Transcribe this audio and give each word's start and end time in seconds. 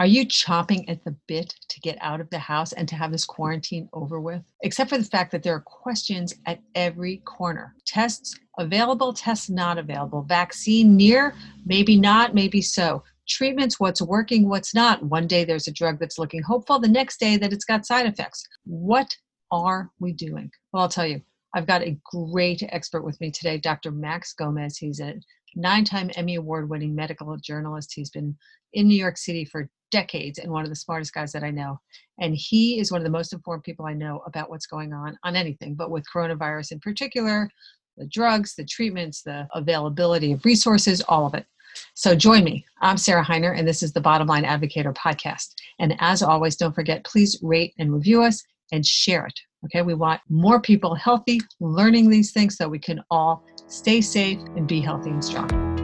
Are 0.00 0.06
you 0.06 0.26
chomping 0.26 0.84
at 0.88 1.04
the 1.04 1.14
bit 1.28 1.54
to 1.68 1.80
get 1.80 1.96
out 2.00 2.20
of 2.20 2.28
the 2.30 2.38
house 2.38 2.72
and 2.72 2.88
to 2.88 2.96
have 2.96 3.12
this 3.12 3.24
quarantine 3.24 3.88
over 3.92 4.20
with? 4.20 4.42
Except 4.62 4.90
for 4.90 4.98
the 4.98 5.04
fact 5.04 5.30
that 5.30 5.44
there 5.44 5.54
are 5.54 5.60
questions 5.60 6.34
at 6.46 6.60
every 6.74 7.18
corner. 7.18 7.76
Tests 7.86 8.34
available, 8.58 9.12
tests 9.12 9.48
not 9.48 9.78
available. 9.78 10.22
Vaccine 10.22 10.96
near, 10.96 11.34
maybe 11.64 11.96
not, 11.96 12.34
maybe 12.34 12.60
so. 12.60 13.04
Treatments, 13.28 13.78
what's 13.78 14.02
working, 14.02 14.48
what's 14.48 14.74
not. 14.74 15.00
One 15.04 15.28
day 15.28 15.44
there's 15.44 15.68
a 15.68 15.72
drug 15.72 16.00
that's 16.00 16.18
looking 16.18 16.42
hopeful, 16.42 16.80
the 16.80 16.88
next 16.88 17.20
day 17.20 17.36
that 17.36 17.52
it's 17.52 17.64
got 17.64 17.86
side 17.86 18.06
effects. 18.06 18.44
What 18.64 19.16
are 19.52 19.90
we 20.00 20.12
doing? 20.12 20.50
Well, 20.72 20.82
I'll 20.82 20.88
tell 20.88 21.06
you. 21.06 21.22
I've 21.56 21.68
got 21.68 21.82
a 21.82 21.96
great 22.04 22.64
expert 22.70 23.02
with 23.02 23.20
me 23.20 23.30
today, 23.30 23.58
Dr. 23.58 23.92
Max 23.92 24.32
Gomez. 24.32 24.76
He's 24.76 24.98
a 24.98 25.14
nine 25.54 25.84
time 25.84 26.10
Emmy 26.16 26.36
Award 26.36 26.68
winning 26.68 26.94
medical 26.94 27.36
journalist. 27.36 27.92
He's 27.94 28.10
been 28.10 28.36
in 28.72 28.88
New 28.88 28.96
York 28.96 29.16
City 29.16 29.44
for 29.44 29.68
decades 29.90 30.38
and 30.38 30.50
one 30.50 30.64
of 30.64 30.70
the 30.70 30.76
smartest 30.76 31.14
guys 31.14 31.32
that 31.32 31.44
I 31.44 31.50
know. 31.50 31.80
And 32.18 32.34
he 32.34 32.80
is 32.80 32.90
one 32.90 33.00
of 33.00 33.04
the 33.04 33.10
most 33.10 33.32
informed 33.32 33.62
people 33.62 33.86
I 33.86 33.92
know 33.92 34.22
about 34.26 34.50
what's 34.50 34.66
going 34.66 34.92
on 34.92 35.16
on 35.22 35.36
anything, 35.36 35.74
but 35.74 35.90
with 35.90 36.04
coronavirus 36.12 36.72
in 36.72 36.80
particular, 36.80 37.48
the 37.96 38.06
drugs, 38.06 38.54
the 38.56 38.64
treatments, 38.64 39.22
the 39.22 39.46
availability 39.54 40.32
of 40.32 40.44
resources, 40.44 41.00
all 41.02 41.26
of 41.26 41.34
it. 41.34 41.46
So 41.94 42.14
join 42.14 42.44
me. 42.44 42.64
I'm 42.80 42.96
Sarah 42.96 43.24
Hiner, 43.24 43.56
and 43.56 43.66
this 43.66 43.82
is 43.82 43.92
the 43.92 44.00
Bottom 44.00 44.28
Line 44.28 44.44
Advocator 44.44 44.94
podcast. 44.94 45.54
And 45.78 45.96
as 46.00 46.22
always, 46.22 46.56
don't 46.56 46.74
forget, 46.74 47.04
please 47.04 47.38
rate 47.42 47.74
and 47.78 47.92
review 47.92 48.22
us 48.22 48.42
and 48.72 48.84
share 48.84 49.26
it. 49.26 49.38
Okay, 49.64 49.82
we 49.82 49.94
want 49.94 50.20
more 50.28 50.60
people 50.60 50.94
healthy, 50.94 51.40
learning 51.60 52.10
these 52.10 52.32
things 52.32 52.56
so 52.56 52.68
we 52.68 52.78
can 52.78 53.02
all 53.10 53.44
stay 53.66 54.00
safe 54.00 54.38
and 54.56 54.66
be 54.66 54.80
healthy 54.80 55.10
and 55.10 55.24
strong. 55.24 55.74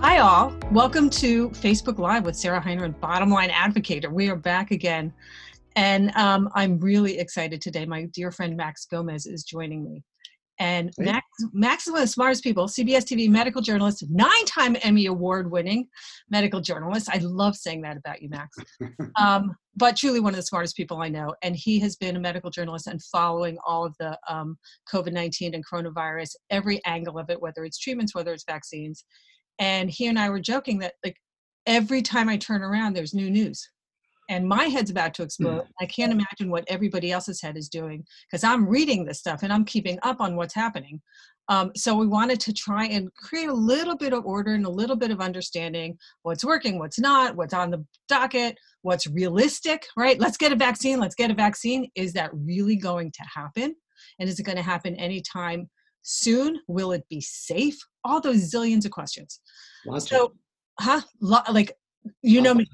Hi, 0.00 0.18
all. 0.18 0.54
Welcome 0.70 1.10
to 1.10 1.50
Facebook 1.50 1.98
Live 1.98 2.24
with 2.24 2.36
Sarah 2.36 2.62
and 2.64 3.00
Bottom 3.00 3.30
Line 3.30 3.50
Advocator. 3.50 4.10
We 4.10 4.28
are 4.28 4.36
back 4.36 4.70
again. 4.70 5.12
And 5.76 6.10
um, 6.16 6.48
I'm 6.54 6.78
really 6.78 7.18
excited 7.18 7.60
today. 7.60 7.86
My 7.86 8.04
dear 8.06 8.30
friend 8.30 8.56
Max 8.56 8.86
Gomez 8.86 9.26
is 9.26 9.44
joining 9.44 9.84
me. 9.84 10.02
And 10.60 10.90
hey. 10.98 11.04
Max, 11.04 11.26
Max 11.52 11.86
is 11.86 11.92
one 11.92 12.02
of 12.02 12.08
the 12.08 12.12
smartest 12.12 12.42
people, 12.42 12.66
CBS 12.66 13.04
TV 13.04 13.28
medical 13.28 13.62
journalist, 13.62 14.04
nine 14.10 14.44
time 14.46 14.76
Emmy 14.82 15.06
Award 15.06 15.50
winning 15.50 15.86
medical 16.30 16.60
journalist. 16.60 17.08
I 17.12 17.18
love 17.18 17.56
saying 17.56 17.82
that 17.82 17.96
about 17.96 18.20
you, 18.22 18.28
Max. 18.28 18.56
um, 19.20 19.54
but 19.78 19.96
truly 19.96 20.20
one 20.20 20.32
of 20.32 20.36
the 20.36 20.42
smartest 20.42 20.76
people 20.76 21.00
I 21.00 21.08
know. 21.08 21.34
And 21.42 21.56
he 21.56 21.78
has 21.80 21.96
been 21.96 22.16
a 22.16 22.20
medical 22.20 22.50
journalist 22.50 22.86
and 22.86 23.02
following 23.02 23.56
all 23.66 23.84
of 23.84 23.94
the 23.98 24.18
um, 24.28 24.58
COVID 24.92 25.12
19 25.12 25.54
and 25.54 25.64
coronavirus, 25.66 26.30
every 26.50 26.84
angle 26.84 27.18
of 27.18 27.30
it, 27.30 27.40
whether 27.40 27.64
it's 27.64 27.78
treatments, 27.78 28.14
whether 28.14 28.32
it's 28.32 28.44
vaccines 28.44 29.04
and 29.58 29.90
he 29.90 30.06
and 30.06 30.18
i 30.18 30.28
were 30.28 30.40
joking 30.40 30.78
that 30.78 30.94
like 31.04 31.16
every 31.66 32.02
time 32.02 32.28
i 32.28 32.36
turn 32.36 32.62
around 32.62 32.94
there's 32.94 33.14
new 33.14 33.30
news 33.30 33.68
and 34.30 34.46
my 34.46 34.64
head's 34.64 34.90
about 34.90 35.14
to 35.14 35.22
explode 35.22 35.62
mm. 35.62 35.68
i 35.80 35.86
can't 35.86 36.12
imagine 36.12 36.50
what 36.50 36.64
everybody 36.68 37.12
else's 37.12 37.42
head 37.42 37.56
is 37.56 37.68
doing 37.68 38.04
because 38.30 38.44
i'm 38.44 38.68
reading 38.68 39.04
this 39.04 39.18
stuff 39.18 39.42
and 39.42 39.52
i'm 39.52 39.64
keeping 39.64 39.98
up 40.02 40.20
on 40.20 40.36
what's 40.36 40.54
happening 40.54 41.00
um, 41.50 41.70
so 41.74 41.94
we 41.94 42.06
wanted 42.06 42.40
to 42.40 42.52
try 42.52 42.84
and 42.84 43.08
create 43.14 43.48
a 43.48 43.54
little 43.54 43.96
bit 43.96 44.12
of 44.12 44.26
order 44.26 44.52
and 44.52 44.66
a 44.66 44.70
little 44.70 44.96
bit 44.96 45.10
of 45.10 45.22
understanding 45.22 45.96
what's 46.22 46.44
working 46.44 46.78
what's 46.78 46.98
not 46.98 47.36
what's 47.36 47.54
on 47.54 47.70
the 47.70 47.84
docket 48.06 48.58
what's 48.88 49.06
realistic 49.06 49.86
right 49.96 50.18
let's 50.18 50.36
get 50.36 50.52
a 50.52 50.56
vaccine 50.56 50.98
let's 50.98 51.14
get 51.14 51.30
a 51.30 51.34
vaccine 51.34 51.88
is 51.94 52.12
that 52.12 52.30
really 52.32 52.76
going 52.76 53.10
to 53.12 53.22
happen 53.32 53.74
and 54.18 54.28
is 54.28 54.38
it 54.38 54.44
going 54.44 54.56
to 54.56 54.62
happen 54.62 54.94
anytime 54.96 55.68
soon? 56.02 56.60
Will 56.66 56.92
it 56.92 57.04
be 57.08 57.20
safe? 57.20 57.78
All 58.04 58.20
those 58.20 58.50
zillions 58.50 58.84
of 58.84 58.90
questions. 58.90 59.40
Lots 59.86 60.08
so, 60.08 60.34
huh? 60.80 61.02
like, 61.20 61.72
you 62.22 62.40
know 62.40 62.54
me. 62.54 62.66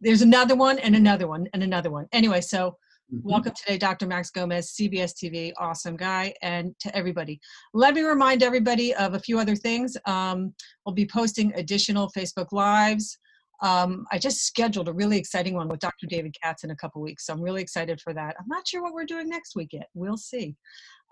There's 0.00 0.22
another 0.22 0.54
one 0.54 0.78
and 0.78 0.94
another 0.94 1.26
one 1.26 1.46
and 1.52 1.62
another 1.62 1.90
one. 1.90 2.06
Anyway, 2.12 2.40
so 2.40 2.76
mm-hmm. 3.12 3.28
welcome 3.28 3.52
today, 3.54 3.78
Dr. 3.78 4.06
Max 4.06 4.30
Gomez, 4.30 4.74
CBS 4.78 5.12
TV, 5.14 5.52
awesome 5.58 5.96
guy, 5.96 6.32
and 6.42 6.74
to 6.80 6.94
everybody. 6.96 7.40
Let 7.74 7.94
me 7.94 8.02
remind 8.02 8.42
everybody 8.42 8.94
of 8.94 9.14
a 9.14 9.20
few 9.20 9.38
other 9.38 9.56
things. 9.56 9.96
Um, 10.06 10.54
we'll 10.86 10.94
be 10.94 11.06
posting 11.06 11.52
additional 11.54 12.10
Facebook 12.16 12.52
Lives. 12.52 13.18
Um, 13.62 14.06
I 14.12 14.18
just 14.18 14.46
scheduled 14.46 14.88
a 14.88 14.92
really 14.92 15.18
exciting 15.18 15.54
one 15.54 15.68
with 15.68 15.80
Dr. 15.80 16.06
David 16.06 16.34
Katz 16.42 16.64
in 16.64 16.70
a 16.70 16.76
couple 16.76 17.02
weeks, 17.02 17.26
so 17.26 17.32
I'm 17.32 17.40
really 17.40 17.62
excited 17.62 18.00
for 18.00 18.14
that. 18.14 18.36
I'm 18.38 18.48
not 18.48 18.68
sure 18.68 18.82
what 18.82 18.94
we're 18.94 19.04
doing 19.04 19.28
next 19.28 19.56
week 19.56 19.70
yet. 19.72 19.88
We'll 19.94 20.16
see. 20.16 20.54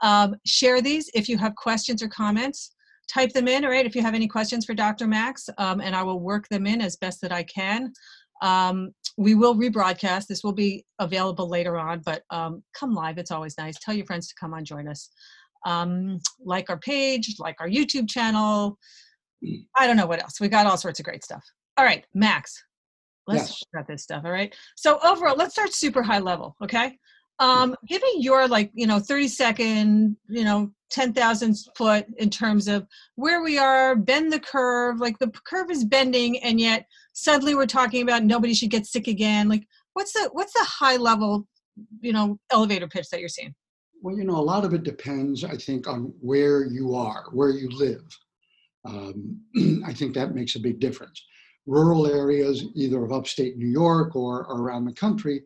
Um, 0.02 0.36
share 0.44 0.80
these 0.80 1.10
if 1.14 1.28
you 1.28 1.38
have 1.38 1.54
questions 1.56 2.02
or 2.02 2.08
comments. 2.08 2.72
Type 3.12 3.32
them 3.32 3.48
in, 3.48 3.64
all 3.64 3.70
right, 3.70 3.86
if 3.86 3.94
you 3.94 4.02
have 4.02 4.14
any 4.14 4.26
questions 4.26 4.64
for 4.64 4.74
Dr. 4.74 5.06
Max, 5.06 5.48
um, 5.58 5.80
and 5.80 5.94
I 5.94 6.02
will 6.02 6.20
work 6.20 6.48
them 6.48 6.66
in 6.66 6.80
as 6.80 6.96
best 6.96 7.20
that 7.20 7.32
I 7.32 7.44
can. 7.44 7.92
Um, 8.42 8.90
we 9.16 9.34
will 9.34 9.54
rebroadcast. 9.54 10.26
This 10.26 10.42
will 10.44 10.52
be 10.52 10.84
available 10.98 11.48
later 11.48 11.78
on, 11.78 12.02
but 12.04 12.22
um, 12.30 12.62
come 12.74 12.94
live. 12.94 13.18
It's 13.18 13.30
always 13.30 13.56
nice. 13.58 13.78
Tell 13.80 13.94
your 13.94 14.06
friends 14.06 14.28
to 14.28 14.34
come 14.38 14.54
on, 14.54 14.64
join 14.64 14.88
us. 14.88 15.10
Um, 15.64 16.18
like 16.44 16.68
our 16.68 16.78
page, 16.78 17.34
like 17.38 17.56
our 17.60 17.68
YouTube 17.68 18.08
channel. 18.08 18.78
I 19.76 19.86
don't 19.86 19.96
know 19.96 20.06
what 20.06 20.22
else. 20.22 20.40
We 20.40 20.48
got 20.48 20.66
all 20.66 20.76
sorts 20.76 21.00
of 21.00 21.04
great 21.04 21.24
stuff. 21.24 21.44
All 21.76 21.84
right, 21.84 22.04
Max, 22.14 22.62
let's 23.26 23.42
yes. 23.42 23.48
talk 23.48 23.68
about 23.74 23.88
this 23.88 24.02
stuff. 24.02 24.22
All 24.24 24.30
right. 24.30 24.54
So 24.76 24.98
overall, 25.04 25.36
let's 25.36 25.54
start 25.54 25.72
super 25.72 26.02
high 26.02 26.20
level. 26.20 26.56
Okay. 26.62 26.98
Um, 27.38 27.76
give 27.86 28.00
me 28.02 28.16
your 28.18 28.48
like, 28.48 28.70
you 28.72 28.86
know, 28.86 28.98
30 28.98 29.28
second, 29.28 30.16
you 30.28 30.44
know, 30.44 30.70
10,000 30.90 31.54
foot 31.76 32.06
in 32.16 32.30
terms 32.30 32.66
of 32.66 32.86
where 33.16 33.42
we 33.42 33.58
are, 33.58 33.94
bend 33.94 34.32
the 34.32 34.40
curve, 34.40 35.00
like 35.00 35.18
the 35.18 35.30
curve 35.46 35.70
is 35.70 35.84
bending 35.84 36.38
and 36.42 36.58
yet 36.58 36.86
suddenly 37.12 37.54
we're 37.54 37.66
talking 37.66 38.02
about 38.02 38.24
nobody 38.24 38.54
should 38.54 38.70
get 38.70 38.86
sick 38.86 39.06
again. 39.06 39.48
Like 39.48 39.66
what's 39.92 40.12
the, 40.12 40.30
what's 40.32 40.54
the 40.54 40.64
high 40.64 40.96
level, 40.96 41.46
you 42.00 42.12
know, 42.12 42.38
elevator 42.50 42.88
pitch 42.88 43.10
that 43.10 43.20
you're 43.20 43.28
seeing? 43.28 43.54
Well, 44.00 44.16
you 44.16 44.24
know, 44.24 44.36
a 44.36 44.40
lot 44.40 44.64
of 44.64 44.72
it 44.72 44.82
depends, 44.82 45.44
I 45.44 45.56
think, 45.56 45.88
on 45.88 46.14
where 46.20 46.64
you 46.64 46.94
are, 46.94 47.24
where 47.32 47.50
you 47.50 47.68
live. 47.70 48.04
Um, 48.86 49.40
I 49.86 49.92
think 49.92 50.14
that 50.14 50.34
makes 50.34 50.54
a 50.54 50.60
big 50.60 50.80
difference. 50.80 51.22
Rural 51.66 52.06
areas, 52.06 52.64
either 52.74 53.04
of 53.04 53.12
upstate 53.12 53.56
New 53.56 53.68
York 53.68 54.14
or, 54.14 54.42
around 54.42 54.84
the 54.84 54.92
country, 54.92 55.42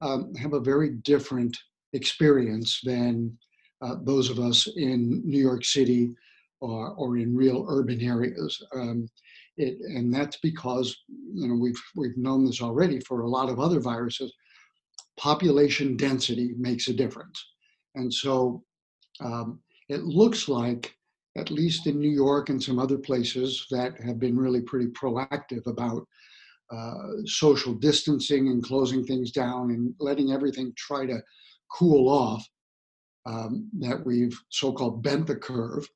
um, 0.00 0.34
have 0.34 0.52
a 0.52 0.60
very 0.60 0.90
different 0.90 1.56
experience 1.92 2.80
than 2.84 3.36
uh, 3.82 3.96
those 4.02 4.30
of 4.30 4.38
us 4.38 4.68
in 4.76 5.22
New 5.24 5.40
York 5.40 5.64
City 5.64 6.14
or, 6.60 6.90
or 6.94 7.18
in 7.18 7.36
real 7.36 7.66
urban 7.68 8.00
areas. 8.00 8.62
Um, 8.74 9.08
it, 9.56 9.78
and 9.80 10.12
that's 10.14 10.36
because 10.38 10.96
you 11.08 11.48
know 11.48 11.54
we've 11.54 11.82
we've 11.94 12.16
known 12.16 12.44
this 12.44 12.60
already 12.60 13.00
for 13.00 13.20
a 13.20 13.28
lot 13.28 13.48
of 13.48 13.58
other 13.58 13.80
viruses. 13.80 14.32
Population 15.16 15.96
density 15.96 16.52
makes 16.58 16.88
a 16.88 16.92
difference, 16.92 17.42
and 17.94 18.12
so 18.12 18.62
um, 19.20 19.60
it 19.88 20.02
looks 20.02 20.48
like, 20.48 20.94
at 21.36 21.50
least 21.50 21.86
in 21.86 22.00
New 22.00 22.10
York 22.10 22.48
and 22.48 22.62
some 22.62 22.78
other 22.78 22.98
places 22.98 23.66
that 23.70 24.00
have 24.00 24.18
been 24.18 24.36
really 24.36 24.62
pretty 24.62 24.86
proactive 24.88 25.66
about 25.66 26.06
uh, 26.72 27.22
social 27.26 27.74
distancing 27.74 28.48
and 28.48 28.62
closing 28.62 29.04
things 29.04 29.30
down 29.30 29.70
and 29.70 29.94
letting 30.00 30.32
everything 30.32 30.72
try 30.76 31.06
to 31.06 31.22
cool 31.70 32.08
off, 32.08 32.46
um, 33.26 33.68
that 33.78 34.04
we've 34.04 34.38
so-called 34.50 35.02
bent 35.02 35.26
the 35.26 35.36
curve. 35.36 35.86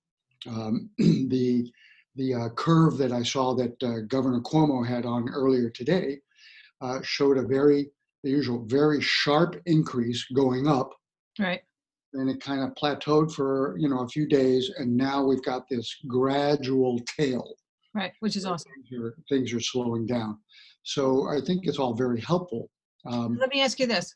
Um, 0.49 0.91
the 0.99 1.71
the 2.17 2.35
uh, 2.35 2.49
curve 2.51 2.99
that 2.99 3.13
I 3.13 3.23
saw 3.23 3.55
that 3.55 3.83
uh, 3.83 4.01
Governor 4.09 4.41
Cuomo 4.41 4.87
had 4.87 5.07
on 5.07 5.29
earlier 5.31 5.71
today 5.71 6.19
uh, 6.81 6.99
showed 7.03 7.39
a 7.39 7.43
very 7.43 7.91
the 8.25 8.31
usual 8.31 8.65
very 8.67 9.01
sharp 9.01 9.61
increase 9.67 10.25
going 10.35 10.67
up. 10.67 10.91
Right. 11.39 11.63
And 12.13 12.29
it 12.29 12.41
kind 12.41 12.63
of 12.63 12.75
plateaued 12.75 13.33
for 13.33 13.77
you 13.79 13.89
know 13.89 14.01
a 14.01 14.09
few 14.09 14.27
days, 14.27 14.71
and 14.79 14.97
now 14.97 15.23
we've 15.25 15.45
got 15.45 15.69
this 15.69 15.95
gradual 16.09 17.01
tail 17.19 17.55
Right, 17.95 18.13
which 18.21 18.37
is 18.37 18.47
awesome. 18.47 18.71
Things 18.89 19.03
are, 19.03 19.15
things 19.29 19.53
are 19.53 19.61
slowing 19.61 20.07
down. 20.07 20.39
So 20.85 21.29
I 21.29 21.41
think 21.45 21.67
it's 21.67 21.79
all 21.79 21.95
very 21.95 22.21
helpful. 22.21 22.71
Um, 23.05 23.37
Let 23.41 23.51
me 23.51 23.63
ask 23.63 23.81
you 23.81 23.87
this. 23.87 24.15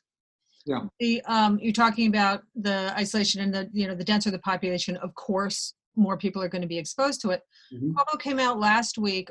Yeah. 0.65 0.81
The 1.01 1.21
um, 1.23 1.59
you're 1.61 1.73
talking 1.73 2.09
about 2.09 2.43
the 2.55 2.93
isolation 2.97 3.43
and 3.43 3.53
the 3.53 3.69
you 3.73 3.87
know 3.87 3.95
the 3.95 4.05
denser 4.05 4.31
the 4.31 4.39
population. 4.39 4.97
Of 4.99 5.15
course, 5.15 5.75
more 5.97 6.17
people 6.17 6.43
are 6.43 6.49
going 6.49 6.63
to 6.63 6.69
be 6.69 6.79
exposed 6.79 7.21
to 7.23 7.31
it. 7.31 7.43
mm 7.73 7.95
came 8.21 8.39
out 8.39 8.61
last 8.61 8.97
week 8.97 9.29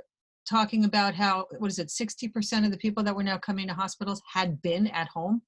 talking 0.47 0.83
about 0.83 1.15
how 1.15 1.47
what 1.57 1.71
is 1.71 1.79
it 1.79 1.87
60% 1.87 2.65
of 2.65 2.71
the 2.71 2.77
people 2.77 3.01
that 3.01 3.15
were 3.15 3.23
now 3.23 3.37
coming 3.37 3.67
to 3.67 3.73
hospitals 3.73 4.21
had 4.31 4.61
been 4.61 4.87
at 4.87 5.07
home 5.07 5.41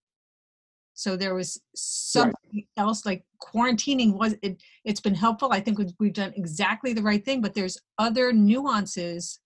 so 0.95 1.15
there 1.15 1.35
was 1.35 1.61
something 1.75 2.33
right. 2.53 2.67
else 2.77 3.05
like 3.05 3.23
quarantining 3.41 4.17
was 4.17 4.33
it 4.41 4.61
it's 4.85 5.01
been 5.01 5.13
helpful 5.13 5.49
i 5.51 5.59
think 5.59 5.77
we've, 5.77 5.93
we've 5.99 6.13
done 6.13 6.33
exactly 6.35 6.93
the 6.93 7.01
right 7.01 7.23
thing 7.23 7.41
but 7.41 7.53
there's 7.53 7.77
other 7.99 8.33
nuances 8.33 9.39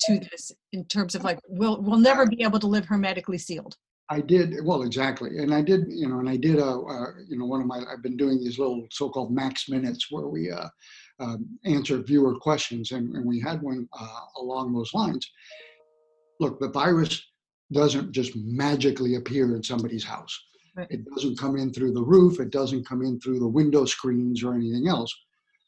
to 0.00 0.20
this 0.30 0.52
in 0.72 0.84
terms 0.84 1.14
of 1.14 1.24
like 1.24 1.38
we'll 1.48 1.80
we'll 1.80 1.98
never 1.98 2.26
be 2.26 2.42
able 2.42 2.58
to 2.58 2.66
live 2.66 2.84
hermetically 2.84 3.38
sealed 3.38 3.76
i 4.10 4.20
did 4.20 4.54
well 4.64 4.82
exactly 4.82 5.38
and 5.38 5.54
i 5.54 5.62
did 5.62 5.84
you 5.88 6.08
know 6.08 6.18
and 6.18 6.28
i 6.28 6.36
did 6.36 6.58
uh, 6.58 6.80
uh 6.82 7.06
you 7.28 7.38
know 7.38 7.46
one 7.46 7.60
of 7.60 7.66
my 7.66 7.82
i've 7.90 8.02
been 8.02 8.16
doing 8.16 8.38
these 8.38 8.58
little 8.58 8.86
so-called 8.90 9.32
max 9.32 9.68
minutes 9.68 10.08
where 10.10 10.28
we 10.28 10.50
uh, 10.50 10.68
um, 11.20 11.48
answer 11.64 12.00
viewer 12.00 12.36
questions 12.36 12.92
and, 12.92 13.14
and 13.14 13.26
we 13.26 13.40
had 13.40 13.60
one 13.60 13.88
uh, 13.98 14.20
along 14.36 14.72
those 14.72 14.94
lines 14.94 15.28
look 16.38 16.60
the 16.60 16.68
virus 16.68 17.22
doesn't 17.72 18.12
just 18.12 18.34
magically 18.36 19.16
appear 19.16 19.54
in 19.54 19.62
somebody's 19.62 20.04
house. 20.04 20.38
Right. 20.78 20.86
It 20.90 21.04
doesn't 21.12 21.36
come 21.36 21.56
in 21.56 21.72
through 21.72 21.92
the 21.92 22.02
roof, 22.04 22.38
it 22.38 22.50
doesn't 22.50 22.86
come 22.86 23.02
in 23.02 23.18
through 23.18 23.40
the 23.40 23.48
window 23.48 23.84
screens 23.84 24.44
or 24.44 24.54
anything 24.54 24.86
else. 24.86 25.12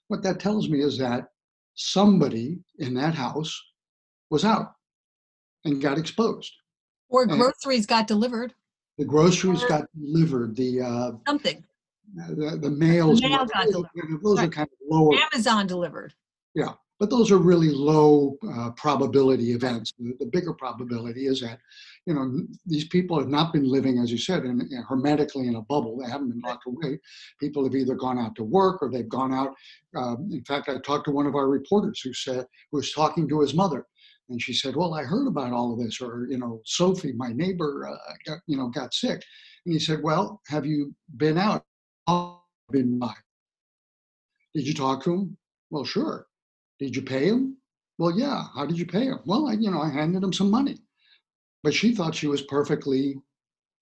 What 0.07 0.23
that 0.23 0.39
tells 0.39 0.69
me 0.69 0.83
is 0.83 0.97
that 0.99 1.31
somebody 1.75 2.61
in 2.79 2.95
that 2.95 3.15
house 3.15 3.61
was 4.31 4.45
out 4.45 4.73
and 5.65 5.83
got 5.83 5.99
exposed. 5.99 6.53
Or 7.09 7.23
And- 7.25 7.33
groceries 7.33 7.87
got 7.87 8.07
delivered, 8.07 8.55
The 8.99 9.05
groceries 9.05 9.65
Or- 9.65 9.69
got 9.69 9.85
delivered, 9.99 10.55
the 10.55 10.81
uh, 10.83 11.13
something. 11.27 11.65
the, 12.15 12.57
the 12.61 12.71
mails, 12.71 13.21
mail 13.21 13.47
got 13.47 13.67
those, 13.73 13.85
those 14.23 14.39
are 14.39 14.49
kind 14.49 14.69
of 14.69 14.79
lower, 14.89 15.15
Amazon 15.33 15.67
delivered. 15.67 16.15
But 17.01 17.09
those 17.09 17.31
are 17.31 17.39
really 17.39 17.71
low 17.71 18.37
uh, 18.53 18.71
probability 18.73 19.53
events. 19.53 19.95
The, 19.99 20.15
the 20.21 20.27
bigger 20.27 20.53
probability 20.53 21.27
is 21.27 21.41
that, 21.41 21.59
you 22.05 22.13
know, 22.13 22.47
these 22.67 22.87
people 22.89 23.19
have 23.19 23.31
not 23.31 23.55
been 23.55 23.67
living, 23.67 23.99
as 23.99 24.13
you 24.13 24.19
said, 24.19 24.45
in, 24.45 24.61
in 24.61 24.85
hermetically 24.87 25.49
in 25.49 25.57
a 25.57 25.63
bubble. 25.63 25.97
They 25.97 26.11
haven't 26.11 26.29
been 26.29 26.43
locked 26.43 26.67
away. 26.67 27.01
People 27.41 27.65
have 27.65 27.75
either 27.75 27.95
gone 27.95 28.19
out 28.19 28.37
to 28.37 28.45
work 28.45 28.83
or 28.83 28.91
they've 28.91 29.09
gone 29.09 29.33
out. 29.33 29.55
Um, 29.97 30.29
in 30.31 30.45
fact, 30.45 30.69
I 30.69 30.77
talked 30.79 31.07
to 31.07 31.11
one 31.11 31.27
of 31.27 31.35
our 31.35 31.49
reporters 31.49 32.03
who 32.03 32.13
said, 32.13 32.47
who 32.71 32.77
was 32.77 32.93
talking 32.93 33.27
to 33.31 33.41
his 33.41 33.55
mother. 33.55 33.87
And 34.29 34.41
she 34.41 34.53
said, 34.53 34.77
"Well, 34.77 34.95
I 34.95 35.03
heard 35.03 35.27
about 35.27 35.53
all 35.53 35.73
of 35.73 35.81
this, 35.81 36.01
or 36.01 36.29
you 36.31 36.39
know, 36.39 36.61
Sophie, 36.65 37.13
my 37.13 37.33
neighbor, 37.33 37.89
uh, 37.89 38.13
got, 38.25 38.39
you 38.47 38.57
know, 38.57 38.69
got 38.69 38.95
sick." 38.95 39.21
And 39.67 39.73
he 39.73 39.81
said, 39.81 40.05
"Well, 40.05 40.41
have 40.47 40.65
you 40.65 40.95
been 41.17 41.37
out? 41.37 41.65
Been 42.71 43.01
by? 43.01 43.13
Did 44.55 44.69
you 44.69 44.75
talk 44.75 45.03
to 45.03 45.15
him? 45.15 45.37
Well, 45.71 45.85
sure. 45.85 46.29
Did 46.81 46.97
you 46.97 47.03
pay 47.03 47.27
him? 47.27 47.57
Well, 47.99 48.19
yeah. 48.19 48.45
How 48.55 48.65
did 48.67 48.79
you 48.79 48.87
pay 48.87 49.05
him? 49.05 49.19
Well, 49.27 49.49
I, 49.49 49.53
you 49.53 49.71
know, 49.71 49.83
I 49.83 49.91
handed 49.91 50.23
him 50.23 50.33
some 50.33 50.51
money. 50.51 50.79
But 51.63 51.75
she 51.75 51.95
thought 51.95 52.15
she 52.15 52.27
was 52.27 52.43
perfectly 52.43 53.17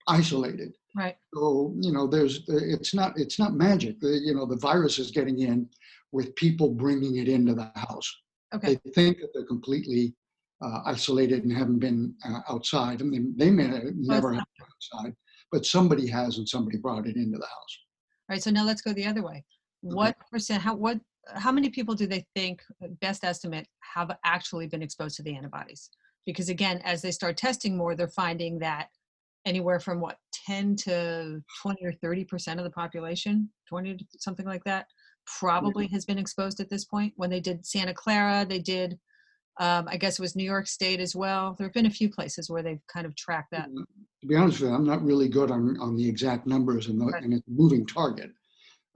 isolated. 0.08 0.72
Right. 0.96 1.16
So, 1.32 1.74
you 1.80 1.92
know, 1.92 2.08
there's, 2.08 2.42
it's 2.48 2.92
not, 2.92 3.12
it's 3.16 3.38
not 3.38 3.54
magic. 3.54 4.00
The, 4.00 4.18
you 4.24 4.34
know, 4.34 4.46
the 4.46 4.56
virus 4.56 4.98
is 4.98 5.12
getting 5.12 5.38
in 5.40 5.68
with 6.10 6.34
people 6.34 6.70
bringing 6.70 7.16
it 7.18 7.28
into 7.28 7.54
the 7.54 7.70
house. 7.76 8.12
Okay. 8.52 8.80
They 8.84 8.90
think 8.90 9.18
that 9.18 9.28
they're 9.32 9.46
completely 9.46 10.14
uh, 10.60 10.80
isolated 10.86 11.44
and 11.44 11.52
haven't 11.52 11.78
been 11.78 12.14
uh, 12.24 12.40
outside. 12.50 13.00
I 13.00 13.04
mean, 13.04 13.34
they 13.36 13.50
may 13.50 13.68
never 13.94 14.32
have 14.32 14.44
been 14.58 14.66
outside, 14.66 15.14
but 15.52 15.64
somebody 15.64 16.08
has 16.08 16.38
and 16.38 16.48
somebody 16.48 16.78
brought 16.78 17.06
it 17.06 17.14
into 17.14 17.38
the 17.38 17.46
house. 17.46 17.78
All 18.28 18.34
right. 18.34 18.42
So 18.42 18.50
now 18.50 18.64
let's 18.64 18.82
go 18.82 18.92
the 18.92 19.06
other 19.06 19.22
way. 19.22 19.44
What 19.82 20.16
percent, 20.32 20.62
how, 20.62 20.74
what, 20.74 20.98
how 21.34 21.52
many 21.52 21.70
people 21.70 21.94
do 21.94 22.06
they 22.06 22.26
think, 22.34 22.62
uh, 22.82 22.88
best 23.00 23.24
estimate, 23.24 23.66
have 23.94 24.10
actually 24.24 24.66
been 24.66 24.82
exposed 24.82 25.16
to 25.16 25.22
the 25.22 25.36
antibodies? 25.36 25.90
Because 26.26 26.48
again, 26.48 26.80
as 26.84 27.02
they 27.02 27.10
start 27.10 27.36
testing 27.36 27.76
more, 27.76 27.94
they're 27.94 28.08
finding 28.08 28.58
that 28.58 28.88
anywhere 29.46 29.80
from 29.80 30.00
what, 30.00 30.18
10 30.46 30.76
to 30.76 31.42
20 31.62 31.84
or 31.84 31.92
30% 31.92 32.58
of 32.58 32.64
the 32.64 32.70
population, 32.70 33.50
20 33.68 33.96
to 33.96 34.04
something 34.18 34.46
like 34.46 34.64
that, 34.64 34.86
probably 35.38 35.86
has 35.88 36.04
been 36.04 36.18
exposed 36.18 36.60
at 36.60 36.70
this 36.70 36.84
point. 36.84 37.12
When 37.16 37.30
they 37.30 37.40
did 37.40 37.64
Santa 37.64 37.94
Clara, 37.94 38.46
they 38.48 38.58
did, 38.58 38.98
um, 39.60 39.86
I 39.88 39.96
guess 39.96 40.18
it 40.18 40.22
was 40.22 40.36
New 40.36 40.44
York 40.44 40.66
State 40.66 41.00
as 41.00 41.14
well. 41.14 41.54
There 41.56 41.66
have 41.66 41.74
been 41.74 41.86
a 41.86 41.90
few 41.90 42.08
places 42.10 42.48
where 42.50 42.62
they've 42.62 42.80
kind 42.92 43.06
of 43.06 43.14
tracked 43.16 43.50
that. 43.52 43.68
To 44.20 44.26
be 44.26 44.36
honest 44.36 44.60
with 44.60 44.70
you, 44.70 44.76
I'm 44.76 44.86
not 44.86 45.02
really 45.02 45.28
good 45.28 45.50
on, 45.50 45.78
on 45.80 45.96
the 45.96 46.08
exact 46.08 46.46
numbers 46.46 46.88
and, 46.88 47.00
the, 47.00 47.06
Right. 47.06 47.22
and 47.22 47.32
it's 47.34 47.46
a 47.46 47.50
moving 47.50 47.86
target, 47.86 48.30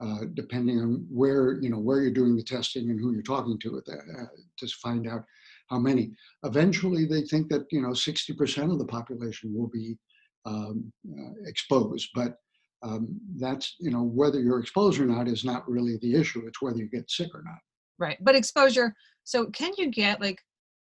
uh, 0.03 0.25
depending 0.33 0.79
on 0.79 1.05
where, 1.09 1.59
you 1.61 1.69
know, 1.69 1.79
where 1.79 2.01
you're 2.01 2.11
doing 2.11 2.35
the 2.35 2.43
testing 2.43 2.89
and 2.89 2.99
who 2.99 3.13
you're 3.13 3.21
talking 3.21 3.57
to 3.59 3.77
at 3.77 3.85
that, 3.85 3.99
uh, 4.19 4.25
to 4.57 4.67
find 4.81 5.07
out 5.07 5.23
how 5.69 5.79
many. 5.79 6.11
Eventually, 6.43 7.05
they 7.05 7.21
think 7.21 7.49
that, 7.49 7.65
you 7.71 7.81
know, 7.81 7.89
60% 7.89 8.71
of 8.71 8.79
the 8.79 8.85
population 8.85 9.53
will 9.55 9.69
be 9.69 9.97
um, 10.45 10.91
uh, 11.17 11.31
exposed, 11.45 12.09
but 12.13 12.35
um, 12.83 13.07
that's, 13.37 13.75
you 13.79 13.91
know, 13.91 14.03
whether 14.03 14.41
you're 14.41 14.59
exposed 14.59 14.99
or 14.99 15.05
not 15.05 15.29
is 15.29 15.45
not 15.45 15.69
really 15.69 15.97
the 16.01 16.15
issue. 16.15 16.43
It's 16.45 16.61
whether 16.61 16.77
you 16.77 16.89
get 16.89 17.09
sick 17.09 17.29
or 17.33 17.41
not. 17.45 17.59
Right. 17.97 18.17
But 18.21 18.35
exposure. 18.35 18.93
So 19.23 19.45
can 19.51 19.71
you 19.77 19.89
get 19.89 20.19
like, 20.19 20.39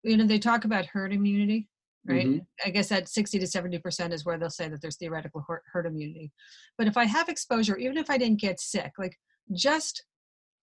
you 0.04 0.16
know, 0.16 0.28
they 0.28 0.38
talk 0.38 0.66
about 0.66 0.86
herd 0.86 1.12
immunity, 1.12 1.68
right? 2.10 2.26
Mhm. 2.28 2.46
I 2.66 2.70
guess 2.72 2.90
that 2.90 3.10
60 3.10 3.40
to 3.40 3.48
70% 3.48 4.14
is 4.14 4.26
where 4.26 4.38
they'll 4.38 4.50
say 4.50 4.68
that 4.70 4.82
there's 4.82 4.98
theoretical 4.98 5.44
herd, 5.48 5.62
herd 5.72 5.86
immunity. 5.86 6.32
But 6.78 6.88
if 6.88 6.98
I 6.98 7.06
have 7.06 7.30
exposure, 7.30 7.78
even 7.78 7.98
if 7.98 8.10
I 8.10 8.18
didn't 8.18 8.42
get 8.42 8.60
sick, 8.60 8.94
like 8.98 9.18
just 9.54 10.04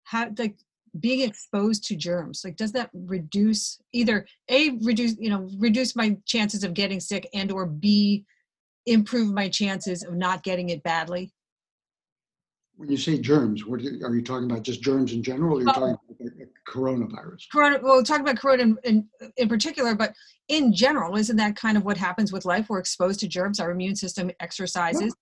have 0.04 0.38
like 0.38 0.58
being 1.00 1.20
exposed 1.20 1.84
to 1.86 1.96
germs, 1.96 2.42
like 2.44 2.56
does 2.56 2.72
that 2.72 2.90
reduce 2.94 3.78
either 3.92 4.26
A, 4.50 4.70
reduce, 4.82 5.16
you 5.18 5.30
know, 5.30 5.48
reduce 5.58 5.96
my 5.96 6.16
chances 6.26 6.64
of 6.64 6.74
getting 6.74 7.00
sick 7.00 7.28
and 7.34 7.52
or 7.52 7.66
B, 7.66 8.24
improve 8.86 9.32
my 9.32 9.48
chances 9.48 10.02
of 10.04 10.14
not 10.14 10.42
getting 10.42 10.70
it 10.70 10.82
badly? 10.82 11.32
When 12.76 12.90
you 12.90 12.96
say 12.98 13.18
germs, 13.18 13.64
what 13.64 13.80
are 13.80 13.84
you, 13.84 14.04
are 14.04 14.14
you 14.14 14.22
talking 14.22 14.50
about? 14.50 14.62
Just 14.62 14.82
germs 14.82 15.12
in 15.12 15.22
general, 15.22 15.58
or 15.58 15.62
you're 15.62 15.72
talking 15.72 15.96
about 16.10 16.48
coronavirus? 16.68 17.48
corona 17.50 17.78
well 17.82 17.94
we'll 17.94 18.02
talk 18.02 18.20
about 18.20 18.36
corona 18.36 18.62
in, 18.64 18.76
in, 18.84 19.08
in 19.36 19.48
particular 19.48 19.94
but 19.94 20.12
in 20.48 20.74
general 20.74 21.16
isn't 21.16 21.36
that 21.36 21.54
kind 21.54 21.76
of 21.76 21.84
what 21.84 21.96
happens 21.96 22.32
with 22.32 22.44
life 22.44 22.66
we're 22.68 22.80
exposed 22.80 23.20
to 23.20 23.28
germs 23.28 23.60
our 23.60 23.70
immune 23.70 23.94
system 23.94 24.30
exercises 24.40 25.14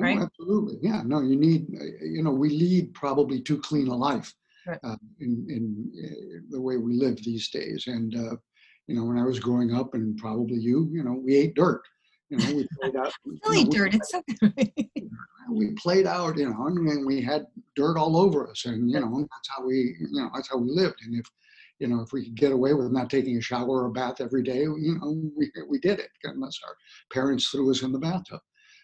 Oh, 0.00 0.04
right? 0.04 0.18
absolutely. 0.20 0.78
Yeah. 0.80 1.02
No, 1.04 1.20
you 1.22 1.36
need, 1.36 1.66
you 2.02 2.22
know, 2.22 2.30
we 2.30 2.50
lead 2.50 2.94
probably 2.94 3.40
too 3.40 3.58
clean 3.58 3.88
a 3.88 3.96
life 3.96 4.32
Right. 4.66 4.78
uh, 4.84 4.96
in, 5.20 5.46
in 5.48 5.90
uh, 6.04 6.40
the 6.50 6.60
way 6.60 6.76
we 6.76 6.94
live 6.94 7.16
these 7.24 7.48
days. 7.50 7.84
And, 7.86 8.14
uh, 8.14 8.36
you 8.86 8.94
know, 8.94 9.04
when 9.04 9.18
I 9.18 9.24
was 9.24 9.40
growing 9.40 9.74
up 9.74 9.94
and 9.94 10.16
probably 10.16 10.58
you, 10.58 10.88
you 10.92 11.02
know, 11.02 11.14
we 11.24 11.34
ate 11.36 11.54
dirt. 11.54 11.82
You 12.30 12.36
know, 12.38 12.54
we 12.54 12.68
played 12.80 12.96
out. 12.96 13.12
you 13.24 13.38
Silly 13.44 13.64
know, 13.64 13.70
we- 13.70 13.76
dirt 13.76 13.94
it's 13.94 14.10
so 14.10 14.22
We 15.50 15.70
played 15.72 16.06
out, 16.06 16.36
you 16.36 16.50
know, 16.50 16.66
and 16.66 17.06
we 17.06 17.22
had 17.22 17.46
dirt 17.74 17.96
all 17.96 18.18
over 18.18 18.50
us. 18.50 18.66
And, 18.66 18.90
you 18.90 19.00
know, 19.00 19.20
that's 19.20 19.48
how 19.48 19.64
we, 19.64 19.96
you 19.98 20.20
know, 20.20 20.30
that's 20.34 20.50
how 20.50 20.58
we 20.58 20.68
lived. 20.70 20.96
And 21.06 21.14
if, 21.18 21.24
you 21.78 21.88
know, 21.88 22.02
if 22.02 22.12
we 22.12 22.24
could 22.24 22.34
get 22.34 22.52
away 22.52 22.74
with 22.74 22.92
not 22.92 23.08
taking 23.08 23.38
a 23.38 23.40
shower 23.40 23.84
or 23.84 23.86
a 23.86 23.90
bath 23.90 24.20
every 24.20 24.42
day, 24.42 24.60
you 24.60 24.98
know, 25.00 25.30
we, 25.34 25.50
we 25.66 25.78
did 25.78 26.00
it 26.00 26.10
unless 26.24 26.58
our 26.66 26.76
parents 27.10 27.48
threw 27.48 27.70
us 27.70 27.82
in 27.82 27.92
the 27.92 27.98
bathtub. 27.98 28.40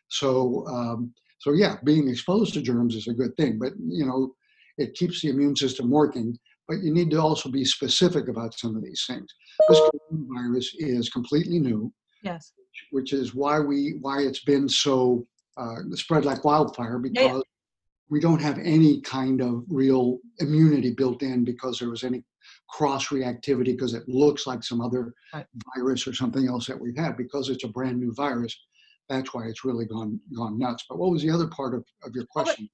So, 0.08 0.66
um, 0.66 1.12
so 1.38 1.52
yeah, 1.52 1.76
being 1.84 2.08
exposed 2.08 2.54
to 2.54 2.62
germs 2.62 2.94
is 2.94 3.08
a 3.08 3.12
good 3.12 3.36
thing, 3.36 3.58
but 3.58 3.72
you 3.86 4.06
know, 4.06 4.34
it 4.78 4.94
keeps 4.94 5.20
the 5.20 5.28
immune 5.28 5.56
system 5.56 5.90
working. 5.90 6.38
But 6.66 6.78
you 6.78 6.94
need 6.94 7.10
to 7.10 7.20
also 7.20 7.50
be 7.50 7.66
specific 7.66 8.28
about 8.28 8.58
some 8.58 8.74
of 8.74 8.82
these 8.82 9.04
things. 9.06 9.26
This 9.68 9.80
coronavirus 9.80 10.66
is 10.78 11.10
completely 11.10 11.58
new, 11.58 11.92
yes 12.22 12.54
which 12.90 13.12
is 13.12 13.34
why 13.34 13.58
we 13.58 13.94
why 14.00 14.20
it's 14.20 14.40
been 14.44 14.68
so 14.68 15.26
uh, 15.56 15.76
spread 15.94 16.24
like 16.24 16.44
wildfire 16.44 17.00
Yeah, 17.04 17.10
yeah. 17.22 17.28
because 17.28 17.42
we 18.10 18.20
don't 18.20 18.40
have 18.40 18.58
any 18.58 19.00
kind 19.00 19.40
of 19.40 19.64
real 19.68 20.18
immunity 20.38 20.90
built 20.92 21.22
in 21.22 21.44
because 21.44 21.78
there 21.78 21.88
was 21.90 22.04
any 22.04 22.22
cross 22.68 23.08
reactivity 23.08 23.66
because 23.76 23.94
it 23.94 24.08
looks 24.08 24.46
like 24.46 24.62
some 24.62 24.80
other 24.80 25.14
Right. 25.32 25.46
virus 25.74 26.06
or 26.06 26.12
something 26.12 26.46
else 26.48 26.66
that 26.66 26.80
we've 26.80 26.96
had 26.96 27.16
because 27.16 27.48
it's 27.48 27.64
a 27.64 27.68
brand 27.68 27.98
new 27.98 28.12
virus. 28.12 28.56
That's 29.08 29.32
why 29.34 29.46
it's 29.46 29.64
really 29.64 29.84
gone 29.86 30.20
gone 30.36 30.58
nuts. 30.58 30.84
But 30.88 30.98
what 30.98 31.10
was 31.10 31.22
the 31.22 31.30
other 31.30 31.46
part 31.48 31.74
of, 31.74 31.84
of 32.04 32.14
your 32.14 32.26
question? 32.26 32.68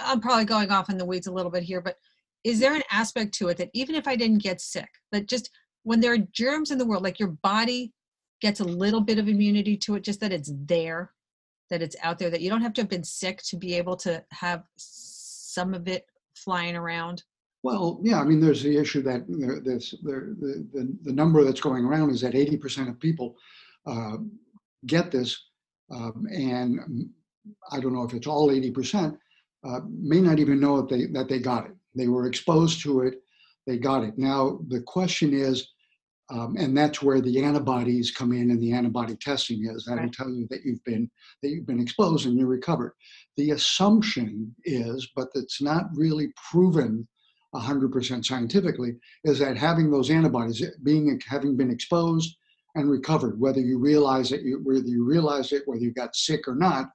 i'm 0.00 0.20
probably 0.20 0.44
going 0.44 0.70
off 0.70 0.88
in 0.88 0.96
the 0.96 1.04
weeds 1.04 1.26
a 1.26 1.32
little 1.32 1.50
bit 1.50 1.62
here 1.62 1.80
but 1.82 1.96
is 2.44 2.58
there 2.58 2.74
an 2.74 2.82
aspect 2.90 3.34
to 3.34 3.48
it 3.48 3.58
that 3.58 3.68
even 3.74 3.94
if 3.94 4.08
i 4.08 4.16
didn't 4.16 4.42
get 4.42 4.58
sick 4.60 4.88
that 5.12 5.28
just 5.28 5.50
when 5.82 6.00
there 6.00 6.14
are 6.14 6.18
germs 6.32 6.70
in 6.70 6.78
the 6.78 6.86
world 6.86 7.02
like 7.02 7.18
your 7.18 7.36
body 7.42 7.92
gets 8.40 8.60
a 8.60 8.64
little 8.64 9.00
bit 9.00 9.18
of 9.18 9.28
immunity 9.28 9.76
to 9.76 9.94
it 9.94 10.04
just 10.04 10.20
that 10.20 10.32
it's 10.32 10.52
there 10.66 11.12
that 11.70 11.82
it's 11.82 11.96
out 12.02 12.18
there 12.18 12.30
that 12.30 12.40
you 12.40 12.50
don't 12.50 12.62
have 12.62 12.72
to 12.74 12.80
have 12.80 12.88
been 12.90 13.04
sick 13.04 13.42
to 13.44 13.56
be 13.56 13.74
able 13.74 13.96
to 13.96 14.22
have 14.30 14.64
some 14.76 15.72
of 15.74 15.88
it 15.88 16.06
flying 16.34 16.76
around 16.76 17.22
Well, 17.62 18.00
yeah, 18.02 18.20
I 18.20 18.24
mean, 18.24 18.40
there's 18.40 18.62
the 18.62 18.76
issue 18.76 19.02
that 19.02 19.24
there, 19.28 19.60
there's, 19.60 19.94
there, 20.02 20.34
the, 20.40 20.66
the, 20.72 20.96
the 21.02 21.12
number 21.12 21.44
that's 21.44 21.60
going 21.60 21.84
around 21.84 22.10
is 22.10 22.22
that 22.22 22.34
80% 22.34 22.88
of 22.88 22.98
people 22.98 23.36
uh, 23.86 24.16
get 24.86 25.10
this, 25.10 25.38
um, 25.92 26.26
and 26.30 27.10
I 27.70 27.80
don't 27.80 27.92
know 27.94 28.04
if 28.04 28.14
it's 28.14 28.26
all 28.26 28.48
80%, 28.48 29.16
uh, 29.64 29.80
may 29.86 30.20
not 30.20 30.38
even 30.38 30.58
know 30.58 30.80
that 30.80 30.88
they, 30.88 31.06
that 31.06 31.28
they 31.28 31.38
got 31.38 31.66
it. 31.66 31.72
They 31.94 32.08
were 32.08 32.26
exposed 32.26 32.80
to 32.82 33.02
it, 33.02 33.14
they 33.66 33.76
got 33.76 34.04
it. 34.04 34.16
Now, 34.16 34.60
the 34.68 34.80
question 34.80 35.34
is, 35.34 35.68
um, 36.30 36.56
and 36.56 36.76
that's 36.76 37.02
where 37.02 37.20
the 37.20 37.42
antibodies 37.42 38.10
come 38.10 38.32
in 38.32 38.50
and 38.50 38.60
the 38.62 38.72
antibody 38.72 39.16
testing 39.16 39.66
is. 39.66 39.84
That'll 39.84 40.04
Right. 40.04 40.12
tell 40.12 40.30
you 40.30 40.46
that 40.50 40.64
you've 40.64 40.82
been 40.84 41.10
that 41.42 41.48
you've 41.50 41.66
been 41.66 41.80
exposed 41.80 42.26
and 42.26 42.38
you're 42.38 42.46
recovered. 42.46 42.92
The 43.36 43.50
assumption 43.50 44.54
is, 44.64 45.08
but 45.16 45.28
it's 45.34 45.60
not 45.60 45.86
really 45.94 46.32
proven 46.50 47.08
100% 47.54 48.24
scientifically 48.24 48.94
is 49.24 49.40
that 49.40 49.56
having 49.56 49.90
those 49.90 50.10
antibodies 50.10 50.62
being 50.84 51.20
having 51.26 51.56
been 51.56 51.70
exposed 51.70 52.36
and 52.76 52.88
recovered 52.88 53.40
whether 53.40 53.60
you 53.60 53.76
realize 53.78 54.30
it 54.30 54.42
you, 54.42 54.60
whether 54.62 54.86
you 54.86 55.04
realize 55.04 55.50
it 55.50 55.62
whether 55.66 55.80
you 55.80 55.92
got 55.92 56.14
sick 56.14 56.46
or 56.46 56.54
not 56.54 56.90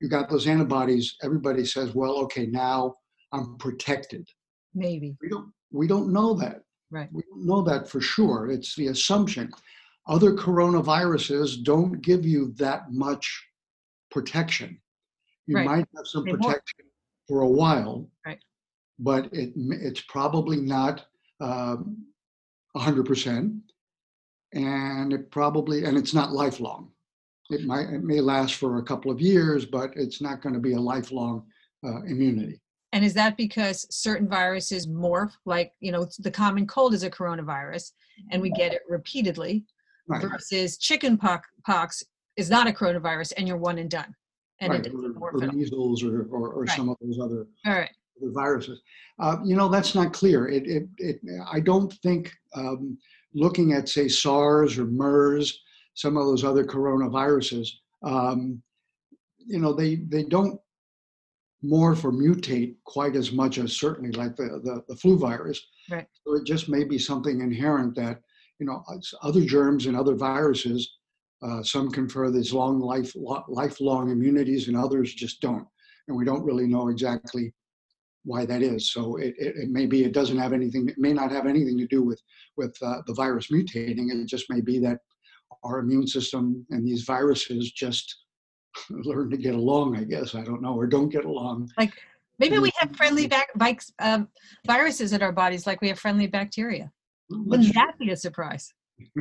you 0.00 0.10
got 0.10 0.28
those 0.28 0.46
antibodies 0.46 1.16
everybody 1.22 1.64
says 1.64 1.94
well 1.94 2.18
okay 2.18 2.44
now 2.46 2.94
i'm 3.32 3.56
protected 3.56 4.28
maybe 4.74 5.16
we 5.22 5.28
don't 5.30 5.50
we 5.72 5.86
don't 5.86 6.12
know 6.12 6.34
that 6.34 6.60
Right. 6.90 7.08
we 7.12 7.22
don't 7.30 7.46
know 7.46 7.62
that 7.62 7.88
for 7.88 8.00
sure 8.00 8.50
it's 8.50 8.74
the 8.74 8.88
assumption 8.88 9.52
other 10.06 10.32
coronaviruses 10.32 11.62
don't 11.62 12.00
give 12.00 12.26
you 12.26 12.52
that 12.56 12.92
much 12.92 13.46
protection. 14.10 14.80
You 15.46 15.56
Right. 15.56 15.64
might 15.64 15.88
have 15.96 16.06
some 16.06 16.24
protection 16.24 16.86
for 17.28 17.42
a 17.42 17.48
while, 17.48 18.10
Right. 18.26 18.40
but 18.98 19.32
it 19.32 19.52
it's 19.56 20.00
probably 20.02 20.60
not 20.60 21.06
um, 21.40 22.06
100%. 22.76 23.62
And 24.52 25.12
it 25.12 25.30
probably, 25.30 25.84
and 25.84 25.96
it's 25.96 26.12
not 26.12 26.32
lifelong. 26.32 26.92
It 27.50 27.64
might, 27.64 27.88
it 27.88 28.02
may 28.02 28.20
last 28.20 28.56
for 28.56 28.78
a 28.78 28.82
couple 28.82 29.10
of 29.10 29.20
years, 29.20 29.64
but 29.64 29.96
it's 29.96 30.20
not 30.20 30.42
going 30.42 30.54
to 30.54 30.60
be 30.60 30.72
a 30.72 30.80
lifelong 30.80 31.46
uh, 31.84 32.02
immunity. 32.02 32.60
And 32.92 33.04
is 33.04 33.14
that 33.14 33.36
because 33.36 33.86
certain 33.94 34.28
viruses 34.28 34.86
morph, 34.86 35.32
like, 35.44 35.72
you 35.80 35.92
know, 35.92 36.08
the 36.18 36.30
common 36.30 36.66
cold 36.66 36.92
is 36.92 37.04
a 37.04 37.10
coronavirus 37.10 37.92
and 38.30 38.42
we 38.42 38.50
get 38.50 38.72
it 38.72 38.82
repeatedly 38.88 39.64
Right. 40.08 40.22
versus 40.22 40.76
chicken 40.76 41.16
pox, 41.16 41.48
pox 41.64 42.02
is 42.36 42.50
not 42.50 42.66
a 42.66 42.72
coronavirus 42.72 43.32
and 43.36 43.46
you're 43.46 43.56
one 43.56 43.78
and 43.78 43.88
done. 43.88 44.12
And 44.60 44.72
right. 44.72 44.92
Or, 45.20 45.30
or 45.30 45.52
measles 45.52 46.02
or, 46.02 46.22
or, 46.22 46.48
or 46.48 46.62
Right. 46.62 46.76
some 46.76 46.88
of 46.88 46.96
those 47.00 47.20
other 47.20 47.46
All 47.64 47.74
right. 47.74 47.90
the 48.20 48.32
viruses. 48.32 48.80
Uh, 49.20 49.36
you 49.44 49.54
know, 49.54 49.68
that's 49.68 49.94
not 49.94 50.12
clear. 50.12 50.48
It, 50.48 50.66
it, 50.66 50.88
it, 50.98 51.20
I 51.50 51.60
don't 51.60 51.92
think 52.02 52.32
um, 52.56 52.98
looking 53.34 53.72
at, 53.72 53.88
say, 53.88 54.08
SARS 54.08 54.78
or 54.78 54.86
MERS, 54.86 55.60
some 55.94 56.16
of 56.16 56.26
those 56.26 56.42
other 56.42 56.64
coronaviruses, 56.64 57.68
um, 58.02 58.60
you 59.46 59.60
know, 59.60 59.72
they, 59.72 59.96
they 59.96 60.24
don't 60.24 60.60
morph 61.64 62.04
or 62.04 62.12
mutate 62.12 62.74
quite 62.84 63.16
as 63.16 63.32
much 63.32 63.58
as 63.58 63.76
certainly 63.76 64.12
like 64.12 64.34
the, 64.36 64.60
the, 64.64 64.82
the 64.88 64.96
flu 64.96 65.18
virus. 65.18 65.60
Right. 65.90 66.06
So 66.24 66.36
it 66.36 66.44
just 66.44 66.68
may 66.68 66.84
be 66.84 66.98
something 66.98 67.40
inherent 67.40 67.94
that, 67.96 68.20
you 68.58 68.66
know, 68.66 68.82
other 69.22 69.44
germs 69.44 69.86
and 69.86 69.96
other 69.96 70.14
viruses, 70.14 70.96
uh, 71.42 71.62
some 71.62 71.90
confer 71.90 72.30
these 72.30 72.52
long 72.52 72.80
life, 72.80 73.14
lifelong 73.48 74.10
immunities 74.10 74.68
and 74.68 74.76
others 74.76 75.12
just 75.14 75.40
don't. 75.40 75.66
And 76.08 76.16
we 76.16 76.24
don't 76.24 76.44
really 76.44 76.66
know 76.66 76.88
exactly 76.88 77.52
why 78.24 78.44
that 78.46 78.62
is. 78.62 78.92
So 78.92 79.16
it, 79.16 79.34
it, 79.38 79.56
it 79.56 79.70
may 79.70 79.86
be 79.86 80.04
it 80.04 80.12
doesn't 80.12 80.38
have 80.38 80.52
anything, 80.52 80.88
it 80.88 80.98
may 80.98 81.12
not 81.12 81.30
have 81.30 81.46
anything 81.46 81.78
to 81.78 81.86
do 81.86 82.02
with, 82.02 82.20
with 82.56 82.76
uh, 82.82 83.02
the 83.06 83.14
virus 83.14 83.48
mutating. 83.50 84.10
It 84.10 84.26
just 84.26 84.50
may 84.50 84.60
be 84.60 84.78
that 84.80 84.98
our 85.64 85.78
immune 85.78 86.06
system 86.06 86.66
and 86.70 86.86
these 86.86 87.04
viruses 87.04 87.70
just 87.72 88.24
learn 88.90 89.30
to 89.30 89.36
get 89.36 89.54
along, 89.54 89.96
I 89.96 90.04
guess. 90.04 90.34
I 90.34 90.42
don't 90.42 90.62
know, 90.62 90.74
or 90.74 90.86
don't 90.86 91.08
get 91.08 91.24
along. 91.24 91.70
Like 91.78 91.92
maybe 92.38 92.58
we 92.58 92.70
have 92.78 92.94
friendly 92.96 93.26
bac- 93.26 93.50
vic- 93.56 93.82
um, 93.98 94.28
viruses 94.66 95.12
in 95.12 95.22
our 95.22 95.32
bodies 95.32 95.66
like 95.66 95.80
we 95.80 95.88
have 95.88 95.98
friendly 95.98 96.26
bacteria. 96.26 96.90
Let's- 97.30 97.46
Wouldn't 97.48 97.74
that 97.74 97.98
be 97.98 98.10
a 98.10 98.16
surprise? 98.16 98.72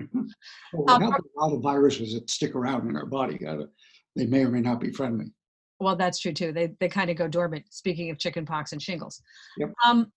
well, 0.73 0.89
Um, 0.89 1.01
have 1.01 1.13
a 1.13 1.39
lot 1.39 1.53
of 1.55 1.61
viruses 1.61 2.13
that 2.13 2.29
stick 2.29 2.55
around 2.55 2.89
in 2.89 2.95
our 2.97 3.05
body. 3.05 3.45
Uh, 3.45 3.65
They 4.15 4.25
may 4.25 4.43
or 4.43 4.49
may 4.49 4.61
not 4.61 4.81
be 4.81 4.91
friendly. 4.91 5.31
Well, 5.79 5.95
that's 5.95 6.19
true 6.19 6.33
too. 6.33 6.51
They 6.51 6.73
they 6.79 6.89
kind 6.89 7.09
of 7.09 7.15
go 7.15 7.27
dormant. 7.27 7.65
Speaking 7.69 8.09
of 8.09 8.17
chicken 8.17 8.45
pox 8.45 8.73
and 8.73 8.81
shingles. 8.81 9.21
Yep. 9.57 9.73
Um, 9.85 10.11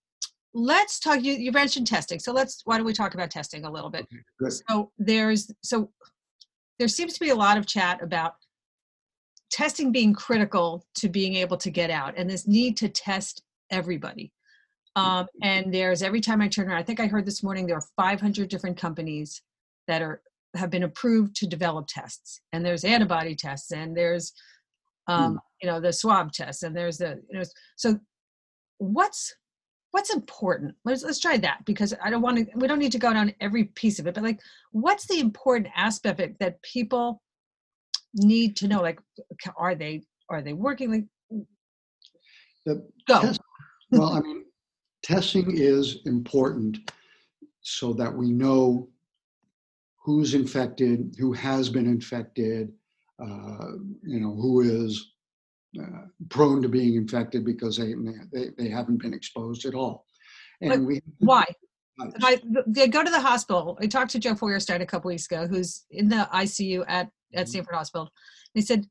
let's 0.54 0.98
talk. 0.98 1.22
You 1.22 1.34
you 1.34 1.52
mentioned 1.52 1.86
testing, 1.86 2.18
so 2.18 2.32
let's. 2.32 2.62
Why 2.64 2.76
don't 2.76 2.86
we 2.86 2.92
talk 2.92 3.14
about 3.14 3.30
testing 3.30 3.64
a 3.64 3.70
little 3.70 3.88
bit? 3.90 4.08
Good. 4.40 4.52
So 4.68 4.90
there's 4.98 5.52
so 5.62 5.92
there 6.80 6.88
seems 6.88 7.12
to 7.14 7.20
be 7.20 7.28
a 7.30 7.34
lot 7.36 7.56
of 7.58 7.66
chat 7.66 8.02
about 8.02 8.34
testing 9.52 9.92
being 9.92 10.14
critical 10.14 10.84
to 10.94 11.08
being 11.08 11.36
able 11.36 11.56
to 11.58 11.70
get 11.70 11.90
out, 11.90 12.14
and 12.16 12.28
this 12.28 12.48
need 12.48 12.76
to 12.78 12.88
test 12.88 13.42
everybody. 13.70 14.32
Um, 14.96 15.26
and 15.42 15.72
there's 15.72 16.02
every 16.02 16.20
time 16.20 16.40
I 16.40 16.48
turn 16.48 16.68
around, 16.68 16.78
I 16.78 16.82
think 16.82 17.00
I 17.00 17.06
heard 17.06 17.26
this 17.26 17.42
morning 17.42 17.66
there 17.66 17.76
are 17.76 17.86
500 17.96 18.48
different 18.48 18.76
companies 18.76 19.40
that 19.86 20.02
are 20.02 20.22
have 20.54 20.68
been 20.70 20.82
approved 20.82 21.34
to 21.36 21.46
develop 21.46 21.86
tests, 21.88 22.40
and 22.52 22.64
there's 22.64 22.84
antibody 22.84 23.34
tests, 23.34 23.72
and 23.72 23.96
there's 23.96 24.32
um, 25.06 25.38
you 25.62 25.68
know 25.68 25.80
the 25.80 25.92
swab 25.92 26.32
tests, 26.32 26.62
and 26.62 26.76
there's 26.76 26.98
the 26.98 27.20
you 27.30 27.38
know 27.38 27.44
so 27.76 27.98
what's 28.78 29.34
what's 29.92 30.12
important? 30.12 30.74
Let's 30.84 31.02
let's 31.02 31.20
try 31.20 31.36
that 31.38 31.64
because 31.66 31.94
i 32.02 32.10
don't 32.10 32.22
want 32.22 32.38
to 32.38 32.46
we 32.56 32.66
don't 32.66 32.78
need 32.78 32.92
to 32.92 32.98
go 32.98 33.12
down 33.12 33.34
every 33.40 33.64
piece 33.64 33.98
of 33.98 34.06
it 34.06 34.14
but 34.14 34.24
like 34.24 34.40
what's 34.72 35.06
the 35.06 35.20
important 35.20 35.68
aspect 35.76 36.18
of 36.18 36.24
it 36.24 36.38
that 36.38 36.62
people 36.62 37.20
need 38.14 38.56
to 38.56 38.68
know 38.68 38.80
like 38.80 39.00
are 39.56 39.74
they 39.74 40.02
are 40.28 40.42
they 40.42 40.52
working 40.52 40.90
like 40.90 41.04
The 42.66 42.86
go 43.08 43.20
test- 43.20 43.40
well, 43.90 44.12
I 44.12 44.20
mean, 44.20 44.44
testing 45.02 45.54
is 45.54 45.98
important 46.06 46.78
so 47.60 47.92
that 47.94 48.12
we 48.12 48.30
know 48.30 48.88
who's 50.02 50.34
infected, 50.34 51.14
who 51.18 51.32
has 51.32 51.68
been 51.68 51.86
infected, 51.86 52.72
uh, 53.22 53.72
you 54.02 54.18
know, 54.18 54.34
who 54.34 54.62
is 54.62 55.12
uh, 55.80 56.06
prone 56.28 56.62
to 56.62 56.68
being 56.68 56.94
infected 56.94 57.44
because 57.44 57.76
they, 57.76 57.94
they, 58.32 58.50
they 58.58 58.68
haven't 58.68 59.00
been 59.02 59.14
exposed 59.14 59.64
at 59.64 59.74
all. 59.74 60.06
But 60.60 60.72
And 60.72 60.86
we 60.86 61.00
why 61.18 61.44
I, 62.22 62.40
they 62.66 62.88
go 62.88 63.04
to 63.04 63.10
the 63.10 63.20
hospital. 63.20 63.78
I 63.80 63.86
talked 63.86 64.10
to 64.12 64.18
Joe 64.18 64.34
Feuerstein 64.34 64.80
a 64.80 64.86
couple 64.86 65.08
weeks 65.08 65.26
ago, 65.26 65.46
who's 65.46 65.84
in 65.90 66.08
the 66.08 66.28
ICU 66.32 66.84
at, 66.88 67.08
at 67.34 67.46
Mhm. 67.46 67.50
Stamford 67.50 67.74
Hospital. 67.74 68.10
He 68.54 68.60
said 68.62 68.88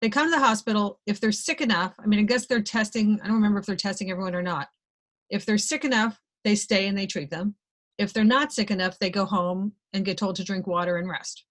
they 0.00 0.08
come 0.08 0.26
to 0.26 0.30
the 0.30 0.44
hospital 0.44 1.00
if 1.06 1.20
they're 1.20 1.32
sick 1.32 1.60
enough. 1.60 1.94
I 1.98 2.06
mean, 2.06 2.18
I 2.18 2.22
guess 2.22 2.46
they're 2.46 2.62
testing. 2.62 3.20
I 3.20 3.26
don't 3.26 3.36
remember 3.36 3.60
if 3.60 3.66
they're 3.66 3.76
testing 3.76 4.10
everyone 4.10 4.34
or 4.34 4.42
not. 4.42 4.68
If 5.30 5.46
they're 5.46 5.58
sick 5.58 5.84
enough, 5.84 6.20
they 6.44 6.54
stay 6.54 6.88
and 6.88 6.98
they 6.98 7.06
treat 7.06 7.30
them. 7.30 7.56
If 7.98 8.12
they're 8.12 8.24
not 8.24 8.52
sick 8.52 8.70
enough, 8.70 8.98
they 8.98 9.10
go 9.10 9.24
home 9.24 9.74
and 9.92 10.04
get 10.04 10.18
told 10.18 10.36
to 10.36 10.44
drink 10.44 10.66
water 10.66 10.96
and 10.96 11.08
rest. 11.08 11.44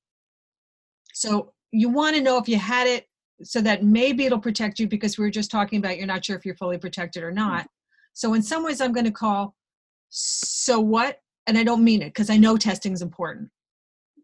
So 1.13 1.53
you 1.71 1.89
want 1.89 2.15
to 2.15 2.21
know 2.21 2.38
if 2.38 2.50
you 2.50 2.57
had 2.57 2.88
it 2.88 3.07
so 3.43 3.62
that 3.62 3.83
maybe 3.83 4.25
it'll 4.25 4.39
protect 4.39 4.79
you 4.79 4.88
because 4.88 5.17
we 5.17 5.24
were 5.24 5.31
just 5.31 5.51
talking 5.51 5.79
about 5.79 5.98
you're 5.98 6.07
not 6.07 6.25
sure 6.25 6.36
if 6.36 6.45
you're 6.45 6.55
fully 6.57 6.77
protected 6.77 7.24
or 7.24 7.31
not. 7.31 7.67
So 8.13 8.33
in 8.33 8.41
some 8.41 8.63
ways, 8.63 8.81
I'm 8.81 8.91
going 8.91 9.05
to 9.05 9.12
call 9.12 9.55
so 10.12 10.79
what 10.79 11.19
and 11.48 11.57
i 11.57 11.63
don't 11.63 11.83
mean 11.83 12.01
it 12.01 12.10
because 12.10 12.29
i 12.29 12.36
know 12.36 12.57
testing 12.57 12.91
is 12.91 13.01
important 13.01 13.50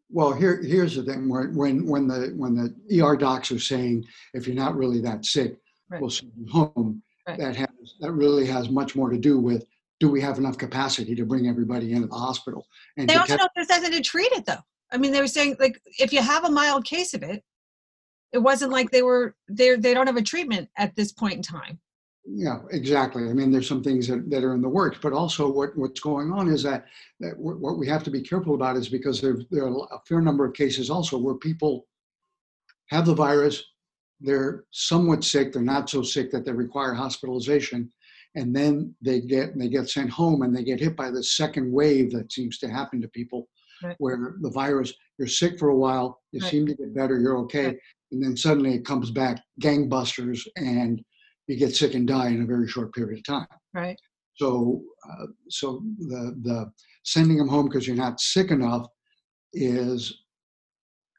Well, 0.09 0.33
here, 0.33 0.61
here's 0.63 0.95
the 0.95 1.03
thing: 1.03 1.27
when 1.27 1.55
when 1.55 1.85
when 1.85 2.07
the 2.07 2.33
when 2.35 2.55
the 2.55 3.01
ER 3.01 3.17
docs 3.17 3.51
are 3.51 3.59
saying 3.59 4.05
if 4.33 4.47
you're 4.47 4.55
not 4.55 4.75
really 4.75 5.01
that 5.01 5.25
sick, 5.25 5.57
Right. 5.89 6.01
we'll 6.01 6.09
send 6.09 6.31
you 6.35 6.51
home. 6.51 7.01
Right. 7.27 7.39
That 7.39 7.55
has 7.55 7.95
that 7.99 8.11
really 8.11 8.45
has 8.45 8.69
much 8.69 8.95
more 8.95 9.09
to 9.09 9.17
do 9.17 9.39
with 9.39 9.65
do 9.99 10.09
we 10.09 10.21
have 10.21 10.37
enough 10.37 10.57
capacity 10.57 11.15
to 11.15 11.25
bring 11.25 11.47
everybody 11.47 11.93
into 11.93 12.07
the 12.07 12.15
hospital 12.15 12.67
and 12.97 13.09
they 13.09 13.15
also 13.15 13.35
don't 13.35 13.51
there's 13.55 13.69
nothing 13.69 13.91
to 13.91 14.01
treat 14.01 14.31
it 14.31 14.45
though 14.45 14.63
i 14.91 14.97
mean 14.97 15.11
they 15.11 15.19
were 15.19 15.27
saying 15.27 15.55
like 15.59 15.81
if 15.99 16.13
you 16.13 16.21
have 16.21 16.45
a 16.45 16.49
mild 16.49 16.85
case 16.85 17.13
of 17.13 17.23
it 17.23 17.43
it 18.31 18.37
wasn't 18.37 18.71
like 18.71 18.91
they 18.91 19.01
were 19.01 19.35
they 19.49 19.75
they 19.75 19.93
don't 19.93 20.07
have 20.07 20.17
a 20.17 20.21
treatment 20.21 20.69
at 20.77 20.95
this 20.95 21.11
point 21.11 21.33
in 21.33 21.41
time 21.41 21.79
Yeah, 22.29 22.59
exactly. 22.71 23.29
I 23.29 23.33
mean, 23.33 23.51
there's 23.51 23.69
some 23.69 23.81
things 23.83 24.07
that, 24.07 24.29
that 24.29 24.43
are 24.43 24.53
in 24.53 24.61
the 24.61 24.67
works, 24.67 24.97
but 25.01 25.13
also 25.13 25.49
what, 25.49 25.77
what's 25.77 26.01
going 26.01 26.31
on 26.33 26.49
is 26.49 26.61
that, 26.63 26.85
that 27.21 27.37
what 27.37 27.59
what 27.59 27.77
we 27.77 27.87
have 27.87 28.03
to 28.03 28.11
be 28.11 28.21
careful 28.21 28.53
about 28.55 28.75
is 28.75 28.89
because 28.89 29.21
there, 29.21 29.37
there 29.49 29.65
are 29.65 29.87
a 29.91 29.99
fair 30.05 30.19
number 30.19 30.43
of 30.43 30.53
cases 30.53 30.89
also 30.89 31.17
where 31.17 31.35
people 31.35 31.87
have 32.87 33.05
the 33.05 33.15
virus, 33.15 33.63
they're 34.19 34.65
somewhat 34.71 35.23
sick, 35.23 35.53
they're 35.53 35.61
not 35.61 35.89
so 35.89 36.01
sick 36.01 36.29
that 36.31 36.43
they 36.43 36.51
require 36.51 36.93
hospitalization, 36.93 37.91
and 38.35 38.53
then 38.53 38.93
they 39.01 39.21
get 39.21 39.57
they 39.57 39.69
get 39.69 39.89
sent 39.89 40.09
home 40.09 40.41
and 40.41 40.53
they 40.55 40.63
get 40.65 40.81
hit 40.81 40.97
by 40.97 41.09
the 41.09 41.23
second 41.23 41.71
wave 41.71 42.11
that 42.11 42.31
seems 42.31 42.57
to 42.57 42.67
happen 42.69 43.01
to 43.01 43.07
people, 43.09 43.47
Right. 43.81 43.95
where 43.99 44.35
the 44.41 44.49
virus 44.49 44.91
you're 45.17 45.29
sick 45.29 45.57
for 45.57 45.69
a 45.69 45.77
while, 45.77 46.19
you 46.33 46.41
Right. 46.41 46.49
seem 46.49 46.65
to 46.65 46.75
get 46.75 46.93
better, 46.93 47.17
you're 47.19 47.37
okay, 47.39 47.67
Right. 47.67 47.77
and 48.11 48.21
then 48.21 48.35
suddenly 48.35 48.73
it 48.73 48.85
comes 48.85 49.11
back 49.11 49.41
gangbusters 49.61 50.45
and 50.57 51.01
you 51.47 51.57
get 51.57 51.75
sick 51.75 51.93
and 51.95 52.07
die 52.07 52.27
in 52.27 52.43
a 52.43 52.45
very 52.45 52.67
short 52.67 52.93
period 52.93 53.19
of 53.19 53.25
time. 53.25 53.47
right 53.73 53.99
So, 54.35 54.81
uh, 55.09 55.27
so 55.49 55.81
the 55.99 56.35
the 56.41 56.71
sending 57.03 57.37
them 57.37 57.47
home 57.47 57.67
because 57.67 57.87
you're 57.87 57.95
not 57.95 58.19
sick 58.19 58.51
enough 58.51 58.87
is 59.53 60.23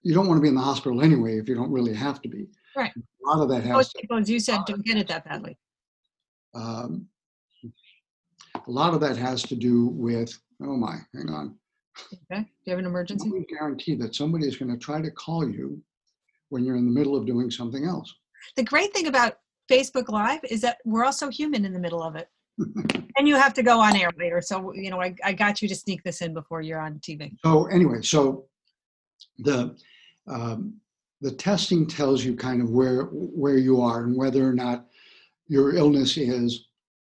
you 0.02 0.14
don't 0.14 0.28
want 0.28 0.38
to 0.38 0.42
be 0.42 0.48
in 0.48 0.54
the 0.54 0.60
hospital 0.60 1.02
anyway 1.02 1.38
if 1.38 1.48
you 1.48 1.54
don't 1.54 1.72
really 1.72 1.94
have 1.94 2.20
to 2.22 2.28
be. 2.28 2.46
Right. 2.76 2.92
A 2.96 3.28
lot 3.28 3.42
of 3.42 3.48
that 3.48 3.62
has 3.64 3.72
most 3.72 3.96
people 3.96 4.18
as 4.18 4.30
you 4.30 4.38
said 4.38 4.60
don't 4.66 4.84
get 4.84 4.96
it 4.96 5.08
that 5.08 5.24
badly 5.24 5.58
um, 6.54 7.06
a 7.64 8.70
lot 8.70 8.94
of 8.94 9.00
that 9.00 9.16
has 9.16 9.42
to 9.44 9.56
do 9.56 9.86
with 9.88 10.32
oh 10.62 10.76
my, 10.76 10.96
hang 11.14 11.28
on. 11.30 11.56
okay 12.30 12.42
do 12.42 12.46
you 12.64 12.70
have 12.70 12.78
an 12.78 12.86
emergency 12.86 13.28
No 13.28 13.44
guarantee 13.48 13.94
that 13.96 14.14
somebody 14.14 14.46
is 14.46 14.56
going 14.56 14.70
to 14.70 14.78
try 14.78 15.00
to 15.02 15.10
call 15.10 15.48
you 15.48 15.82
when 16.50 16.64
you're 16.64 16.76
in 16.76 16.86
the 16.86 16.92
middle 16.92 17.16
of 17.16 17.26
doing 17.26 17.50
something 17.50 17.84
else. 17.84 18.14
the 18.56 18.62
great 18.62 18.92
thing 18.94 19.08
about 19.08 19.38
facebook 19.70 20.08
live 20.08 20.40
is 20.50 20.60
that 20.60 20.78
we're 20.84 21.04
also 21.04 21.28
human 21.28 21.64
in 21.64 21.72
the 21.72 21.78
middle 21.78 22.02
of 22.02 22.16
it 22.16 22.28
and 23.16 23.28
you 23.28 23.36
have 23.36 23.54
to 23.54 23.62
go 23.62 23.80
on 23.80 23.96
air 23.96 24.10
later 24.18 24.40
so 24.40 24.72
you 24.74 24.90
know 24.90 25.00
I, 25.00 25.14
I 25.24 25.32
got 25.32 25.62
you 25.62 25.68
to 25.68 25.74
sneak 25.74 26.02
this 26.02 26.22
in 26.22 26.34
before 26.34 26.60
you're 26.60 26.80
on 26.80 26.98
tv 26.98 27.32
So 27.44 27.66
anyway, 27.66 28.02
so 28.02 28.46
the 29.38 29.76
um, 30.26 30.74
the 31.20 31.32
testing 31.32 31.86
tells 31.86 32.24
you 32.24 32.36
kind 32.36 32.60
of 32.62 32.70
where 32.70 33.04
where 33.04 33.58
you 33.58 33.80
are 33.80 34.04
and 34.04 34.16
whether 34.16 34.46
or 34.46 34.52
not 34.52 34.86
your 35.48 35.74
illness 35.74 36.16
is 36.16 36.66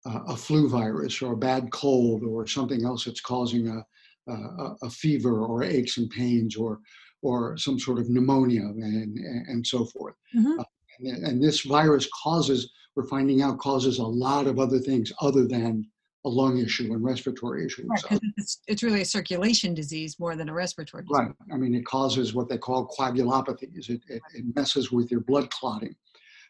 uh, 0.05 0.21
a 0.29 0.37
flu 0.37 0.69
virus 0.69 1.23
or 1.23 1.33
a 1.33 1.37
bad 1.37 1.71
cold 1.73 2.23
or 2.23 2.47
something 2.47 2.85
else 2.85 3.05
that's 3.05 3.21
causing 3.21 3.69
a 3.69 3.85
a, 4.29 4.75
a 4.83 4.91
fever 4.91 5.45
or 5.45 5.63
aches 5.63 5.99
and 5.99 6.11
pains 6.11 6.57
or 6.57 6.81
or 7.23 7.57
some 7.57 7.79
sort 7.79 7.99
of 7.99 8.11
pneumonia 8.11 8.63
and, 8.63 9.19
and 9.19 9.67
so 9.67 9.85
forth. 9.87 10.15
Mhm. 10.35 10.61
Uh, 10.61 10.65
and, 11.01 11.25
and 11.27 11.43
this 11.43 11.63
virus 11.63 12.09
causes, 12.23 12.71
we're 12.95 13.07
finding 13.09 13.43
out, 13.43 13.59
causes 13.59 13.99
a 13.99 14.05
lot 14.07 14.47
of 14.47 14.59
other 14.59 14.79
things 14.79 15.13
other 15.21 15.47
than 15.47 15.87
a 16.25 16.29
lung 16.29 16.59
issue 16.59 16.93
and 16.93 17.05
respiratory 17.05 17.65
issues. 17.65 17.87
Right, 17.89 18.01
So- 18.01 18.19
it's, 18.37 18.61
it's 18.67 18.83
really 18.83 19.03
a 19.03 19.05
circulation 19.05 19.75
disease 19.75 20.19
more 20.19 20.35
than 20.35 20.49
a 20.49 20.53
respiratory 20.53 21.05
disease. 21.05 21.17
Right. 21.19 21.33
I 21.53 21.57
mean, 21.57 21.75
it 21.75 21.85
causes 21.87 22.35
what 22.35 22.49
they 22.49 22.59
call 22.59 22.89
coagulopathies. 22.89 23.91
It, 23.91 24.01
it, 24.09 24.23
it 24.35 24.45
messes 24.57 24.91
with 24.91 25.11
your 25.11 25.21
blood 25.21 25.51
clotting 25.51 25.95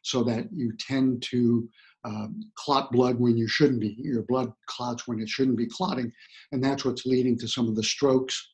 so 0.03 0.23
that 0.25 0.47
you 0.53 0.73
tend 0.79 1.23
to 1.31 1.69
um, 2.05 2.41
clot 2.55 2.93
blood 2.93 3.19
when 3.19 3.37
you 3.37 3.49
shouldn't 3.49 3.81
be. 3.81 3.97
Your 3.99 4.23
blood 4.23 4.53
clots 4.67 5.07
when 5.09 5.21
it 5.21 5.29
shouldn't 5.29 5.59
be 5.59 5.67
clotting. 5.67 6.13
And 6.53 6.63
that's 6.63 6.85
what's 6.85 7.05
leading 7.05 7.37
to 7.39 7.49
some 7.49 7.69
of 7.69 7.75
the 7.75 7.83
strokes, 7.83 8.53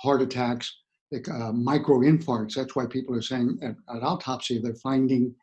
heart 0.00 0.22
attacks, 0.22 0.74
like, 1.12 1.28
uh, 1.28 1.52
microinfarcts. 1.52 2.54
That's 2.54 2.74
why 2.74 2.86
people 2.86 3.14
are 3.14 3.22
saying 3.22 3.58
at, 3.62 3.76
at 3.94 4.02
autopsy 4.02 4.58
they're 4.58 4.74
finding 4.74 5.34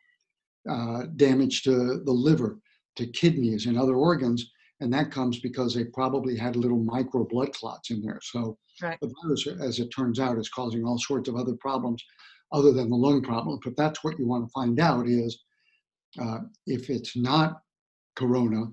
uh, 0.68 1.04
damage 1.16 1.62
to 1.62 2.00
the 2.04 2.12
liver, 2.12 2.58
to 2.96 3.06
kidneys, 3.06 3.66
and 3.66 3.78
other 3.78 3.94
organs. 3.94 4.50
And 4.80 4.92
that 4.92 5.10
comes 5.10 5.38
because 5.38 5.74
they 5.74 5.84
probably 5.84 6.36
had 6.36 6.56
little 6.56 6.78
micro 6.78 7.24
blood 7.24 7.52
clots 7.52 7.90
in 7.90 8.02
there. 8.02 8.20
So 8.22 8.58
Right. 8.82 8.98
the 9.00 9.12
virus, 9.22 9.46
as 9.46 9.78
it 9.78 9.88
turns 9.90 10.18
out, 10.18 10.38
is 10.38 10.48
causing 10.48 10.84
all 10.84 10.98
sorts 10.98 11.28
of 11.28 11.36
other 11.36 11.54
problems 11.54 12.02
other 12.50 12.72
than 12.72 12.90
the 12.90 12.96
lung 12.96 13.22
problem. 13.22 13.60
But 13.62 13.76
that's 13.76 14.02
what 14.02 14.18
you 14.18 14.26
want 14.26 14.46
to 14.46 14.52
find 14.52 14.80
out 14.80 15.06
is 15.08 15.44
uh, 16.20 16.40
if 16.66 16.90
it's 16.90 17.16
not 17.16 17.62
corona, 18.16 18.66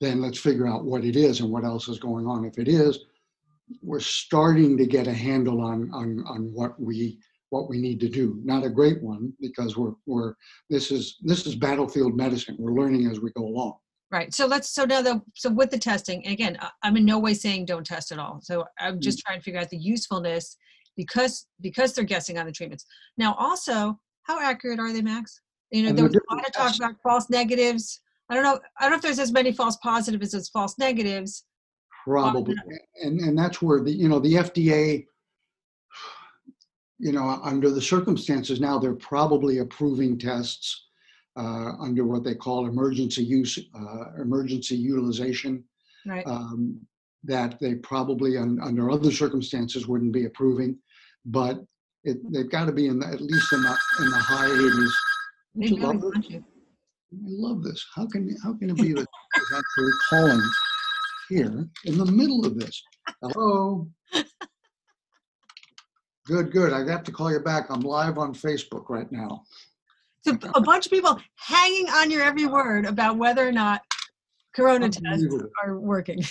then 0.00 0.20
let's 0.20 0.38
figure 0.38 0.66
out 0.66 0.84
what 0.84 1.04
it 1.04 1.16
is 1.16 1.40
and 1.40 1.50
what 1.50 1.64
else 1.64 1.88
is 1.88 1.98
going 1.98 2.26
on. 2.26 2.44
If 2.44 2.58
it 2.58 2.68
is, 2.68 2.98
we're 3.82 4.00
starting 4.00 4.76
to 4.76 4.86
get 4.86 5.06
a 5.06 5.12
handle 5.12 5.60
on 5.60 5.90
on 5.92 6.24
on 6.26 6.50
what 6.52 6.80
we 6.80 7.18
what 7.50 7.68
we 7.68 7.80
need 7.80 8.00
to 8.00 8.08
do. 8.08 8.40
Not 8.44 8.64
a 8.64 8.70
great 8.70 9.02
one 9.02 9.32
because 9.40 9.76
we're 9.76 9.94
we're 10.06 10.34
this 10.70 10.90
is 10.90 11.18
this 11.22 11.46
is 11.46 11.54
battlefield 11.54 12.16
medicine. 12.16 12.56
We're 12.58 12.74
learning 12.74 13.06
as 13.06 13.20
we 13.20 13.30
go 13.32 13.44
along. 13.44 13.74
Right. 14.14 14.32
So 14.32 14.46
let's, 14.46 14.70
so 14.70 14.84
now 14.84 15.02
the, 15.02 15.20
so 15.34 15.50
with 15.50 15.70
the 15.70 15.78
testing, 15.78 16.24
again, 16.28 16.56
I'm 16.84 16.96
in 16.96 17.04
no 17.04 17.18
way 17.18 17.34
saying 17.34 17.64
don't 17.64 17.84
test 17.84 18.12
at 18.12 18.20
all. 18.20 18.38
So 18.42 18.64
I'm 18.78 19.00
just 19.00 19.18
mm. 19.18 19.22
trying 19.22 19.38
to 19.40 19.42
figure 19.42 19.58
out 19.58 19.70
the 19.70 19.76
usefulness 19.76 20.56
because, 20.96 21.46
because 21.60 21.94
they're 21.94 22.04
guessing 22.04 22.38
on 22.38 22.46
the 22.46 22.52
treatments. 22.52 22.86
Now 23.18 23.34
also, 23.34 23.98
how 24.22 24.40
accurate 24.40 24.78
are 24.78 24.92
they, 24.92 25.02
Max? 25.02 25.40
You 25.72 25.82
know, 25.82 25.88
And 25.88 25.98
there 25.98 26.04
was 26.04 26.14
a 26.14 26.32
lot 26.32 26.46
of 26.46 26.52
talk 26.52 26.76
about 26.76 26.94
false 27.02 27.28
negatives. 27.28 28.00
I 28.30 28.34
don't 28.34 28.44
know, 28.44 28.60
I 28.78 28.82
don't 28.82 28.92
know 28.92 28.96
if 28.98 29.02
there's 29.02 29.18
as 29.18 29.32
many 29.32 29.50
false 29.50 29.76
positives 29.78 30.32
as 30.32 30.48
false 30.48 30.78
negatives. 30.78 31.44
Probably, 32.04 32.54
and 33.02 33.18
and 33.18 33.36
that's 33.36 33.62
where 33.62 33.82
the 33.82 33.90
you 33.90 34.10
know 34.10 34.18
the 34.18 34.34
FDA, 34.34 35.06
you 36.98 37.12
know, 37.12 37.40
under 37.42 37.70
the 37.70 37.80
circumstances 37.80 38.60
now, 38.60 38.78
they're 38.78 38.92
probably 38.92 39.58
approving 39.58 40.18
tests 40.18 40.88
uh, 41.36 41.72
under 41.80 42.04
what 42.04 42.22
they 42.22 42.34
call 42.34 42.66
emergency 42.66 43.24
use, 43.24 43.58
uh, 43.74 44.20
emergency 44.20 44.76
utilization. 44.76 45.64
Right. 46.06 46.26
Um, 46.26 46.86
that 47.26 47.58
they 47.58 47.76
probably 47.76 48.36
un, 48.36 48.60
under 48.62 48.90
other 48.90 49.10
circumstances 49.10 49.88
wouldn't 49.88 50.12
be 50.12 50.26
approving, 50.26 50.76
but 51.24 51.64
it, 52.04 52.18
they've 52.30 52.50
got 52.50 52.66
to 52.66 52.72
be 52.72 52.86
in 52.88 52.98
the, 52.98 53.06
at 53.06 53.22
least 53.22 53.50
in 53.50 53.62
the 53.62 53.78
in 54.00 54.10
the 54.10 54.18
high 54.18 54.48
80s. 54.48 54.90
They 55.54 55.68
really 55.68 55.80
love 55.80 56.02
want 56.02 56.28
you. 56.28 56.44
I 57.14 57.16
love 57.24 57.62
this. 57.62 57.82
How 57.94 58.06
can 58.06 58.36
how 58.42 58.52
can 58.52 58.68
it 58.68 58.76
be 58.76 58.92
that 58.92 59.06
is 59.36 59.52
actually 59.54 59.92
calling 60.10 60.50
here 61.28 61.68
in 61.84 61.98
the 61.98 62.06
middle 62.06 62.44
of 62.44 62.58
this? 62.58 62.82
Hello. 63.22 63.88
Good, 66.26 66.52
good. 66.52 66.72
I 66.72 66.88
have 66.90 67.04
to 67.04 67.12
call 67.12 67.30
you 67.30 67.40
back. 67.40 67.66
I'm 67.68 67.80
live 67.80 68.16
on 68.16 68.34
Facebook 68.34 68.88
right 68.88 69.10
now. 69.12 69.42
So 70.22 70.38
a 70.54 70.60
bunch 70.60 70.86
of 70.86 70.92
people 70.92 71.20
hanging 71.36 71.88
on 71.90 72.10
your 72.10 72.22
every 72.22 72.46
word 72.46 72.86
about 72.86 73.18
whether 73.18 73.46
or 73.46 73.52
not 73.52 73.82
corona 74.56 74.88
tests 74.88 75.26
are 75.62 75.78
working. 75.78 76.24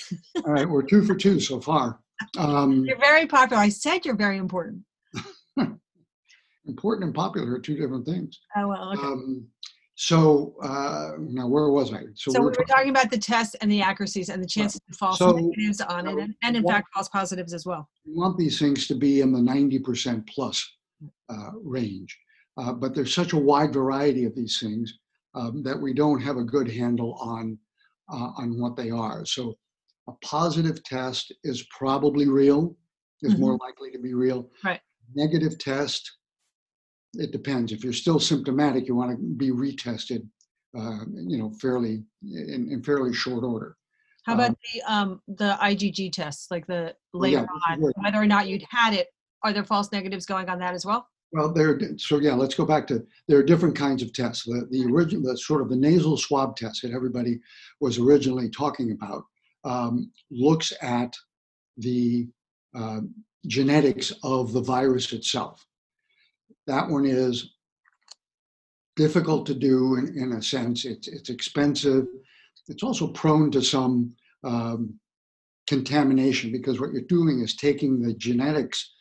All 0.46 0.54
right, 0.54 0.68
we're 0.68 0.82
two 0.82 1.04
for 1.06 1.14
two 1.14 1.40
so 1.40 1.62
far. 1.62 2.00
Um, 2.38 2.86
You're 2.86 2.98
very 2.98 3.28
popular. 3.28 3.62
I 3.62 3.70
said 3.70 4.06
you're 4.06 4.16
very 4.16 4.38
important. 4.38 4.82
important 6.66 7.06
and 7.06 7.14
popular 7.14 7.54
are 7.54 7.60
two 7.60 7.76
different 7.76 8.06
things. 8.06 8.40
Oh, 8.56 8.68
well, 8.70 8.94
okay. 8.94 9.02
Um, 9.02 9.48
so 9.96 10.56
uh, 10.64 11.12
now 11.20 11.48
where 11.48 11.70
was 11.70 11.94
I? 11.94 12.02
So 12.16 12.32
we 12.40 12.46
were 12.46 12.52
talking 12.68 12.90
about 12.90 13.12
the 13.12 13.18
tests 13.18 13.56
and 13.62 13.72
the 13.72 13.82
accuracies 13.82 14.30
and 14.30 14.42
the 14.42 14.48
chances 14.48 14.82
of 14.90 14.96
false 14.98 15.20
So, 15.20 15.32
negatives 15.32 15.82
on 15.82 16.08
it, 16.08 16.18
and, 16.18 16.36
and 16.44 16.58
in 16.58 16.64
what- 16.64 16.74
fact 16.74 16.88
false 16.94 17.10
positives 17.10 17.54
as 17.54 17.66
well. 17.66 17.88
we 18.06 18.14
want 18.16 18.38
these 18.38 18.58
things 18.60 18.88
to 18.88 18.96
be 18.96 19.22
in 19.22 19.32
the 19.32 19.40
90% 19.40 20.28
plus 20.28 20.68
uh, 21.30 21.52
range. 21.64 22.18
Uh, 22.58 22.74
but 22.74 22.94
there's 22.94 23.14
such 23.14 23.34
a 23.34 23.38
wide 23.38 23.74
variety 23.74 24.26
of 24.26 24.36
these 24.36 24.60
things 24.60 24.94
um, 25.36 25.64
that 25.64 25.80
we 25.80 25.94
don't 25.94 26.22
have 26.22 26.38
a 26.38 26.44
good 26.44 26.70
handle 26.70 27.14
on 27.16 27.58
uh, 28.12 28.32
on 28.38 28.60
what 28.60 28.76
they 28.76 28.92
are. 28.92 29.26
So 29.26 29.58
a 30.08 30.12
positive 30.24 30.84
test 30.84 31.34
is 31.44 31.66
probably 31.76 32.28
real, 32.28 32.76
is 33.22 33.38
more 33.38 33.58
likely 33.58 33.90
to 33.92 33.98
be 34.00 34.14
real. 34.14 34.50
Right. 34.64 34.82
Negative 35.16 35.58
test, 35.58 36.12
it 37.16 37.32
depends. 37.32 37.72
If 37.72 37.84
you're 37.84 37.94
still 37.94 38.20
symptomatic, 38.20 38.88
you 38.88 38.96
want 38.96 39.12
to 39.12 39.18
be 39.18 39.52
retested, 39.52 40.28
uh, 40.78 41.00
you 41.14 41.38
know, 41.38 41.52
fairly 41.62 42.04
in, 42.24 42.70
in 42.72 42.84
fairly 42.84 43.14
short 43.14 43.44
order. 43.44 43.78
How 44.26 44.36
about 44.36 44.58
the 44.74 44.94
um 44.94 45.22
the 45.28 45.58
IgG 45.62 46.12
tests, 46.14 46.50
like 46.50 46.66
the 46.66 46.96
Well, 47.14 47.30
yeah, 47.30 47.42
later 47.42 47.54
on, 47.70 47.94
whether 48.04 48.18
or 48.18 48.26
not 48.26 48.48
you'd 48.48 48.64
had 48.70 48.94
it? 48.94 49.08
Are 49.44 49.52
there 49.52 49.66
false 49.66 49.92
negatives 49.92 50.26
going 50.26 50.50
on 50.50 50.60
that 50.60 50.74
as 50.74 50.86
well? 50.86 51.08
Well, 51.34 51.52
there. 51.52 51.80
So 51.98 52.20
yeah, 52.20 52.34
let's 52.34 52.56
go 52.56 52.66
back 52.66 52.88
to 52.88 53.06
there 53.28 53.38
are 53.38 53.44
different 53.44 53.76
kinds 53.76 54.02
of 54.02 54.14
tests. 54.14 54.46
The 54.46 54.68
the 54.72 54.86
original, 54.86 55.30
the 55.30 55.38
sort 55.38 55.62
of 55.62 55.70
the 55.70 55.76
nasal 55.76 56.16
swab 56.16 56.56
test 56.56 56.84
that 56.84 56.92
everybody 56.92 57.40
was 57.82 58.00
originally 58.00 58.50
talking 58.50 58.92
about 58.92 59.24
um, 59.66 60.12
looks 60.32 60.72
at 60.82 61.14
the 61.78 62.28
uh, 62.76 63.02
genetics 63.48 64.14
of 64.24 64.54
the 64.54 64.62
virus 64.62 65.12
itself. 65.12 65.66
That 66.68 66.90
one 66.90 67.06
is 67.06 67.54
difficult 68.96 69.46
to 69.48 69.54
do 69.54 69.96
in, 69.96 70.18
in 70.18 70.32
a 70.34 70.42
sense. 70.42 70.86
It's 70.86 71.08
it's 71.08 71.30
expensive. 71.30 72.06
It's 72.68 72.84
also 72.84 73.08
prone 73.08 73.52
to 73.52 73.62
some 73.62 74.14
um, 74.44 75.00
contamination 75.68 76.52
because 76.52 76.80
what 76.80 76.92
you're 76.92 77.02
doing 77.04 77.42
is 77.42 77.56
taking 77.56 78.02
the 78.02 78.14
genetics 78.16 78.94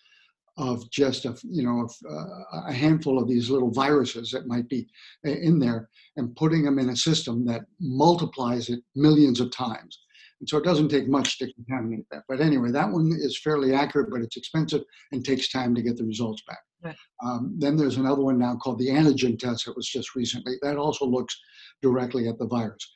of 0.58 0.88
just 0.90 1.24
a 1.24 1.34
you 1.44 1.62
know 1.62 1.88
a, 2.08 2.68
a 2.68 2.72
handful 2.72 3.18
of 3.18 3.26
these 3.26 3.48
little 3.48 3.70
viruses 3.70 4.30
that 4.30 4.46
might 4.46 4.68
be 4.68 4.86
in 5.24 5.58
there 5.58 5.88
and 6.16 6.36
putting 6.36 6.62
them 6.62 6.78
in 6.78 6.90
a 6.90 6.96
system 6.96 7.44
that 7.46 7.62
multiplies 7.80 8.68
it 8.68 8.80
millions 8.94 9.40
of 9.40 9.50
times 9.50 9.98
and 10.40 10.48
so 10.48 10.58
it 10.58 10.64
doesn't 10.64 10.90
take 10.90 11.08
much 11.08 11.38
to 11.38 11.50
contaminate 11.54 12.04
that 12.10 12.22
but 12.28 12.38
anyway 12.38 12.70
that 12.70 12.90
one 12.90 13.10
is 13.18 13.40
fairly 13.40 13.72
accurate 13.72 14.10
but 14.10 14.20
it's 14.20 14.36
expensive 14.36 14.82
and 15.12 15.24
takes 15.24 15.48
time 15.50 15.74
to 15.74 15.82
get 15.82 15.96
the 15.96 16.04
results 16.04 16.42
back 16.46 16.60
Right. 16.82 16.96
um, 17.24 17.54
then 17.58 17.76
there's 17.76 17.96
another 17.96 18.22
one 18.22 18.38
now 18.38 18.56
called 18.56 18.78
the 18.78 18.88
antigen 18.88 19.38
test 19.38 19.66
that 19.66 19.76
was 19.76 19.88
just 19.88 20.14
recently 20.16 20.54
that 20.62 20.76
also 20.76 21.06
looks 21.06 21.38
directly 21.80 22.28
at 22.28 22.38
the 22.38 22.46
virus 22.46 22.86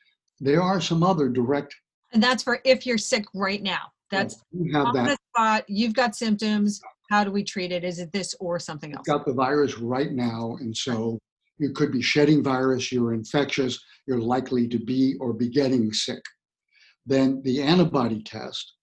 there 0.40 0.62
are 0.62 0.80
some 0.80 1.02
other 1.02 1.28
direct 1.28 1.74
And 2.12 2.22
that's 2.22 2.42
for 2.42 2.60
if 2.64 2.86
you're 2.86 2.98
sick 2.98 3.24
right 3.34 3.62
now. 3.62 3.90
That's 4.10 4.36
you 4.52 4.72
have 4.72 4.86
on 4.86 4.94
that 4.94 5.08
the 5.08 5.18
spot. 5.34 5.64
You've 5.68 5.94
got 5.94 6.14
symptoms. 6.14 6.80
How 7.10 7.24
do 7.24 7.30
we 7.30 7.42
treat 7.42 7.72
it? 7.72 7.84
Is 7.84 7.98
it 7.98 8.12
this 8.12 8.34
or 8.40 8.58
something 8.58 8.94
else? 8.94 9.06
got 9.06 9.26
the 9.26 9.32
virus 9.32 9.78
right 9.78 10.12
now, 10.12 10.56
and 10.60 10.76
so 10.76 11.18
you 11.58 11.72
could 11.72 11.90
be 11.90 12.02
shedding 12.02 12.42
virus, 12.42 12.92
you're 12.92 13.14
infectious, 13.14 13.82
you're 14.06 14.20
likely 14.20 14.68
to 14.68 14.78
be 14.78 15.14
or 15.20 15.32
be 15.32 15.48
getting 15.48 15.92
sick. 15.92 16.22
Then 17.06 17.40
the 17.44 17.62
antibody 17.62 18.22
test 18.22 18.74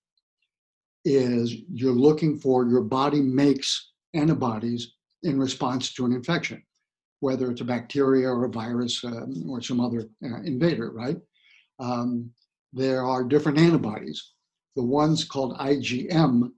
is 1.05 1.53
you're 1.71 1.93
looking 1.93 2.39
for 2.39 2.67
your 2.67 2.81
body 2.81 3.21
makes 3.21 3.92
antibodies 4.13 4.93
in 5.23 5.39
response 5.39 5.93
to 5.93 6.05
an 6.05 6.13
infection, 6.13 6.61
whether 7.19 7.49
it's 7.51 7.61
a 7.61 7.65
bacteria 7.65 8.27
or 8.27 8.45
a 8.45 8.49
virus 8.49 9.03
um, 9.03 9.49
or 9.49 9.61
some 9.61 9.79
other 9.79 10.09
uh, 10.23 10.41
invader, 10.43 10.91
right? 10.91 11.17
Um, 11.79 12.29
there 12.73 13.03
are 13.03 13.23
different 13.23 13.57
antibodies. 13.57 14.33
The 14.75 14.83
ones 14.83 15.23
called 15.23 15.57
IgM 15.57 16.51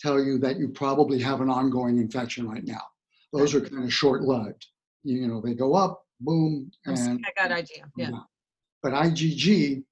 tell 0.00 0.22
you 0.22 0.38
that 0.38 0.58
you 0.58 0.68
probably 0.68 1.18
have 1.20 1.40
an 1.40 1.50
ongoing 1.50 1.98
infection 1.98 2.48
right 2.48 2.64
now. 2.64 2.82
Those 3.32 3.54
are 3.54 3.60
kind 3.60 3.84
of 3.84 3.92
short 3.92 4.22
lived. 4.22 4.66
You, 5.04 5.28
know, 5.28 5.40
they 5.40 5.54
go 5.54 5.74
up, 5.74 6.02
boom, 6.20 6.70
and 6.86 7.24
I 7.26 7.48
got 7.48 7.56
IgM. 7.56 7.90
Yeah. 7.96 8.10
But 8.82 8.92
IgG 8.92 9.84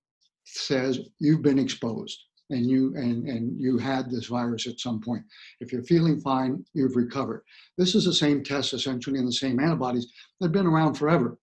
says 0.45 1.01
you've 1.19 1.43
been 1.43 1.59
exposed 1.59 2.19
and 2.51 2.67
you 2.67 2.95
and 2.97 3.27
and 3.29 3.61
you 3.61 3.79
had 3.79 4.11
this 4.11 4.27
virus 4.27 4.67
at 4.67 4.79
some 4.81 5.01
point. 5.01 5.23
If 5.61 5.73
you're 5.73 5.83
feeling 5.83 6.21
fine, 6.21 6.65
you've 6.75 6.97
recovered. 6.97 7.43
This 7.77 7.95
is 7.95 8.05
the 8.05 8.13
same 8.13 8.43
test 8.43 8.73
essentially 8.73 9.19
and 9.19 9.29
the 9.29 9.33
same 9.33 9.59
antibodies. 9.61 10.13
They've 10.41 10.53
been 10.53 10.67
around 10.67 10.95
forever. 10.95 11.39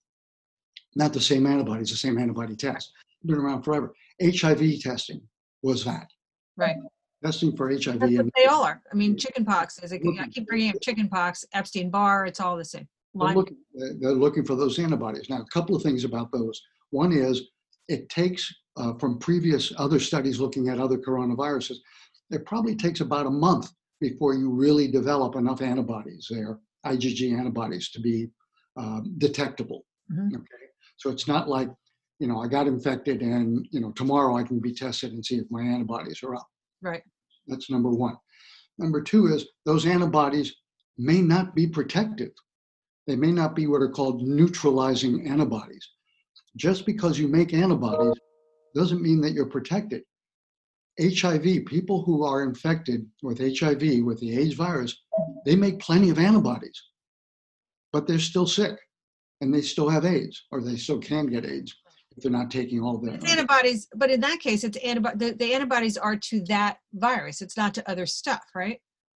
Not 0.95 1.13
the 1.13 1.21
same 1.21 1.45
antibodies, 1.45 1.89
the 1.89 1.97
same 1.97 2.17
antibody 2.17 2.55
test. 2.55 2.91
Been 3.25 3.35
around 3.37 3.63
forever. 3.63 3.93
HIV 4.23 4.81
testing 4.81 5.21
was 5.61 5.83
that. 5.85 6.07
Right. 6.55 6.75
testing 7.23 7.55
for 7.55 7.69
HIV. 7.69 7.99
That's 7.99 8.11
what 8.11 8.11
And 8.11 8.31
they 8.35 8.45
all 8.45 8.63
are. 8.63 8.81
I 8.91 8.95
mean, 8.95 9.17
chickenpox 9.17 9.79
is, 9.81 9.91
I 9.91 9.99
Looking- 10.03 10.29
keep 10.29 10.45
bringing 10.45 10.69
up 10.69 10.75
chickenpox, 10.81 11.45
Epstein 11.53 11.89
Barr, 11.89 12.25
it's 12.27 12.39
all 12.39 12.55
the 12.57 12.65
same. 12.65 12.87
they're 13.15 13.33
looking, 13.33 13.57
they're 13.73 14.11
looking 14.11 14.43
for 14.45 14.55
those 14.55 14.77
antibodies. 14.77 15.29
Now, 15.29 15.41
a 15.41 15.45
couple 15.45 15.75
of 15.75 15.81
things 15.81 16.03
about 16.03 16.31
those. 16.31 16.61
One 16.91 17.11
is 17.11 17.41
it 17.87 18.07
takes, 18.09 18.53
uh, 18.77 18.93
from 18.95 19.19
previous 19.19 19.71
other 19.77 19.99
studies 19.99 20.39
looking 20.39 20.69
at 20.69 20.79
other 20.79 20.97
coronaviruses, 20.97 21.77
it 22.31 22.45
probably 22.45 22.75
takes 22.75 23.01
about 23.01 23.25
a 23.25 23.31
month 23.31 23.71
before 24.01 24.33
you 24.33 24.49
really 24.49 24.87
develop 24.87 25.35
enough 25.35 25.61
antibodies 25.61 26.27
there, 26.29 26.59
IgG 26.85 27.37
antibodies, 27.37 27.89
to 27.91 28.01
be 28.01 28.29
um, 28.75 29.13
detectable. 29.19 29.85
Mhm. 30.11 30.35
Okay, 30.35 30.65
so 30.97 31.09
it's 31.09 31.27
not 31.27 31.47
like, 31.47 31.69
you 32.19 32.27
know, 32.27 32.41
I 32.41 32.47
got 32.47 32.67
infected 32.67 33.21
and, 33.21 33.67
you 33.71 33.79
know, 33.79 33.91
tomorrow 33.91 34.35
I 34.35 34.43
can 34.43 34.59
be 34.59 34.73
tested 34.73 35.13
and 35.13 35.25
see 35.25 35.35
if 35.35 35.49
my 35.51 35.61
antibodies 35.61 36.23
are 36.23 36.35
up. 36.35 36.47
Right. 36.81 37.03
That's 37.47 37.69
number 37.69 37.89
one. 37.89 38.17
Number 38.77 39.01
two 39.01 39.27
is 39.27 39.47
those 39.65 39.85
antibodies 39.85 40.55
may 40.97 41.21
not 41.21 41.53
be 41.53 41.67
protective. 41.67 42.31
They 43.05 43.15
may 43.15 43.31
not 43.31 43.55
be 43.55 43.67
what 43.67 43.81
are 43.81 43.89
called 43.89 44.23
neutralizing 44.23 45.27
antibodies. 45.27 45.87
Just 46.55 46.85
because 46.85 47.19
you 47.19 47.27
make 47.27 47.53
antibodies 47.53 48.19
doesn't 48.75 49.01
mean 49.01 49.21
that 49.21 49.33
you're 49.33 49.45
protected. 49.45 50.03
HIV, 51.01 51.65
people 51.65 52.03
who 52.03 52.23
are 52.23 52.43
infected 52.43 53.07
with 53.23 53.39
HIV, 53.39 54.03
with 54.03 54.19
the 54.19 54.37
AIDS 54.37 54.53
virus, 54.53 54.95
they 55.45 55.55
make 55.55 55.79
plenty 55.79 56.09
of 56.09 56.19
antibodies, 56.19 56.81
but 57.91 58.07
they're 58.07 58.19
still 58.19 58.45
sick 58.45 58.77
and 59.41 59.53
they 59.53 59.61
still 59.61 59.89
have 59.89 60.05
AIDS 60.05 60.45
or 60.51 60.61
they 60.61 60.75
still 60.75 60.99
can 60.99 61.27
get 61.27 61.45
AIDS 61.45 61.75
if 62.15 62.21
they're 62.23 62.31
not 62.31 62.51
taking 62.51 62.81
all 62.81 62.99
the. 62.99 63.13
It's 63.13 63.31
antibodies, 63.31 63.87
but 63.95 64.11
in 64.11 64.19
that 64.21 64.39
case, 64.39 64.63
it's 64.63 64.77
antibody, 64.77 65.17
the, 65.17 65.33
the 65.33 65.53
antibodies 65.53 65.97
are 65.97 66.15
to 66.15 66.43
that 66.45 66.77
virus. 66.93 67.41
It's 67.41 67.57
not 67.57 67.73
to 67.75 67.89
other 67.89 68.05
stuff, 68.05 68.43
right? 68.53 68.79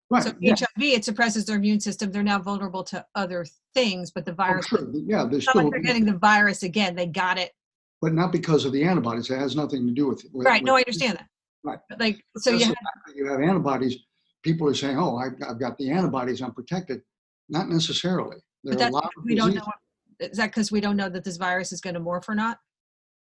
Right, 0.09 0.23
So 0.23 0.33
yeah, 0.39 0.53
HIV, 0.55 0.83
it 0.83 1.05
suppresses 1.05 1.45
their 1.45 1.55
immune 1.55 1.79
system. 1.79 2.11
They're 2.11 2.21
now 2.21 2.39
vulnerable 2.39 2.83
to 2.85 3.03
other 3.15 3.45
things, 3.73 4.11
but 4.11 4.25
the 4.25 4.31
oh, 4.31 4.35
virus, 4.35 4.67
sure, 4.67 4.87
Yeah, 4.93 5.25
there's 5.25 5.45
it's 5.45 5.55
not 5.55 5.63
like 5.63 5.71
they're 5.71 5.81
getting 5.81 6.05
the 6.05 6.17
virus 6.17 6.61
again. 6.61 6.95
They 6.95 7.07
got 7.07 7.39
it. 7.39 7.51
But 8.03 8.13
not 8.13 8.33
because 8.33 8.65
of 8.65 8.73
the 8.73 8.83
antibodies. 8.83 9.29
It 9.29 9.39
has 9.39 9.55
nothing 9.55 9.87
to 9.87 9.93
do 9.93 10.09
with. 10.09 10.25
with- 10.33 10.45
Right. 10.45 10.61
No, 10.61 10.75
I 10.75 10.79
understand 10.79 11.19
that. 11.19 11.27
Right. 11.63 11.79
Like, 11.97 12.21
so 12.35 12.51
Just 12.51 12.65
you 12.67 12.75
have, 12.75 13.15
you 13.15 13.25
have 13.31 13.39
antibodies, 13.39 13.95
people 14.43 14.67
are 14.67 14.73
saying, 14.73 14.97
oh, 14.99 15.15
I've, 15.15 15.35
I've 15.49 15.57
got 15.57 15.77
the 15.77 15.89
antibodies, 15.89 16.41
I'm 16.41 16.53
protected. 16.53 17.01
Not 17.47 17.69
necessarily. 17.69 18.35
There 18.65 18.75
but 18.75 18.83
are 18.83 18.89
a 18.89 18.91
lot 18.91 19.05
of 19.05 19.23
we 19.23 19.35
don't 19.35 19.55
know. 19.55 19.63
Is 20.19 20.35
that 20.37 20.47
because 20.47 20.69
we 20.69 20.81
don't 20.81 20.97
know 20.97 21.07
that 21.07 21.23
this 21.23 21.37
virus 21.37 21.71
is 21.71 21.79
going 21.79 21.93
to 21.93 22.01
morph 22.01 22.27
or 22.27 22.35
not? 22.35 22.59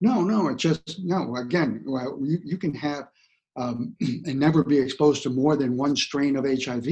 No, 0.00 0.22
no, 0.22 0.48
it's 0.48 0.60
just, 0.62 0.98
no, 1.04 1.36
again, 1.36 1.84
well, 1.86 2.18
you, 2.20 2.38
you 2.44 2.58
can 2.58 2.74
have 2.74 3.04
um, 3.54 3.94
and 4.00 4.40
never 4.40 4.64
be 4.64 4.78
exposed 4.78 5.22
to 5.22 5.30
more 5.30 5.56
than 5.56 5.76
one 5.76 5.94
strain 5.94 6.34
of 6.34 6.44
HIV. 6.46 6.86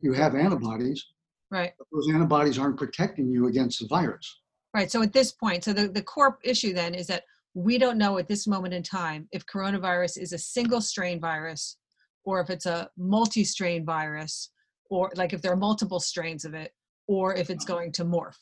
You 0.00 0.12
have 0.12 0.34
antibodies, 0.34 1.02
Right. 1.50 1.72
but 1.78 1.86
those 1.90 2.12
antibodies 2.12 2.58
aren't 2.58 2.76
protecting 2.76 3.30
you 3.30 3.46
against 3.46 3.80
the 3.80 3.86
virus. 3.86 4.42
Right. 4.76 4.90
So 4.92 5.00
at 5.02 5.14
this 5.14 5.32
point, 5.32 5.64
so 5.64 5.72
the, 5.72 5.88
the 5.88 6.02
core 6.02 6.38
issue 6.44 6.74
then 6.74 6.94
is 6.94 7.06
that 7.06 7.22
we 7.54 7.78
don't 7.78 7.96
know 7.96 8.18
at 8.18 8.28
this 8.28 8.46
moment 8.46 8.74
in 8.74 8.82
time 8.82 9.26
if 9.32 9.46
coronavirus 9.46 10.18
is 10.18 10.34
a 10.34 10.38
single 10.38 10.82
strain 10.82 11.18
virus 11.18 11.78
or 12.26 12.42
if 12.42 12.50
it's 12.50 12.66
a 12.66 12.90
multi 12.98 13.42
strain 13.42 13.86
virus 13.86 14.50
or 14.90 15.10
like 15.16 15.32
if 15.32 15.40
there 15.40 15.50
are 15.52 15.56
multiple 15.56 15.98
strains 15.98 16.44
of 16.44 16.52
it 16.52 16.72
or 17.08 17.34
if 17.34 17.48
it's 17.48 17.64
going 17.64 17.90
to 17.92 18.04
morph. 18.04 18.36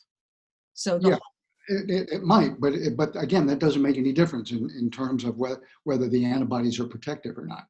So 0.72 0.98
the, 0.98 1.10
Yeah. 1.10 1.18
It, 1.68 1.88
it, 1.88 2.08
it 2.16 2.22
might, 2.24 2.60
but 2.60 2.72
it, 2.74 2.96
but 2.96 3.10
again, 3.14 3.46
that 3.46 3.60
doesn't 3.60 3.80
make 3.80 3.96
any 3.96 4.12
difference 4.12 4.50
in, 4.50 4.68
in 4.78 4.90
terms 4.90 5.22
of 5.22 5.36
whether, 5.38 5.62
whether 5.84 6.08
the 6.08 6.24
antibodies 6.24 6.80
are 6.80 6.84
protective 6.86 7.38
or 7.38 7.46
not. 7.46 7.66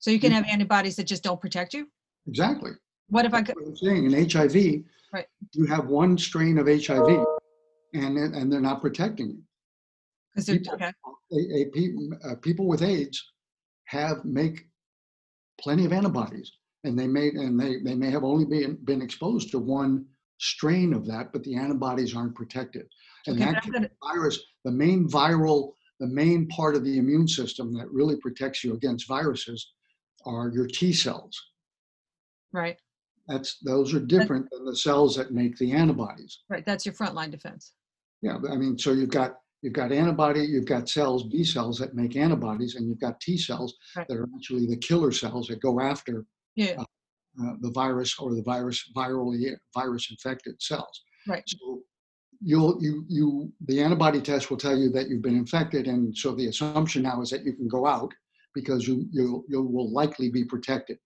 so 0.00 0.10
you 0.10 0.20
can 0.20 0.32
have 0.32 0.44
antibodies 0.44 0.96
that 0.96 1.04
just 1.06 1.22
don't 1.24 1.40
protect 1.40 1.72
you. 1.72 1.88
Exactly. 2.28 2.72
What 3.08 3.24
if 3.24 3.32
I 3.32 3.38
That's 3.40 3.54
could? 3.54 3.56
what 3.56 3.68
I'm 3.70 3.76
saying 3.78 4.04
in 4.12 4.30
HIV, 4.30 4.84
Right. 5.14 5.26
you 5.52 5.64
have 5.66 5.86
one 5.86 6.18
strain 6.18 6.58
of 6.58 6.66
HIV 6.66 7.24
and, 7.94 8.18
and 8.18 8.52
they're 8.52 8.60
not 8.60 8.80
protecting 8.80 9.28
you. 9.30 9.42
Because 10.34 10.46
people- 10.46 10.74
okay. 10.74 10.92
A, 11.32 11.70
a, 11.76 12.32
uh, 12.32 12.34
people 12.36 12.66
with 12.66 12.82
AIDS 12.82 13.32
have 13.86 14.24
make 14.24 14.68
plenty 15.60 15.84
of 15.84 15.92
antibodies 15.92 16.52
and 16.84 16.98
they 16.98 17.06
may 17.06 17.28
and 17.28 17.58
they, 17.58 17.78
they 17.80 17.94
may 17.94 18.10
have 18.10 18.24
only 18.24 18.44
been, 18.44 18.76
been 18.84 19.00
exposed 19.02 19.50
to 19.52 19.58
one 19.58 20.04
strain 20.38 20.92
of 20.92 21.06
that, 21.06 21.32
but 21.32 21.42
the 21.44 21.56
antibodies 21.56 22.14
aren't 22.14 22.34
protected. 22.34 22.86
And 23.26 23.40
Okay, 23.40 23.52
that 23.52 23.72
gonna, 23.72 23.90
virus, 24.02 24.38
the 24.64 24.70
main 24.70 25.08
viral, 25.08 25.72
the 26.00 26.06
main 26.06 26.46
part 26.48 26.74
of 26.74 26.84
the 26.84 26.98
immune 26.98 27.26
system 27.28 27.72
that 27.74 27.90
really 27.90 28.16
protects 28.16 28.62
you 28.62 28.74
against 28.74 29.08
viruses 29.08 29.72
are 30.26 30.50
your 30.50 30.66
T 30.66 30.92
cells. 30.92 31.40
right, 32.52 32.76
That's 33.28 33.58
those 33.58 33.94
are 33.94 34.00
different 34.00 34.48
than 34.50 34.64
the 34.66 34.76
cells 34.76 35.16
that 35.16 35.32
make 35.32 35.56
the 35.58 35.72
antibodies. 35.72 36.40
right. 36.48 36.64
That's 36.66 36.84
your 36.84 36.94
frontline 36.94 37.30
defense. 37.30 37.72
Yeah, 38.24 38.38
I 38.50 38.56
mean, 38.56 38.78
so 38.78 38.92
you've 38.92 39.10
got 39.10 39.36
you've 39.60 39.74
got 39.74 39.92
antibody, 39.92 40.40
you've 40.40 40.64
got 40.64 40.88
cells, 40.88 41.24
B 41.24 41.44
cells 41.44 41.78
that 41.78 41.94
make 41.94 42.16
antibodies, 42.16 42.74
and 42.74 42.88
you've 42.88 42.98
got 43.00 43.20
T 43.20 43.36
cells 43.36 43.76
Right. 43.94 44.08
that 44.08 44.16
are 44.16 44.26
actually 44.34 44.66
the 44.66 44.78
killer 44.78 45.12
cells 45.12 45.46
that 45.48 45.60
go 45.60 45.78
after 45.78 46.24
Yeah. 46.54 46.80
uh, 46.80 47.52
the 47.60 47.70
virus 47.70 48.18
or 48.18 48.34
the 48.34 48.42
virus 48.42 48.90
virally 48.96 49.54
virus 49.74 50.10
infected 50.10 50.54
cells. 50.62 51.02
Right. 51.28 51.44
So 51.46 51.82
you'll 52.40 52.82
you 52.82 53.04
you 53.08 53.52
the 53.66 53.82
antibody 53.82 54.22
test 54.22 54.48
will 54.50 54.56
tell 54.56 54.76
you 54.78 54.88
that 54.92 55.08
you've 55.10 55.20
been 55.28 55.36
infected, 55.36 55.86
and 55.86 56.16
so 56.16 56.34
the 56.34 56.46
assumption 56.46 57.02
now 57.02 57.20
is 57.20 57.28
that 57.28 57.44
you 57.44 57.52
can 57.52 57.68
go 57.68 57.86
out 57.86 58.10
because 58.54 58.88
you 58.88 59.06
you 59.12 59.44
you 59.50 59.60
will 59.62 59.90
likely 59.92 60.30
be 60.30 60.44
protected. 60.44 60.98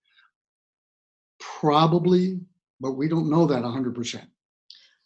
Probably, 1.40 2.40
but 2.80 2.92
we 2.92 3.08
don't 3.08 3.28
know 3.28 3.44
that 3.46 3.62
100%. 3.64 4.24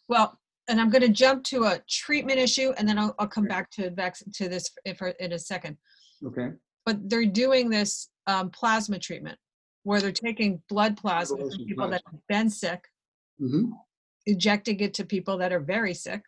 Well, 0.07 0.39
and 0.67 0.79
I'm 0.79 0.89
going 0.89 1.01
to 1.01 1.09
jump 1.09 1.43
to 1.45 1.65
a 1.65 1.81
treatment 1.89 2.39
issue, 2.39 2.73
and 2.77 2.87
then 2.87 2.97
I'll, 2.97 3.15
I'll 3.19 3.27
come 3.27 3.45
back 3.45 3.69
to 3.71 3.89
vac- 3.89 4.17
to 4.35 4.49
this 4.49 4.69
in, 4.85 4.95
for, 4.95 5.09
in 5.19 5.33
a 5.33 5.39
second. 5.39 5.77
Okay. 6.25 6.49
But 6.85 7.09
they're 7.09 7.25
doing 7.25 7.69
this 7.69 8.09
um, 8.27 8.49
plasma 8.49 8.99
treatment 8.99 9.37
where 9.83 9.99
they're 9.99 10.11
taking 10.11 10.61
blood 10.69 10.95
plasma 10.95 11.37
from 11.37 11.65
people 11.65 11.89
that 11.89 12.01
have 12.05 12.19
been 12.29 12.49
sick, 12.49 12.83
hmm 13.39 13.71
injecting 14.25 14.79
it 14.79 14.93
to 14.93 15.03
people 15.03 15.37
that 15.37 15.51
are 15.51 15.59
very 15.59 15.93
sick. 15.93 16.21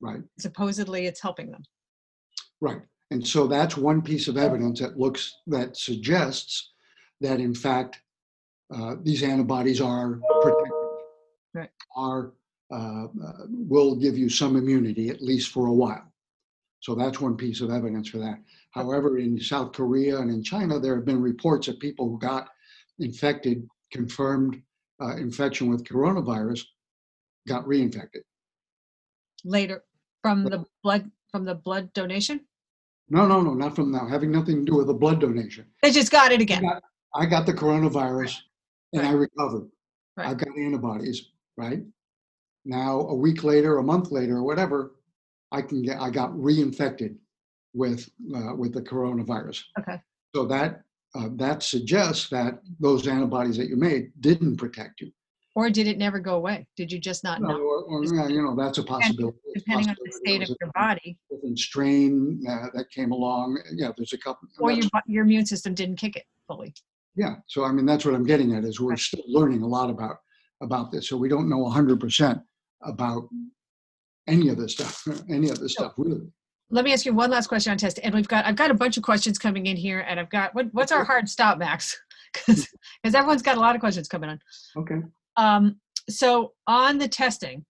Right. 0.00 0.22
Supposedly, 0.38 1.04
it's 1.04 1.20
helping 1.20 1.50
them. 1.50 1.62
Right. 2.62 2.80
And 3.10 3.26
so 3.26 3.46
that's 3.46 3.76
one 3.76 4.00
piece 4.00 4.28
of 4.28 4.38
evidence 4.38 4.80
that 4.80 4.98
looks, 4.98 5.36
that 5.48 5.76
suggests 5.76 6.72
that 7.20 7.40
in 7.40 7.54
fact, 7.54 8.00
uh, 8.74 8.94
these 9.02 9.22
antibodies 9.22 9.82
are 9.82 10.20
protective. 10.40 10.72
Right. 11.52 11.70
Are, 11.94 12.32
uh, 12.70 13.06
will 13.48 13.94
give 13.96 14.16
you 14.16 14.28
some 14.28 14.56
immunity, 14.56 15.08
at 15.10 15.22
least 15.22 15.50
for 15.52 15.66
a 15.66 15.72
while. 15.72 16.10
So 16.80 16.94
that's 16.94 17.20
one 17.20 17.36
piece 17.36 17.60
of 17.60 17.70
evidence 17.70 18.08
for 18.08 18.18
that. 18.18 18.38
However, 18.72 19.18
in 19.18 19.38
South 19.40 19.72
Korea 19.72 20.18
and 20.18 20.30
in 20.30 20.42
China, 20.42 20.78
there 20.78 20.94
have 20.96 21.04
been 21.04 21.20
reports 21.20 21.68
of 21.68 21.78
people 21.78 22.08
who 22.08 22.18
got 22.18 22.48
infected, 22.98 23.66
confirmed 23.92 24.60
uh, 25.02 25.16
infection 25.16 25.68
with 25.70 25.84
coronavirus, 25.84 26.62
got 27.48 27.64
reinfected. 27.64 28.20
Later, 29.44 29.82
from 30.22 30.44
the 30.44 30.64
blood 30.82 31.10
from 31.30 31.44
the 31.44 31.54
blood 31.54 31.92
donation, 31.94 32.40
No, 33.10 33.26
no, 33.26 33.40
no, 33.42 33.54
not 33.54 33.74
from 33.74 33.90
now, 33.90 34.06
having 34.06 34.30
nothing 34.30 34.64
to 34.64 34.70
do 34.70 34.76
with 34.78 34.86
the 34.86 34.94
blood 34.94 35.20
donation. 35.20 35.66
they 35.82 35.90
just 35.90 36.12
got 36.12 36.32
it 36.32 36.40
again. 36.40 36.62
got- 36.62 36.82
I 37.16 37.26
got 37.26 37.44
the 37.46 37.52
coronavirus 37.52 38.38
and 38.92 39.06
I 39.06 39.12
recovered. 39.12 39.68
Right. 40.16 40.28
I've 40.28 40.36
got 40.38 40.56
antibodies, 40.58 41.30
right? 41.56 41.84
Now, 42.64 43.00
a 43.00 43.14
week 43.14 43.44
later, 43.44 43.78
a 43.78 43.82
month 43.82 44.10
later, 44.10 44.36
or 44.36 44.42
whatever, 44.44 44.94
I 45.52 45.62
can 45.62 45.82
get, 45.82 46.00
I 46.00 46.10
got 46.10 46.30
reinfected 46.32 47.16
with, 47.74 48.08
uh, 48.34 48.54
with 48.56 48.72
the 48.72 48.80
coronavirus. 48.82 49.62
Okay. 49.78 50.00
So 50.34 50.46
that, 50.46 50.82
uh, 51.14 51.28
that 51.36 51.62
suggests 51.62 52.28
that 52.30 52.60
those 52.80 53.06
antibodies 53.06 53.56
that 53.58 53.68
you 53.68 53.76
made 53.76 54.12
didn't 54.20 54.56
protect 54.56 55.00
you. 55.00 55.10
Or 55.56 55.70
did 55.70 55.86
it 55.86 55.98
never 55.98 56.18
go 56.18 56.34
away? 56.34 56.66
Did 56.76 56.90
you 56.90 56.98
just 56.98 57.22
not 57.22 57.40
Or, 57.40 57.46
know? 57.46 57.60
or, 57.86 58.04
yeah, 58.04 58.26
you 58.26 58.42
know, 58.42 58.56
that's 58.56 58.78
a 58.78 58.82
possibility. 58.82 59.38
It's 59.52 59.62
Depending 59.62 59.90
on 59.90 59.96
the 60.04 60.10
state 60.10 60.42
of 60.42 60.48
your 60.60 60.70
body, 60.74 61.16
Different 61.30 61.58
strain 61.58 62.42
uh, 62.48 62.66
that 62.74 62.90
came 62.90 63.12
along. 63.12 63.60
Yeah, 63.72 63.92
there's 63.96 64.12
a 64.14 64.18
couple. 64.18 64.48
or 64.58 64.72
your 64.72 64.88
your 65.06 65.22
immune 65.24 65.46
system 65.46 65.72
didn't 65.74 65.96
kick 65.96 66.16
it 66.16 66.24
fully. 66.48 66.74
Yeah, 67.14 67.36
so 67.46 67.64
I 67.64 67.70
mean, 67.70 67.86
that's 67.86 68.04
what 68.04 68.14
I'm 68.14 68.24
getting 68.26 68.52
at 68.56 68.64
is 68.64 68.80
we're 68.80 68.90
Right. 68.90 68.98
still 68.98 69.22
learning 69.28 69.62
a 69.62 69.66
lot 69.68 69.90
about, 69.90 70.16
about 70.60 70.90
this. 70.90 71.08
So 71.08 71.16
we 71.16 71.28
don't 71.28 71.48
know 71.48 71.68
hundred 71.68 72.00
percent 72.00 72.40
about 72.84 73.28
any 74.26 74.48
of 74.48 74.56
this 74.56 74.72
stuff, 74.72 75.06
any 75.28 75.50
of 75.50 75.58
this 75.60 75.72
stuff, 75.72 75.92
really. 75.96 76.26
Let 76.70 76.84
me 76.84 76.92
ask 76.92 77.04
you 77.04 77.14
one 77.14 77.30
last 77.30 77.46
question 77.46 77.70
on 77.70 77.78
test, 77.78 78.00
and 78.02 78.14
we've 78.14 78.28
got 78.28 78.46
I've 78.46 78.56
got 78.56 78.70
a 78.70 78.74
bunch 78.74 78.96
of 78.96 79.02
questions 79.02 79.38
coming 79.38 79.66
in 79.66 79.76
here, 79.76 80.00
and 80.08 80.18
I've 80.18 80.30
got 80.30 80.54
what, 80.54 80.72
what's 80.72 80.92
our 80.92 81.04
hard 81.04 81.28
stop, 81.28 81.58
Max? 81.58 81.98
Because 82.46 83.14
everyone's 83.14 83.42
got 83.42 83.56
a 83.56 83.60
lot 83.60 83.76
of 83.76 83.80
questions 83.80 84.08
coming 84.08 84.28
in. 84.28 84.40
Okay. 84.76 84.96
Um, 85.36 85.76
so 86.10 86.54
on 86.66 86.98
the 86.98 87.06
testing, 87.06 87.64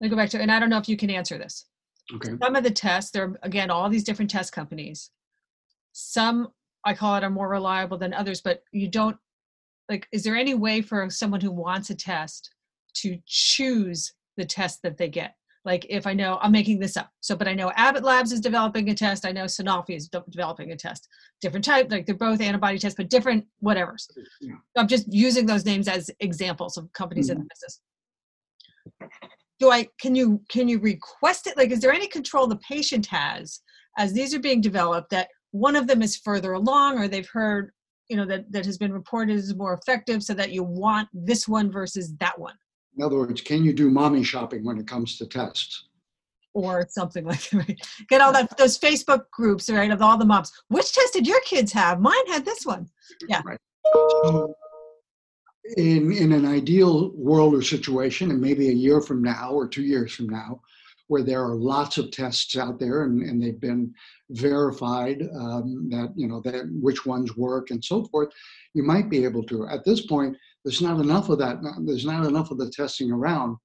let 0.00 0.04
me 0.04 0.08
go 0.08 0.14
back 0.14 0.30
to, 0.30 0.40
and 0.40 0.52
I 0.52 0.60
don't 0.60 0.70
know 0.70 0.78
if 0.78 0.88
you 0.88 0.96
can 0.96 1.10
answer 1.10 1.36
this. 1.36 1.66
Okay. 2.14 2.30
Some 2.40 2.54
of 2.54 2.62
the 2.62 2.70
tests, 2.70 3.10
there 3.10 3.24
are 3.24 3.38
again 3.42 3.72
all 3.72 3.90
these 3.90 4.04
different 4.04 4.30
test 4.30 4.52
companies. 4.52 5.10
Some 5.92 6.48
I 6.84 6.94
call 6.94 7.16
it 7.16 7.24
are 7.24 7.30
more 7.30 7.48
reliable 7.48 7.98
than 7.98 8.14
others, 8.14 8.40
but 8.40 8.62
you 8.72 8.88
don't 8.88 9.16
like 9.88 10.06
is 10.12 10.22
there 10.24 10.36
any 10.36 10.54
way 10.54 10.80
for 10.80 11.08
someone 11.10 11.40
who 11.40 11.50
wants 11.50 11.90
a 11.90 11.94
test 11.94 12.50
to 12.94 13.18
choose 13.26 14.12
the 14.36 14.44
test 14.44 14.80
that 14.82 14.96
they 14.98 15.08
get? 15.08 15.34
Like 15.64 15.86
if 15.88 16.06
I 16.06 16.12
know 16.12 16.38
I'm 16.42 16.50
making 16.50 16.80
this 16.80 16.96
up, 16.96 17.10
so 17.20 17.36
but 17.36 17.46
I 17.46 17.54
know 17.54 17.70
Abbott 17.76 18.02
Labs 18.02 18.32
is 18.32 18.40
developing 18.40 18.90
a 18.90 18.94
test, 18.94 19.24
I 19.24 19.30
know 19.32 19.44
Sanofi 19.44 19.96
is 19.96 20.08
de- 20.08 20.24
developing 20.28 20.72
a 20.72 20.76
test, 20.76 21.08
different 21.40 21.64
type, 21.64 21.90
like 21.90 22.04
they're 22.04 22.16
both 22.16 22.40
antibody 22.40 22.78
tests, 22.78 22.96
but 22.96 23.08
different 23.08 23.46
whatever's. 23.60 24.08
Yeah. 24.40 24.54
I'm 24.76 24.88
just 24.88 25.12
using 25.12 25.46
those 25.46 25.64
names 25.64 25.86
as 25.86 26.10
examples 26.18 26.76
of 26.76 26.92
companies 26.92 27.30
in 27.30 27.38
the 27.38 27.44
business. 27.44 27.80
Do 29.60 29.70
I 29.70 29.86
can 30.00 30.16
you 30.16 30.42
can 30.48 30.66
you 30.66 30.80
request 30.80 31.46
it? 31.46 31.56
Like, 31.56 31.70
is 31.70 31.80
there 31.80 31.92
any 31.92 32.08
control 32.08 32.48
the 32.48 32.56
patient 32.56 33.06
has 33.06 33.60
as 33.98 34.12
these 34.12 34.34
are 34.34 34.40
being 34.40 34.60
developed 34.60 35.10
that 35.10 35.28
one 35.52 35.76
of 35.76 35.86
them 35.86 36.02
is 36.02 36.16
further 36.16 36.54
along 36.54 36.98
or 36.98 37.06
they've 37.06 37.28
heard 37.28 37.70
you 38.08 38.16
know 38.16 38.26
that 38.26 38.50
that 38.50 38.66
has 38.66 38.78
been 38.78 38.92
reported 38.92 39.36
as 39.36 39.54
more 39.54 39.74
effective 39.74 40.22
so 40.22 40.34
that 40.34 40.50
you 40.50 40.64
want 40.64 41.08
this 41.12 41.46
one 41.46 41.70
versus 41.70 42.14
that 42.18 42.38
one 42.38 42.54
In 42.96 43.02
other 43.02 43.16
words, 43.16 43.40
can 43.40 43.64
you 43.64 43.72
do 43.72 43.90
mommy 43.90 44.22
shopping 44.22 44.64
when 44.64 44.78
it 44.78 44.86
comes 44.86 45.16
to 45.18 45.26
tests? 45.26 45.88
or 46.54 46.86
something 46.90 47.24
like 47.24 47.48
that 47.48 47.66
right? 47.66 47.80
get 48.10 48.20
all 48.20 48.30
that 48.30 48.54
those 48.58 48.78
facebook 48.78 49.22
groups 49.30 49.70
right 49.70 49.90
of 49.90 50.02
all 50.02 50.18
the 50.18 50.24
moms 50.26 50.52
which 50.68 50.92
test 50.92 51.14
did 51.14 51.26
your 51.26 51.40
kids 51.46 51.72
have 51.72 51.98
mine 51.98 52.26
had 52.26 52.44
this 52.44 52.66
one 52.66 52.86
Yeah. 53.26 53.40
So 53.94 54.54
in, 55.76 56.12
in 56.12 56.32
an 56.32 56.46
ideal 56.46 57.12
world 57.14 57.54
or 57.54 57.62
situation, 57.62 58.30
and 58.30 58.40
maybe 58.40 58.68
a 58.68 58.72
year 58.72 59.00
from 59.00 59.22
now 59.22 59.52
or 59.52 59.68
two 59.68 59.82
years 59.82 60.12
from 60.12 60.28
now, 60.28 60.60
where 61.08 61.22
there 61.22 61.44
are 61.44 61.54
lots 61.54 61.98
of 61.98 62.10
tests 62.10 62.56
out 62.56 62.78
there 62.78 63.04
and, 63.04 63.22
and 63.22 63.42
they've 63.42 63.60
been 63.60 63.92
verified 64.30 65.22
um, 65.34 65.88
that, 65.90 66.12
you 66.16 66.26
know, 66.26 66.40
that 66.40 66.68
which 66.80 67.04
ones 67.04 67.36
work 67.36 67.70
and 67.70 67.84
so 67.84 68.04
forth, 68.06 68.30
you 68.74 68.82
might 68.82 69.10
be 69.10 69.24
able 69.24 69.42
to. 69.44 69.68
At 69.68 69.84
this 69.84 70.06
point, 70.06 70.36
there's 70.64 70.82
not 70.82 71.00
enough 71.00 71.28
of 71.28 71.38
that. 71.38 71.58
There's 71.84 72.04
not 72.04 72.26
enough 72.26 72.50
of 72.50 72.58
the 72.58 72.70
testing 72.70 73.10
around. 73.10 73.56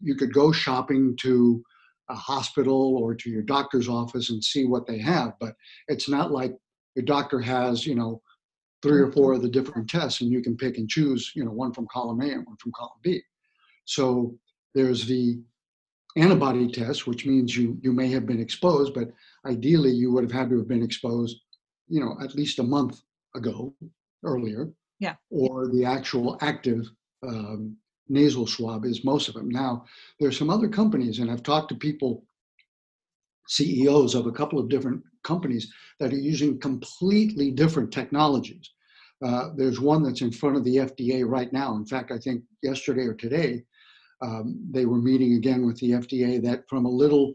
You 0.00 0.14
could 0.14 0.32
go 0.32 0.52
shopping 0.52 1.16
to 1.20 1.62
a 2.08 2.14
hospital 2.14 2.96
or 2.96 3.14
to 3.14 3.30
your 3.30 3.42
doctor's 3.42 3.88
office 3.88 4.30
and 4.30 4.42
see 4.42 4.64
what 4.64 4.86
they 4.86 4.98
have, 4.98 5.32
but 5.40 5.54
it's 5.88 6.08
not 6.08 6.30
like 6.30 6.54
your 6.94 7.04
doctor 7.04 7.40
has, 7.40 7.86
you 7.86 7.94
know, 7.94 8.22
three 8.82 9.00
or 9.00 9.10
four 9.10 9.32
of 9.32 9.42
the 9.42 9.48
different 9.48 9.88
tests 9.88 10.20
and 10.20 10.30
you 10.30 10.40
can 10.40 10.56
pick 10.56 10.78
and 10.78 10.88
choose 10.88 11.32
you 11.34 11.44
know 11.44 11.50
one 11.50 11.72
from 11.72 11.86
column 11.90 12.20
a 12.20 12.24
and 12.24 12.46
one 12.46 12.56
from 12.60 12.72
column 12.72 12.98
b 13.02 13.20
so 13.84 14.36
there's 14.74 15.06
the 15.06 15.40
antibody 16.16 16.70
test 16.70 17.06
which 17.06 17.26
means 17.26 17.56
you 17.56 17.78
you 17.82 17.92
may 17.92 18.08
have 18.08 18.26
been 18.26 18.40
exposed 18.40 18.94
but 18.94 19.08
ideally 19.46 19.90
you 19.90 20.12
would 20.12 20.24
have 20.24 20.32
had 20.32 20.48
to 20.48 20.58
have 20.58 20.68
been 20.68 20.82
exposed 20.82 21.40
you 21.88 22.00
know 22.00 22.16
at 22.22 22.34
least 22.34 22.58
a 22.58 22.62
month 22.62 23.00
ago 23.34 23.74
earlier 24.24 24.70
Yeah. 24.98 25.14
or 25.30 25.68
the 25.68 25.84
actual 25.84 26.38
active 26.40 26.90
um, 27.26 27.76
nasal 28.08 28.46
swab 28.46 28.84
is 28.84 29.04
most 29.04 29.28
of 29.28 29.34
them 29.34 29.48
now 29.48 29.84
there's 30.18 30.38
some 30.38 30.50
other 30.50 30.68
companies 30.68 31.18
and 31.18 31.30
i've 31.30 31.42
talked 31.42 31.68
to 31.68 31.74
people 31.74 32.24
ceos 33.48 34.14
of 34.14 34.26
a 34.26 34.32
couple 34.32 34.58
of 34.58 34.68
different 34.68 35.02
companies 35.24 35.72
that 36.00 36.12
are 36.12 36.18
using 36.18 36.58
completely 36.60 37.50
different 37.50 37.92
technologies. 37.92 38.70
Uh, 39.24 39.48
there's 39.56 39.80
one 39.80 40.02
that's 40.02 40.20
in 40.20 40.30
front 40.30 40.56
of 40.56 40.64
the 40.64 40.76
FDA 40.76 41.24
right 41.26 41.52
now. 41.52 41.74
In 41.74 41.84
fact, 41.84 42.12
I 42.12 42.18
think 42.18 42.42
yesterday 42.62 43.02
or 43.02 43.14
today, 43.14 43.64
um, 44.22 44.60
they 44.70 44.86
were 44.86 44.98
meeting 44.98 45.34
again 45.34 45.66
with 45.66 45.78
the 45.78 45.92
FDA 45.92 46.40
that 46.42 46.68
from 46.68 46.84
a 46.84 46.90
little, 46.90 47.34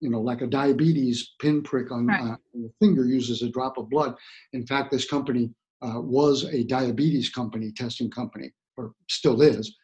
you 0.00 0.10
know, 0.10 0.20
like 0.20 0.42
a 0.42 0.46
diabetes 0.46 1.34
pinprick 1.40 1.90
on 1.90 2.06
Right. 2.06 2.20
uh, 2.22 2.36
your 2.52 2.70
finger 2.80 3.04
uses 3.04 3.42
a 3.42 3.48
drop 3.50 3.78
of 3.78 3.90
blood. 3.90 4.14
In 4.52 4.66
fact, 4.66 4.90
this 4.90 5.08
company 5.08 5.50
uh, 5.82 6.00
was 6.00 6.44
a 6.44 6.64
diabetes 6.64 7.30
company, 7.30 7.72
testing 7.72 8.10
company, 8.10 8.50
or 8.76 8.92
still 9.08 9.42
is. 9.42 9.74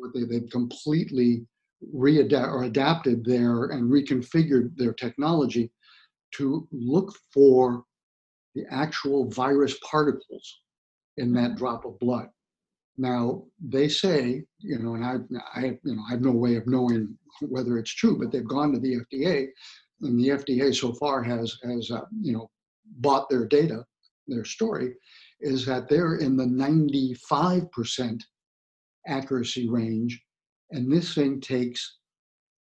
But 0.00 0.14
they, 0.14 0.24
they've 0.24 0.50
completely 0.50 1.46
readapt 1.94 2.48
or 2.48 2.64
adapted 2.64 3.24
their 3.24 3.66
and 3.66 3.90
reconfigured 3.90 4.76
their 4.76 4.92
technology 4.92 5.70
to 6.34 6.66
look 6.72 7.14
for 7.32 7.84
the 8.54 8.64
actual 8.70 9.30
virus 9.30 9.78
particles 9.88 10.60
in 11.16 11.32
that 11.34 11.56
drop 11.56 11.84
of 11.84 11.98
blood. 11.98 12.28
Now 12.98 13.44
they 13.60 13.88
say, 13.88 14.44
you 14.58 14.78
know, 14.78 14.94
and 14.94 15.04
I, 15.04 15.16
I, 15.54 15.64
you 15.82 15.96
know, 15.96 16.02
I 16.08 16.12
have 16.12 16.20
no 16.20 16.32
way 16.32 16.56
of 16.56 16.66
knowing 16.66 17.16
whether 17.40 17.78
it's 17.78 17.94
true, 17.94 18.18
but 18.18 18.30
they've 18.30 18.46
gone 18.46 18.72
to 18.72 18.78
the 18.78 18.96
FDA, 18.96 19.46
and 20.02 20.18
the 20.18 20.28
FDA 20.28 20.74
so 20.74 20.92
far 20.94 21.22
has, 21.22 21.56
has, 21.64 21.90
uh, 21.90 22.02
you 22.20 22.32
know, 22.32 22.50
bought 22.98 23.30
their 23.30 23.46
data, 23.46 23.84
their 24.28 24.44
story, 24.44 24.94
is 25.42 25.66
that 25.66 25.88
they're 25.88 26.16
in 26.16 26.36
the 26.36 26.44
95% 26.44 28.22
accuracy 29.06 29.68
range, 29.68 30.20
and 30.70 30.90
this 30.90 31.14
thing 31.14 31.40
takes 31.40 31.98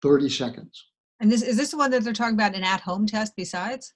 30 0.03 0.29
seconds. 0.29 0.85
and 1.21 1.33
this 1.33 1.41
is 1.43 1.57
this 1.57 1.71
the 1.71 1.77
one 1.79 1.91
that 1.91 2.05
they're 2.05 2.13
talking 2.13 2.35
about 2.35 2.55
an 2.55 2.63
at-home 2.63 3.07
test 3.07 3.33
besides 3.37 3.95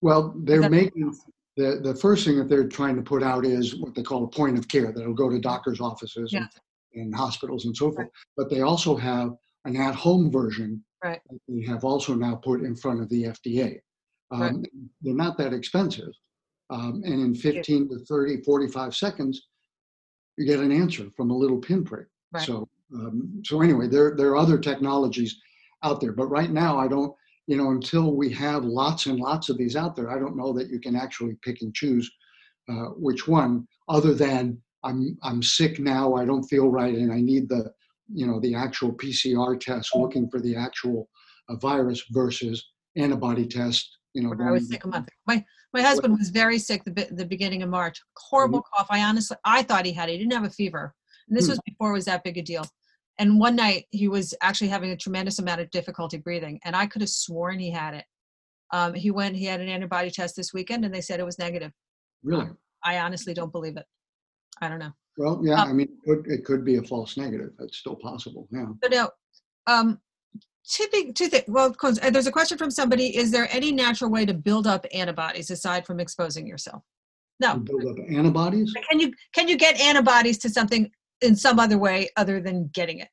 Well, 0.00 0.32
they're 0.44 0.60
that- 0.60 0.70
making 0.70 1.12
the 1.56 1.80
the 1.82 1.94
first 1.96 2.24
thing 2.24 2.38
that 2.38 2.48
they're 2.48 2.68
trying 2.68 2.94
to 2.96 3.02
put 3.02 3.22
out 3.24 3.44
is 3.44 3.74
what 3.74 3.94
they 3.96 4.04
call 4.04 4.24
a 4.24 4.28
point 4.28 4.56
of 4.56 4.68
care 4.68 4.92
that'll 4.92 5.12
go 5.12 5.28
to 5.28 5.40
doctors' 5.40 5.80
offices 5.80 6.32
and, 6.32 6.48
and 6.94 7.12
hospitals 7.14 7.64
and 7.66 7.76
so 7.76 7.90
forth. 7.90 8.08
But 8.36 8.48
they 8.50 8.60
also 8.60 8.96
have 8.96 9.32
an 9.64 9.76
at-home 9.76 10.30
version 10.30 10.84
Right. 11.02 11.20
that 11.28 11.40
they 11.48 11.62
have 11.66 11.82
also 11.84 12.14
now 12.14 12.36
put 12.36 12.62
in 12.62 12.76
front 12.76 13.00
of 13.02 13.08
the 13.08 13.24
FDA. 13.24 13.80
Um, 14.30 14.40
Right. 14.40 14.54
They're 15.02 15.14
not 15.14 15.36
that 15.38 15.52
expensive, 15.52 16.12
um, 16.70 17.02
and 17.04 17.20
in 17.20 17.34
15 17.34 17.88
to 17.90 17.98
30, 17.98 18.42
45 18.42 18.94
seconds, 18.94 19.48
you 20.36 20.46
get 20.46 20.60
an 20.60 20.72
answer 20.72 21.08
from 21.16 21.30
a 21.30 21.36
little 21.36 21.58
pinprick. 21.58 22.06
Right. 22.32 22.46
So, 22.46 22.68
um, 22.94 23.42
so 23.44 23.60
anyway, 23.60 23.88
there 23.88 24.14
there 24.16 24.30
are 24.30 24.36
other 24.36 24.58
technologies 24.58 25.36
out 25.82 26.00
there, 26.00 26.12
but 26.12 26.26
right 26.26 26.50
now 26.50 26.78
I 26.78 26.88
don't 26.88 27.14
you 27.50 27.56
know, 27.56 27.72
until 27.72 28.14
we 28.14 28.32
have 28.32 28.64
lots 28.64 29.06
and 29.06 29.18
lots 29.18 29.48
of 29.48 29.58
these 29.58 29.74
out 29.74 29.96
there, 29.96 30.08
I 30.08 30.20
don't 30.20 30.36
know 30.36 30.52
that 30.52 30.68
you 30.68 30.78
can 30.78 30.94
actually 30.94 31.36
pick 31.42 31.62
and 31.62 31.74
choose 31.74 32.08
uh, 32.68 32.90
which 32.96 33.26
one, 33.26 33.66
other 33.88 34.14
than 34.14 34.56
I'm 34.84 35.18
I'm 35.24 35.42
sick 35.42 35.80
now, 35.80 36.14
I 36.14 36.24
don't 36.24 36.44
feel 36.44 36.68
right, 36.68 36.94
and 36.94 37.12
I 37.12 37.20
need 37.20 37.48
the 37.48 37.72
you 38.12 38.24
know 38.24 38.38
the 38.38 38.54
actual 38.54 38.92
PCR 38.92 39.58
test 39.58 39.96
looking 39.96 40.30
for 40.30 40.40
the 40.40 40.54
actual 40.54 41.08
uh, 41.48 41.56
virus 41.56 42.04
versus 42.12 42.64
antibody 42.96 43.46
test. 43.46 43.98
You 44.14 44.22
know, 44.22 44.34
I 44.40 44.52
was 44.52 44.68
sick 44.68 44.84
a 44.84 44.88
month 44.88 45.08
ago. 45.08 45.16
My 45.26 45.44
my 45.72 45.82
husband 45.82 46.18
was 46.18 46.30
very 46.30 46.58
sick 46.58 46.82
the, 46.84 47.08
the 47.12 47.24
beginning 47.26 47.62
of 47.62 47.68
March. 47.68 48.00
Horrible 48.16 48.62
cough. 48.62 48.86
I 48.90 49.02
honestly 49.02 49.36
I 49.44 49.62
thought 49.62 49.86
he 49.86 49.92
had 49.92 50.08
it. 50.08 50.12
He 50.12 50.18
didn't 50.18 50.32
have 50.32 50.44
a 50.44 50.50
fever. 50.50 50.94
And 51.28 51.36
this 51.36 51.46
Hmm. 51.46 51.52
was 51.52 51.60
before 51.66 51.90
it 51.90 51.94
was 51.94 52.04
that 52.06 52.24
big 52.24 52.38
a 52.38 52.42
deal. 52.42 52.64
And 53.18 53.38
one 53.38 53.54
night 53.56 53.84
he 53.90 54.08
was 54.08 54.34
actually 54.42 54.68
having 54.68 54.90
a 54.90 54.96
tremendous 54.96 55.38
amount 55.38 55.60
of 55.60 55.70
difficulty 55.70 56.16
breathing, 56.16 56.58
and 56.64 56.74
I 56.74 56.86
could 56.86 57.02
have 57.02 57.10
sworn 57.10 57.58
he 57.58 57.70
had 57.70 57.94
it. 57.94 58.04
Um, 58.72 58.94
he 58.94 59.10
went. 59.10 59.36
He 59.36 59.44
had 59.44 59.60
an 59.60 59.68
antibody 59.68 60.10
test 60.10 60.36
this 60.36 60.54
weekend, 60.54 60.84
and 60.84 60.94
they 60.94 61.00
said 61.02 61.20
it 61.20 61.24
was 61.26 61.38
negative. 61.38 61.72
really. 62.22 62.48
I 62.82 62.98
honestly 63.00 63.34
don't 63.34 63.52
believe 63.52 63.76
it. 63.76 63.84
I 64.62 64.68
don't 64.68 64.78
know. 64.78 64.92
Well, 65.18 65.40
yeah, 65.44 65.60
Um, 65.62 65.68
I 65.68 65.72
mean, 65.74 65.88
it 65.90 65.98
could, 66.08 66.26
it 66.32 66.44
could 66.46 66.64
be 66.64 66.76
a 66.76 66.82
false 66.82 67.16
negative. 67.18 67.50
It's 67.60 67.76
still 67.78 67.96
possible. 67.96 68.48
Yeah. 68.50 68.66
But 68.80 68.90
now, 68.92 69.10
um, 69.66 70.00
two 70.68 70.86
big 70.92 71.14
two 71.14 71.28
things. 71.28 71.44
Well, 71.48 71.74
uh, 71.82 72.10
there's 72.10 72.26
a 72.26 72.32
question 72.32 72.58
from 72.58 72.70
somebody: 72.70 73.16
Is 73.16 73.30
there 73.30 73.48
any 73.50 73.72
natural 73.72 74.10
way 74.10 74.26
to 74.26 74.34
build 74.34 74.66
up 74.66 74.86
antibodies 74.92 75.50
aside 75.50 75.86
from 75.86 76.00
exposing 76.00 76.46
yourself? 76.46 76.82
No. 77.40 77.54
To 77.54 77.60
build 77.60 77.86
up 77.86 78.04
antibodies. 78.10 78.72
Can 78.90 79.00
you 79.00 79.12
can 79.34 79.48
you 79.48 79.56
get 79.56 79.80
antibodies 79.80 80.38
to 80.38 80.50
something 80.50 80.90
in 81.22 81.36
some 81.36 81.58
other 81.58 81.78
way 81.78 82.08
other 82.16 82.40
than 82.40 82.70
getting 82.72 82.98
it? 82.98 83.08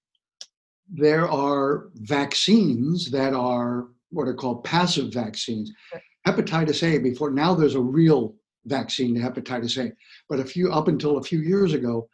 there 0.92 1.30
are 1.30 1.90
vaccines 1.96 3.12
that 3.12 3.34
are 3.34 3.88
what 4.10 4.28
are 4.28 4.34
called 4.34 4.64
passive 4.64 5.14
vaccines. 5.14 5.72
Right. 5.94 6.02
Hepatitis 6.28 6.84
A, 6.84 6.98
before 6.98 7.32
now 7.32 7.54
there's 7.54 7.76
a 7.76 7.82
real 7.82 8.36
vaccine 8.66 9.14
to 9.16 9.22
hepatitis 9.22 9.84
A. 9.84 9.92
But 10.30 10.40
a 10.40 10.46
few 10.46 10.72
up 10.72 10.88
until 10.88 11.18
a 11.18 11.24
few 11.24 11.40
years 11.40 11.74
ago, 11.74 12.08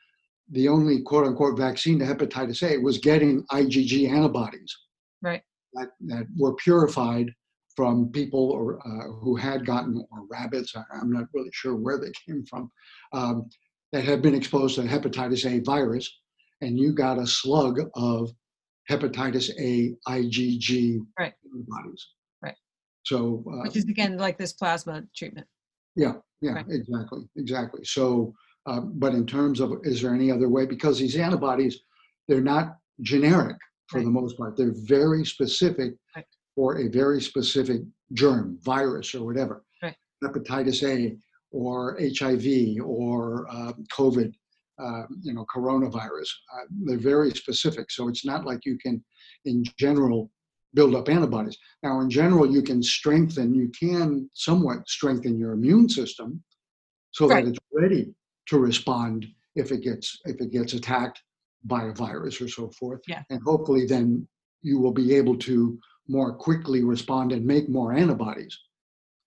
the 0.52 0.68
only 0.68 1.02
quote 1.02 1.28
unquote 1.28 1.58
vaccine 1.58 2.00
to 2.00 2.06
hepatitis 2.06 2.64
A 2.64 2.78
was 2.80 2.98
getting 2.98 3.44
IgG 3.52 4.10
antibodies. 4.10 4.76
Right. 5.24 5.42
That, 5.74 5.90
that 6.02 6.28
were 6.38 6.54
purified 6.56 7.32
from 7.76 8.10
people 8.12 8.52
or 8.52 8.78
uh, 8.86 9.12
who 9.22 9.36
had 9.36 9.66
gotten 9.66 10.06
or 10.12 10.28
rabbits. 10.30 10.76
I, 10.76 10.84
I'm 10.96 11.12
not 11.12 11.26
really 11.34 11.50
sure 11.52 11.76
where 11.76 11.98
they 11.98 12.12
came 12.28 12.46
from. 12.46 12.70
Um, 13.14 13.50
that 13.92 14.04
had 14.04 14.22
been 14.22 14.36
exposed 14.36 14.76
to 14.76 14.82
hepatitis 14.82 15.46
A 15.50 15.60
virus, 15.64 16.12
and 16.62 16.78
you 16.80 16.94
got 16.94 17.18
a 17.20 17.26
slug 17.28 17.80
of 17.96 18.32
hepatitis 18.90 19.50
A 19.60 19.96
IgG 20.08 21.00
Right. 21.18 21.34
antibodies. 21.46 22.08
Right. 22.42 22.56
So, 23.04 23.44
uh, 23.48 23.64
Which 23.64 23.78
is 23.78 23.86
again 23.86 24.18
like 24.18 24.38
this 24.38 24.54
plasma 24.54 25.04
treatment. 25.16 25.48
yeah, 25.96 26.14
Right. 26.42 26.66
exactly, 26.70 27.22
exactly. 27.38 27.84
So, 27.86 28.34
uh, 28.66 28.82
but 28.82 29.14
in 29.14 29.26
terms 29.26 29.60
of 29.60 29.74
is 29.84 30.02
there 30.02 30.14
any 30.14 30.32
other 30.32 30.50
way? 30.50 30.66
Because 30.66 31.00
these 31.00 31.16
antibodies, 31.16 31.80
they're 32.28 32.42
not 32.42 32.78
generic 33.02 33.58
for 33.88 33.98
Right. 33.98 34.06
the 34.06 34.12
most 34.12 34.38
part. 34.38 34.56
They're 34.56 34.74
very 34.74 35.26
specific 35.26 35.96
Right. 36.16 36.26
for 36.56 36.78
a 36.78 36.88
very 36.88 37.22
specific 37.22 37.82
germ, 38.14 38.58
virus, 38.62 39.14
or 39.16 39.26
whatever. 39.26 39.64
Right. 39.82 39.96
Hepatitis 40.24 40.84
A 40.84 41.18
or 41.52 41.98
HIV 42.00 42.80
or 42.82 43.48
uh, 43.50 43.74
COVID, 43.92 44.34
uh, 44.80 45.04
you 45.22 45.34
know, 45.34 45.46
coronavirus. 45.54 46.30
Uh, 46.54 46.66
they're 46.86 46.98
very 46.98 47.32
specific. 47.32 47.92
So 47.92 48.08
it's 48.08 48.26
not 48.26 48.46
like 48.46 48.66
you 48.66 48.78
can, 48.78 49.04
in 49.46 49.64
general, 49.78 50.32
build 50.74 50.96
up 50.96 51.10
antibodies. 51.10 51.58
Now, 51.84 52.00
in 52.02 52.10
general, 52.10 52.52
you 52.52 52.64
can 52.64 52.82
strengthen, 52.82 53.54
you 53.54 53.70
can 53.70 54.30
somewhat 54.34 54.88
strengthen 54.88 55.38
your 55.38 55.52
immune 55.52 55.88
system 55.90 56.44
so 57.12 57.28
right. 57.28 57.46
that 57.46 57.52
it's 57.52 57.60
ready 57.72 58.14
to 58.48 58.58
respond 58.58 59.28
if 59.56 59.72
it 59.72 59.82
gets 59.82 60.20
if 60.26 60.42
it 60.42 60.52
gets 60.52 60.74
attacked 60.74 61.22
by 61.64 61.86
a 61.86 61.94
virus 61.94 62.42
or 62.42 62.48
so 62.48 62.70
forth. 62.72 63.02
Yeah. 63.08 63.24
And 63.30 63.42
hopefully 63.44 63.86
then 63.86 64.28
you 64.62 64.80
will 64.80 64.92
be 64.92 65.16
able 65.16 65.38
to 65.38 65.80
more 66.08 66.34
quickly 66.34 66.84
respond 66.84 67.32
and 67.32 67.46
make 67.46 67.70
more 67.70 67.94
antibodies. 67.94 68.58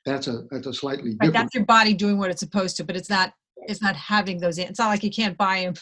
That's 0.04 0.28
a 0.28 0.44
that's 0.50 0.66
a 0.66 0.74
slightly 0.74 1.10
right, 1.10 1.18
different. 1.20 1.34
That's 1.34 1.54
your 1.54 1.64
body 1.64 1.94
doing 1.94 2.18
what 2.18 2.30
it's 2.30 2.40
supposed 2.40 2.76
to, 2.76 2.84
but 2.84 2.96
it's 2.96 3.10
not 3.10 3.32
it's 3.56 3.82
not 3.82 3.96
having 3.96 4.38
those. 4.38 4.58
It's 4.58 4.78
not 4.78 4.88
like 4.88 5.02
you 5.02 5.10
can't 5.10 5.36
buy 5.36 5.62
them 5.62 5.74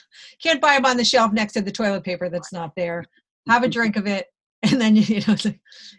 can't 0.43 0.61
buy 0.61 0.75
them 0.75 0.87
on 0.87 0.97
the 0.97 1.05
shelf 1.05 1.33
next 1.33 1.53
to 1.55 1.63
the 1.63 1.73
toilet 1.73 2.05
paper 2.05 2.29
that's 2.29 2.53
not 2.53 2.75
there. 2.75 3.05
Have 3.49 3.63
a 3.63 3.69
drink 3.69 3.97
of 3.97 4.07
it, 4.07 4.27
and 4.63 4.81
then 4.81 4.97
you, 4.97 5.03
you 5.03 5.21
know 5.27 5.37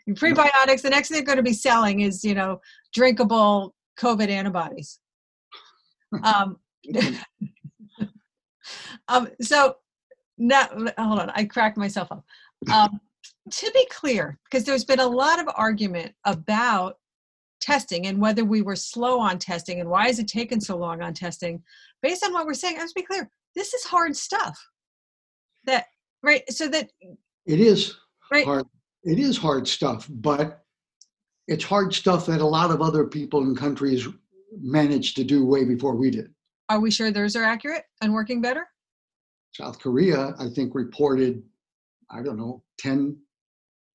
your 0.08 0.16
prebiotics. 0.16 0.82
The 0.82 0.90
next 0.90 1.10
thing 1.10 1.18
they're 1.18 1.26
going 1.26 1.38
to 1.38 1.44
be 1.44 1.54
selling 1.54 2.02
is 2.02 2.24
you 2.24 2.34
know 2.34 2.62
drinkable 2.94 3.76
COVID 4.00 4.30
antibodies. 4.30 5.00
Um, 6.24 6.60
um, 9.10 9.28
so 9.42 9.76
now 10.38 10.68
hold 10.98 11.20
on, 11.20 11.32
I 11.32 11.46
cracked 11.46 11.78
myself 11.78 12.12
up. 12.12 12.26
Um, 12.72 13.00
to 13.52 13.72
be 13.74 13.88
clear, 13.92 14.40
because 14.46 14.64
there's 14.64 14.86
been 14.86 15.00
a 15.00 15.08
lot 15.08 15.40
of 15.40 15.48
argument 15.56 16.14
about 16.26 16.98
testing 17.62 18.08
and 18.08 18.20
whether 18.20 18.46
we 18.46 18.62
were 18.62 18.76
slow 18.76 19.20
on 19.20 19.40
testing 19.40 19.80
and 19.80 19.90
why 19.90 20.08
is 20.08 20.20
it 20.20 20.28
taking 20.28 20.60
so 20.60 20.78
long 20.78 21.02
on 21.02 21.14
testing. 21.14 21.64
Based 22.02 22.24
on 22.24 22.34
what 22.34 22.46
we're 22.46 22.54
saying, 22.54 22.78
let's 22.78 22.94
be 22.94 23.02
clear, 23.02 23.30
this 23.56 23.74
is 23.74 23.84
hard 23.84 24.16
stuff. 24.16 24.58
That 25.66 25.86
right, 26.22 26.44
so 26.52 26.68
that 26.68 26.92
it 27.46 27.60
is 27.60 27.96
right. 28.32 28.46
hard. 28.46 28.66
It 29.04 29.20
is 29.20 29.38
hard 29.38 29.68
stuff, 29.68 30.08
but 30.10 30.64
it's 31.48 31.64
hard 31.64 31.94
stuff 31.94 32.26
that 32.26 32.42
a 32.42 32.46
lot 32.46 32.72
of 32.72 32.82
other 32.82 33.06
people 33.06 33.42
in 33.42 33.56
countries 33.56 34.08
managed 34.60 35.16
to 35.18 35.24
do 35.24 35.46
way 35.46 35.64
before 35.64 35.96
we 35.96 36.10
did. 36.10 36.34
Are 36.70 36.80
we 36.80 36.92
sure 36.92 37.12
theirs 37.12 37.36
are 37.36 37.44
accurate 37.44 37.84
and 38.02 38.14
working 38.14 38.42
better? 38.42 38.68
South 39.56 39.80
Korea, 39.80 40.36
I 40.38 40.50
think, 40.50 40.76
reported, 40.76 41.42
I 42.10 42.22
don't 42.22 42.38
know, 42.38 42.62
10 42.80 43.18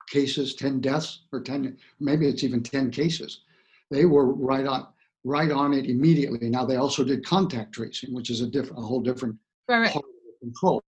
cases, 0.09 0.55
10 0.55 0.81
deaths, 0.81 1.25
or 1.33 1.43
10, 1.43 1.77
maybe 2.01 2.27
it's 2.27 2.45
even 2.45 2.63
10 2.63 2.91
cases. 2.91 3.43
They 3.91 4.07
were 4.07 4.33
right 4.33 4.67
on 4.67 4.87
right 5.23 5.51
on 5.51 5.75
it 5.75 5.85
immediately. 5.85 6.49
Now 6.49 6.65
they 6.65 6.77
also 6.77 7.05
did 7.05 7.27
contact 7.27 7.75
tracing, 7.75 8.15
which 8.15 8.31
is 8.31 8.41
a 8.41 8.47
different, 8.47 8.79
a 8.79 8.87
whole 8.87 9.03
different 9.03 9.37
right, 9.69 9.93
part 9.93 10.05
of 10.05 10.11
the 10.25 10.47
control. 10.47 10.83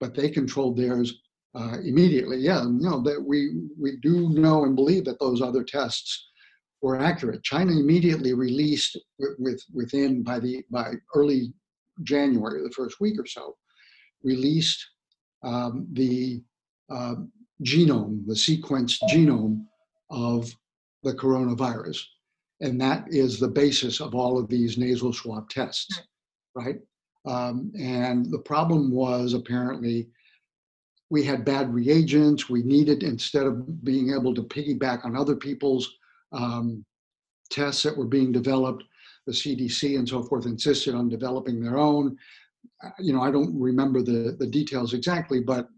But 0.00 0.14
they 0.14 0.28
controlled 0.28 0.76
theirs 0.76 1.22
uh, 1.54 1.78
immediately. 1.82 2.38
Yeah, 2.38 2.62
you 2.62 2.78
know 2.80 3.00
that 3.02 3.22
we 3.26 3.68
we 3.80 3.96
do 4.02 4.28
know 4.28 4.64
and 4.64 4.76
believe 4.76 5.06
that 5.06 5.18
those 5.18 5.40
other 5.40 5.64
tests 5.64 6.28
were 6.82 7.00
accurate. 7.00 7.42
China 7.42 7.72
immediately 7.72 8.34
released 8.34 8.98
with, 9.18 9.36
with 9.38 9.62
within 9.72 10.22
by 10.22 10.40
the 10.40 10.62
by 10.70 10.92
early 11.14 11.54
January, 12.02 12.62
the 12.62 12.74
first 12.76 13.00
week 13.00 13.18
or 13.18 13.26
so, 13.26 13.56
released 14.22 14.84
um, 15.42 15.86
the 15.92 16.42
uh, 16.90 17.14
genome, 17.62 18.26
the 18.26 18.34
sequenced 18.34 18.98
genome 19.10 19.64
of 20.10 20.54
the 21.02 21.12
coronavirus. 21.12 22.02
And 22.60 22.80
that 22.80 23.06
is 23.08 23.38
the 23.38 23.48
basis 23.48 24.00
of 24.00 24.14
all 24.14 24.38
of 24.38 24.48
these 24.48 24.76
nasal 24.76 25.12
swab 25.12 25.48
tests, 25.48 26.02
right? 26.54 26.76
Um, 27.24 27.72
and 27.78 28.30
the 28.30 28.38
problem 28.38 28.90
was 28.90 29.34
apparently 29.34 30.08
we 31.10 31.24
had 31.24 31.44
bad 31.44 31.72
reagents. 31.72 32.48
We 32.48 32.62
needed, 32.62 33.02
instead 33.02 33.46
of 33.46 33.84
being 33.84 34.12
able 34.14 34.34
to 34.34 34.42
piggyback 34.42 35.04
on 35.04 35.16
other 35.16 35.36
people's 35.36 35.90
um, 36.32 36.84
tests 37.50 37.82
that 37.82 37.96
were 37.96 38.06
being 38.06 38.30
developed, 38.30 38.84
the 39.26 39.32
CDC 39.32 39.98
and 39.98 40.08
so 40.08 40.22
forth 40.22 40.46
insisted 40.46 40.94
on 40.94 41.08
developing 41.08 41.60
their 41.60 41.78
own. 41.78 42.16
You 42.98 43.12
know, 43.12 43.22
I 43.22 43.30
don't 43.30 43.58
remember 43.58 44.02
the, 44.02 44.36
the 44.38 44.46
details 44.46 44.94
exactly, 44.94 45.40
but 45.40 45.68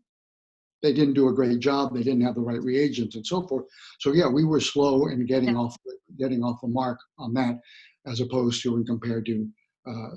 they 0.82 0.92
didn't 0.92 1.14
do 1.14 1.28
a 1.28 1.32
great 1.32 1.60
job. 1.60 1.94
They 1.94 2.02
didn't 2.02 2.22
have 2.22 2.34
the 2.34 2.40
right 2.40 2.62
reagents 2.62 3.16
and 3.16 3.26
so 3.26 3.46
forth. 3.46 3.66
So 4.00 4.12
yeah, 4.12 4.28
we 4.28 4.44
were 4.44 4.60
slow 4.60 5.06
in 5.06 5.24
getting 5.26 5.50
yeah. 5.50 5.60
off 5.60 5.76
getting 6.18 6.42
off 6.42 6.60
the 6.60 6.68
mark 6.68 6.98
on 7.18 7.32
that, 7.34 7.58
as 8.06 8.20
opposed 8.20 8.62
to 8.62 8.72
when 8.72 8.84
compared 8.84 9.26
to 9.26 9.48
uh, 9.88 10.10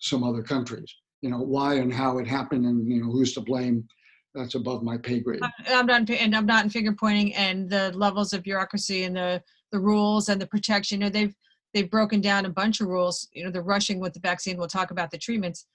some 0.00 0.24
other 0.24 0.42
countries. 0.42 0.92
You 1.20 1.30
know 1.30 1.38
why 1.38 1.74
and 1.74 1.92
how 1.92 2.18
it 2.18 2.26
happened, 2.26 2.64
and 2.64 2.90
you 2.90 3.02
know 3.02 3.10
who's 3.10 3.34
to 3.34 3.40
blame. 3.40 3.86
That's 4.34 4.54
above 4.54 4.82
my 4.82 4.98
pay 4.98 5.20
grade. 5.20 5.40
I'm 5.66 5.86
not, 5.86 6.08
and 6.10 6.36
I'm 6.36 6.46
not 6.46 6.62
in 6.62 6.70
finger 6.70 6.92
pointing, 6.92 7.34
and 7.34 7.68
the 7.68 7.92
levels 7.92 8.32
of 8.32 8.42
bureaucracy 8.42 9.04
and 9.04 9.16
the 9.16 9.42
the 9.72 9.80
rules 9.80 10.28
and 10.28 10.40
the 10.40 10.46
protection. 10.46 11.00
You 11.00 11.06
know, 11.06 11.10
they've 11.10 11.34
they've 11.74 11.90
broken 11.90 12.20
down 12.20 12.46
a 12.46 12.50
bunch 12.50 12.80
of 12.80 12.86
rules. 12.86 13.28
You 13.32 13.44
know, 13.44 13.50
the 13.50 13.62
rushing 13.62 13.98
with 13.98 14.12
the 14.12 14.20
vaccine. 14.20 14.56
We'll 14.56 14.68
talk 14.68 14.92
about 14.92 15.10
the 15.10 15.18
treatments. 15.18 15.66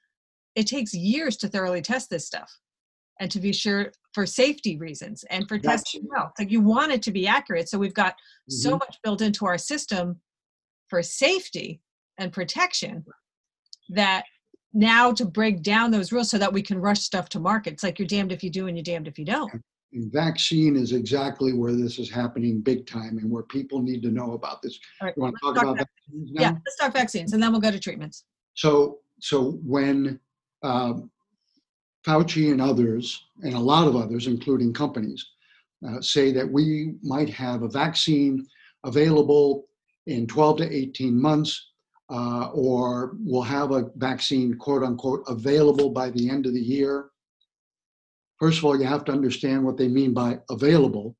It 0.55 0.67
takes 0.67 0.93
years 0.93 1.37
to 1.37 1.47
thoroughly 1.47 1.81
test 1.81 2.09
this 2.09 2.25
stuff 2.25 2.51
and 3.19 3.29
to 3.31 3.39
be 3.39 3.53
sure 3.53 3.91
for 4.13 4.25
safety 4.25 4.77
reasons 4.77 5.23
and 5.29 5.47
for 5.47 5.57
testing 5.57 6.05
well. 6.09 6.31
Like 6.37 6.51
you 6.51 6.61
want 6.61 6.91
it 6.91 7.01
to 7.03 7.11
be 7.11 7.27
accurate. 7.27 7.69
So 7.69 7.77
we've 7.77 7.93
got 7.93 8.13
mm-hmm. 8.13 8.55
so 8.55 8.71
much 8.71 8.97
built 9.03 9.21
into 9.21 9.45
our 9.45 9.57
system 9.57 10.19
for 10.89 11.01
safety 11.01 11.81
and 12.17 12.31
protection 12.31 13.05
that 13.89 14.25
now 14.73 15.11
to 15.11 15.25
break 15.25 15.61
down 15.61 15.91
those 15.91 16.11
rules 16.11 16.29
so 16.29 16.37
that 16.37 16.51
we 16.51 16.61
can 16.61 16.79
rush 16.79 17.01
stuff 17.01 17.29
to 17.29 17.39
market. 17.39 17.73
It's 17.73 17.83
like 17.83 17.99
you're 17.99 18.07
damned 18.07 18.31
if 18.31 18.43
you 18.43 18.49
do 18.49 18.67
and 18.67 18.75
you're 18.75 18.83
damned 18.83 19.07
if 19.07 19.19
you 19.19 19.25
don't. 19.25 19.51
And 19.93 20.11
vaccine 20.11 20.75
is 20.75 20.91
exactly 20.91 21.53
where 21.53 21.73
this 21.73 21.99
is 21.99 22.09
happening 22.09 22.61
big 22.61 22.87
time 22.87 23.19
and 23.19 23.29
where 23.29 23.43
people 23.43 23.79
need 23.81 24.01
to 24.03 24.09
know 24.09 24.33
about 24.33 24.63
this. 24.63 24.79
All 24.99 25.07
right, 25.07 25.13
you 25.15 25.21
want 25.21 25.35
to 25.35 25.45
talk, 25.45 25.55
talk 25.55 25.63
about 25.63 25.77
vaccines 25.77 26.31
now? 26.33 26.41
Yeah, 26.41 26.51
let's 26.51 26.77
talk 26.79 26.93
vaccines 26.93 27.33
and 27.33 27.43
then 27.43 27.51
we'll 27.51 27.61
go 27.61 27.69
to 27.69 27.79
treatments. 27.79 28.25
So, 28.55 28.99
so 29.19 29.51
when 29.63 30.19
um, 30.63 31.09
Fauci 32.05 32.51
and 32.51 32.61
others, 32.61 33.25
and 33.43 33.53
a 33.53 33.59
lot 33.59 33.87
of 33.87 33.95
others, 33.95 34.27
including 34.27 34.73
companies, 34.73 35.25
uh, 35.87 36.01
say 36.01 36.31
that 36.31 36.49
we 36.49 36.95
might 37.01 37.29
have 37.29 37.63
a 37.63 37.69
vaccine 37.69 38.45
available 38.83 39.65
in 40.07 40.27
12 40.27 40.57
to 40.57 40.75
18 40.75 41.19
months, 41.19 41.71
uh, 42.09 42.49
or 42.53 43.15
we'll 43.19 43.41
have 43.41 43.71
a 43.71 43.89
vaccine, 43.95 44.55
quote 44.55 44.83
unquote, 44.83 45.23
available 45.27 45.89
by 45.89 46.09
the 46.09 46.29
end 46.29 46.45
of 46.45 46.53
the 46.53 46.61
year. 46.61 47.09
First 48.39 48.57
of 48.57 48.65
all, 48.65 48.77
you 48.77 48.85
have 48.85 49.05
to 49.05 49.13
understand 49.13 49.63
what 49.63 49.77
they 49.77 49.87
mean 49.87 50.13
by 50.13 50.39
available. 50.49 51.15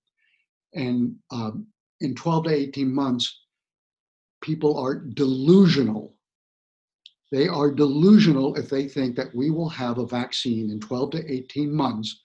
And 0.73 1.15
um, 1.31 1.67
in 2.01 2.15
12 2.15 2.45
to 2.45 2.49
18 2.53 2.93
months, 2.93 3.41
people 4.41 4.77
are 4.77 4.95
delusional 4.95 6.13
they 7.33 7.47
are 7.47 7.71
delusional 7.71 8.55
if 8.57 8.69
they 8.69 8.87
think 8.87 9.15
that 9.15 9.33
we 9.33 9.49
will 9.49 9.67
have 9.67 9.97
a 9.97 10.05
vaccine 10.05 10.69
in 10.69 10.79
12 10.79 11.09
to 11.11 11.33
18 11.33 11.75
months 11.75 12.21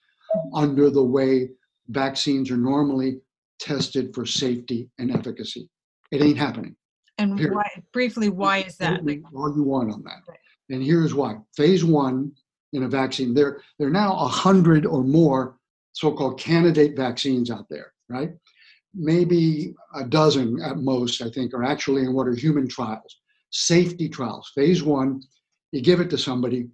under 0.53 0.91
the 0.91 1.03
way 1.03 1.49
vaccines 1.87 2.51
are 2.51 2.57
normally 2.57 3.19
tested 3.59 4.13
for 4.13 4.23
safety 4.23 4.87
and 4.99 5.09
efficacy. 5.09 5.67
It 6.11 6.21
ain't 6.21 6.37
happening. 6.37 6.75
And 7.17 7.39
why, 7.51 7.67
briefly, 7.91 8.29
why 8.29 8.59
is 8.59 8.77
that? 8.77 8.99
All 9.35 9.55
you 9.55 9.63
want 9.63 9.91
on 9.91 10.03
that. 10.03 10.21
And 10.69 10.83
here's 10.83 11.15
why. 11.15 11.37
Phase 11.57 11.83
one 11.83 12.31
in 12.73 12.83
a 12.83 12.87
vaccine, 12.87 13.33
there, 13.33 13.63
there 13.79 13.87
are 13.87 13.91
now 13.91 14.13
a 14.13 14.27
hundred 14.27 14.85
or 14.85 15.03
more 15.03 15.57
so-called 15.93 16.39
candidate 16.39 16.95
vaccines 16.95 17.49
out 17.49 17.65
there, 17.67 17.93
right? 18.09 18.29
Maybe 18.93 19.73
a 19.95 20.03
dozen 20.03 20.61
at 20.61 20.77
most, 20.77 21.23
I 21.23 21.31
think, 21.31 21.55
are 21.55 21.63
actually 21.63 22.03
in 22.03 22.13
what 22.13 22.27
are 22.27 22.35
human 22.35 22.67
trials 22.67 23.17
safety 23.49 24.09
trials. 24.09 24.51
Phase 24.55 24.83
one, 24.83 25.21
you 25.71 25.81
give 25.81 25.99
it 25.99 26.09
to 26.11 26.17
somebody 26.17 26.67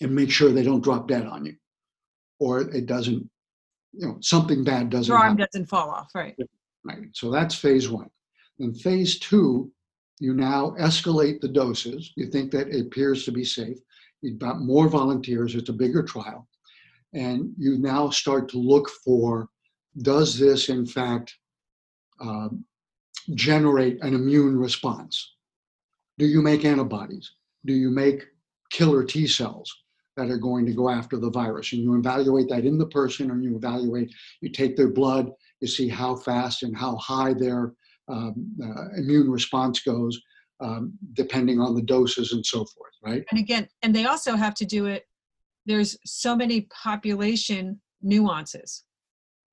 and 0.00 0.14
make 0.14 0.30
sure 0.30 0.50
they 0.52 0.62
don't 0.62 0.84
drop 0.84 1.08
dead 1.08 1.26
on 1.26 1.44
you 1.46 1.54
or 2.38 2.60
it 2.60 2.86
doesn't, 2.86 3.28
you 3.92 4.06
know, 4.06 4.18
something 4.20 4.62
bad 4.64 4.90
doesn't 4.90 5.10
Your 5.10 5.18
arm 5.18 5.38
happen. 5.38 5.46
doesn't 5.52 5.66
fall 5.66 5.90
off, 5.90 6.10
right? 6.14 6.36
Right. 6.84 7.08
So 7.12 7.30
that's 7.30 7.54
phase 7.54 7.88
one. 7.88 8.10
Then 8.58 8.74
phase 8.74 9.18
two, 9.18 9.70
you 10.20 10.34
now 10.34 10.74
escalate 10.78 11.40
the 11.40 11.48
doses. 11.48 12.12
You 12.16 12.26
think 12.26 12.50
that 12.52 12.68
it 12.68 12.86
appears 12.86 13.24
to 13.24 13.32
be 13.32 13.44
safe. 13.44 13.78
You've 14.22 14.38
got 14.38 14.60
more 14.60 14.88
volunteers. 14.88 15.54
It's 15.54 15.68
a 15.68 15.74
bigger 15.74 16.02
trial. 16.02 16.48
And 17.12 17.52
you 17.58 17.78
now 17.78 18.10
start 18.10 18.48
to 18.50 18.58
look 18.58 18.88
for 19.04 19.48
does 20.02 20.38
this, 20.38 20.68
in 20.68 20.86
fact, 20.86 21.34
um, 22.20 22.64
generate 23.34 24.02
an 24.02 24.14
immune 24.14 24.58
response? 24.58 25.35
Do 26.18 26.26
you 26.26 26.42
make 26.42 26.64
antibodies? 26.64 27.30
Do 27.64 27.72
you 27.72 27.90
make 27.90 28.24
killer 28.70 29.04
T 29.04 29.26
cells 29.26 29.74
that 30.16 30.30
are 30.30 30.38
going 30.38 30.64
to 30.66 30.72
go 30.72 30.88
after 30.88 31.18
the 31.18 31.30
virus? 31.30 31.72
And 31.72 31.82
you 31.82 31.94
evaluate 31.94 32.48
that 32.48 32.64
in 32.64 32.78
the 32.78 32.86
person, 32.86 33.30
and 33.30 33.44
you 33.44 33.56
evaluate, 33.56 34.10
you 34.40 34.50
take 34.50 34.76
their 34.76 34.90
blood, 34.90 35.30
you 35.60 35.68
see 35.68 35.88
how 35.88 36.16
fast 36.16 36.62
and 36.62 36.76
how 36.76 36.96
high 36.96 37.34
their 37.34 37.74
um, 38.08 38.54
uh, 38.62 38.98
immune 38.98 39.30
response 39.30 39.80
goes. 39.80 40.20
um, 40.60 40.92
depending 41.12 41.60
on 41.60 41.74
the 41.74 41.82
doses 41.82 42.32
and 42.32 42.44
so 42.44 42.64
forth, 42.64 42.92
right? 43.02 43.24
And 43.30 43.38
again, 43.40 43.68
and 43.82 43.94
they 43.94 44.06
also 44.06 44.36
have 44.36 44.54
to 44.54 44.64
do 44.64 44.86
it, 44.86 45.04
there's 45.66 45.96
so 46.04 46.36
many 46.36 46.62
population 46.82 47.80
nuances. 48.02 48.84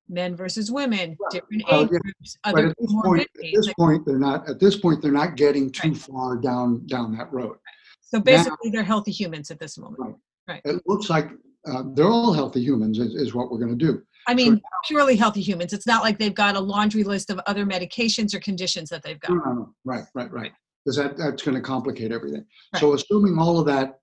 Men 0.08 0.36
versus 0.36 0.70
women, 0.70 1.16
different 1.30 1.62
Well, 1.70 1.82
age 1.82 1.88
yeah, 1.92 1.98
groups, 1.98 2.36
But 2.44 2.54
other 2.54 2.68
at 2.68 2.76
this 2.78 2.92
point, 2.92 3.20
at 3.22 3.28
comorbidities. 3.42 3.52
this 3.54 3.74
point, 3.74 4.06
they're 4.06 4.18
not, 4.18 4.48
at 4.48 4.60
this 4.60 4.76
point, 4.76 5.00
they're 5.00 5.12
not 5.12 5.36
getting 5.36 5.70
too 5.70 5.88
Right. 5.88 5.96
far 5.96 6.36
down, 6.36 6.86
down 6.86 7.16
that 7.16 7.32
road. 7.32 7.56
So 8.02 8.20
basically, 8.20 8.70
they're 8.70 8.82
healthy 8.84 9.12
humans 9.12 9.50
at 9.50 9.58
this 9.58 9.78
moment. 9.78 10.16
Right. 10.46 10.60
It 10.64 10.82
looks 10.86 11.08
like 11.08 11.30
uh, 11.66 11.84
they're 11.94 12.06
all 12.06 12.34
healthy 12.34 12.62
humans 12.62 12.98
is, 12.98 13.14
is 13.14 13.34
what 13.34 13.50
we're 13.50 13.58
going 13.58 13.76
to 13.76 13.84
do. 13.84 14.02
I 14.26 14.34
mean, 14.34 14.60
purely 14.86 15.16
healthy 15.16 15.40
humans. 15.40 15.72
It's 15.72 15.86
not 15.86 16.02
like 16.02 16.18
they've 16.18 16.34
got 16.34 16.54
a 16.54 16.60
laundry 16.60 17.02
list 17.04 17.30
of 17.30 17.40
other 17.46 17.64
medications 17.64 18.34
or 18.34 18.40
conditions 18.40 18.90
that 18.90 19.02
they've 19.02 19.18
No, 19.28 19.36
got. 19.36 19.46
no, 19.46 19.52
no. 19.52 19.74
Right, 19.84 20.04
right, 20.14 20.30
right. 20.30 20.52
Because 20.84 20.96
that, 20.96 21.16
that's 21.16 21.42
going 21.42 21.54
to 21.54 21.62
complicate 21.62 22.12
everything. 22.12 22.44
So 22.76 22.92
assuming 22.92 23.38
all 23.38 23.58
of 23.58 23.66
that 23.66 23.98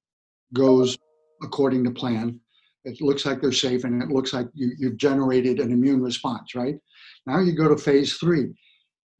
goes 0.54 0.98
according 1.44 1.84
to 1.86 1.92
plan, 1.92 2.40
it 2.84 3.02
looks 3.02 3.26
like 3.26 3.42
they're 3.42 3.52
safe 3.52 3.84
and 3.84 4.02
it 4.02 4.10
looks 4.10 4.34
like 4.34 4.48
you, 4.54 4.72
you've 4.78 4.98
generated 4.98 5.60
an 5.60 5.72
immune 5.72 6.02
response, 6.02 6.56
right? 6.56 6.76
Now 7.26 7.40
you 7.40 7.54
go 7.54 7.68
to 7.68 7.78
phase 7.78 8.16
three. 8.16 8.54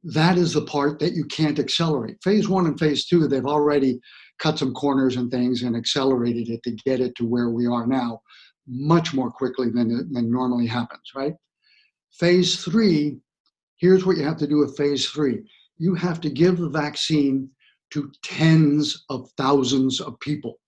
That 0.04 0.36
is 0.36 0.52
the 0.52 0.64
part 0.64 0.98
that 0.98 1.12
you 1.12 1.24
can't 1.26 1.60
accelerate. 1.60 2.16
Phase 2.24 2.48
one 2.48 2.66
and 2.66 2.78
phase 2.78 3.06
two, 3.06 3.28
they've 3.28 3.46
already 3.46 4.00
cut 4.40 4.58
some 4.58 4.74
corners 4.74 5.16
and 5.16 5.30
things 5.30 5.62
and 5.62 5.76
accelerated 5.76 6.48
it 6.48 6.62
to 6.64 6.72
get 6.84 7.00
it 7.00 7.14
to 7.16 7.24
where 7.24 7.50
we 7.50 7.66
are 7.66 7.86
now 7.86 8.20
much 8.66 9.14
more 9.14 9.30
quickly 9.30 9.70
than, 9.70 10.12
than 10.12 10.30
normally 10.30 10.66
happens, 10.66 11.12
right? 11.14 11.34
Phase 12.18 12.64
three, 12.64 13.18
here's 13.76 14.04
what 14.04 14.16
you 14.16 14.24
have 14.24 14.36
to 14.38 14.46
do 14.46 14.58
with 14.58 14.76
phase 14.76 15.08
three 15.08 15.44
you 15.78 15.94
have 15.96 16.20
to 16.20 16.30
give 16.30 16.58
the 16.58 16.68
vaccine 16.68 17.50
to 17.90 18.10
tens 18.22 19.04
of 19.10 19.28
thousands 19.36 20.00
of 20.00 20.18
people. 20.20 20.60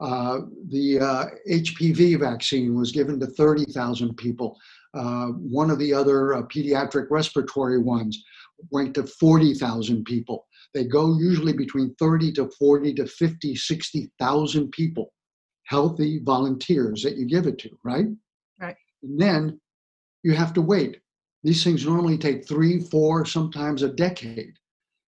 Uh, 0.00 0.40
the 0.68 1.00
uh, 1.00 1.26
HPV 1.50 2.20
vaccine 2.20 2.74
was 2.74 2.92
given 2.92 3.18
to 3.18 3.26
30,000 3.26 4.16
people. 4.16 4.56
Uh, 4.94 5.26
one 5.26 5.70
of 5.70 5.78
the 5.78 5.92
other 5.92 6.34
uh, 6.34 6.42
pediatric 6.42 7.06
respiratory 7.10 7.78
ones 7.78 8.22
went 8.70 8.94
to 8.94 9.04
40,000 9.04 10.04
people. 10.04 10.46
They 10.74 10.84
go 10.84 11.16
usually 11.18 11.52
between 11.52 11.94
30 11.98 12.32
to 12.32 12.50
40 12.58 12.94
to 12.94 13.06
50, 13.06 13.56
60,000 13.56 14.70
people, 14.70 15.12
healthy 15.64 16.20
volunteers 16.22 17.02
that 17.02 17.16
you 17.16 17.26
give 17.26 17.46
it 17.46 17.58
to, 17.58 17.70
right? 17.84 18.06
Right. 18.60 18.76
And 19.02 19.20
then 19.20 19.60
you 20.22 20.34
have 20.34 20.52
to 20.54 20.62
wait. 20.62 20.98
These 21.42 21.64
things 21.64 21.86
normally 21.86 22.18
take 22.18 22.46
three, 22.46 22.80
four, 22.80 23.24
sometimes 23.24 23.82
a 23.82 23.88
decade. 23.88 24.54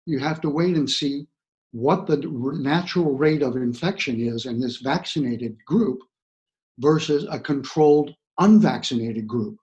You 0.05 0.19
have 0.19 0.41
to 0.41 0.49
wait 0.49 0.75
and 0.75 0.89
see 0.89 1.27
what 1.71 2.05
the 2.05 2.17
natural 2.59 3.15
rate 3.17 3.41
of 3.41 3.55
infection 3.55 4.19
is 4.19 4.45
in 4.45 4.59
this 4.59 4.77
vaccinated 4.77 5.57
group 5.65 5.99
versus 6.79 7.25
a 7.29 7.39
controlled 7.39 8.13
unvaccinated 8.39 9.27
group. 9.27 9.57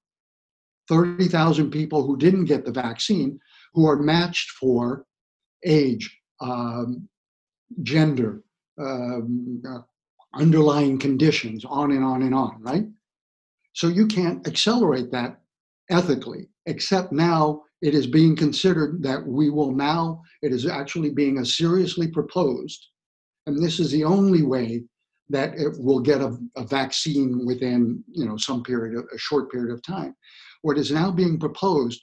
30,000 0.88 1.70
people 1.70 2.06
who 2.06 2.16
didn't 2.16 2.46
get 2.46 2.64
the 2.64 2.72
vaccine 2.72 3.38
who 3.74 3.86
are 3.86 3.96
matched 3.96 4.50
for 4.52 5.04
age, 5.64 6.18
um, 6.40 7.08
gender, 7.82 8.42
um, 8.80 9.62
uh, 9.68 9.80
underlying 10.34 10.98
conditions, 10.98 11.64
on 11.66 11.90
and 11.90 12.04
on 12.04 12.22
and 12.22 12.34
on, 12.34 12.62
right? 12.62 12.86
So 13.74 13.88
you 13.88 14.06
can't 14.06 14.46
accelerate 14.46 15.10
that 15.12 15.40
ethically, 15.90 16.48
except 16.66 17.12
now 17.12 17.62
it 17.80 17.94
is 17.94 18.06
being 18.06 18.34
considered 18.34 19.02
that 19.02 19.24
we 19.24 19.50
will 19.50 19.72
now, 19.72 20.22
it 20.42 20.52
is 20.52 20.66
actually 20.66 21.10
being 21.10 21.38
a 21.38 21.44
seriously 21.44 22.08
proposed, 22.08 22.86
and 23.46 23.62
this 23.62 23.78
is 23.78 23.90
the 23.90 24.04
only 24.04 24.42
way 24.42 24.82
that 25.30 25.54
it 25.58 25.78
will 25.78 26.00
get 26.00 26.20
a, 26.20 26.36
a 26.56 26.64
vaccine 26.64 27.44
within 27.46 28.02
you 28.10 28.26
know 28.26 28.36
some 28.36 28.62
period 28.62 28.96
of 28.98 29.04
a 29.14 29.18
short 29.18 29.50
period 29.50 29.72
of 29.72 29.82
time. 29.82 30.14
What 30.62 30.78
is 30.78 30.90
now 30.90 31.10
being 31.10 31.38
proposed 31.38 32.02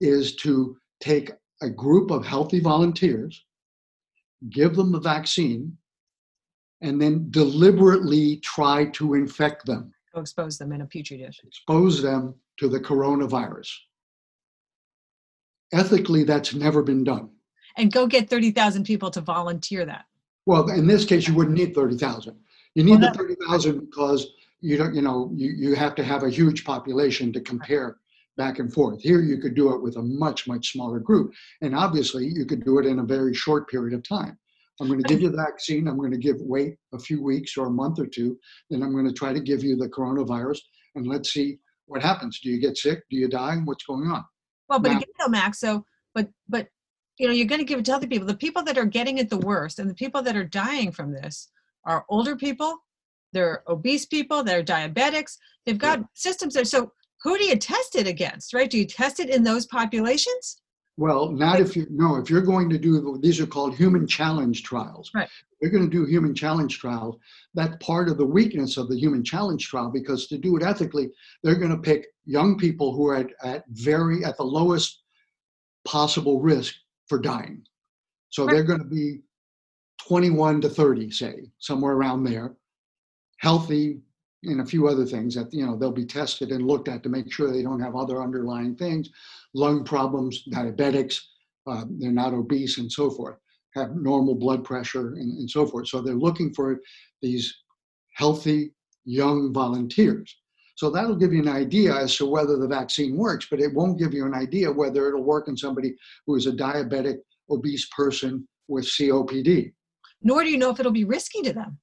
is 0.00 0.36
to 0.36 0.76
take 1.00 1.30
a 1.62 1.70
group 1.70 2.10
of 2.10 2.26
healthy 2.26 2.60
volunteers, 2.60 3.44
give 4.50 4.74
them 4.74 4.92
the 4.92 5.00
vaccine, 5.00 5.76
and 6.80 7.00
then 7.00 7.28
deliberately 7.30 8.36
try 8.38 8.86
to 8.86 9.14
infect 9.14 9.64
them 9.64 9.94
Go 10.14 10.20
expose 10.20 10.58
them 10.58 10.72
in 10.72 10.82
a 10.82 10.86
petri 10.86 11.16
dish. 11.16 11.40
expose 11.44 12.00
them 12.02 12.34
to 12.58 12.68
the 12.68 12.78
coronavirus. 12.78 13.70
Ethically, 15.74 16.22
that's 16.22 16.54
never 16.54 16.82
been 16.82 17.02
done. 17.02 17.30
And 17.76 17.92
go 17.92 18.06
get 18.06 18.30
30,000 18.30 18.84
people 18.84 19.10
to 19.10 19.20
volunteer 19.20 19.84
that. 19.84 20.04
Well, 20.46 20.70
in 20.70 20.86
this 20.86 21.04
case, 21.04 21.26
you 21.26 21.34
wouldn't 21.34 21.56
need 21.58 21.74
30,000. 21.74 22.36
You 22.76 22.84
need 22.84 22.92
Well, 22.92 23.00
the 23.00 23.06
that- 23.06 23.16
30,000 23.16 23.80
because 23.80 24.26
you 24.60 24.76
don't, 24.76 24.94
you 24.94 25.02
know, 25.02 25.30
you, 25.34 25.50
you 25.50 25.74
have 25.74 25.94
to 25.96 26.04
have 26.04 26.22
a 26.22 26.30
huge 26.30 26.64
population 26.64 27.32
to 27.32 27.40
compare 27.40 27.96
back 28.36 28.60
and 28.60 28.72
forth. 28.72 29.00
Here, 29.02 29.20
you 29.20 29.38
could 29.38 29.54
do 29.54 29.74
it 29.74 29.82
with 29.82 29.96
a 29.96 30.02
much, 30.02 30.46
much 30.46 30.72
smaller 30.72 31.00
group. 31.00 31.32
And 31.60 31.74
obviously, 31.74 32.26
you 32.26 32.46
could 32.46 32.64
do 32.64 32.78
it 32.78 32.86
in 32.86 33.00
a 33.00 33.04
very 33.04 33.34
short 33.34 33.68
period 33.68 33.94
of 33.94 34.06
time. 34.06 34.38
I'm 34.80 34.88
going 34.88 35.00
to 35.02 35.08
give 35.08 35.20
you 35.20 35.30
the 35.30 35.36
vaccine. 35.36 35.86
I'm 35.86 35.98
going 35.98 36.10
to 36.10 36.18
give 36.18 36.36
wait 36.40 36.76
a 36.92 36.98
few 36.98 37.22
weeks 37.22 37.56
or 37.56 37.66
a 37.66 37.70
month 37.70 37.98
or 38.00 38.06
two. 38.06 38.38
Then 38.70 38.82
I'm 38.82 38.92
going 38.92 39.06
to 39.06 39.12
try 39.12 39.32
to 39.32 39.40
give 39.40 39.62
you 39.62 39.76
the 39.76 39.88
coronavirus 39.88 40.58
and 40.96 41.06
let's 41.06 41.32
see 41.32 41.58
what 41.86 42.02
happens. 42.02 42.40
Do 42.40 42.48
you 42.50 42.60
get 42.60 42.76
sick? 42.76 43.02
Do 43.10 43.16
you 43.16 43.28
die? 43.28 43.56
What's 43.64 43.84
going 43.84 44.08
on? 44.08 44.24
Well, 44.74 44.80
but 44.80 44.90
Now- 44.90 44.98
again, 44.98 45.14
though, 45.20 45.28
Max, 45.28 45.60
so, 45.60 45.86
but, 46.14 46.28
but, 46.48 46.68
you 47.16 47.28
know, 47.28 47.32
you're 47.32 47.46
going 47.46 47.60
to 47.60 47.64
give 47.64 47.78
it 47.78 47.84
to 47.84 47.94
other 47.94 48.08
people. 48.08 48.26
The 48.26 48.34
people 48.34 48.64
that 48.64 48.76
are 48.76 48.84
getting 48.84 49.18
it 49.18 49.30
the 49.30 49.38
worst 49.38 49.78
and 49.78 49.88
the 49.88 49.94
people 49.94 50.20
that 50.22 50.34
are 50.34 50.44
dying 50.44 50.90
from 50.90 51.12
this 51.12 51.48
are 51.84 52.04
older 52.08 52.34
people, 52.34 52.78
they're 53.32 53.62
obese 53.68 54.04
people, 54.04 54.42
they're 54.42 54.64
diabetics. 54.64 55.38
They've 55.64 55.78
got 55.78 56.04
systems 56.14 56.54
there. 56.54 56.64
So 56.64 56.92
who 57.22 57.38
do 57.38 57.44
you 57.44 57.56
test 57.56 57.94
it 57.94 58.08
against, 58.08 58.52
right? 58.52 58.68
Do 58.68 58.78
you 58.78 58.84
test 58.84 59.20
it 59.20 59.30
in 59.30 59.44
those 59.44 59.66
populations? 59.66 60.60
Well, 60.96 61.30
not 61.30 61.60
if 61.60 61.74
you, 61.76 61.86
no, 61.90 62.16
if 62.16 62.30
you're 62.30 62.40
going 62.40 62.70
to 62.70 62.78
do, 62.78 63.18
these 63.20 63.40
are 63.40 63.46
called 63.46 63.74
human 63.74 64.06
challenge 64.06 64.62
trials. 64.62 65.10
Right. 65.12 65.28
You're 65.60 65.72
going 65.72 65.88
to 65.88 65.90
do 65.90 66.04
human 66.04 66.34
challenge 66.34 66.78
trials. 66.78 67.16
That's 67.54 67.76
part 67.84 68.08
of 68.08 68.16
the 68.16 68.26
weakness 68.26 68.76
of 68.76 68.88
the 68.88 68.96
human 68.96 69.24
challenge 69.24 69.66
trial 69.66 69.90
because 69.90 70.28
to 70.28 70.38
do 70.38 70.56
it 70.56 70.62
ethically, 70.62 71.10
they're 71.42 71.56
going 71.56 71.72
to 71.72 71.78
pick 71.78 72.06
young 72.26 72.56
people 72.56 72.94
who 72.94 73.08
are 73.08 73.16
at, 73.16 73.30
at 73.42 73.64
very, 73.70 74.24
at 74.24 74.36
the 74.36 74.44
lowest 74.44 75.02
possible 75.84 76.40
risk 76.40 76.74
for 77.08 77.18
dying. 77.18 77.64
So 78.30 78.44
Right. 78.44 78.52
they're 78.54 78.64
going 78.64 78.78
to 78.80 78.84
be 78.84 79.20
21 80.06 80.60
to 80.60 80.68
30, 80.68 81.10
say, 81.10 81.34
somewhere 81.58 81.94
around 81.94 82.24
there, 82.24 82.56
healthy, 83.38 84.00
and 84.46 84.60
a 84.60 84.66
few 84.66 84.88
other 84.88 85.04
things 85.04 85.34
that, 85.34 85.52
you 85.52 85.64
know, 85.64 85.76
they'll 85.76 85.92
be 85.92 86.06
tested 86.06 86.50
and 86.50 86.66
looked 86.66 86.88
at 86.88 87.02
to 87.02 87.08
make 87.08 87.32
sure 87.32 87.50
they 87.50 87.62
don't 87.62 87.80
have 87.80 87.96
other 87.96 88.22
underlying 88.22 88.74
things, 88.76 89.08
lung 89.54 89.84
problems, 89.84 90.44
diabetics, 90.52 91.20
uh, 91.66 91.84
they're 91.98 92.12
not 92.12 92.34
obese 92.34 92.78
and 92.78 92.90
so 92.90 93.10
forth, 93.10 93.36
have 93.74 93.96
normal 93.96 94.34
blood 94.34 94.64
pressure 94.64 95.14
and, 95.14 95.38
and 95.38 95.50
so 95.50 95.66
forth. 95.66 95.88
So 95.88 96.00
they're 96.00 96.14
looking 96.14 96.52
for 96.52 96.80
these 97.22 97.54
healthy 98.14 98.72
young 99.04 99.52
volunteers. 99.52 100.34
So 100.76 100.90
that'll 100.90 101.16
give 101.16 101.32
you 101.32 101.40
an 101.40 101.48
idea 101.48 101.94
as 101.94 102.16
to 102.16 102.26
whether 102.26 102.56
the 102.56 102.66
vaccine 102.66 103.16
works, 103.16 103.46
but 103.50 103.60
it 103.60 103.72
won't 103.72 103.98
give 103.98 104.12
you 104.12 104.26
an 104.26 104.34
idea 104.34 104.72
whether 104.72 105.08
it'll 105.08 105.22
work 105.22 105.48
in 105.48 105.56
somebody 105.56 105.94
who 106.26 106.34
is 106.34 106.46
a 106.46 106.52
diabetic, 106.52 107.18
obese 107.48 107.86
person 107.96 108.46
with 108.66 108.84
COPD. 108.84 109.72
Nor 110.22 110.42
do 110.42 110.50
you 110.50 110.58
know 110.58 110.70
if 110.70 110.80
it'll 110.80 110.90
be 110.90 111.04
risky 111.04 111.42
to 111.42 111.52
them. 111.52 111.78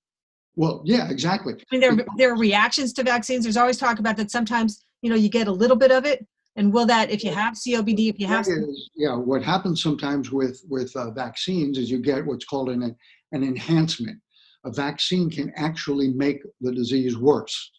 Well, 0.56 0.82
yeah, 0.86 1.10
exactly. 1.10 1.54
I 1.54 1.64
mean, 1.72 1.82
there, 1.82 2.06
there 2.18 2.34
are 2.34 2.38
reactions 2.38 2.94
to 2.94 3.04
vaccines. 3.04 3.44
There's 3.44 3.58
always 3.58 3.78
talk 3.78 4.00
about 4.00 4.18
that 4.18 4.32
sometimes, 4.32 4.84
you 5.02 5.10
know, 5.10 5.16
you 5.16 5.30
get 5.30 5.48
a 5.48 5.52
little 5.52 5.78
bit 5.78 5.92
of 5.92 6.06
it. 6.06 6.26
And 6.58 6.74
will 6.74 6.86
that, 6.88 7.10
if 7.10 7.24
you 7.24 7.32
have 7.32 7.54
COPD, 7.54 8.10
if 8.10 8.20
you 8.20 8.28
have, 8.28 8.46
is- 8.46 8.90
yeah, 8.96 9.16
what 9.16 9.42
happens 9.42 9.82
sometimes 9.82 10.32
with 10.32 10.62
with 10.70 10.94
uh, 10.98 11.12
vaccines 11.12 11.78
is 11.78 11.90
you 11.90 12.00
get 12.00 12.26
what's 12.26 12.44
called 12.44 12.70
an 12.70 12.94
an 13.32 13.44
enhancement. 13.44 14.20
A 14.66 14.72
vaccine 14.72 15.30
can 15.30 15.54
actually 15.56 16.10
make 16.10 16.42
the 16.60 16.74
disease 16.74 17.18
worse. 17.18 17.72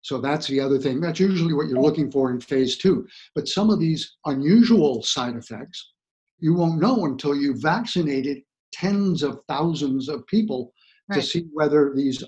So 0.00 0.18
that's 0.20 0.48
the 0.48 0.58
other 0.58 0.78
thing. 0.78 1.00
That's 1.00 1.20
usually 1.20 1.52
what 1.52 1.68
you're 1.68 1.80
looking 1.80 2.10
for 2.10 2.30
in 2.30 2.40
phase 2.40 2.76
two. 2.76 3.06
But 3.34 3.46
some 3.46 3.70
of 3.70 3.78
these 3.78 4.16
unusual 4.24 5.02
side 5.02 5.36
effects, 5.36 5.92
you 6.40 6.54
won't 6.54 6.80
know 6.80 7.04
until 7.04 7.36
you've 7.36 7.62
vaccinated 7.62 8.38
tens 8.72 9.22
of 9.22 9.40
thousands 9.48 10.08
of 10.08 10.26
people 10.26 10.72
to 11.12 11.22
see 11.22 11.46
whether 11.52 11.92
these 11.94 12.22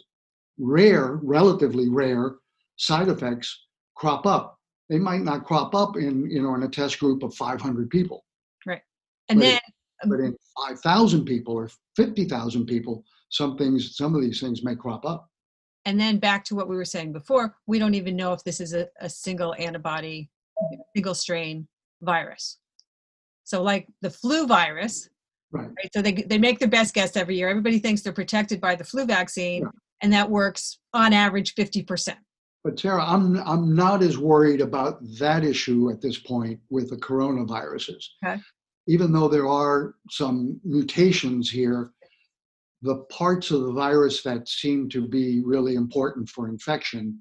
rare, 0.58 1.18
relatively 1.22 1.88
rare 1.88 2.36
side 2.76 3.08
effects 3.08 3.66
crop 3.96 4.26
up. 4.26 4.58
They 4.88 4.98
might 4.98 5.22
not 5.22 5.44
crop 5.44 5.74
up 5.74 5.96
in, 5.96 6.28
you 6.30 6.42
know, 6.42 6.54
in 6.54 6.62
a 6.64 6.68
test 6.68 6.98
group 6.98 7.22
of 7.22 7.34
500 7.34 7.88
people, 7.90 8.24
Right. 8.66 8.82
and 9.28 9.38
But 9.38 9.44
then, 9.46 9.60
um, 10.02 10.10
but 10.10 10.20
in 10.20 10.36
5,000 10.68 11.24
people 11.24 11.54
or 11.54 11.70
50,000 11.96 12.66
people, 12.66 13.04
some 13.30 13.56
things, 13.56 13.96
some 13.96 14.14
of 14.14 14.20
these 14.20 14.40
things 14.40 14.62
may 14.62 14.76
crop 14.76 15.04
up. 15.06 15.30
and 15.86 15.98
then 16.00 16.18
back 16.18 16.44
to 16.46 16.54
what 16.54 16.68
we 16.68 16.76
were 16.76 16.84
saying 16.84 17.12
before, 17.12 17.56
we 17.66 17.78
don't 17.78 17.94
even 17.94 18.16
know 18.16 18.32
if 18.32 18.42
this 18.44 18.60
is 18.60 18.72
a, 18.74 18.88
a 19.00 19.08
single 19.08 19.54
antibody, 19.58 20.30
single 20.94 21.14
strain 21.14 21.66
virus. 22.02 22.58
So 23.44 23.62
like 23.62 23.86
the 24.00 24.10
flu 24.10 24.46
virus, 24.46 25.08
Right. 25.54 25.68
right? 25.68 25.90
So 25.94 26.02
they, 26.02 26.12
they 26.12 26.38
make 26.38 26.58
their 26.58 26.68
best 26.68 26.94
guess 26.94 27.16
every 27.16 27.36
year. 27.36 27.48
Everybody 27.48 27.78
thinks 27.78 28.02
they're 28.02 28.12
protected 28.12 28.60
by 28.60 28.74
the 28.74 28.84
flu 28.84 29.06
vaccine, 29.06 29.62
Yeah. 29.62 29.68
and 30.02 30.12
that 30.12 30.28
works 30.28 30.78
on 30.92 31.12
average 31.12 31.54
50%. 31.54 32.16
But 32.64 32.80
Sarah, 32.80 33.04
I'm 33.04 33.36
I'm 33.46 33.74
not 33.76 34.02
as 34.02 34.16
worried 34.18 34.62
about 34.62 34.98
that 35.18 35.44
issue 35.44 35.90
at 35.90 36.00
this 36.00 36.18
point 36.18 36.58
with 36.70 36.88
the 36.90 36.96
coronaviruses. 36.96 38.02
Okay. 38.24 38.40
Even 38.88 39.12
though 39.12 39.28
there 39.28 39.46
are 39.46 39.94
some 40.10 40.58
mutations 40.64 41.50
here, 41.50 41.90
the 42.82 42.96
parts 43.10 43.50
of 43.50 43.62
the 43.62 43.72
virus 43.72 44.22
that 44.22 44.48
seem 44.48 44.88
to 44.90 45.06
be 45.06 45.42
really 45.44 45.74
important 45.74 46.26
for 46.28 46.48
infection 46.48 47.20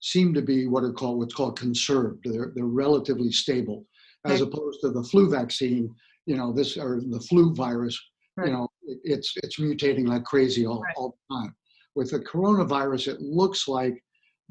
seem 0.00 0.32
to 0.32 0.40
be 0.42 0.66
what 0.66 0.82
are 0.82 0.92
called 0.94 1.18
what's 1.18 1.34
called 1.34 1.58
conserved. 1.58 2.20
They're 2.24 2.52
they're 2.54 2.64
relatively 2.64 3.30
stable, 3.32 3.84
as 4.24 4.40
Okay. 4.40 4.50
opposed 4.50 4.80
to 4.80 4.90
the 4.90 5.04
flu 5.04 5.28
vaccine. 5.30 5.94
You 6.26 6.36
know, 6.36 6.52
this 6.52 6.76
or 6.76 7.00
the 7.00 7.20
flu 7.20 7.54
virus. 7.54 8.00
Right. 8.36 8.48
You 8.48 8.52
know, 8.54 8.68
it's 8.82 9.34
it's 9.42 9.58
mutating 9.58 10.06
like 10.08 10.24
crazy 10.24 10.66
all, 10.66 10.80
Right. 10.80 10.94
all 10.96 11.16
the 11.28 11.34
time. 11.34 11.54
With 11.94 12.10
the 12.12 12.20
coronavirus, 12.20 13.08
it 13.14 13.20
looks 13.20 13.66
like 13.66 14.02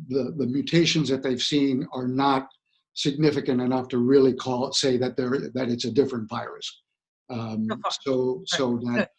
the, 0.08 0.34
the 0.38 0.46
mutations 0.46 1.10
that 1.10 1.24
they've 1.24 1.42
seen 1.42 1.88
are 1.94 2.08
not 2.08 2.48
significant 2.94 3.62
enough 3.62 3.88
to 3.90 3.98
really 3.98 4.34
call 4.34 4.68
it 4.68 4.76
say 4.76 4.98
that 4.98 5.16
they're 5.16 5.50
that 5.54 5.70
it's 5.70 5.86
a 5.86 5.92
different 5.92 6.30
virus. 6.30 6.82
Um, 7.30 7.68
So 8.02 8.42
so 8.46 8.58
so 8.58 8.78
that 8.86 9.12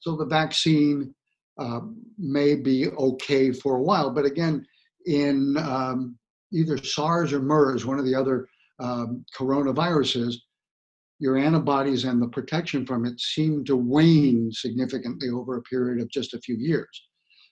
so 0.00 0.16
the 0.16 0.26
vaccine 0.26 1.14
um, 1.58 1.96
may 2.18 2.54
be 2.54 2.88
okay 2.88 3.52
for 3.52 3.76
a 3.76 3.82
while, 3.82 4.10
but 4.10 4.24
again, 4.24 4.64
in 5.06 5.56
um, 5.58 6.16
either 6.52 6.78
SARS 6.78 7.32
or 7.32 7.40
MERS, 7.40 7.84
one 7.84 7.98
of 7.98 8.04
the 8.04 8.14
other 8.14 8.48
um, 8.78 9.24
coronaviruses, 9.36 10.36
your 11.20 11.36
antibodies 11.36 12.04
and 12.04 12.22
the 12.22 12.28
protection 12.28 12.86
from 12.86 13.04
it 13.04 13.20
seem 13.20 13.64
to 13.64 13.76
wane 13.76 14.50
significantly 14.52 15.30
over 15.30 15.56
a 15.56 15.62
period 15.62 16.00
of 16.00 16.08
just 16.10 16.34
a 16.34 16.40
few 16.40 16.56
years. 16.56 16.88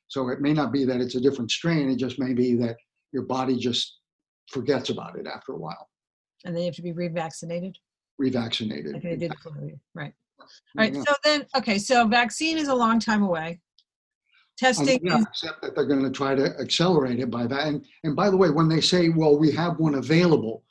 So 0.08 0.28
it 0.28 0.40
may 0.40 0.52
not 0.52 0.72
be 0.72 0.84
that 0.84 1.00
it's 1.00 1.16
a 1.16 1.20
different 1.20 1.50
strain, 1.50 1.90
it 1.90 1.96
just 1.96 2.18
may 2.18 2.32
be 2.32 2.54
that 2.56 2.76
your 3.12 3.24
body 3.24 3.56
just 3.56 3.98
forgets 4.50 4.90
about 4.90 5.18
it 5.18 5.26
after 5.26 5.52
a 5.52 5.58
while, 5.58 5.88
And 6.44 6.54
then 6.54 6.62
you 6.62 6.66
have 6.66 6.76
to 6.76 6.82
be 6.82 6.92
revaccinated. 6.92 7.74
revaccinated. 8.20 8.94
Like 8.94 9.02
they 9.02 9.16
did. 9.16 9.32
Right. 9.94 10.12
All 10.38 10.46
right. 10.76 10.94
Yeah. 10.94 11.02
So 11.08 11.14
then, 11.24 11.46
okay. 11.56 11.78
So 11.78 12.06
vaccine 12.06 12.58
is 12.58 12.68
a 12.68 12.74
long 12.74 13.00
time 13.00 13.22
away. 13.22 13.60
Testing 14.56 15.00
yeah, 15.02 15.18
is 15.18 15.26
except 15.28 15.60
that 15.62 15.74
they're 15.74 15.84
going 15.84 16.02
to 16.02 16.10
try 16.10 16.34
to 16.34 16.58
accelerate 16.58 17.20
it 17.20 17.30
by 17.30 17.46
that. 17.46 17.66
And, 17.66 17.84
and 18.04 18.16
by 18.16 18.30
the 18.30 18.36
way, 18.36 18.48
when 18.50 18.68
they 18.68 18.80
say, 18.80 19.10
well, 19.10 19.36
we 19.36 19.50
have 19.52 19.78
one 19.78 19.96
available, 19.96 20.62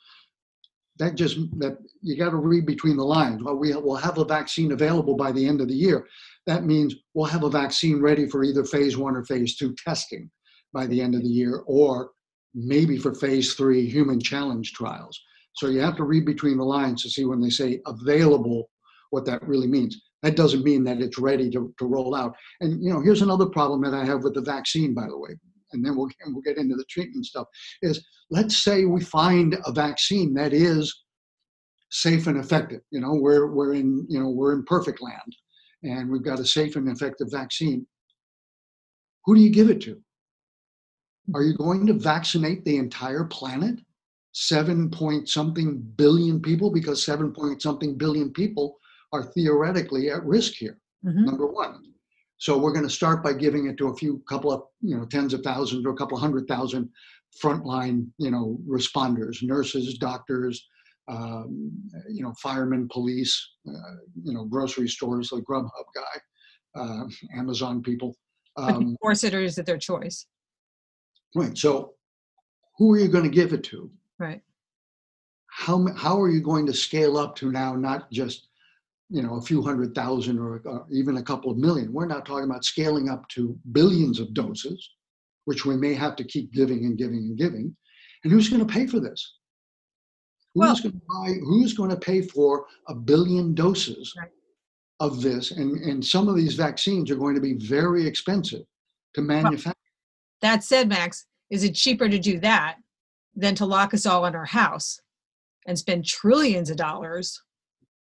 that 0.98 1.14
just, 1.14 1.36
that 1.58 1.78
you 2.02 2.16
got 2.16 2.30
to 2.30 2.36
read 2.36 2.66
between 2.66 2.96
the 2.96 3.04
lines. 3.04 3.42
Well, 3.42 3.56
we 3.56 3.74
will 3.74 3.96
have 3.96 4.18
a 4.18 4.24
vaccine 4.24 4.72
available 4.72 5.16
by 5.16 5.32
the 5.32 5.46
end 5.46 5.60
of 5.60 5.68
the 5.68 5.74
year. 5.74 6.06
That 6.46 6.64
means 6.64 6.94
we'll 7.14 7.26
have 7.26 7.42
a 7.42 7.50
vaccine 7.50 8.00
ready 8.00 8.28
for 8.28 8.44
either 8.44 8.64
phase 8.64 8.96
one 8.96 9.16
or 9.16 9.24
phase 9.24 9.56
two 9.56 9.74
testing 9.74 10.30
by 10.72 10.86
the 10.86 11.00
end 11.00 11.14
of 11.14 11.22
the 11.22 11.28
year, 11.28 11.62
or 11.66 12.10
maybe 12.54 12.98
for 12.98 13.14
phase 13.14 13.54
three 13.54 13.88
human 13.88 14.20
challenge 14.20 14.72
trials. 14.72 15.20
So 15.56 15.68
you 15.68 15.80
have 15.80 15.96
to 15.96 16.04
read 16.04 16.24
between 16.26 16.58
the 16.58 16.64
lines 16.64 17.02
to 17.02 17.10
see 17.10 17.24
when 17.24 17.40
they 17.40 17.50
say 17.50 17.80
available, 17.86 18.68
what 19.10 19.24
that 19.26 19.46
really 19.46 19.66
means. 19.66 20.00
That 20.22 20.36
doesn't 20.36 20.64
mean 20.64 20.84
that 20.84 21.00
it's 21.00 21.18
ready 21.18 21.50
to, 21.50 21.72
to 21.78 21.86
roll 21.86 22.14
out. 22.14 22.34
And 22.60 22.82
you 22.82 22.92
know, 22.92 23.00
here's 23.00 23.22
another 23.22 23.46
problem 23.46 23.82
that 23.82 23.94
I 23.94 24.04
have 24.04 24.22
with 24.22 24.34
the 24.34 24.42
vaccine, 24.42 24.94
by 24.94 25.06
the 25.06 25.18
way, 25.18 25.30
and 25.72 25.84
then 25.84 25.96
we'll 25.96 26.10
we'll 26.26 26.42
get 26.42 26.58
into 26.58 26.76
the 26.76 26.84
treatment 26.88 27.26
stuff. 27.26 27.46
Is 27.82 28.04
let's 28.30 28.56
say 28.58 28.84
we 28.84 29.02
find 29.02 29.56
a 29.64 29.72
vaccine 29.72 30.34
that 30.34 30.52
is 30.52 30.94
safe 31.90 32.26
and 32.26 32.38
effective. 32.38 32.80
You 32.90 33.00
know, 33.00 33.14
we're 33.14 33.46
we're 33.52 33.74
in 33.74 34.06
you 34.08 34.20
know 34.20 34.30
we're 34.30 34.54
in 34.54 34.64
perfect 34.64 35.00
land, 35.02 35.36
and 35.82 36.10
we've 36.10 36.24
got 36.24 36.40
a 36.40 36.46
safe 36.46 36.76
and 36.76 36.88
effective 36.88 37.28
vaccine. 37.30 37.86
Who 39.24 39.34
do 39.34 39.40
you 39.40 39.50
give 39.50 39.70
it 39.70 39.80
to? 39.82 40.00
Are 41.34 41.42
you 41.42 41.56
going 41.56 41.86
to 41.86 41.94
vaccinate 41.94 42.64
the 42.64 42.76
entire 42.76 43.24
planet? 43.24 43.80
Seven 44.32 44.90
point 44.90 45.28
something 45.28 45.80
billion 45.96 46.40
people, 46.40 46.70
because 46.70 47.02
seven 47.02 47.32
point 47.32 47.62
something 47.62 47.96
billion 47.96 48.32
people 48.32 48.76
are 49.12 49.24
theoretically 49.24 50.10
at 50.10 50.24
risk 50.24 50.52
here 50.54 50.78
Mhm. 51.04 51.24
number 51.24 51.46
one. 51.46 51.94
So 52.38 52.58
we're 52.58 52.72
going 52.72 52.86
to 52.86 52.90
start 52.90 53.22
by 53.22 53.32
giving 53.32 53.66
it 53.66 53.76
to 53.78 53.88
a 53.88 53.96
few 53.96 54.22
couple 54.28 54.52
of, 54.52 54.62
you 54.80 54.96
know, 54.96 55.06
tens 55.06 55.32
of 55.32 55.40
thousands 55.42 55.86
or 55.86 55.90
a 55.90 55.96
couple 55.96 56.16
of 56.16 56.20
hundred 56.20 56.46
thousand 56.46 56.90
frontline, 57.42 58.08
you 58.18 58.30
know, 58.30 58.58
responders, 58.68 59.42
nurses, 59.42 59.98
doctors, 59.98 60.66
um, 61.08 61.72
you 62.10 62.22
know, 62.22 62.34
firemen, 62.42 62.88
police, 62.90 63.52
uh, 63.68 63.96
you 64.22 64.34
know, 64.34 64.44
grocery 64.44 64.88
stores, 64.88 65.32
like 65.32 65.44
Grubhub 65.44 65.70
guy, 65.94 66.80
uh, 66.80 67.04
Amazon 67.36 67.82
people. 67.82 68.16
Um, 68.56 68.96
or 69.00 69.14
sitters 69.14 69.58
at 69.58 69.66
their 69.66 69.78
choice. 69.78 70.26
right. 71.34 71.56
So 71.56 71.94
who 72.78 72.92
are 72.94 72.98
you 72.98 73.08
going 73.08 73.24
to 73.24 73.30
give 73.30 73.52
it 73.52 73.62
to? 73.64 73.90
Right. 74.18 74.42
How, 75.48 75.86
how 75.96 76.20
are 76.20 76.28
you 76.28 76.40
going 76.40 76.66
to 76.66 76.74
scale 76.74 77.16
up 77.16 77.36
to 77.36 77.50
now 77.50 77.74
not 77.74 78.10
just 78.10 78.48
you 79.08 79.22
know 79.22 79.36
a 79.36 79.40
few 79.42 79.62
hundred 79.62 79.94
thousand 79.94 80.38
or, 80.38 80.60
or 80.64 80.86
even 80.90 81.16
a 81.18 81.22
couple 81.22 81.50
of 81.50 81.56
million. 81.58 81.92
We're 81.92 82.06
not 82.06 82.26
talking 82.26 82.44
about 82.50 82.64
scaling 82.64 83.08
up 83.08 83.26
to 83.30 83.58
billions 83.72 84.20
of 84.20 84.34
doses 84.34 84.90
which 85.46 85.64
we 85.64 85.76
may 85.76 85.94
have 85.94 86.16
to 86.16 86.24
keep 86.24 86.52
giving 86.52 86.84
and 86.84 86.98
giving 86.98 87.18
and 87.18 87.38
giving. 87.38 87.74
And 88.24 88.32
who's 88.32 88.48
going 88.48 88.66
to 88.66 88.72
pay 88.72 88.86
for 88.86 88.98
this? 89.00 89.34
Who's 90.54 90.60
Well- 90.60 90.74
going 90.76 90.92
to 90.92 91.00
buy 91.08 91.32
who's 91.44 91.72
going 91.72 91.90
to 91.90 91.96
pay 91.96 92.20
for 92.20 92.66
a 92.88 92.94
billion 92.94 93.54
doses 93.54 94.12
Right. 94.18 94.30
of 95.00 95.22
this? 95.22 95.52
And 95.52 95.76
and 95.82 96.04
some 96.04 96.28
of 96.28 96.36
these 96.36 96.54
vaccines 96.54 97.10
are 97.10 97.16
going 97.16 97.34
to 97.36 97.40
be 97.40 97.54
very 97.54 98.06
expensive 98.06 98.62
to 99.14 99.22
manufacture. 99.22 99.78
That 100.42 100.64
said, 100.64 100.88
Max, 100.88 101.26
is 101.48 101.64
it 101.64 101.74
cheaper 101.74 102.08
to 102.08 102.18
do 102.18 102.38
that 102.40 102.78
than 103.34 103.54
to 103.54 103.66
lock 103.66 103.94
us 103.94 104.04
all 104.04 104.26
in 104.26 104.34
our 104.34 104.44
house 104.46 105.00
and 105.66 105.78
spend 105.78 106.04
trillions 106.04 106.70
of 106.70 106.76
dollars 106.76 107.40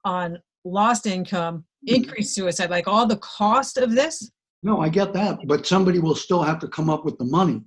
on 0.03 0.41
lost 0.65 1.05
income, 1.07 1.63
Mm-hmm. 1.87 1.95
increased 2.03 2.33
suicide, 2.33 2.71
like 2.71 2.87
all 2.87 3.05
the 3.05 3.17
cost 3.17 3.77
of 3.77 3.91
this? 3.91 4.31
no 4.63 4.81
i 4.81 4.89
get 4.89 5.13
that 5.13 5.37
but 5.45 5.67
somebody 5.67 5.99
will 5.99 6.15
still 6.15 6.41
have 6.41 6.57
to 6.57 6.67
come 6.67 6.89
up 6.89 7.05
with 7.05 7.15
the 7.19 7.23
money 7.25 7.61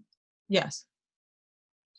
Yes. 0.48 0.84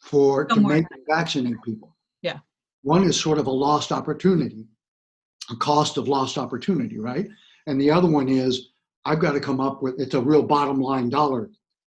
for 0.01 0.43
to 0.45 0.59
make 0.59 0.85
vaccinate 1.07 1.55
people. 1.63 1.95
Yeah. 2.21 2.39
One 2.83 3.03
is 3.05 3.17
sort 3.19 3.37
of 3.37 3.47
a 3.47 3.51
lost 3.51 3.91
opportunity, 3.93 4.67
a 5.49 5.55
cost 5.55 5.97
of 5.97 6.07
lost 6.09 6.37
opportunity, 6.37 6.99
right? 6.99 7.27
And 7.67 7.79
the 7.79 7.89
other 7.91 8.09
one 8.09 8.27
is 8.27 8.71
I've 9.05 9.19
got 9.19 9.31
to 9.31 9.39
come 9.39 9.61
up 9.61 9.81
with 9.81 9.95
it's 9.99 10.13
a 10.15 10.21
real 10.21 10.43
bottom 10.43 10.79
line 10.81 11.09
dollar 11.09 11.49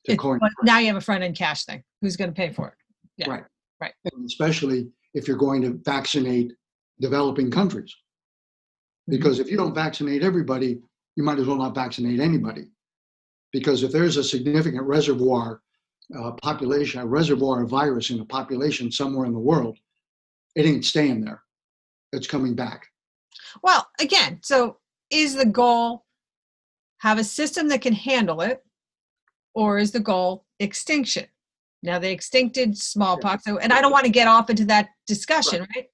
to 0.08 0.18
coin, 0.18 0.40
now 0.64 0.80
you 0.80 0.88
have 0.88 0.96
a 0.98 1.02
front 1.02 1.24
end 1.24 1.38
cash 1.38 1.64
thing. 1.66 1.82
Who's 2.02 2.18
going 2.18 2.30
to 2.32 2.36
pay 2.36 2.50
for 2.52 2.68
it? 2.68 2.74
yeah, 3.18 3.30
right? 3.30 3.44
right. 3.80 3.94
And 4.12 4.26
especially 4.26 4.90
if 5.14 5.28
you're 5.28 5.38
going 5.38 5.62
to 5.62 5.80
vaccinate 5.86 6.52
developing 7.00 7.50
countries. 7.50 7.96
Because 9.12 9.40
if 9.40 9.52
you 9.52 9.58
don't 9.58 9.76
vaccinate 9.76 10.24
everybody, 10.24 10.80
you 11.18 11.24
might 11.24 11.38
as 11.38 11.46
well 11.46 11.58
not 11.58 11.76
vaccinate 11.76 12.22
anybody. 12.22 12.70
Because 13.52 13.84
if 13.84 13.92
there's 13.92 14.16
a 14.16 14.24
significant 14.24 14.84
reservoir 14.84 15.62
uh, 16.18 16.32
population, 16.42 17.02
a 17.02 17.06
reservoir 17.06 17.62
of 17.62 17.70
virus 17.70 18.10
in 18.10 18.22
a 18.22 18.26
population 18.26 18.90
somewhere 18.90 19.26
in 19.26 19.34
the 19.34 19.40
world, 19.40 19.78
it 20.56 20.66
ain't 20.66 20.86
staying 20.86 21.26
there. 21.26 21.44
It's 22.14 22.26
coming 22.26 22.56
back. 22.56 22.88
Well, 23.62 23.86
again, 24.00 24.40
so 24.44 24.78
is 25.10 25.36
the 25.36 25.46
goal 25.46 26.06
have 27.00 27.20
a 27.20 27.24
system 27.24 27.68
that 27.68 27.82
can 27.82 27.94
handle 27.94 28.40
it, 28.40 28.64
or 29.54 29.78
is 29.78 29.92
the 29.92 30.00
goal 30.00 30.46
extinction? 30.60 31.26
Now, 31.84 32.00
they 32.00 32.16
extincted 32.16 32.78
smallpox, 32.78 33.44
so, 33.44 33.58
and 33.58 33.74
I 33.74 33.82
don't 33.82 33.92
want 33.92 34.06
to 34.06 34.12
get 34.12 34.30
off 34.30 34.50
into 34.50 34.64
that 34.66 34.90
discussion, 35.06 35.68
right? 35.76 35.88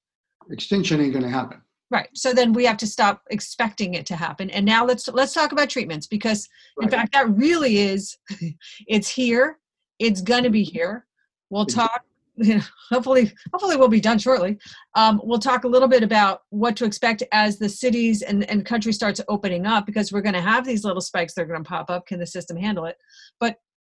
Extinction 0.52 1.02
ain't 1.02 1.14
going 1.14 1.24
to 1.24 1.32
happen. 1.32 1.62
Right. 1.90 2.10
So 2.14 2.34
then 2.34 2.52
we 2.52 2.66
have 2.66 2.78
to 2.78 2.88
stop 2.88 3.22
expecting 3.30 3.94
it 3.94 4.06
to 4.08 4.16
happen. 4.16 4.50
And 4.50 4.66
now 4.66 4.86
let's 4.86 5.08
let's 5.08 5.34
talk 5.34 5.54
about 5.54 5.70
treatments 5.70 6.06
because 6.06 6.48
in 6.82 6.90
fact 6.90 7.14
that 7.14 7.30
really 7.30 7.78
is 7.78 8.18
it's 8.88 9.08
here. 9.10 9.60
It's 10.00 10.22
gonna 10.22 10.50
be 10.50 10.64
here. 10.64 11.06
We'll 11.50 11.66
talk 11.66 12.02
you 12.38 12.56
know, 12.58 12.62
hopefully 12.90 13.34
hopefully 13.52 13.78
we'll 13.78 13.88
be 13.88 14.02
done 14.02 14.20
shortly. 14.20 14.58
Um, 14.96 15.20
we'll 15.24 15.40
talk 15.40 15.64
a 15.64 15.68
little 15.68 15.88
bit 15.88 16.04
about 16.04 16.42
what 16.50 16.76
to 16.78 16.86
expect 16.86 17.24
as 17.32 17.58
the 17.58 17.70
cities 17.70 18.22
and, 18.22 18.50
and 18.50 18.66
country 18.66 18.94
starts 18.94 19.22
opening 19.28 19.66
up 19.66 19.86
because 19.86 20.12
we're 20.12 20.22
gonna 20.22 20.42
have 20.42 20.66
these 20.66 20.84
little 20.84 21.02
spikes 21.02 21.34
that 21.34 21.42
are 21.44 21.46
gonna 21.46 21.64
pop 21.64 21.90
up. 21.90 22.06
Can 22.06 22.20
the 22.20 22.28
system 22.28 22.58
handle 22.58 22.86
it? 22.86 22.98
But 23.40 23.58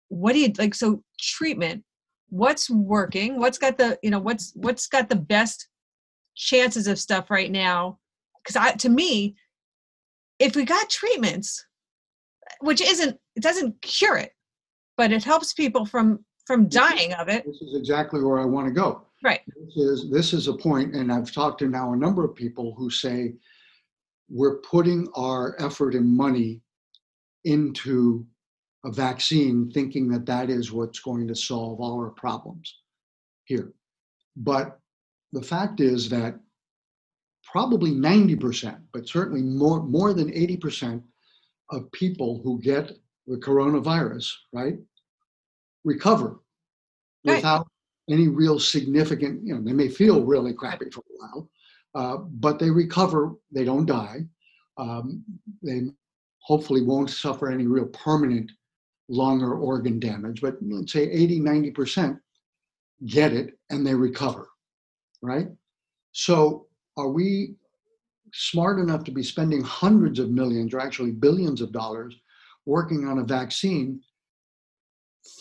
what 0.09 0.33
do 0.33 0.41
you 0.41 0.53
like 0.59 0.75
so 0.75 1.03
treatment, 1.19 1.85
what's 2.29 2.71
working? 2.71 3.39
What's 3.39 3.59
got 3.59 3.77
the, 3.77 3.99
you 4.03 4.11
know, 4.11 4.21
what's 4.21 4.53
what's 4.55 4.87
got 4.87 5.09
the 5.09 5.17
best 5.17 5.69
chances 6.39 6.87
of 6.87 6.99
stuff 6.99 7.31
right 7.31 7.51
now 7.51 7.99
because 8.43 8.55
i 8.55 8.71
to 8.73 8.89
me 8.89 9.35
if 10.39 10.55
we 10.55 10.65
got 10.65 10.89
treatments 10.89 11.67
which 12.61 12.81
isn't 12.81 13.19
it 13.35 13.43
doesn't 13.43 13.81
cure 13.83 14.17
it 14.17 14.31
but 14.97 15.11
it 15.13 15.25
helps 15.25 15.53
people 15.53 15.85
from 15.85 16.25
from 16.47 16.69
dying 16.69 17.13
of 17.15 17.29
it 17.29 17.45
This 17.45 17.61
is 17.61 17.75
exactly 17.75 18.23
where 18.23 18.39
I 18.39 18.45
want 18.45 18.69
to 18.69 18.73
go. 18.73 19.03
right 19.23 19.41
This 19.47 19.77
is 19.77 20.11
this 20.11 20.33
is 20.33 20.47
a 20.47 20.55
point, 20.55 20.95
and 20.95 21.13
I've 21.13 21.33
talked 21.33 21.59
to 21.59 21.69
now 21.69 21.93
a 21.93 21.97
number 21.97 22.25
of 22.25 22.37
people 22.37 22.73
who 22.79 22.89
say 22.89 23.35
we're 24.31 24.59
putting 24.59 25.09
our 25.17 25.57
effort 25.59 25.95
and 25.95 26.09
money 26.17 26.63
into 27.45 28.25
a 28.85 28.93
vaccine 28.93 29.71
thinking 29.73 30.09
that 30.11 30.25
that 30.27 30.51
is 30.51 30.71
what's 30.73 31.01
going 31.01 31.27
to 31.27 31.35
solve 31.35 31.81
all 31.81 31.99
our 32.01 32.11
problems 32.11 32.69
here. 33.45 33.73
But 34.37 34.79
the 35.33 35.43
fact 35.43 35.81
is 35.81 36.09
that 36.09 36.39
probably 37.45 37.91
90%, 37.93 38.79
but 38.93 39.09
certainly 39.09 39.43
more, 39.43 39.83
more 39.83 40.13
than 40.13 40.31
80% 40.31 41.03
of 41.71 41.91
people 41.93 42.41
who 42.43 42.61
get 42.61 42.93
the 43.27 43.37
coronavirus, 43.37 44.33
right, 44.53 44.79
recover 45.85 46.41
Right. 47.25 47.37
without 47.37 47.69
any 48.09 48.29
real 48.29 48.59
significant, 48.61 49.45
you 49.47 49.55
know, 49.55 49.61
they 49.61 49.73
may 49.73 49.89
feel 49.89 50.25
really 50.25 50.55
crappy 50.55 50.89
for 50.91 51.01
a 51.01 51.19
while, 51.19 51.51
uh, 51.95 52.17
but 52.19 52.59
they 52.59 52.71
recover, 52.71 53.35
they 53.51 53.65
don't 53.65 53.87
die. 53.87 54.27
Um, 54.79 55.25
they 55.63 55.83
hopefully 56.41 56.83
won't 56.83 57.11
suffer 57.11 57.51
any 57.51 57.67
real 57.67 57.87
permanent 57.87 58.51
lung 59.09 59.43
or 59.43 59.55
organ 59.55 59.99
damage, 59.99 60.41
but 60.41 60.57
let's 60.63 60.93
say 60.93 61.11
80, 61.11 61.41
90% 61.41 62.19
get 63.07 63.33
it 63.33 63.59
and 63.71 63.87
they 63.87 63.95
recover, 63.95 64.49
right? 65.23 65.49
So 66.13 66.67
are 66.97 67.09
we 67.09 67.55
smart 68.33 68.79
enough 68.79 69.05
to 69.05 69.11
be 69.11 69.23
spending 69.23 69.63
hundreds 69.63 70.19
of 70.19 70.31
millions 70.31 70.75
or 70.75 70.81
actually 70.81 71.13
billions 71.13 71.61
of 71.61 71.73
dollars 71.73 72.15
working 72.67 73.07
on 73.07 73.19
a 73.19 73.25
vaccine 73.25 74.01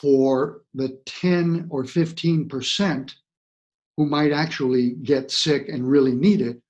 for 0.02 0.62
the 0.74 1.00
10 1.06 1.68
or 1.70 1.84
15% 1.84 3.14
who 3.96 4.06
might 4.06 4.32
actually 4.32 4.92
get 5.04 5.32
sick 5.32 5.70
and 5.70 5.90
really 5.90 6.14
need 6.14 6.42
it? 6.42 6.62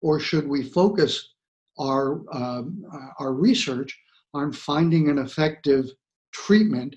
Or 0.00 0.18
should 0.18 0.48
we 0.48 0.62
focus 0.62 1.34
our, 1.78 2.22
um, 2.34 2.84
uh, 2.92 3.08
our 3.20 3.32
research 3.32 3.96
on 4.34 4.52
finding 4.52 5.08
an 5.08 5.18
effective 5.18 5.86
treatment 6.32 6.96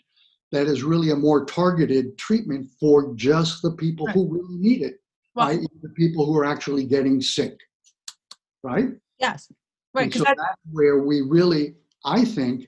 that 0.51 0.67
is 0.67 0.83
really 0.83 1.11
a 1.11 1.15
more 1.15 1.45
targeted 1.45 2.17
treatment 2.17 2.69
for 2.79 3.13
just 3.15 3.61
the 3.61 3.71
people 3.71 4.07
who 4.07 4.27
really 4.31 4.57
need 4.57 4.81
it, 4.81 4.99
Well- 5.35 5.49
i.e., 5.49 5.67
the 5.81 5.89
people 5.89 6.25
who 6.25 6.37
are 6.37 6.45
actually 6.45 6.85
getting 6.85 7.21
sick? 7.21 7.57
Right? 8.63 8.89
Yes. 9.19 9.51
Right. 9.93 10.03
And 10.03 10.11
Because 10.11 10.21
so 10.27 10.31
that, 10.31 10.37
that's 10.37 10.61
where 10.71 10.99
we 11.03 11.21
really, 11.21 11.75
I 12.03 12.25
think, 12.25 12.67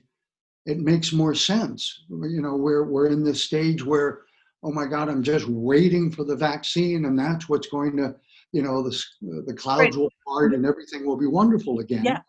it 0.66 0.78
makes 0.78 1.12
more 1.12 1.34
sense. 1.34 2.04
You 2.08 2.40
know, 2.42 2.54
we're 2.56 2.84
we're 2.84 3.08
in 3.08 3.24
this 3.24 3.42
stage 3.42 3.84
where, 3.84 4.22
oh 4.62 4.70
my 4.72 4.86
God, 4.86 5.08
I'm 5.08 5.22
just 5.22 5.46
waiting 5.48 6.10
for 6.10 6.24
the 6.24 6.36
vaccine, 6.36 7.04
and 7.06 7.18
that's 7.18 7.48
what's 7.48 7.68
going 7.68 7.96
to, 7.96 8.14
you 8.52 8.62
know, 8.62 8.82
the 8.82 9.02
the 9.46 9.54
clouds 9.54 9.80
Right. 9.80 9.96
will 9.96 10.10
part 10.26 10.54
and 10.54 10.64
everything 10.66 11.04
will 11.06 11.16
be 11.16 11.26
wonderful 11.26 11.80
again. 11.80 12.04
yes. 12.04 12.22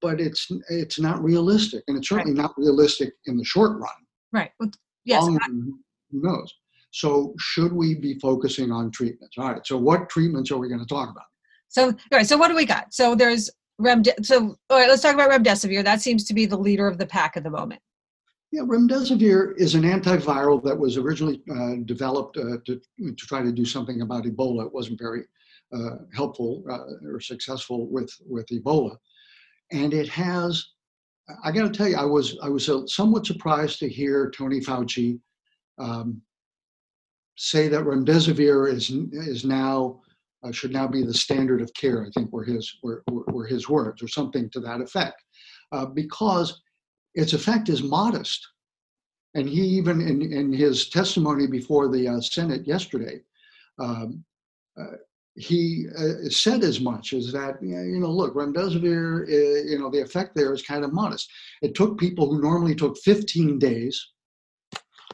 But 0.00 0.20
it's 0.20 0.48
it's 0.70 0.98
not 1.00 1.22
realistic, 1.22 1.82
and 1.88 1.96
it's 1.98 2.08
certainly 2.08 2.34
not 2.34 2.52
realistic 2.56 3.14
in 3.26 3.36
the 3.36 3.44
short 3.44 3.78
run. 3.78 3.90
Right. 4.32 4.50
Well, 4.60 4.70
Yes. 5.04 5.22
Long 5.22 5.38
I- 5.42 5.48
who 5.48 5.78
knows? 6.22 6.52
So 6.94 7.34
should 7.40 7.72
we 7.72 7.96
be 7.96 8.20
focusing 8.20 8.70
on 8.70 8.92
treatments? 8.92 9.36
All 9.36 9.52
right. 9.52 9.66
So 9.66 9.76
what 9.76 10.08
treatments 10.08 10.52
are 10.52 10.58
we 10.58 10.68
going 10.68 10.80
to 10.80 10.86
talk 10.86 11.10
about? 11.10 11.24
So, 11.66 11.86
all 11.86 11.94
right. 12.12 12.26
So, 12.26 12.36
what 12.36 12.48
do 12.48 12.54
we 12.54 12.64
got? 12.64 12.94
So, 12.94 13.16
there's 13.16 13.50
remde- 13.80 14.24
So, 14.24 14.56
all 14.70 14.78
right. 14.78 14.88
Let's 14.88 15.02
talk 15.02 15.14
about 15.14 15.28
remdesivir. 15.28 15.82
That 15.82 16.00
seems 16.00 16.22
to 16.26 16.34
be 16.34 16.46
the 16.46 16.56
leader 16.56 16.86
of 16.86 16.98
the 16.98 17.06
pack 17.06 17.36
at 17.36 17.42
the 17.42 17.50
moment. 17.50 17.80
Yeah, 18.52 18.62
remdesivir 18.62 19.54
is 19.56 19.74
an 19.74 19.82
antiviral 19.82 20.62
that 20.62 20.78
was 20.78 20.96
originally 20.96 21.42
uh, 21.50 21.82
developed 21.84 22.36
uh, 22.36 22.58
to, 22.64 22.80
to 23.00 23.14
try 23.16 23.42
to 23.42 23.50
do 23.50 23.64
something 23.64 24.02
about 24.02 24.22
Ebola. 24.22 24.66
It 24.66 24.72
wasn't 24.72 25.00
very 25.00 25.24
uh, 25.74 25.96
helpful 26.14 26.62
uh, 26.70 27.08
or 27.12 27.18
successful 27.18 27.88
with, 27.88 28.14
with 28.24 28.46
Ebola. 28.52 28.96
And 29.72 29.92
it 29.92 30.08
has, 30.10 30.64
I 31.42 31.50
got 31.50 31.62
to 31.62 31.76
tell 31.76 31.88
you, 31.88 31.96
I 31.96 32.04
was, 32.04 32.38
I 32.40 32.48
was 32.48 32.68
uh, 32.68 32.86
somewhat 32.86 33.26
surprised 33.26 33.80
to 33.80 33.88
hear 33.88 34.30
Tony 34.30 34.60
Fauci 34.60 35.18
um, 35.80 36.22
say 37.36 37.68
that 37.68 37.84
remdesivir 37.84 38.72
is, 38.72 38.90
is 38.90 39.44
now, 39.44 40.00
uh, 40.44 40.52
should 40.52 40.72
now 40.72 40.86
be 40.86 41.02
the 41.02 41.14
standard 41.14 41.60
of 41.60 41.72
care, 41.74 42.04
I 42.04 42.10
think 42.10 42.32
were 42.32 42.44
his, 42.44 42.78
were, 42.82 43.02
were 43.08 43.46
his 43.46 43.68
words, 43.68 44.02
or 44.02 44.08
something 44.08 44.48
to 44.50 44.60
that 44.60 44.80
effect. 44.80 45.22
Uh, 45.72 45.86
because 45.86 46.62
its 47.14 47.32
effect 47.32 47.68
is 47.68 47.82
modest. 47.82 48.46
And 49.34 49.48
he 49.48 49.62
even, 49.62 50.00
in, 50.00 50.32
in 50.32 50.52
his 50.52 50.88
testimony 50.88 51.46
before 51.46 51.88
the 51.88 52.06
uh, 52.06 52.20
Senate 52.20 52.66
yesterday, 52.66 53.20
um, 53.80 54.24
uh, 54.80 54.96
he 55.36 55.86
uh, 55.98 56.28
said 56.28 56.62
as 56.62 56.80
much 56.80 57.12
as 57.12 57.32
that, 57.32 57.60
you 57.60 57.98
know, 57.98 58.10
look, 58.10 58.34
remdesivir, 58.34 59.26
uh, 59.26 59.68
you 59.68 59.78
know, 59.80 59.90
the 59.90 60.00
effect 60.00 60.36
there 60.36 60.52
is 60.52 60.62
kind 60.62 60.84
of 60.84 60.92
modest. 60.92 61.28
It 61.62 61.74
took 61.74 61.98
people 61.98 62.32
who 62.32 62.40
normally 62.40 62.76
took 62.76 62.96
15 62.98 63.58
days 63.58 64.12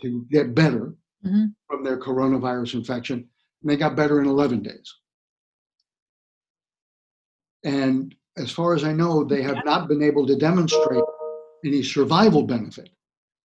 to 0.02 0.26
get 0.30 0.54
better 0.54 0.94
Mhm. 1.24 1.54
From 1.80 1.84
their 1.84 1.98
coronavirus 1.98 2.74
infection, 2.74 3.26
and 3.62 3.70
they 3.70 3.76
got 3.76 3.96
better 3.96 4.20
in 4.20 4.26
11 4.26 4.62
days. 4.62 4.94
And 7.64 8.14
as 8.36 8.50
far 8.50 8.74
as 8.74 8.84
I 8.84 8.92
know, 8.92 9.24
they 9.24 9.42
have 9.42 9.64
not 9.64 9.88
been 9.88 10.02
able 10.02 10.26
to 10.26 10.36
demonstrate 10.36 11.04
any 11.64 11.82
survival 11.82 12.42
benefit. 12.42 12.90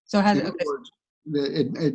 So, 0.04 0.20
has 0.20 0.42
words, 0.42 0.90
it, 1.26 1.76
it, 1.76 1.94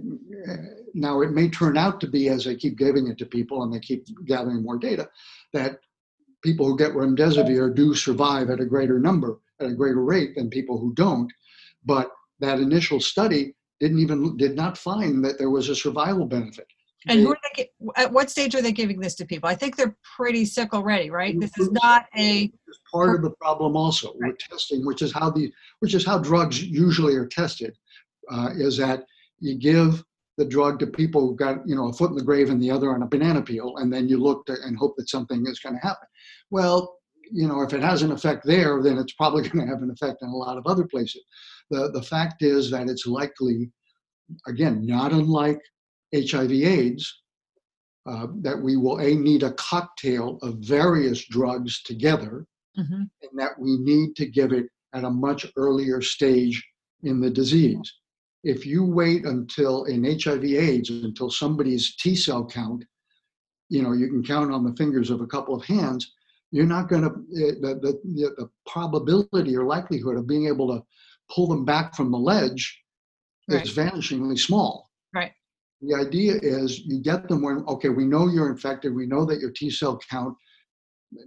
now 0.93 1.21
it 1.21 1.31
may 1.31 1.49
turn 1.49 1.77
out 1.77 2.01
to 2.01 2.07
be 2.07 2.29
as 2.29 2.45
they 2.45 2.55
keep 2.55 2.77
giving 2.77 3.07
it 3.07 3.17
to 3.19 3.25
people 3.25 3.63
and 3.63 3.73
they 3.73 3.79
keep 3.79 4.05
gathering 4.25 4.61
more 4.61 4.77
data 4.77 5.09
that 5.53 5.79
people 6.43 6.65
who 6.65 6.77
get 6.77 6.91
remdesivir 6.91 7.73
do 7.73 7.95
survive 7.95 8.49
at 8.49 8.59
a 8.59 8.65
greater 8.65 8.99
number 8.99 9.39
at 9.61 9.67
a 9.67 9.73
greater 9.73 10.03
rate 10.03 10.35
than 10.35 10.49
people 10.49 10.77
who 10.77 10.93
don't 10.95 11.31
but 11.85 12.11
that 12.41 12.59
initial 12.59 12.99
study 12.99 13.55
didn't 13.81 13.99
even 13.99 14.37
did 14.37 14.55
not 14.55 14.77
find 14.77 15.25
that 15.25 15.37
there 15.39 15.49
was 15.49 15.67
a 15.67 15.75
survival 15.75 16.25
benefit 16.25 16.67
And 17.07 17.21
who 17.21 17.31
are 17.31 17.37
they? 17.57 17.69
At 17.97 18.13
what 18.13 18.29
stage 18.29 18.53
are 18.55 18.61
they 18.61 18.71
giving 18.71 18.99
this 18.99 19.15
to 19.15 19.25
people? 19.25 19.49
I 19.49 19.55
think 19.55 19.75
they're 19.75 19.97
pretty 20.15 20.45
sick 20.45 20.73
already, 20.73 21.09
right? 21.09 21.37
This 21.37 21.57
is 21.57 21.71
not 21.71 22.05
a 22.15 22.51
part 22.93 23.15
of 23.15 23.23
the 23.23 23.31
problem 23.31 23.75
also 23.75 24.11
with 24.13 24.21
Right. 24.21 24.39
testing, 24.39 24.85
which 24.85 25.01
is 25.01 25.11
how 25.11 25.31
the 25.31 25.51
which 25.79 25.95
is 25.95 26.05
how 26.05 26.19
drugs 26.19 26.63
usually 26.63 27.15
are 27.15 27.25
tested, 27.25 27.75
uh, 28.29 28.49
is 28.55 28.77
that 28.77 29.05
you 29.39 29.55
give 29.57 30.03
the 30.37 30.45
drug 30.45 30.77
to 30.79 30.87
people 30.87 31.21
who 31.21 31.35
got 31.35 31.67
you 31.67 31.75
know 31.75 31.87
a 31.89 31.93
foot 31.93 32.11
in 32.11 32.15
the 32.15 32.23
grave 32.23 32.51
and 32.51 32.61
the 32.61 32.69
other 32.69 32.93
on 32.93 33.01
a 33.01 33.07
banana 33.07 33.41
peel, 33.41 33.77
and 33.77 33.91
then 33.91 34.07
you 34.07 34.19
look 34.19 34.45
to, 34.45 34.55
and 34.63 34.77
hope 34.77 34.95
that 34.97 35.09
something 35.09 35.45
is 35.47 35.59
going 35.59 35.75
to 35.75 35.81
happen. 35.81 36.07
Well, 36.51 36.97
you 37.31 37.47
know, 37.47 37.61
if 37.61 37.73
it 37.73 37.81
has 37.81 38.03
an 38.03 38.11
effect 38.11 38.45
there, 38.45 38.81
then 38.83 38.99
it's 38.99 39.13
probably 39.13 39.41
going 39.49 39.65
to 39.65 39.73
have 39.73 39.81
an 39.81 39.89
effect 39.89 40.21
in 40.21 40.29
a 40.29 40.35
lot 40.45 40.57
of 40.57 40.67
other 40.67 40.85
places. 40.85 41.23
The 41.71 41.89
the 41.91 42.03
fact 42.03 42.43
is 42.43 42.69
that 42.71 42.89
it's 42.89 43.07
likely, 43.07 43.71
again, 44.45 44.85
not 44.85 45.11
unlike 45.13 45.61
HIV/AIDS, 46.13 47.03
uh, 48.05 48.27
that 48.41 48.61
we 48.61 48.75
will 48.75 48.97
a 48.99 49.15
need 49.15 49.43
a 49.43 49.53
cocktail 49.53 50.37
of 50.41 50.57
various 50.59 51.25
drugs 51.27 51.81
together 51.83 52.45
Mhm. 52.77 53.09
and 53.21 53.31
that 53.39 53.57
we 53.59 53.77
need 53.77 54.15
to 54.17 54.25
give 54.25 54.51
it 54.53 54.67
at 54.93 55.03
a 55.03 55.09
much 55.09 55.45
earlier 55.55 56.01
stage 56.01 56.63
in 57.03 57.19
the 57.21 57.29
disease. 57.29 57.87
If 58.43 58.65
you 58.65 58.83
wait 58.83 59.25
until 59.25 59.85
in 59.85 60.03
HIV 60.05 60.43
AIDS 60.55 60.89
until 60.89 61.29
somebody's 61.29 61.95
T 61.95 62.15
cell 62.15 62.45
count, 62.45 62.83
you 63.69 63.81
know, 63.81 63.93
you 63.93 64.07
can 64.07 64.23
count 64.23 64.51
on 64.51 64.63
the 64.65 64.75
fingers 64.75 65.09
of 65.09 65.21
a 65.21 65.27
couple 65.27 65.53
of 65.55 65.63
hands, 65.63 66.13
you're 66.51 66.65
not 66.65 66.89
going 66.89 67.03
to, 67.03 67.09
the, 67.09 67.75
the, 67.83 67.91
the, 68.03 68.29
the 68.37 68.49
probability 68.65 69.55
or 69.55 69.63
likelihood 69.65 70.17
of 70.17 70.27
being 70.27 70.47
able 70.47 70.67
to 70.67 70.83
pull 71.33 71.47
them 71.47 71.65
back 71.65 71.95
from 71.95 72.11
the 72.11 72.17
ledge 72.17 72.77
Right. 73.49 73.65
is 73.65 73.75
vanishingly 73.75 74.39
small. 74.39 74.89
Right. 75.13 75.31
The 75.81 75.95
idea 75.95 76.35
is 76.41 76.79
you 76.85 77.01
get 77.01 77.27
them 77.27 77.41
when, 77.41 77.65
okay, 77.67 77.89
we 77.89 78.05
know 78.05 78.27
you're 78.27 78.49
infected, 78.51 78.93
we 78.93 79.07
know 79.07 79.25
that 79.25 79.39
your 79.39 79.51
T 79.51 79.69
cell 79.71 79.99
count 80.09 80.35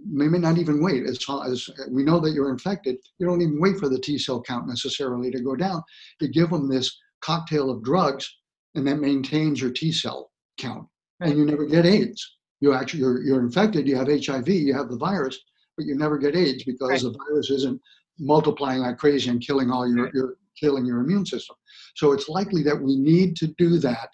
may 0.09 0.27
not 0.27 0.57
even 0.57 0.81
wait 0.83 1.03
as, 1.05 1.19
as 1.45 1.69
we 1.89 2.03
know 2.03 2.19
that 2.19 2.31
you're 2.33 2.49
infected 2.49 2.97
you 3.19 3.25
don't 3.27 3.41
even 3.41 3.59
wait 3.59 3.77
for 3.77 3.89
the 3.89 3.99
t 3.99 4.17
cell 4.17 4.41
count 4.41 4.67
necessarily 4.67 5.29
to 5.29 5.39
go 5.41 5.55
down 5.55 5.81
you 6.19 6.27
give 6.27 6.49
them 6.49 6.67
this 6.67 6.97
cocktail 7.21 7.69
of 7.69 7.83
drugs 7.83 8.27
and 8.75 8.87
that 8.87 8.97
maintains 8.97 9.61
your 9.61 9.71
t 9.71 9.91
cell 9.91 10.31
count 10.57 10.87
Right. 11.19 11.29
and 11.29 11.39
you 11.39 11.45
never 11.45 11.65
get 11.65 11.85
aids 11.85 12.37
you 12.61 12.73
actually 12.73 13.01
you're, 13.01 13.21
you're 13.21 13.41
infected 13.41 13.87
you 13.87 13.95
have 13.95 14.07
hiv 14.07 14.49
you 14.49 14.73
have 14.73 14.89
the 14.89 14.97
virus 14.97 15.37
but 15.77 15.85
you 15.85 15.95
never 15.95 16.17
get 16.17 16.35
aids 16.35 16.63
because 16.63 16.89
Right. 16.89 17.13
the 17.13 17.17
virus 17.27 17.49
isn't 17.51 17.79
multiplying 18.19 18.79
like 18.81 18.97
crazy 18.97 19.29
and 19.29 19.41
killing 19.45 19.69
all 19.71 19.87
your, 19.87 20.09
your 20.13 20.35
killing 20.59 20.85
your 20.85 21.01
immune 21.01 21.25
system 21.25 21.55
so 21.95 22.11
it's 22.13 22.29
likely 22.29 22.63
that 22.63 22.79
we 22.79 22.95
need 22.95 23.35
to 23.35 23.47
do 23.57 23.77
that 23.77 24.09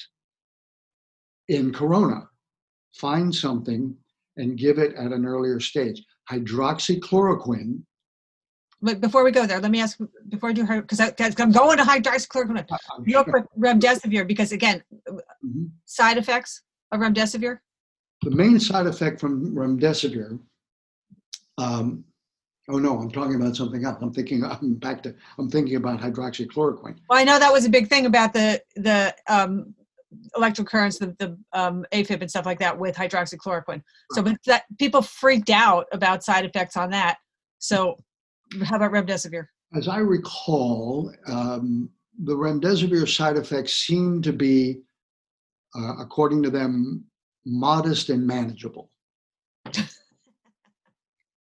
in 1.49 1.71
corona 1.71 2.27
find 2.95 3.33
something 3.33 3.95
and 4.37 4.57
give 4.57 4.77
it 4.79 4.93
at 4.95 5.11
an 5.11 5.25
earlier 5.25 5.59
stage. 5.59 6.03
Hydroxychloroquine, 6.31 7.81
But 8.81 9.01
before 9.01 9.23
we 9.23 9.31
go 9.31 9.45
there, 9.45 9.59
let 9.59 9.69
me 9.71 9.81
ask 9.81 9.99
before 10.29 10.49
I 10.49 10.53
do 10.53 10.65
her 10.65 10.81
because 10.81 10.99
I'm 10.99 11.51
going 11.51 11.77
to 11.77 11.83
hydroxychloroquine. 11.83 12.67
Real 13.05 13.23
quick, 13.23 13.45
remdesivir 13.57 14.25
because 14.27 14.51
again, 14.51 14.83
Mhm. 15.43 15.71
side 15.85 16.17
effects 16.17 16.63
of 16.91 16.99
remdesivir. 17.01 17.59
the 18.23 18.31
main 18.31 18.59
side 18.59 18.85
effect 18.87 19.19
from 19.19 19.53
remdesivir, 19.55 20.39
um, 21.57 22.03
Oh 22.71 22.79
no, 22.79 22.97
I'm 22.99 23.11
talking 23.11 23.35
about 23.35 23.55
something 23.55 23.83
else. 23.83 23.97
I'm 24.01 24.13
thinking. 24.13 24.43
I'm 24.45 24.75
back 24.75 25.03
to. 25.03 25.13
I'm 25.37 25.49
thinking 25.49 25.75
about 25.75 25.99
hydroxychloroquine. 25.99 26.97
Well, 27.09 27.19
I 27.19 27.25
know 27.25 27.37
that 27.37 27.51
was 27.51 27.65
a 27.65 27.69
big 27.69 27.89
thing 27.89 28.05
about 28.05 28.31
the 28.31 28.61
the 28.77 29.13
um, 29.27 29.75
electrical 30.37 30.69
currents, 30.69 30.97
the, 30.97 31.15
the 31.19 31.37
um, 31.51 31.85
AFib 31.91 32.21
and 32.21 32.29
stuff 32.29 32.45
like 32.45 32.59
that 32.59 32.77
with 32.77 32.95
hydroxychloroquine. 32.95 33.81
So, 34.13 34.21
but 34.21 34.37
that 34.45 34.63
people 34.79 35.01
freaked 35.01 35.49
out 35.49 35.87
about 35.91 36.23
side 36.23 36.45
effects 36.45 36.77
on 36.77 36.89
that. 36.91 37.17
So, 37.59 37.97
how 38.63 38.77
about 38.77 38.91
remdesivir? 38.91 39.47
As 39.75 39.87
I 39.87 39.97
recall, 39.97 41.13
um, 41.27 41.89
the 42.23 42.35
remdesivir 42.35 43.07
side 43.07 43.37
effects 43.37 43.73
seem 43.73 44.21
to 44.21 44.31
be, 44.31 44.81
uh, 45.75 45.95
according 45.99 46.43
to 46.43 46.49
them, 46.49 47.03
modest 47.45 48.09
and 48.09 48.25
manageable. 48.25 48.91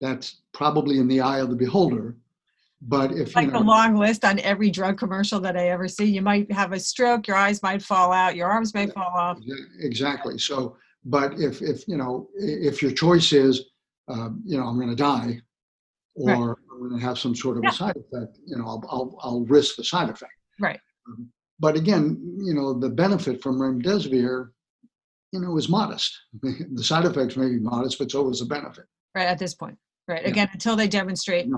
That's 0.00 0.42
probably 0.52 0.98
in 0.98 1.08
the 1.08 1.20
eye 1.20 1.40
of 1.40 1.50
the 1.50 1.56
beholder. 1.56 2.16
But 2.82 3.12
if 3.12 3.34
like 3.34 3.46
you 3.46 3.52
know, 3.52 3.60
the 3.60 3.64
long 3.64 3.96
list 3.96 4.24
on 4.24 4.38
every 4.40 4.70
drug 4.70 4.98
commercial 4.98 5.40
that 5.40 5.56
I 5.56 5.68
ever 5.68 5.88
see, 5.88 6.04
you 6.04 6.20
might 6.20 6.50
have 6.52 6.72
a 6.72 6.80
stroke, 6.80 7.26
your 7.26 7.36
eyes 7.36 7.62
might 7.62 7.82
fall 7.82 8.12
out, 8.12 8.36
your 8.36 8.48
arms 8.48 8.74
may 8.74 8.86
fall 8.86 9.12
off. 9.16 9.38
exactly. 9.80 10.38
So, 10.38 10.76
but 11.04 11.40
if 11.40 11.62
if 11.62 11.88
you 11.88 11.96
know 11.96 12.28
if 12.36 12.82
your 12.82 12.92
choice 12.92 13.32
is, 13.32 13.64
um, 14.08 14.42
you 14.44 14.58
know, 14.58 14.66
I'm 14.66 14.76
going 14.76 14.90
to 14.90 14.96
die, 14.96 15.40
or 16.14 16.26
right. 16.26 16.56
I'm 16.70 16.88
going 16.88 17.00
to 17.00 17.06
have 17.06 17.18
some 17.18 17.34
sort 17.34 17.56
of 17.56 17.64
yeah. 17.64 17.70
a 17.70 17.72
side 17.72 17.96
effect, 17.96 18.38
you 18.44 18.56
know, 18.56 18.66
I'll, 18.66 18.84
I'll 18.90 19.18
I'll 19.22 19.44
risk 19.46 19.76
the 19.76 19.84
side 19.84 20.10
effect. 20.10 20.32
Right. 20.60 20.80
Um, 21.08 21.30
but 21.58 21.76
again, 21.76 22.38
you 22.42 22.52
know, 22.52 22.78
the 22.78 22.90
benefit 22.90 23.42
from 23.42 23.58
remdesivir, 23.58 24.50
you 25.32 25.40
know, 25.40 25.56
is 25.56 25.70
modest. 25.70 26.14
the 26.42 26.84
side 26.84 27.06
effects 27.06 27.36
may 27.36 27.48
be 27.48 27.58
modest, 27.58 27.98
but 27.98 28.10
so 28.10 28.28
is 28.28 28.40
the 28.40 28.44
benefit. 28.44 28.84
Right 29.14 29.26
at 29.26 29.38
this 29.38 29.54
point. 29.54 29.78
Right. 30.08 30.22
Yeah. 30.22 30.28
Again, 30.28 30.48
until 30.52 30.76
they 30.76 30.88
demonstrate 30.88 31.48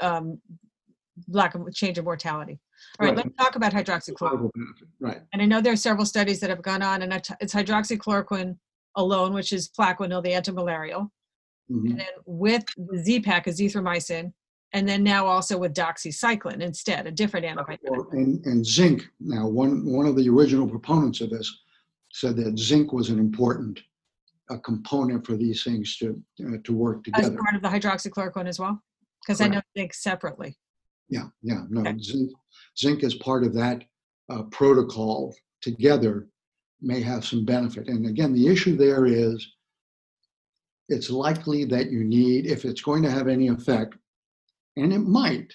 um, 0.00 0.40
lack 1.28 1.54
of 1.54 1.72
change 1.74 1.98
of 1.98 2.04
mortality. 2.04 2.58
All 2.98 3.06
right, 3.06 3.16
right. 3.16 3.24
let's 3.24 3.36
talk 3.36 3.56
about 3.56 3.72
hydroxychloroquine. 3.72 4.50
Right. 5.00 5.20
And 5.32 5.40
I 5.40 5.46
know 5.46 5.60
there 5.60 5.72
are 5.72 5.76
several 5.76 6.06
studies 6.06 6.40
that 6.40 6.50
have 6.50 6.62
gone 6.62 6.82
on, 6.82 7.02
and 7.02 7.12
it's 7.40 7.54
hydroxychloroquine 7.54 8.56
alone, 8.96 9.32
which 9.32 9.52
is 9.52 9.68
Plaquenil, 9.68 10.22
the 10.22 10.30
antimalarial, 10.30 11.10
mm-hmm. 11.70 11.86
and 11.86 12.00
then 12.00 12.06
with 12.26 12.64
the 12.76 12.98
Z-Pak, 12.98 13.46
azithromycin, 13.46 14.32
and 14.72 14.88
then 14.88 15.02
now 15.02 15.26
also 15.26 15.56
with 15.56 15.72
doxycycline 15.72 16.60
instead, 16.60 17.06
a 17.06 17.10
different 17.10 17.46
antibiotic. 17.46 18.12
And, 18.12 18.44
and 18.44 18.66
zinc. 18.66 19.08
Now, 19.20 19.46
one 19.46 19.86
one 19.86 20.06
of 20.06 20.16
the 20.16 20.28
original 20.28 20.68
proponents 20.68 21.20
of 21.20 21.30
this 21.30 21.52
said 22.12 22.36
that 22.36 22.58
zinc 22.58 22.92
was 22.92 23.08
an 23.10 23.18
important 23.18 23.80
a 24.50 24.58
component 24.58 25.26
for 25.26 25.36
these 25.36 25.62
things 25.62 25.96
to 25.98 26.20
uh, 26.46 26.56
to 26.64 26.72
work 26.72 27.04
together. 27.04 27.32
As 27.32 27.36
part 27.36 27.54
of 27.54 27.62
the 27.62 27.68
hydroxychloroquine 27.68 28.48
as 28.48 28.58
well, 28.58 28.82
because 29.24 29.40
I 29.40 29.48
know 29.48 29.62
zinc 29.76 29.94
separately. 29.94 30.56
Yeah, 31.08 31.28
yeah, 31.42 31.62
no, 31.68 31.80
okay. 31.80 31.98
zinc, 31.98 32.30
zinc 32.78 33.04
as 33.04 33.14
part 33.14 33.44
of 33.44 33.54
that 33.54 33.84
uh, 34.30 34.42
protocol 34.44 35.34
together 35.60 36.28
may 36.80 37.00
have 37.00 37.24
some 37.24 37.44
benefit. 37.44 37.88
And 37.88 38.06
again, 38.06 38.32
the 38.32 38.48
issue 38.48 38.76
there 38.76 39.06
is 39.06 39.46
it's 40.88 41.08
likely 41.10 41.64
that 41.64 41.90
you 41.90 42.04
need, 42.04 42.46
if 42.46 42.64
it's 42.64 42.82
going 42.82 43.02
to 43.04 43.10
have 43.10 43.28
any 43.28 43.48
effect, 43.48 43.94
and 44.76 44.92
it 44.92 44.98
might, 44.98 45.52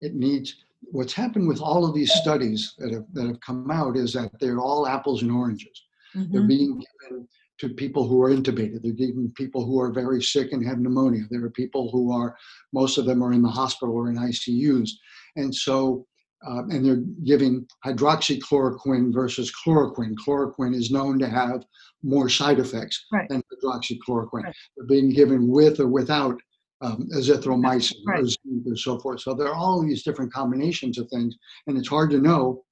it 0.00 0.14
needs. 0.14 0.54
What's 0.92 1.12
happened 1.12 1.48
with 1.48 1.60
all 1.60 1.84
of 1.84 1.94
these 1.94 2.12
studies 2.12 2.74
that 2.78 2.92
have 2.92 3.04
that 3.12 3.26
have 3.26 3.40
come 3.40 3.70
out 3.70 3.96
is 3.96 4.12
that 4.12 4.30
they're 4.38 4.60
all 4.60 4.86
apples 4.86 5.22
and 5.22 5.32
oranges. 5.32 5.82
Mm-hmm. 6.14 6.32
They're 6.32 6.46
being 6.46 6.82
given 7.02 7.28
to 7.60 7.68
people 7.68 8.06
who 8.06 8.22
are 8.22 8.30
intubated. 8.30 8.82
They're 8.82 8.92
giving 8.92 9.32
people 9.36 9.64
who 9.64 9.80
are 9.80 9.92
very 9.92 10.22
sick 10.22 10.52
and 10.52 10.64
have 10.66 10.78
pneumonia. 10.78 11.24
There 11.30 11.44
are 11.44 11.50
people 11.50 11.90
who 11.90 12.12
are, 12.12 12.36
most 12.72 12.98
of 12.98 13.04
them 13.04 13.22
are 13.22 13.32
in 13.32 13.42
the 13.42 13.48
hospital 13.48 13.94
or 13.94 14.08
in 14.08 14.16
ICUs. 14.16 14.90
And 15.36 15.54
so, 15.54 16.06
uh, 16.46 16.62
and 16.68 16.84
they're 16.84 17.04
giving 17.24 17.66
hydroxychloroquine 17.84 19.12
versus 19.12 19.52
chloroquine. 19.52 20.14
Chloroquine 20.24 20.74
is 20.74 20.90
known 20.90 21.18
to 21.18 21.28
have 21.28 21.64
more 22.02 22.28
side 22.28 22.60
effects 22.60 23.06
right. 23.12 23.28
than 23.28 23.42
hydroxychloroquine. 23.52 24.44
Right. 24.44 24.54
They're 24.76 24.86
being 24.86 25.10
given 25.10 25.48
with 25.48 25.80
or 25.80 25.88
without 25.88 26.40
um, 26.80 27.08
azithromycin 27.12 27.96
right. 28.06 28.24
or 28.66 28.76
so 28.76 29.00
forth. 29.00 29.20
So 29.20 29.34
there 29.34 29.48
are 29.48 29.54
all 29.54 29.82
these 29.82 30.04
different 30.04 30.32
combinations 30.32 30.96
of 30.96 31.08
things, 31.08 31.36
and 31.66 31.76
it's 31.76 31.88
hard 31.88 32.10
to 32.10 32.18
know 32.18 32.62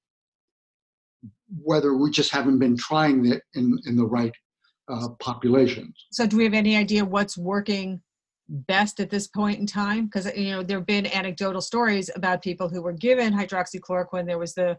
whether 1.61 1.95
we 1.95 2.09
just 2.09 2.31
haven't 2.31 2.59
been 2.59 2.77
trying 2.77 3.25
it 3.25 3.41
in, 3.55 3.77
in 3.85 3.95
the 3.95 4.05
right 4.05 4.33
uh, 4.89 5.09
populations. 5.19 6.05
So, 6.11 6.25
do 6.25 6.37
we 6.37 6.43
have 6.43 6.53
any 6.53 6.75
idea 6.75 7.03
what's 7.03 7.37
working 7.37 8.01
best 8.49 8.99
at 8.99 9.09
this 9.09 9.27
point 9.27 9.59
in 9.59 9.67
time? 9.67 10.05
Because 10.05 10.25
you 10.35 10.51
know 10.51 10.63
there 10.63 10.77
have 10.77 10.87
been 10.87 11.07
anecdotal 11.07 11.61
stories 11.61 12.09
about 12.15 12.41
people 12.41 12.69
who 12.69 12.81
were 12.81 12.93
given 12.93 13.33
hydroxychloroquine. 13.33 14.25
There 14.25 14.39
was 14.39 14.53
the 14.53 14.77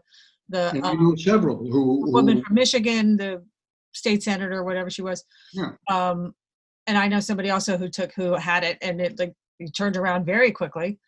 the 0.49 0.83
um, 0.83 1.15
several 1.17 1.57
who, 1.57 2.05
who, 2.05 2.11
woman 2.11 2.43
from 2.43 2.55
Michigan, 2.55 3.17
the 3.17 3.43
state 3.93 4.23
senator, 4.23 4.63
whatever 4.63 4.89
she 4.89 5.01
was. 5.01 5.23
Yeah. 5.53 5.71
Um, 5.89 6.33
and 6.87 6.97
I 6.97 7.07
know 7.07 7.19
somebody 7.19 7.51
also 7.51 7.77
who 7.77 7.89
took 7.89 8.13
who 8.13 8.33
had 8.33 8.63
it, 8.63 8.77
and 8.81 8.99
it 8.99 9.19
like 9.19 9.33
it 9.59 9.75
turned 9.75 9.97
around 9.97 10.25
very 10.25 10.51
quickly. 10.51 10.99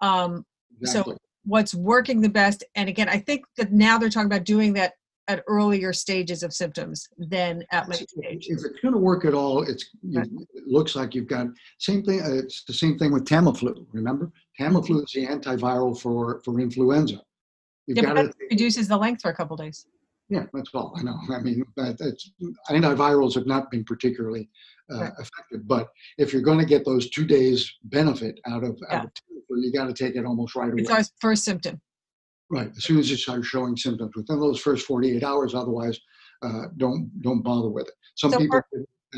Um, 0.00 0.44
exactly. 0.80 1.14
So, 1.14 1.18
what's 1.44 1.74
working 1.74 2.20
the 2.20 2.28
best? 2.28 2.64
And 2.74 2.88
again, 2.88 3.08
I 3.08 3.18
think 3.18 3.44
that 3.56 3.72
now 3.72 3.98
they're 3.98 4.10
talking 4.10 4.26
about 4.26 4.44
doing 4.44 4.72
that 4.74 4.94
at 5.28 5.44
earlier 5.46 5.92
stages 5.92 6.42
of 6.42 6.52
symptoms 6.52 7.08
than 7.18 7.62
at 7.70 7.88
late 7.88 8.08
stage. 8.10 8.46
If 8.48 8.58
it's 8.64 8.80
going 8.82 8.94
to 8.94 9.00
work 9.00 9.24
at 9.24 9.34
all, 9.34 9.62
it's 9.62 9.90
you, 10.02 10.20
it 10.20 10.66
looks 10.66 10.96
like 10.96 11.14
you've 11.14 11.28
got 11.28 11.46
same 11.78 12.02
thing. 12.02 12.22
Uh, 12.22 12.32
it's 12.32 12.64
the 12.64 12.72
same 12.72 12.98
thing 12.98 13.12
with 13.12 13.24
Tamiflu. 13.24 13.86
Remember, 13.92 14.32
Tamiflu 14.58 15.04
is 15.04 15.12
the 15.14 15.26
antiviral 15.26 15.98
for 16.00 16.40
for 16.44 16.58
influenza. 16.58 17.20
You've 17.86 17.98
yeah, 17.98 18.14
but 18.14 18.26
it 18.26 18.34
reduces 18.50 18.88
the 18.88 18.96
length 18.96 19.22
for 19.22 19.30
a 19.30 19.34
couple 19.34 19.56
days. 19.56 19.86
Yeah, 20.30 20.44
that's 20.52 20.70
all. 20.74 20.94
I 20.96 21.02
know. 21.02 21.18
I 21.34 21.40
mean, 21.40 21.62
antivirals 22.70 23.34
have 23.34 23.46
not 23.46 23.70
been 23.70 23.84
particularly 23.84 24.48
uh, 24.92 25.00
right. 25.00 25.12
effective. 25.18 25.66
But 25.66 25.88
if 26.18 26.32
you're 26.32 26.42
going 26.42 26.58
to 26.58 26.66
get 26.66 26.84
those 26.84 27.08
two 27.10 27.26
days 27.26 27.70
benefit 27.84 28.38
out 28.46 28.64
of, 28.64 28.78
yeah. 28.88 28.98
out 28.98 29.04
of 29.06 29.10
Tamiflu, 29.10 29.62
you 29.62 29.72
got 29.72 29.86
to 29.86 29.94
take 29.94 30.16
it 30.16 30.24
almost 30.24 30.54
right 30.54 30.70
away. 30.70 30.82
It's 30.82 30.90
our 30.90 31.04
first 31.20 31.44
symptom. 31.44 31.80
Right, 32.50 32.70
as 32.74 32.84
soon 32.84 32.98
as 32.98 33.10
you 33.10 33.16
start 33.16 33.44
showing 33.44 33.76
symptoms 33.76 34.12
within 34.16 34.40
those 34.40 34.58
first 34.58 34.86
48 34.86 35.22
hours, 35.22 35.54
otherwise, 35.54 36.00
uh, 36.42 36.66
don't 36.78 37.10
don't 37.20 37.42
bother 37.42 37.68
with 37.68 37.88
it. 37.88 37.94
Some 38.14 38.32
so 38.32 38.38
people 38.38 38.60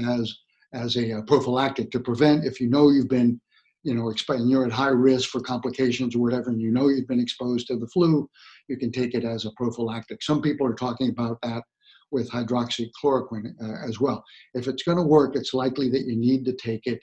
as 0.09 0.37
as 0.73 0.97
a 0.97 1.19
uh, 1.19 1.23
prophylactic 1.23 1.91
to 1.93 2.01
prevent 2.01 2.45
if 2.45 2.61
you 2.61 2.69
know 2.69 2.91
you've 2.91 3.09
been, 3.09 3.41
you 3.83 3.95
know, 3.95 4.09
exposed, 4.09 4.49
you're 4.49 4.67
at 4.67 4.73
high 4.73 4.89
risk 4.89 5.31
for 5.31 5.41
complications 5.41 6.15
or 6.15 6.21
whatever, 6.21 6.51
and 6.51 6.61
you 6.61 6.73
know 6.73 6.89
you've 6.89 7.09
been 7.09 7.21
exposed 7.21 7.67
to 7.69 7.77
the 7.77 7.87
flu, 7.89 8.29
you 8.69 8.77
can 8.77 8.91
take 8.91 9.15
it 9.15 9.25
as 9.25 9.45
a 9.45 9.51
prophylactic. 9.57 10.23
Some 10.23 10.43
people 10.43 10.67
are 10.67 10.75
talking 10.75 11.11
about 11.11 11.39
that 11.43 11.63
with 12.11 12.31
hydroxychloroquine 12.31 13.53
uh, 13.63 13.89
as 13.89 14.01
well. 14.01 14.25
If 14.55 14.67
it's 14.67 14.83
going 14.83 14.99
to 14.99 15.05
work, 15.05 15.37
it's 15.37 15.55
likely 15.55 15.89
that 15.91 16.07
you 16.07 16.17
need 16.17 16.45
to 16.47 16.53
take 16.53 16.87
it 16.87 17.01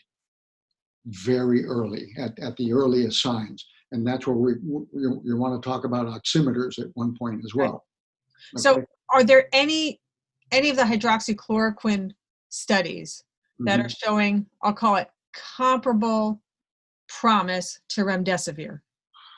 very 1.05 1.65
early 1.65 2.09
at, 2.17 2.37
at 2.39 2.57
the 2.57 2.73
earliest 2.73 3.21
signs 3.21 3.65
and 3.91 4.05
that's 4.05 4.27
where 4.27 4.35
we 4.35 4.53
you, 4.63 5.21
you 5.23 5.37
want 5.37 5.61
to 5.61 5.67
talk 5.67 5.85
about 5.85 6.07
oximeters 6.07 6.79
at 6.79 6.87
one 6.93 7.15
point 7.17 7.41
as 7.43 7.53
well. 7.55 7.85
Okay. 8.55 8.61
So, 8.61 8.83
are 9.13 9.23
there 9.23 9.47
any 9.53 9.99
any 10.51 10.69
of 10.69 10.77
the 10.77 10.83
hydroxychloroquine 10.83 12.11
studies 12.49 13.23
that 13.59 13.79
mm-hmm. 13.79 13.85
are 13.85 13.89
showing, 13.89 14.45
I'll 14.61 14.73
call 14.73 14.95
it 14.95 15.09
comparable 15.33 16.41
promise 17.07 17.79
to 17.89 18.01
remdesivir? 18.01 18.79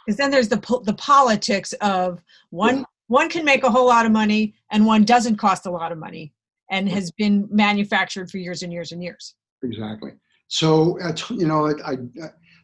Because 0.06 0.18
then 0.18 0.32
there's 0.32 0.50
the 0.50 0.82
the 0.86 0.96
politics 0.96 1.74
of 1.82 2.22
one 2.50 2.80
yeah. 2.80 2.84
one 3.08 3.30
can 3.30 3.46
make 3.46 3.64
a 3.64 3.70
whole 3.70 3.88
lot 3.88 4.06
of 4.06 4.12
money 4.12 4.56
and 4.72 4.86
one 4.86 5.04
doesn't 5.04 5.38
cost 5.38 5.66
a 5.66 5.72
lot 5.72 5.92
of 5.92 5.98
money 5.98 6.34
and 6.72 6.90
has 6.90 7.12
been 7.12 7.48
manufactured 7.52 8.30
for 8.30 8.38
years 8.38 8.64
and 8.64 8.72
years 8.72 8.92
and 8.92 9.04
years. 9.04 9.36
Exactly. 9.64 10.12
So, 10.48 10.98
you 11.30 11.46
know, 11.46 11.68
I, 11.68 11.92
I 11.92 11.98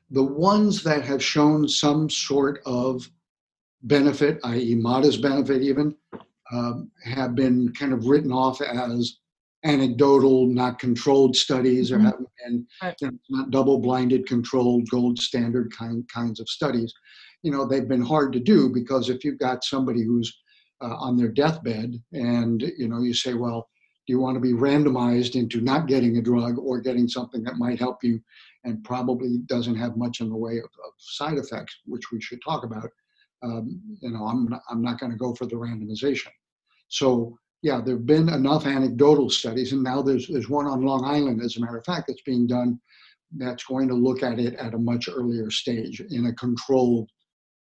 the 0.10 0.24
ones 0.24 0.84
that 0.84 1.04
have 1.04 1.24
shown 1.24 1.68
some 1.68 2.10
sort 2.10 2.62
of 2.66 3.10
benefit, 3.84 4.40
i.e., 4.44 4.76
modest 4.76 5.22
benefit 5.22 5.62
even, 5.62 5.96
um, 6.52 6.92
have 7.04 7.36
been 7.36 7.72
kind 7.74 7.94
of 7.94 8.06
written 8.06 8.32
off 8.32 8.62
as 8.62 9.18
anecdotal, 9.64 10.46
not 10.48 10.80
controlled 10.80 11.36
studies, 11.36 11.92
or 11.92 11.98
mm-hmm. 11.98 12.06
haven't 12.06 12.30
been 12.44 12.68
right. 12.82 12.96
you 13.02 13.08
know, 13.08 13.18
not 13.30 13.50
double-blinded, 13.50 14.28
controlled, 14.28 14.88
gold 14.90 15.18
standard 15.20 15.72
kind 15.76 16.08
kinds 16.14 16.40
of 16.40 16.48
studies. 16.48 16.94
You 17.42 17.52
know, 17.52 17.66
they've 17.66 17.88
been 17.88 18.02
hard 18.02 18.32
to 18.34 18.40
do 18.40 18.70
because 18.70 19.10
if 19.10 19.24
you've 19.24 19.40
got 19.40 19.64
somebody 19.64 20.04
who's 20.04 20.36
uh, 20.82 20.96
on 20.96 21.18
their 21.18 21.30
deathbed, 21.30 22.02
and 22.14 22.62
you 22.78 22.88
know, 22.88 23.02
you 23.02 23.14
say, 23.14 23.34
well, 23.34 23.68
do 24.06 24.14
you 24.14 24.20
want 24.20 24.36
to 24.36 24.42
be 24.42 24.54
randomized 24.54 25.36
into 25.36 25.62
not 25.62 25.88
getting 25.88 26.18
a 26.18 26.22
drug 26.22 26.58
or 26.60 26.80
getting 26.80 27.08
something 27.08 27.44
that 27.44 27.58
might 27.58 27.80
help 27.80 28.04
you 28.04 28.20
and 28.64 28.84
probably 28.84 29.40
doesn't 29.48 29.76
have 29.76 29.98
much 29.98 30.22
in 30.22 30.30
the 30.30 30.36
way 30.36 30.58
of, 30.58 30.66
of 30.66 30.94
side 30.98 31.38
effects, 31.38 31.76
which 31.86 32.12
we 32.12 32.22
should 32.22 32.40
talk 32.44 32.64
about. 32.64 32.90
Um, 33.44 33.82
you 34.02 34.12
know, 34.12 34.26
I'm 34.26 34.48
not, 34.48 34.62
I'm 34.70 34.82
not 34.82 35.00
going 35.00 35.12
to 35.12 35.18
go 35.18 35.34
for 35.34 35.46
the 35.46 35.56
randomization. 35.56 36.32
So 36.88 37.38
yeah, 37.62 37.82
there 37.84 37.96
have 37.96 38.06
been 38.06 38.30
enough 38.30 38.66
anecdotal 38.66 39.30
studies, 39.30 39.72
and 39.74 39.84
now 39.84 40.02
there's 40.02 40.28
there's 40.28 40.50
one 40.50 40.68
on 40.68 40.86
Long 40.86 41.04
Island, 41.04 41.42
as 41.42 41.58
a 41.58 41.62
matter 41.62 41.78
of 41.78 41.86
fact, 41.86 42.08
that's 42.08 42.22
being 42.22 42.48
done 42.48 42.80
that's 43.38 43.64
going 43.66 43.88
to 43.88 43.94
look 43.94 44.24
at 44.24 44.40
it 44.40 44.54
at 44.56 44.74
a 44.74 44.78
much 44.78 45.10
earlier 45.10 45.50
stage 45.50 46.00
in 46.10 46.28
a 46.28 46.34
controlled 46.34 47.10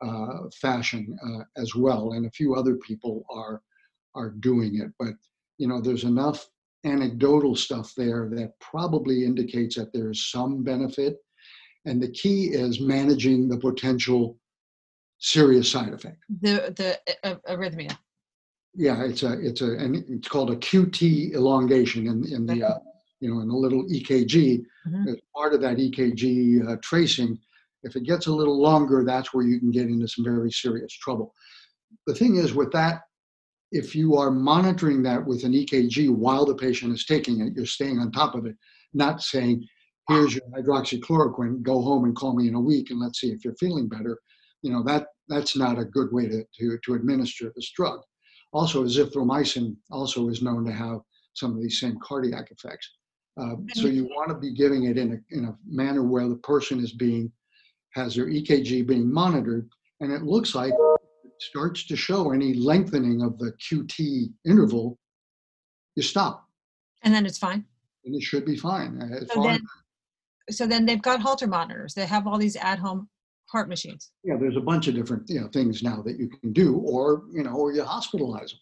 uh, 0.04 0.48
fashion 0.60 1.16
uh, 1.24 1.44
as 1.60 1.74
well. 1.74 2.12
And 2.12 2.26
a 2.26 2.30
few 2.30 2.54
other 2.54 2.76
people 2.76 3.24
are 3.30 3.62
are 4.14 4.30
doing 4.30 4.78
it, 4.78 4.90
but 4.98 5.14
you 5.58 5.68
know, 5.68 5.80
there's 5.80 6.04
enough 6.04 6.46
anecdotal 6.84 7.54
stuff 7.54 7.92
there 7.96 8.28
that 8.30 8.58
probably 8.60 9.24
indicates 9.24 9.76
that 9.76 9.92
there 9.92 10.10
is 10.10 10.30
some 10.30 10.62
benefit. 10.62 11.18
And 11.84 12.02
the 12.02 12.10
key 12.10 12.46
is 12.46 12.80
managing 12.80 13.48
the 13.48 13.58
potential 13.58 14.38
serious 15.18 15.70
side 15.70 15.92
effect. 15.92 16.18
The 16.40 16.74
the 16.76 16.98
uh, 17.24 17.36
arrhythmia. 17.48 17.96
Yeah, 18.74 19.04
it's 19.04 19.22
a 19.22 19.32
it's 19.40 19.60
a 19.60 19.72
and 19.76 20.04
it's 20.08 20.28
called 20.28 20.50
a 20.50 20.56
QT 20.56 21.34
elongation 21.34 22.06
in 22.06 22.24
in 22.32 22.46
the 22.46 22.64
uh, 22.64 22.78
you 23.20 23.32
know 23.32 23.40
in 23.40 23.48
a 23.50 23.56
little 23.56 23.84
EKG. 23.84 24.64
Mm-hmm. 24.86 25.08
As 25.08 25.16
part 25.34 25.54
of 25.54 25.60
that 25.60 25.76
EKG 25.76 26.68
uh, 26.68 26.76
tracing, 26.82 27.38
if 27.82 27.96
it 27.96 28.04
gets 28.04 28.26
a 28.26 28.32
little 28.32 28.60
longer, 28.60 29.04
that's 29.04 29.32
where 29.32 29.44
you 29.44 29.58
can 29.58 29.70
get 29.70 29.86
into 29.86 30.08
some 30.08 30.24
very 30.24 30.50
serious 30.50 30.92
trouble. 30.92 31.34
The 32.06 32.14
thing 32.14 32.36
is 32.36 32.54
with 32.54 32.72
that, 32.72 33.02
if 33.72 33.96
you 33.96 34.16
are 34.16 34.30
monitoring 34.30 35.02
that 35.02 35.26
with 35.26 35.44
an 35.44 35.52
EKG 35.52 36.14
while 36.14 36.44
the 36.44 36.54
patient 36.54 36.92
is 36.92 37.06
taking 37.06 37.40
it, 37.40 37.54
you're 37.56 37.66
staying 37.66 37.98
on 37.98 38.12
top 38.12 38.34
of 38.34 38.44
it, 38.44 38.54
not 38.92 39.22
saying, 39.22 39.66
here's 40.08 40.34
your 40.34 40.44
hydroxychloroquine, 40.54 41.62
go 41.62 41.80
home 41.80 42.04
and 42.04 42.14
call 42.14 42.36
me 42.36 42.48
in 42.48 42.54
a 42.54 42.60
week 42.60 42.90
and 42.90 43.00
let's 43.00 43.20
see 43.20 43.30
if 43.30 43.44
you're 43.44 43.56
feeling 43.56 43.88
better. 43.88 44.18
You 44.60 44.72
know, 44.72 44.82
that 44.84 45.06
that's 45.28 45.56
not 45.56 45.78
a 45.78 45.86
good 45.86 46.12
way 46.12 46.28
to, 46.28 46.44
to, 46.58 46.78
to 46.84 46.94
administer 46.94 47.50
this 47.56 47.72
drug. 47.74 48.00
Also, 48.52 48.84
azithromycin 48.84 49.74
also 49.90 50.28
is 50.28 50.42
known 50.42 50.66
to 50.66 50.72
have 50.72 50.98
some 51.32 51.52
of 51.52 51.62
these 51.62 51.80
same 51.80 51.98
cardiac 52.02 52.50
effects. 52.50 52.90
Uh, 53.40 53.54
so 53.72 53.86
you 53.86 54.04
want 54.04 54.28
to 54.28 54.34
be 54.34 54.52
giving 54.52 54.84
it 54.84 54.98
in 54.98 55.12
a, 55.12 55.34
in 55.36 55.46
a 55.46 55.56
manner 55.66 56.02
where 56.02 56.28
the 56.28 56.36
person 56.36 56.78
is 56.78 56.92
being, 56.92 57.32
has 57.94 58.14
their 58.14 58.26
EKG 58.26 58.86
being 58.86 59.10
monitored, 59.10 59.66
and 60.00 60.12
it 60.12 60.22
looks 60.22 60.54
like 60.54 60.74
starts 61.48 61.84
to 61.86 61.96
show 61.96 62.32
any 62.32 62.54
lengthening 62.54 63.22
of 63.22 63.38
the 63.38 63.52
QT 63.52 64.32
interval, 64.46 64.98
you 65.96 66.02
stop. 66.02 66.48
And 67.02 67.14
then 67.14 67.26
it's 67.26 67.38
fine. 67.38 67.64
And 68.04 68.14
it 68.14 68.22
should 68.22 68.44
be 68.44 68.56
fine. 68.56 69.00
Uh, 69.00 69.24
so, 69.32 69.42
then, 69.42 69.60
so 70.50 70.66
then 70.66 70.86
they've 70.86 71.02
got 71.02 71.20
Holter 71.20 71.46
monitors. 71.46 71.94
They 71.94 72.06
have 72.06 72.26
all 72.26 72.38
these 72.38 72.56
at-home 72.56 73.08
heart 73.46 73.68
machines. 73.68 74.10
Yeah, 74.24 74.36
there's 74.40 74.56
a 74.56 74.60
bunch 74.60 74.88
of 74.88 74.94
different 74.94 75.28
you 75.28 75.40
know 75.40 75.48
things 75.48 75.82
now 75.82 76.02
that 76.02 76.18
you 76.18 76.28
can 76.28 76.52
do, 76.52 76.78
or 76.78 77.24
you 77.32 77.42
know, 77.42 77.54
or 77.54 77.72
you 77.72 77.82
hospitalize 77.82 78.50
them. 78.50 78.60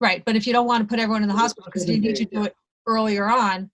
Right, 0.00 0.22
but 0.24 0.36
if 0.36 0.46
you 0.46 0.52
don't 0.52 0.66
want 0.66 0.82
to 0.82 0.88
put 0.88 1.00
everyone 1.00 1.22
in 1.22 1.28
the 1.28 1.34
hospital 1.34 1.64
because 1.66 1.88
you 1.88 1.98
need 1.98 2.16
to 2.16 2.24
do 2.24 2.44
it 2.44 2.54
earlier 2.86 3.28
on, 3.28 3.70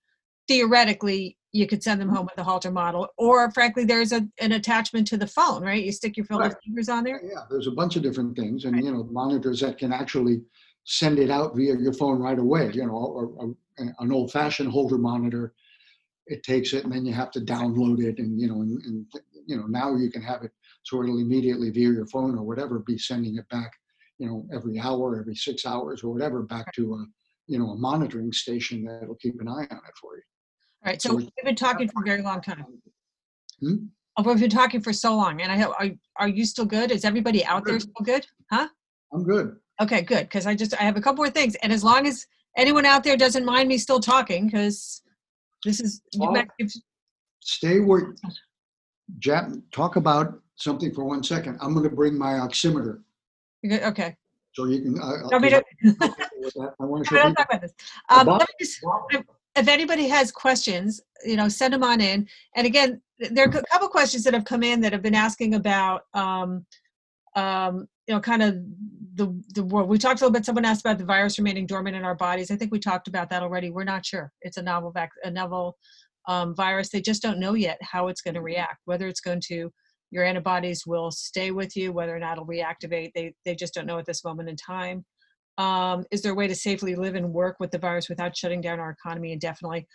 theoretically 0.49 1.37
you 1.55 1.67
could 1.67 1.83
send 1.83 2.01
them 2.01 2.09
home 2.09 2.27
with 2.27 2.37
a 2.39 2.43
Holter 2.43 2.71
model, 2.71 3.09
or 3.17 3.51
frankly, 3.53 3.85
there's 3.85 4.13
a, 4.13 4.27
an 4.41 4.53
attachment 4.53 5.07
to 5.09 5.17
the 5.17 5.27
phone, 5.27 5.63
right? 5.63 5.83
You 5.83 5.93
stick 5.93 6.17
your 6.17 6.27
right. 6.31 6.53
fingers 6.65 6.89
on 6.89 7.05
there. 7.05 7.21
Yeah, 7.25 7.45
there's 7.49 7.69
a 7.69 7.73
bunch 7.73 7.97
of 7.97 8.03
different 8.03 8.37
things, 8.37 8.65
and 8.65 8.75
right. 8.75 8.85
you 8.85 8.93
know, 8.93 9.05
monitors 9.05 9.61
that 9.61 9.79
can 9.79 9.93
actually 9.93 10.43
send 10.85 11.19
it 11.19 11.31
out 11.31 11.57
via 11.57 11.77
your 11.79 11.93
phone 11.93 12.21
right 12.21 12.39
away. 12.39 12.71
You 12.75 12.87
know, 12.87 12.93
or, 12.93 13.27
or 13.37 13.55
an 13.79 14.13
old-fashioned 14.13 14.71
Holter 14.71 14.99
monitor, 14.99 15.55
it 16.27 16.43
takes 16.43 16.73
it, 16.73 16.85
and 16.85 16.93
then 16.93 17.07
you 17.07 17.13
have 17.15 17.31
to 17.31 17.41
download 17.41 18.03
it, 18.03 18.19
and 18.19 18.41
you 18.41 18.49
know, 18.49 18.61
and, 18.61 18.83
and 18.83 19.07
you 19.47 19.57
know, 19.57 19.67
now 19.67 19.95
you 19.95 20.11
can 20.11 20.23
have 20.23 20.43
it 20.43 20.51
so 20.85 21.03
it'll 21.03 21.19
immediately 21.19 21.71
via 21.71 21.91
your 21.91 22.07
phone 22.07 22.37
or 22.37 22.43
whatever 22.43 22.79
be 22.79 22.99
sending 22.99 23.37
it 23.37 23.49
back, 23.49 23.73
you 24.19 24.27
know, 24.27 24.47
every 24.53 24.79
hour, 24.79 25.19
every 25.19 25.35
six 25.35 25.65
hours 25.65 26.05
or 26.05 26.13
whatever 26.13 26.43
back 26.43 26.73
to 26.75 26.95
a, 26.95 27.07
you 27.47 27.59
know, 27.59 27.71
a 27.71 27.77
monitoring 27.77 28.33
station 28.33 28.85
that'll 28.85 29.15
keep 29.17 29.41
an 29.41 29.49
eye 29.49 29.67
on 29.71 29.79
it 29.79 29.97
for 30.01 30.17
you. 30.17 30.23
All 30.85 30.91
right. 30.91 31.01
So, 31.01 31.11
so 31.11 31.17
we've 31.17 31.31
been 31.43 31.57
talking 31.57 31.89
for 31.89 32.03
a 32.03 32.07
very 32.07 32.23
long 32.23 32.41
time. 32.41 32.67
Hmm? 33.61 33.77
Oh, 34.17 34.23
we've 34.23 34.41
been 34.41 34.51
talking 34.51 34.81
for 34.81 34.93
so 34.93 35.17
long, 35.17 35.41
and 35.41 35.51
I 35.51 35.57
have. 35.57 35.71
Are, 35.71 35.89
are 36.17 36.29
you 36.29 36.45
still 36.45 36.67
good? 36.67 36.91
Is 36.91 37.05
everybody 37.05 37.45
out 37.45 37.65
there 37.65 37.81
still 37.81 38.05
good? 38.05 38.27
Huh? 38.51 38.69
I'm 39.13 39.25
good. 39.25 39.57
Okay, 39.81 40.03
good. 40.03 40.25
Because 40.25 40.47
I 40.47 40.55
just 40.55 40.75
I 40.79 40.85
have 40.85 40.97
a 40.97 41.01
couple 41.01 41.25
more 41.25 41.31
things, 41.31 41.55
and 41.57 41.73
as 41.73 41.83
long 41.83 42.07
as 42.07 42.27
anyone 42.57 42.85
out 42.85 43.03
there 43.03 43.17
doesn't 43.17 43.45
mind 43.45 43.69
me 43.69 43.79
still 43.79 43.99
talking, 43.99 44.47
because 44.47 45.03
this 45.65 45.81
is 45.81 46.03
well, 46.17 46.45
stay 47.41 47.81
where 47.81 48.15
Jap, 49.19 49.61
talk 49.73 49.97
about 49.97 50.41
something 50.57 50.93
for 50.93 51.05
one 51.05 51.23
second. 51.23 51.59
I'm 51.61 51.73
going 51.75 51.89
to 51.89 51.95
bring 51.95 52.17
my 52.19 52.35
oximeter. 52.35 53.01
Okay. 53.65 54.17
So 54.53 54.67
you 54.67 54.83
can. 54.83 54.99
I, 55.03 55.29
to, 55.29 55.65
I 56.79 56.85
want 56.85 57.05
to 57.05 57.11
show 57.17 57.33
talk 57.33 57.47
about 57.51 57.63
this. 57.63 57.73
Um, 58.09 58.27
let 58.27 58.41
me 58.41 58.47
just, 58.61 58.81
if 59.57 59.69
anybody 59.69 60.09
has 60.09 60.33
questions, 60.33 61.01
you 61.25 61.37
know, 61.37 61.49
send 61.49 61.75
them 61.75 61.85
on 61.85 62.01
in. 62.01 62.29
And 62.57 62.67
again, 62.67 63.01
there 63.19 63.45
are 63.45 63.49
a 63.49 63.63
couple 63.73 63.89
questions 63.89 64.25
that 64.25 64.35
have 64.35 64.45
come 64.45 64.63
in 64.63 64.81
that 64.81 64.93
have 64.93 65.03
been 65.03 65.15
asking 65.15 65.55
about, 65.55 66.03
um, 66.15 66.67
um, 67.37 67.87
you 68.07 68.15
know, 68.15 68.21
kind 68.21 68.43
of 68.43 68.57
the 69.15 69.43
the 69.55 69.63
world. 69.63 69.89
We 69.89 69.99
talked 69.99 70.21
a 70.21 70.25
little 70.25 70.33
bit. 70.33 70.45
Someone 70.45 70.65
asked 70.65 70.85
about 70.85 70.99
the 70.99 71.05
virus 71.05 71.39
remaining 71.39 71.67
dormant 71.67 71.97
in 71.97 72.05
our 72.05 72.15
bodies. 72.15 72.51
I 72.51 72.57
think 72.57 72.73
we 72.73 72.79
talked 72.79 73.09
about 73.09 73.31
that 73.31 73.43
already. 73.43 73.71
We're 73.71 73.85
not 73.85 74.05
sure. 74.05 74.33
It's 74.43 74.57
a 74.57 74.63
novel 74.63 74.91
vac- 74.91 75.11
a 75.23 75.31
novel 75.31 75.79
um, 76.27 76.55
virus. 76.55 76.91
They 76.91 77.01
just 77.01 77.23
don't 77.23 77.39
know 77.39 77.55
yet 77.55 77.79
how 77.83 78.09
it's 78.09 78.21
going 78.21 78.35
to 78.35 78.43
react, 78.43 78.81
whether 78.85 79.07
it's 79.09 79.21
going 79.21 79.41
to, 79.47 79.71
your 80.11 80.25
antibodies 80.25 80.87
will 80.87 81.11
stay 81.11 81.51
with 81.51 81.77
you, 81.77 81.93
whether 81.93 82.15
or 82.15 82.19
not 82.19 82.33
it'll 82.33 82.47
reactivate. 82.47 83.13
They, 83.15 83.35
they 83.45 83.55
just 83.55 83.75
don't 83.75 83.87
know 83.87 83.99
at 83.99 84.07
this 84.07 84.25
moment 84.25 84.49
in 84.49 84.57
time. 84.57 85.05
Um, 85.59 86.05
is 86.11 86.23
there 86.23 86.33
a 86.33 86.35
way 86.35 86.49
to 86.49 86.55
safely 86.55 86.95
live 86.95 87.15
and 87.15 87.33
work 87.33 87.57
with 87.61 87.71
the 87.71 87.79
virus 87.79 88.09
without 88.09 88.37
shutting 88.37 88.61
down 88.61 88.81
our 88.81 88.91
economy 88.91 89.33
indefinitely? 89.33 89.87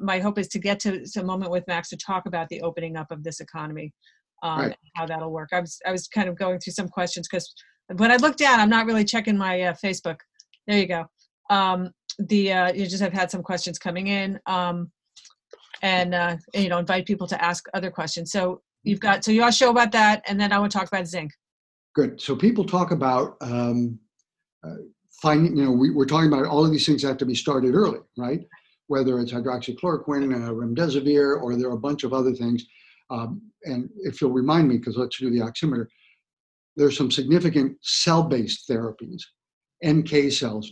My 0.00 0.18
hope 0.18 0.38
is 0.38 0.48
to 0.48 0.58
get 0.58 0.80
to, 0.80 1.04
to 1.06 1.20
a 1.20 1.24
moment 1.24 1.50
with 1.50 1.66
Max 1.66 1.90
to 1.90 1.96
talk 1.96 2.26
about 2.26 2.48
the 2.48 2.62
opening 2.62 2.96
up 2.96 3.10
of 3.10 3.22
this 3.22 3.40
economy, 3.40 3.92
um, 4.42 4.60
right. 4.60 4.76
how 4.96 5.04
that'll 5.06 5.30
work. 5.30 5.50
I 5.52 5.60
was, 5.60 5.78
I 5.86 5.92
was 5.92 6.08
kind 6.08 6.28
of 6.28 6.38
going 6.38 6.58
through 6.58 6.72
some 6.72 6.88
questions 6.88 7.28
because 7.30 7.52
when 7.96 8.10
I 8.10 8.16
look 8.16 8.36
down, 8.36 8.60
I'm 8.60 8.70
not 8.70 8.86
really 8.86 9.04
checking 9.04 9.36
my 9.36 9.60
uh, 9.60 9.74
Facebook. 9.84 10.16
There 10.66 10.78
you 10.78 10.86
go. 10.86 11.04
Um, 11.50 11.90
the 12.18 12.52
uh, 12.52 12.72
you 12.72 12.86
just 12.86 13.02
have 13.02 13.12
had 13.12 13.30
some 13.30 13.42
questions 13.42 13.78
coming 13.78 14.06
in. 14.06 14.38
Um, 14.46 14.90
and 15.82 16.14
uh, 16.14 16.36
you 16.54 16.68
know 16.68 16.78
invite 16.78 17.06
people 17.06 17.26
to 17.26 17.44
ask 17.44 17.66
other 17.74 17.90
questions. 17.90 18.32
So 18.32 18.62
you've 18.82 19.00
got 19.00 19.24
so 19.24 19.30
you 19.30 19.44
to 19.44 19.52
show 19.52 19.70
about 19.70 19.92
that, 19.92 20.22
and 20.26 20.40
then 20.40 20.52
I 20.52 20.58
want 20.58 20.72
to 20.72 20.78
talk 20.78 20.88
about 20.88 21.06
zinc. 21.06 21.30
Good. 21.94 22.20
So 22.20 22.34
people 22.34 22.64
talk 22.64 22.90
about 22.90 23.36
um, 23.40 23.98
finding. 25.24 25.56
You 25.56 25.64
know, 25.64 25.72
we, 25.72 25.90
we're 25.90 26.04
talking 26.04 26.32
about 26.32 26.44
all 26.44 26.64
of 26.64 26.70
these 26.70 26.84
things 26.86 27.02
have 27.02 27.16
to 27.16 27.26
be 27.26 27.34
started 27.34 27.74
early, 27.74 28.00
right? 28.18 28.46
Whether 28.88 29.18
it's 29.18 29.32
hydroxychloroquine, 29.32 30.34
uh, 30.34 30.52
remdesivir, 30.52 31.42
or 31.42 31.56
there 31.56 31.70
are 31.70 31.74
a 31.74 31.86
bunch 31.88 32.04
of 32.04 32.12
other 32.12 32.32
things. 32.32 32.64
Um, 33.10 33.40
and 33.64 33.88
if 33.96 34.20
you'll 34.20 34.30
remind 34.32 34.68
me, 34.68 34.76
because 34.76 34.96
let's 34.96 35.18
do 35.18 35.30
the 35.30 35.40
oximeter, 35.40 35.86
there's 36.76 36.96
some 36.96 37.10
significant 37.10 37.78
cell-based 37.80 38.68
therapies, 38.68 39.22
NK 39.86 40.30
cells, 40.30 40.68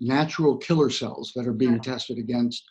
natural 0.00 0.58
killer 0.58 0.90
cells 0.90 1.32
that 1.34 1.46
are 1.46 1.52
being 1.52 1.80
tested 1.80 2.18
against 2.18 2.62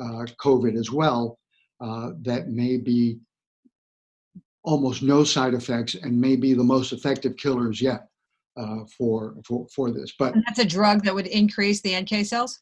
uh, 0.00 0.24
COVID 0.42 0.78
as 0.78 0.90
well 0.90 1.38
uh, 1.80 2.10
that 2.22 2.48
may 2.48 2.78
be 2.78 3.18
almost 4.64 5.02
no 5.02 5.24
side 5.24 5.54
effects 5.54 5.94
and 5.94 6.18
may 6.18 6.36
be 6.36 6.54
the 6.54 6.64
most 6.64 6.92
effective 6.92 7.36
killers 7.36 7.82
yet 7.82 8.09
uh, 8.56 8.84
for, 8.96 9.36
for, 9.46 9.66
for 9.74 9.90
this. 9.90 10.12
But 10.18 10.34
and 10.34 10.44
that's 10.46 10.58
a 10.58 10.64
drug 10.64 11.04
that 11.04 11.14
would 11.14 11.26
increase 11.26 11.80
the 11.80 11.98
NK 11.98 12.26
cells? 12.26 12.60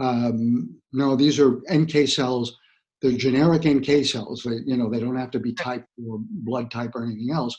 Um, 0.00 0.80
no, 0.92 1.16
these 1.16 1.38
are 1.38 1.60
NK 1.72 2.08
cells. 2.08 2.56
They're 3.02 3.12
generic 3.12 3.64
NK 3.66 4.04
cells. 4.04 4.42
They, 4.44 4.56
you 4.64 4.76
know, 4.76 4.90
they 4.90 5.00
don't 5.00 5.16
have 5.16 5.30
to 5.32 5.40
be 5.40 5.52
type 5.52 5.84
or 6.06 6.18
blood 6.20 6.70
type 6.70 6.92
or 6.94 7.04
anything 7.04 7.30
else. 7.32 7.56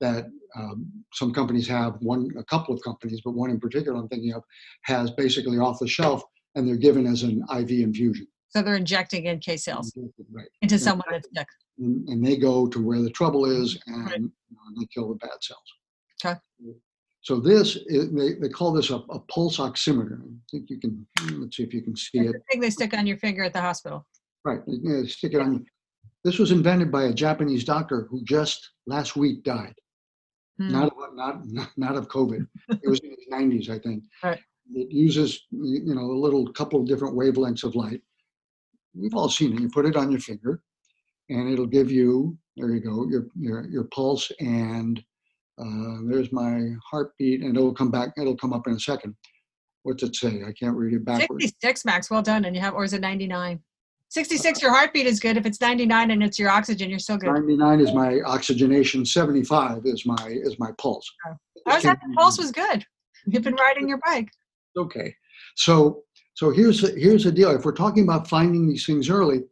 That 0.00 0.26
um, 0.56 0.90
some 1.12 1.32
companies 1.32 1.68
have 1.68 1.94
one, 2.00 2.28
a 2.38 2.44
couple 2.44 2.74
of 2.74 2.82
companies, 2.82 3.20
but 3.24 3.32
one 3.32 3.50
in 3.50 3.60
particular 3.60 3.98
I'm 3.98 4.08
thinking 4.08 4.32
of 4.32 4.42
has 4.82 5.10
basically 5.12 5.58
off 5.58 5.78
the 5.78 5.88
shelf, 5.88 6.22
and 6.54 6.66
they're 6.66 6.76
given 6.76 7.06
as 7.06 7.22
an 7.22 7.42
IV 7.54 7.70
infusion. 7.70 8.26
So 8.48 8.62
they're 8.62 8.76
injecting 8.76 9.28
NK 9.28 9.58
cells 9.58 9.92
right. 10.32 10.46
into 10.62 10.78
someone 10.78 11.06
that's 11.10 11.28
sick. 11.34 11.46
And, 11.78 12.08
and, 12.08 12.24
they 12.24 12.36
go 12.36 12.68
to 12.68 12.80
where 12.80 13.00
the 13.02 13.10
trouble 13.10 13.46
is 13.46 13.76
and 13.88 14.04
right. 14.04 14.20
you 14.20 14.30
know, 14.52 14.80
they 14.80 14.86
kill 14.94 15.08
the 15.08 15.16
bad 15.16 15.42
cells. 15.42 15.58
Okay. 16.24 16.38
So 17.24 17.40
this, 17.40 17.76
is, 17.86 18.12
they, 18.12 18.34
they 18.34 18.48
call 18.48 18.72
this 18.72 18.90
a, 18.90 18.96
a, 18.96 19.18
pulse 19.18 19.58
oximeter. 19.58 20.20
I 20.22 20.28
think 20.50 20.68
you 20.68 20.78
can, 20.78 21.06
let's 21.32 21.56
see 21.56 21.62
if 21.62 21.74
you 21.74 21.82
can 21.82 21.96
see 21.96 22.18
it's 22.18 22.28
it. 22.28 22.32
The 22.32 22.52
thing 22.52 22.60
they 22.60 22.70
stick 22.70 22.94
on 22.94 23.06
your 23.06 23.16
finger 23.16 23.42
at 23.42 23.52
the 23.52 23.60
hospital. 23.60 24.06
Right, 24.44 24.60
yeah, 24.66 25.02
stick 25.06 25.32
it 25.32 25.40
on. 25.40 25.64
This 26.22 26.38
was 26.38 26.52
invented 26.52 26.92
by 26.92 27.04
a 27.04 27.12
Japanese 27.12 27.64
doctor 27.64 28.06
who 28.10 28.22
just 28.24 28.70
last 28.86 29.16
week 29.16 29.42
died. 29.42 29.74
Hmm. 30.58 30.72
Not, 30.72 30.86
of, 30.86 30.92
not, 31.14 31.46
not, 31.46 31.68
not 31.76 31.96
of 31.96 32.08
COVID. 32.08 32.46
it 32.68 32.88
was 32.88 33.00
in 33.00 33.10
his 33.10 33.26
90s, 33.32 33.70
I 33.70 33.78
think. 33.78 34.04
Right. 34.22 34.40
It 34.72 34.90
uses, 34.90 35.44
you 35.50 35.94
know, 35.94 36.02
a 36.02 36.20
little 36.20 36.50
couple 36.52 36.80
of 36.80 36.86
different 36.86 37.16
wavelengths 37.16 37.64
of 37.64 37.74
light 37.74 38.00
we've 38.94 39.14
all 39.14 39.28
seen 39.28 39.54
it. 39.54 39.60
You 39.60 39.68
put 39.68 39.86
it 39.86 39.96
on 39.96 40.10
your 40.10 40.20
finger, 40.20 40.60
and 41.28 41.52
it'll 41.52 41.66
give 41.66 41.90
you 41.90 42.36
there 42.56 42.70
you 42.70 42.80
go 42.80 43.06
your 43.08 43.26
your, 43.34 43.66
your 43.68 43.84
pulse 43.84 44.30
and 44.40 45.02
uh, 45.58 45.98
there's 46.06 46.32
my 46.32 46.70
heartbeat, 46.90 47.42
and 47.42 47.56
it'll 47.56 47.74
come 47.74 47.90
back. 47.90 48.10
It'll 48.18 48.36
come 48.36 48.52
up 48.52 48.66
in 48.66 48.74
a 48.74 48.80
second. 48.80 49.14
What's 49.82 50.02
it 50.02 50.16
say? 50.16 50.42
I 50.46 50.52
can't 50.52 50.76
read 50.76 50.94
it 50.94 51.04
backwards. 51.04 51.44
66 51.44 51.84
max. 51.84 52.10
Well 52.10 52.22
done. 52.22 52.46
And 52.46 52.56
you 52.56 52.62
have, 52.62 52.74
or 52.74 52.84
is 52.84 52.92
it 52.92 53.00
99? 53.00 53.60
66, 54.08 54.62
your 54.62 54.72
heartbeat 54.72 55.06
is 55.06 55.18
good. 55.18 55.36
If 55.36 55.44
it's 55.44 55.60
99 55.60 56.10
and 56.10 56.22
it's 56.22 56.38
your 56.38 56.48
oxygen, 56.48 56.88
you're 56.88 56.98
still 56.98 57.16
good. 57.16 57.32
99 57.32 57.80
is 57.80 57.92
my 57.92 58.20
oxygenation. 58.20 59.04
75 59.04 59.82
is 59.84 60.06
my 60.06 60.26
is 60.28 60.58
my 60.58 60.70
pulse. 60.78 61.10
Oh. 61.28 61.34
I 61.66 61.74
was 61.74 61.82
the 61.82 61.96
pulse 62.16 62.38
was 62.38 62.52
good. 62.52 62.84
You've 63.26 63.42
been 63.42 63.56
riding 63.56 63.88
your 63.88 63.98
bike. 64.04 64.28
Okay, 64.76 65.14
so 65.56 66.04
so 66.34 66.50
here's 66.50 66.80
the, 66.80 66.90
here's 66.98 67.24
the 67.24 67.32
deal. 67.32 67.50
If 67.50 67.64
we're 67.64 67.72
talking 67.72 68.04
about 68.04 68.28
finding 68.28 68.68
these 68.68 68.86
things 68.86 69.08
early, 69.08 69.42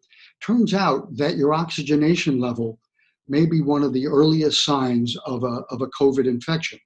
turns 0.41 0.75
out 0.75 1.17
that 1.17 1.37
your 1.37 1.55
oxygenation 1.55 2.41
level 2.41 2.79
may 3.33 3.47
be 3.47 3.63
one 3.63 3.83
of 3.83 3.95
the 3.95 4.07
earliest 4.07 4.63
signs 4.65 5.17
of 5.25 5.43
a 5.43 5.55
of 5.73 5.81
a 5.81 5.89
COVID 6.01 6.27
infection. 6.27 6.79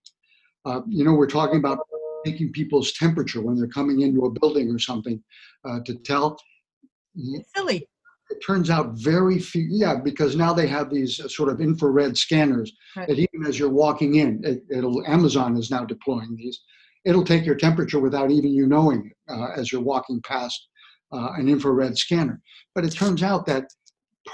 Uh, 0.64 0.80
you 0.88 1.04
know, 1.04 1.12
we're 1.12 1.26
talking 1.40 1.58
about 1.58 1.78
taking 2.24 2.50
people's 2.52 2.92
temperature 2.92 3.42
when 3.42 3.56
they're 3.56 3.76
coming 3.80 4.00
into 4.00 4.24
a 4.24 4.30
building 4.30 4.70
or 4.70 4.78
something 4.78 5.22
uh, 5.68 5.80
to 5.84 5.94
tell. 6.10 6.38
It's 7.16 7.50
silly. 7.54 7.88
It 8.30 8.38
turns 8.44 8.70
out 8.70 8.94
very 8.94 9.38
few, 9.38 9.66
yeah, 9.68 9.94
because 10.02 10.34
now 10.34 10.52
they 10.52 10.66
have 10.66 10.90
these 10.90 11.20
uh, 11.20 11.28
sort 11.28 11.48
of 11.52 11.60
infrared 11.60 12.16
scanners 12.16 12.72
Right. 12.96 13.08
that 13.08 13.18
even 13.18 13.46
as 13.46 13.58
you're 13.58 13.78
walking 13.84 14.16
in, 14.16 14.40
it, 14.44 14.64
it'll 14.70 15.04
Amazon 15.06 15.56
is 15.56 15.70
now 15.70 15.84
deploying 15.84 16.34
these. 16.36 16.60
It'll 17.04 17.24
take 17.32 17.44
your 17.44 17.54
temperature 17.56 18.00
without 18.00 18.30
even 18.30 18.52
you 18.52 18.66
knowing 18.66 19.00
it 19.10 19.32
uh, 19.32 19.48
as 19.60 19.70
you're 19.70 19.88
walking 19.94 20.20
past 20.22 20.58
uh, 21.12 21.30
an 21.38 21.48
infrared 21.48 21.96
scanner. 21.98 22.40
But 22.74 22.84
it 22.84 22.92
turns 23.02 23.22
out 23.22 23.46
that 23.46 23.64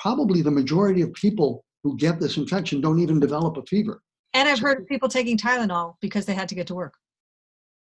probably 0.03 0.41
the 0.43 0.51
majority 0.63 1.03
of 1.03 1.13
people 1.13 1.65
who 1.83 1.97
get 1.97 2.21
this 2.21 2.37
infection 2.37 2.81
don't 2.81 2.99
even 3.01 3.19
develop 3.21 3.57
a 3.57 3.63
fever. 3.63 4.03
And 4.35 4.49
I've 4.49 4.59
heard 4.61 4.81
of 4.81 4.87
people 4.87 5.09
taking 5.09 5.37
Tylenol 5.37 5.97
because 6.01 6.25
they 6.27 6.35
had 6.35 6.49
to 6.49 6.55
get 6.55 6.67
to 6.69 6.75
work. 6.75 6.95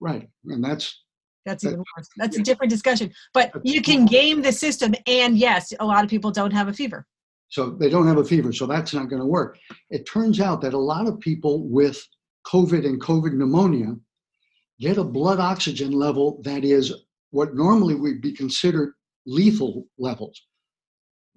Right, 0.00 0.28
and 0.46 0.62
that's 0.62 1.02
That's 1.46 1.62
That- 1.64 1.70
even 1.70 1.84
worse. 1.96 2.08
That's 2.18 2.36
a 2.38 2.42
different 2.42 2.68
discussion. 2.70 3.10
But 3.32 3.52
you 3.64 3.80
can 3.80 4.04
game 4.04 4.42
the 4.42 4.52
system, 4.52 4.94
and 5.06 5.38
yes, 5.38 5.72
a 5.80 5.86
lot 5.86 6.04
of 6.04 6.10
people 6.10 6.30
don't 6.30 6.50
have 6.52 6.68
a 6.68 6.72
fever. 6.74 7.06
So 7.48 7.70
they 7.70 7.88
don't 7.88 8.06
have 8.06 8.18
a 8.18 8.24
fever, 8.24 8.52
so 8.52 8.66
that's 8.66 8.92
not 8.92 9.08
going 9.08 9.20
to 9.22 9.26
work. 9.26 9.58
It 9.88 10.04
turns 10.04 10.40
out 10.40 10.60
that 10.60 10.74
a 10.74 10.78
lot 10.78 11.06
of 11.08 11.18
people 11.20 11.66
with 11.68 12.06
COVID 12.46 12.84
and 12.84 13.00
COVID 13.00 13.32
pneumonia 13.32 13.96
get 14.78 14.98
a 14.98 15.04
blood 15.04 15.40
oxygen 15.40 15.92
level 15.92 16.42
that 16.44 16.64
is 16.64 16.92
what 17.30 17.54
normally 17.54 17.94
would 17.94 18.20
be 18.20 18.32
considered 18.32 18.92
lethal 19.24 19.86
levels. 19.98 20.38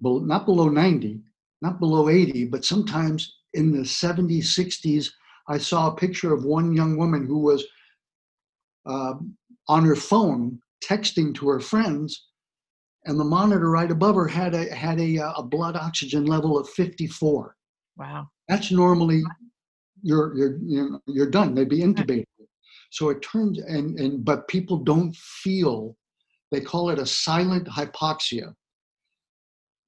but 0.00 0.24
Not 0.24 0.44
below 0.44 0.68
90, 0.68 1.20
not 1.62 1.80
below 1.80 2.08
80, 2.08 2.46
but 2.46 2.64
sometimes 2.64 3.38
in 3.54 3.72
the 3.72 3.84
70s, 3.84 4.44
60s. 4.44 5.10
I 5.48 5.58
saw 5.58 5.88
a 5.88 5.96
picture 5.96 6.32
of 6.32 6.44
one 6.44 6.74
young 6.74 6.96
woman 6.96 7.26
who 7.26 7.38
was 7.38 7.64
um, 8.84 9.36
on 9.68 9.84
her 9.84 9.96
phone 9.96 10.60
texting 10.84 11.34
to 11.36 11.48
her 11.48 11.60
friends 11.60 12.26
and 13.04 13.18
the 13.18 13.24
monitor 13.24 13.70
right 13.70 13.90
above 13.90 14.14
her 14.14 14.28
had 14.28 14.54
a 14.54 14.72
had 14.74 15.00
a, 15.00 15.18
uh, 15.18 15.32
a 15.36 15.42
blood 15.42 15.76
oxygen 15.76 16.24
level 16.24 16.58
of 16.58 16.68
54. 16.70 17.56
Wow. 17.96 18.28
That's 18.48 18.70
normally 18.70 19.22
you're 20.02 20.36
you're 20.36 20.58
you're, 20.62 21.00
you're 21.06 21.30
done. 21.30 21.54
They'd 21.54 21.68
be 21.68 21.80
intubated. 21.80 22.24
So 22.90 23.08
it 23.08 23.22
turns 23.22 23.58
and 23.58 23.98
and 23.98 24.24
but 24.24 24.48
people 24.48 24.78
don't 24.78 25.14
feel. 25.16 25.96
They 26.50 26.60
call 26.60 26.90
it 26.90 26.98
a 26.98 27.06
silent 27.06 27.66
hypoxia. 27.66 28.54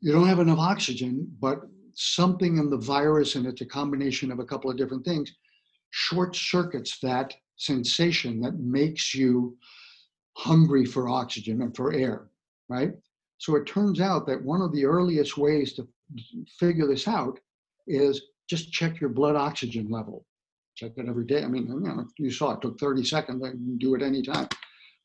You 0.04 0.12
don't 0.12 0.28
have 0.28 0.38
enough 0.38 0.58
oxygen, 0.58 1.34
but 1.40 1.62
something 1.94 2.58
in 2.58 2.68
the 2.68 2.76
virus, 2.76 3.36
and 3.36 3.46
it's 3.46 3.62
a 3.62 3.64
combination 3.66 4.30
of 4.30 4.38
a 4.38 4.44
couple 4.44 4.70
of 4.70 4.76
different 4.76 5.02
things, 5.02 5.32
short 5.92 6.36
circuits 6.36 6.98
that 7.00 7.32
sensation 7.56 8.38
that 8.42 8.58
makes 8.58 9.14
you 9.14 9.56
hungry 10.36 10.84
for 10.84 11.08
oxygen 11.08 11.62
and 11.62 11.74
for 11.74 11.94
air, 11.94 12.28
right? 12.68 12.92
So 13.38 13.56
it 13.56 13.64
turns 13.64 13.98
out 13.98 14.26
that 14.26 14.44
one 14.44 14.60
of 14.60 14.72
the 14.72 14.84
earliest 14.84 15.38
ways 15.38 15.72
to 15.72 15.88
figure 16.60 16.86
this 16.86 17.08
out 17.08 17.40
is 17.86 18.20
just 18.46 18.72
check 18.72 19.00
your 19.00 19.08
blood 19.08 19.36
oxygen 19.36 19.88
level. 19.88 20.26
Check 20.74 20.92
it 20.98 21.08
every 21.08 21.24
day. 21.24 21.42
I 21.42 21.48
mean, 21.48 21.66
you, 21.66 21.80
know, 21.80 22.04
you 22.18 22.30
saw 22.30 22.52
it 22.52 22.60
took 22.60 22.78
30 22.78 23.04
seconds. 23.04 23.42
I 23.42 23.52
can 23.52 23.78
do 23.78 23.94
it 23.94 24.02
anytime. 24.02 24.48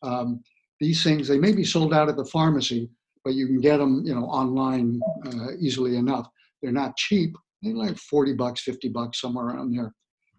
Um, 0.03 0.43
these 0.81 1.05
things 1.05 1.29
they 1.29 1.39
may 1.39 1.53
be 1.53 1.63
sold 1.63 1.93
out 1.93 2.09
at 2.09 2.17
the 2.17 2.25
pharmacy, 2.25 2.89
but 3.23 3.33
you 3.33 3.47
can 3.47 3.59
get 3.59 3.77
them, 3.77 4.03
you 4.05 4.15
know, 4.15 4.25
online 4.25 4.99
uh, 5.27 5.51
easily 5.59 5.95
enough. 5.97 6.27
They're 6.61 6.71
not 6.71 6.95
cheap. 6.97 7.35
They're 7.61 7.75
like 7.75 7.97
40 7.97 8.33
bucks, 8.33 8.61
50 8.61 8.89
bucks, 8.89 9.21
somewhere 9.21 9.47
around 9.47 9.75
there. 9.75 9.93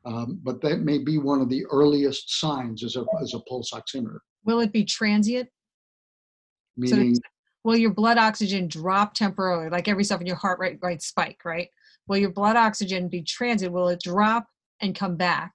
Um, 0.05 0.41
but 0.43 0.63
that 0.63 0.81
may 0.81 0.99
be 0.99 1.19
one 1.19 1.41
of 1.41 1.51
the 1.51 1.67
earliest 1.71 2.41
signs 2.41 2.83
as 2.83 2.97
a 2.97 3.05
as 3.21 3.35
a 3.35 3.41
pulse 3.41 3.71
oximeter, 3.73 4.19
Will 4.45 4.61
it 4.61 4.73
be 4.73 4.85
transient? 4.85 5.49
So 6.87 6.97
meaning 6.97 7.21
Will 7.63 7.77
your 7.77 7.93
blood 7.93 8.17
oxygen 8.17 8.69
drop 8.69 9.13
temporarily, 9.13 9.69
like 9.69 9.87
every 9.87 10.05
so 10.05 10.15
often 10.15 10.27
your 10.27 10.37
heart 10.37 10.59
rate 10.59 10.79
might 10.81 11.03
spike, 11.03 11.43
right? 11.45 11.69
Will 12.09 12.17
your 12.17 12.31
blood 12.31 12.57
oxygen 12.57 13.09
be 13.09 13.23
transient? 13.23 13.75
Will 13.75 13.89
it 13.89 14.01
drop 14.03 14.47
and 14.81 14.95
come 14.95 15.17
back, 15.17 15.53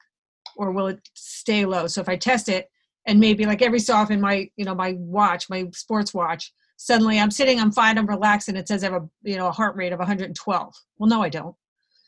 or 0.55 0.71
will 0.71 0.87
it 0.87 1.09
stay 1.15 1.65
low? 1.65 1.87
So 1.87 2.01
if 2.01 2.09
I 2.09 2.15
test 2.15 2.47
it, 2.47 2.69
and 3.07 3.19
maybe 3.19 3.47
like 3.47 3.63
every 3.63 3.79
so 3.79 3.95
often 3.95 4.21
my 4.21 4.47
you 4.55 4.65
know 4.65 4.75
my 4.75 4.93
watch, 4.99 5.49
my 5.49 5.65
sports 5.73 6.13
watch, 6.13 6.53
suddenly 6.77 7.19
I'm 7.19 7.31
sitting, 7.31 7.59
I'm 7.59 7.71
fine, 7.71 7.97
I'm 7.97 8.07
relaxed, 8.07 8.49
and 8.49 8.57
it 8.57 8.67
says 8.67 8.83
I 8.83 8.91
have 8.91 9.03
a 9.03 9.09
you 9.23 9.37
know 9.37 9.47
a 9.47 9.51
heart 9.51 9.75
rate 9.75 9.93
of 9.93 9.99
112. 9.99 10.73
Well, 10.97 11.09
no, 11.09 11.21
I 11.21 11.29
don't. 11.29 11.55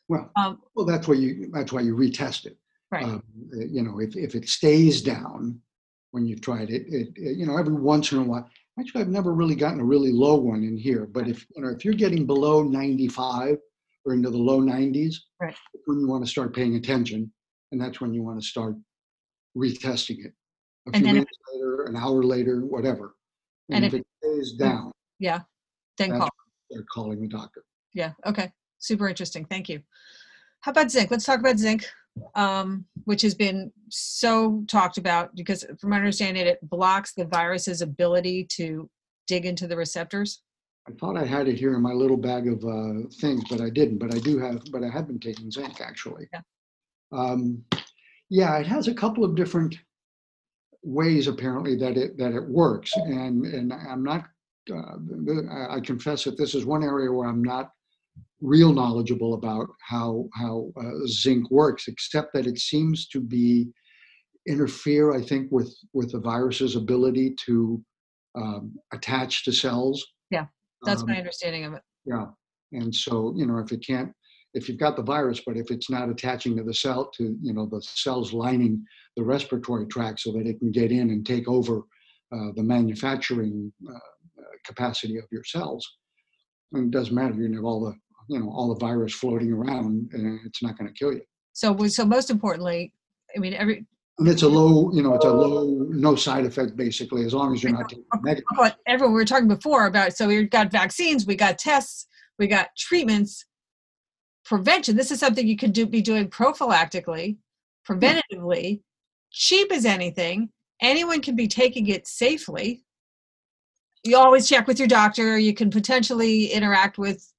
well, 0.10 0.32
Um, 0.36 0.60
well, 0.76 0.86
that's 0.86 1.08
why 1.08 1.16
you 1.16 1.50
that's 1.54 1.72
why 1.74 1.82
you 1.82 1.96
retest 1.96 2.46
it. 2.46 2.58
right. 2.92 3.04
Um, 3.06 3.24
uh, 3.54 3.66
you 3.66 3.82
know, 3.84 4.00
if, 4.00 4.16
if 4.16 4.36
it 4.36 4.48
stays 4.50 5.02
down 5.02 5.60
when 6.12 6.26
you've 6.26 6.42
tried 6.42 6.70
it, 6.70 6.84
it, 6.88 7.10
it, 7.16 7.38
you 7.38 7.46
know, 7.46 7.58
every 7.58 7.74
once 7.76 8.12
in 8.12 8.20
a 8.20 8.24
while. 8.24 8.50
Actually, 8.80 9.02
I've 9.02 9.10
never 9.10 9.34
really 9.34 9.56
gotten 9.56 9.80
a 9.80 9.84
really 9.84 10.12
low 10.12 10.36
one 10.36 10.64
in 10.64 10.78
here. 10.78 11.08
But 11.08 11.28
if 11.28 11.46
you 11.56 11.64
know, 11.64 11.70
if 11.70 11.84
you're 11.84 11.96
getting 11.96 12.26
below 12.28 12.62
95 12.64 13.58
or 14.06 14.14
into 14.14 14.30
the 14.30 14.38
low 14.38 14.62
90s, 14.62 15.16
Right. 15.42 15.56
that's 15.74 15.84
when 15.88 16.00
you 16.00 16.08
want 16.08 16.24
to 16.24 16.30
start 16.30 16.56
paying 16.56 16.76
attention, 16.76 17.32
and 17.72 17.82
that's 17.82 18.00
when 18.00 18.14
you 18.14 18.22
want 18.24 18.40
to 18.40 18.48
start 18.48 18.76
retesting 19.58 20.24
it. 20.26 20.34
A 20.88 20.92
And 20.94 20.98
few 20.98 21.06
minutes 21.08 21.32
later, 21.54 21.86
an 21.86 21.96
hour 21.96 22.24
later, 22.24 22.62
whatever. 22.66 23.16
And 23.70 23.84
And, 23.84 23.86
if, 23.86 23.94
if- 23.94 24.00
it 24.02 24.08
stays 24.24 24.54
down, 24.54 24.92
yeah. 25.20 25.40
Then 25.98 26.12
call. 26.18 26.30
they're 26.70 26.86
calling 26.94 27.22
the 27.22 27.28
doctor. 27.28 27.64
Yeah. 27.94 28.14
Okay. 28.26 28.52
Super 28.80 29.08
interesting. 29.10 29.46
Thank 29.46 29.68
you. 29.70 29.82
How 30.62 30.72
about 30.72 30.92
zinc? 30.92 31.10
Let's 31.10 31.26
talk 31.26 31.40
about 31.40 31.58
zinc, 31.58 31.86
um, 32.36 32.86
which 33.06 33.22
has 33.24 33.34
been 33.34 33.72
so 33.90 34.64
talked 34.68 34.98
about 34.98 35.36
because, 35.36 35.66
from 35.80 35.90
my 35.92 35.98
understanding, 35.98 36.46
it 36.46 36.60
blocks 36.62 37.14
the 37.14 37.26
virus's 37.26 37.82
ability 37.82 38.46
to 38.52 38.90
dig 39.28 39.46
into 39.46 39.68
the 39.68 39.76
receptors. 39.76 40.44
I 40.88 40.92
thought 41.00 41.18
I 41.18 41.26
had 41.26 41.48
it 41.48 41.58
here 41.58 41.74
in 41.76 41.82
my 41.82 41.92
little 41.94 42.16
bag 42.18 42.48
of 42.48 42.64
uh, 42.64 43.08
things, 43.20 43.44
but 43.50 43.60
I 43.60 43.70
didn't. 43.70 43.98
But 43.98 44.14
I 44.14 44.20
do 44.20 44.38
have, 44.40 44.62
but 44.72 44.84
I 44.84 44.90
have 44.90 45.08
been 45.08 45.20
taking 45.20 45.50
zinc 45.52 45.82
actually. 45.82 46.28
Yeah. 46.32 46.42
Um, 47.12 47.64
yeah, 48.30 48.58
it 48.58 48.68
has 48.68 48.88
a 48.88 48.94
couple 48.94 49.24
of 49.24 49.36
different 49.36 49.76
ways 50.92 51.28
apparently 51.28 51.76
that 51.76 51.98
it 51.98 52.18
that 52.18 52.34
it 52.34 52.48
works, 52.48 52.92
and 52.96 53.46
and 53.46 53.74
I'm 53.74 54.04
not. 54.04 54.26
Uh, 54.70 54.98
I- 55.50 55.76
I 55.76 55.80
confess 55.80 56.24
that 56.26 56.38
this 56.38 56.54
is 56.56 56.66
one 56.66 56.84
area 56.84 57.10
where 57.12 57.28
I'm 57.30 57.42
not 57.44 57.72
real 58.42 58.74
knowledgeable 58.74 59.34
about 59.34 59.68
how 59.88 60.28
how 60.34 60.72
uh, 60.80 61.06
zinc 61.08 61.50
works, 61.52 61.88
except 61.88 62.34
that 62.34 62.48
it 62.48 62.60
seems 62.60 63.08
to 63.10 63.20
be 63.22 63.70
interfere, 64.48 65.14
I 65.14 65.22
think, 65.22 65.52
with 65.52 65.76
with 65.94 66.12
the 66.12 66.20
virus's 66.20 66.76
ability 66.76 67.36
to 67.46 67.82
um, 68.36 68.74
attach 68.94 69.44
to 69.46 69.52
cells. 69.52 70.06
Yeah. 70.32 70.46
That's 70.84 71.02
Um, 71.02 71.08
my 71.10 71.18
understanding 71.18 71.64
of 71.66 71.74
it. 71.74 71.82
yeah. 72.06 72.28
And 72.74 72.94
so, 72.94 73.34
you 73.36 73.46
know, 73.48 73.58
if 73.60 73.72
it 73.72 73.84
can't, 73.86 74.12
if 74.54 74.68
you've 74.68 74.80
got 74.80 74.96
the 74.96 75.04
virus, 75.04 75.42
but 75.46 75.58
if 75.58 75.72
it's 75.72 75.90
not 75.90 76.10
attaching 76.10 76.56
to 76.58 76.64
the 76.64 76.74
cell, 76.74 77.10
to, 77.18 77.38
you 77.42 77.54
know, 77.54 77.66
the 77.66 77.82
cells 77.82 78.34
lining 78.34 78.84
the 79.16 79.24
respiratory 79.24 79.86
tract 79.88 80.20
so 80.22 80.32
that 80.32 80.48
it 80.48 80.60
can 80.60 80.72
get 80.72 80.92
in 80.92 81.10
and 81.10 81.26
take 81.26 81.48
over 81.48 81.80
uh, 82.34 82.52
the 82.56 82.64
manufacturing 82.64 83.72
uh, 83.90 84.00
capacity 84.66 85.18
of 85.18 85.26
your 85.32 85.44
cells, 85.44 85.88
and 86.74 86.86
it 86.86 86.98
doesn't 86.98 87.16
matter. 87.16 87.34
You 87.36 87.46
can 87.46 87.56
have 87.56 87.66
all 87.66 87.86
the, 87.86 87.96
you 88.28 88.40
know, 88.40 88.50
all 88.50 88.74
the 88.74 88.80
virus 88.80 89.14
floating 89.14 89.52
around 89.52 90.10
and 90.14 90.40
it's 90.46 90.62
not 90.62 90.78
going 90.78 90.92
to 90.92 90.94
kill 90.94 91.14
you. 91.14 91.22
So, 91.54 91.76
so 91.88 92.06
most 92.06 92.30
importantly, 92.30 92.94
I 93.36 93.40
mean, 93.40 93.54
every 93.54 93.86
And 94.20 94.28
it's 94.28 94.44
a 94.44 94.48
low, 94.48 94.92
you 94.94 95.02
know, 95.02 95.16
it's 95.16 95.26
a 95.26 95.32
low, 95.32 95.88
no 95.90 96.16
side 96.16 96.46
effect 96.46 96.76
basically, 96.76 97.26
as 97.26 97.34
long 97.34 97.54
as 97.54 97.64
you're 97.64 97.72
not 97.72 97.90
taking 97.90 98.04
negative. 98.24 98.76
everyone 98.86 99.14
we 99.14 99.22
were 99.22 99.26
talking 99.26 99.48
before 99.48 99.88
about 99.88 100.16
so 100.16 100.28
we 100.28 100.44
got 100.44 100.72
vaccines, 100.72 101.26
we 101.26 101.36
got 101.36 101.58
tests, 101.58 102.08
we 102.38 102.48
got 102.48 102.70
treatments, 102.78 103.46
prevention. 104.48 104.96
This 104.96 105.12
is 105.12 105.20
something 105.20 105.46
you 105.46 105.58
could 105.58 105.74
do 105.74 105.86
be 105.86 106.02
doing 106.02 106.30
prophylactically, 106.30 107.38
preventatively, 107.88 108.82
cheap 109.30 109.72
as 109.72 109.86
anything. 109.86 110.50
Anyone 110.82 111.22
can 111.22 111.36
be 111.36 111.48
taking 111.48 111.88
it 111.88 112.08
safely. 112.08 112.84
You 114.04 114.18
always 114.18 114.48
check 114.48 114.68
with 114.68 114.80
your 114.80 114.88
doctor. 114.88 115.38
You 115.38 115.54
can 115.54 115.70
potentially 115.70 116.46
interact 116.46 116.98
with 116.98 117.30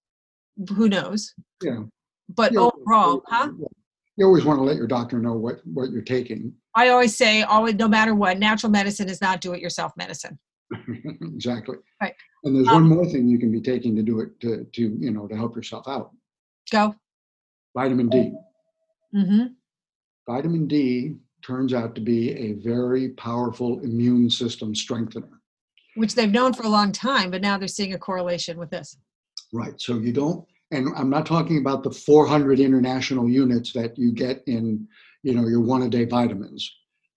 who 0.77 0.89
knows. 0.89 1.35
Yeah. 1.63 1.85
But 2.29 2.53
You 2.53 2.71
overall, 2.71 3.23
huh? 3.27 3.53
You 4.17 4.27
always 4.27 4.45
want 4.45 4.59
to 4.59 4.65
let 4.65 4.77
your 4.77 4.89
doctor 4.89 5.19
know 5.19 5.33
what, 5.33 5.61
what 5.65 5.91
you're 5.91 6.03
taking. 6.03 6.53
I 6.75 6.89
always 6.89 7.17
say, 7.17 7.43
always, 7.43 7.77
no 7.77 7.89
matter 7.89 8.15
what, 8.15 8.39
natural 8.39 8.71
medicine 8.71 9.09
is 9.09 9.21
not 9.21 9.41
do-it-yourself 9.41 9.93
medicine. 9.97 10.39
exactly. 11.23 11.77
Right. 12.03 12.15
And 12.45 12.55
there's 12.55 12.69
Um, 12.69 12.91
one 12.91 12.97
more 12.99 13.07
thing 13.07 13.29
you 13.29 13.39
can 13.39 13.51
be 13.51 13.61
taking 13.61 13.97
to 13.97 14.03
do 14.03 14.21
it 14.21 14.39
to, 14.41 14.65
to 14.65 14.83
you 15.01 15.11
know 15.11 15.27
to 15.27 15.37
help 15.37 15.57
yourself 15.57 15.89
out. 15.89 16.11
Go. 16.71 16.95
Vitamin 17.75 18.09
D. 18.09 18.33
Mm-hmm. 19.15 19.47
Vitamin 20.27 20.67
D 20.67 21.17
turns 21.45 21.73
out 21.73 21.95
to 21.95 22.01
be 22.01 22.33
a 22.33 22.53
very 22.55 23.11
powerful 23.11 23.81
immune 23.81 24.29
system 24.29 24.75
strengthener. 24.75 25.41
Which 25.95 26.15
they've 26.15 26.31
known 26.31 26.53
for 26.53 26.65
a 26.65 26.69
long 26.69 26.93
time, 26.93 27.31
but 27.31 27.41
now 27.41 27.59
they're 27.59 27.69
seeing 27.69 27.95
a 27.95 27.99
correlation 27.99 28.59
with 28.59 28.71
this. 28.71 28.97
Right. 29.53 29.81
So 29.81 29.99
you 29.99 30.13
don't, 30.13 30.47
and 30.71 30.89
I'm 30.97 31.11
not 31.11 31.27
talking 31.27 31.59
about 31.59 31.83
the 31.83 31.91
400 31.91 32.61
international 32.61 33.29
units 33.29 33.73
that 33.73 33.97
you 33.97 34.13
get 34.13 34.43
in, 34.47 34.87
you 35.23 35.35
know, 35.35 35.49
your 35.49 35.61
one 35.61 35.83
a 35.83 35.89
day 35.89 36.05
vitamins. 36.05 36.71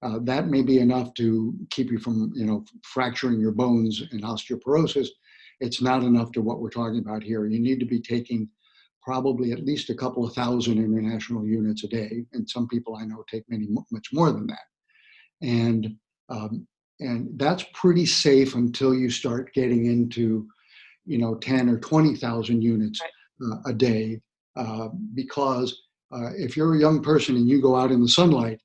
Uh, 0.04 0.18
that 0.24 0.48
may 0.48 0.64
be 0.64 0.80
enough 0.80 1.14
to 1.16 1.54
keep 1.70 1.92
you 1.92 2.00
from, 2.00 2.32
you 2.34 2.46
know, 2.46 2.66
fracturing 2.84 3.40
your 3.40 3.52
bones 3.52 4.02
and 4.12 4.24
osteoporosis. 4.24 5.08
It's 5.60 5.82
not 5.82 6.04
enough 6.04 6.32
to 6.32 6.42
what 6.42 6.60
we're 6.60 6.72
talking 6.72 7.00
about 7.00 7.22
here. 7.22 7.46
You 7.46 7.60
need 7.60 7.80
to 7.82 7.86
be 7.86 8.02
taking 8.02 8.50
probably 9.02 9.52
at 9.52 9.66
least 9.66 9.90
a 9.90 9.96
couple 9.96 10.26
of 10.26 10.34
thousand 10.34 10.78
international 10.78 11.46
units 11.46 11.84
a 11.84 11.88
day, 11.88 12.26
and 12.34 12.50
some 12.50 12.68
people 12.68 12.96
I 12.96 13.06
know 13.06 13.24
take 13.30 13.44
many 13.50 13.68
much 13.92 14.10
more 14.14 14.32
than 14.32 14.48
that. 14.48 14.60
And 15.42 15.96
um, 16.30 16.68
and 17.02 17.38
that's 17.38 17.66
pretty 17.74 18.06
safe 18.06 18.56
until 18.56 18.94
you 18.94 19.10
start 19.10 19.54
getting 19.54 19.88
into, 19.88 20.48
you 21.06 21.18
know, 21.18 21.36
10 21.36 21.68
or 21.68 21.80
20,000 21.80 22.62
units 22.62 23.02
uh, 23.44 23.56
a 23.66 23.74
day, 23.74 24.22
uh, 24.56 24.90
because 25.16 25.82
uh, 26.14 26.30
if 26.38 26.56
you're 26.56 26.76
a 26.76 26.80
young 26.80 27.02
person 27.02 27.36
and 27.36 27.50
you 27.50 27.60
go 27.60 27.76
out 27.76 27.92
in 27.92 28.02
the 28.02 28.08
sunlight 28.08 28.62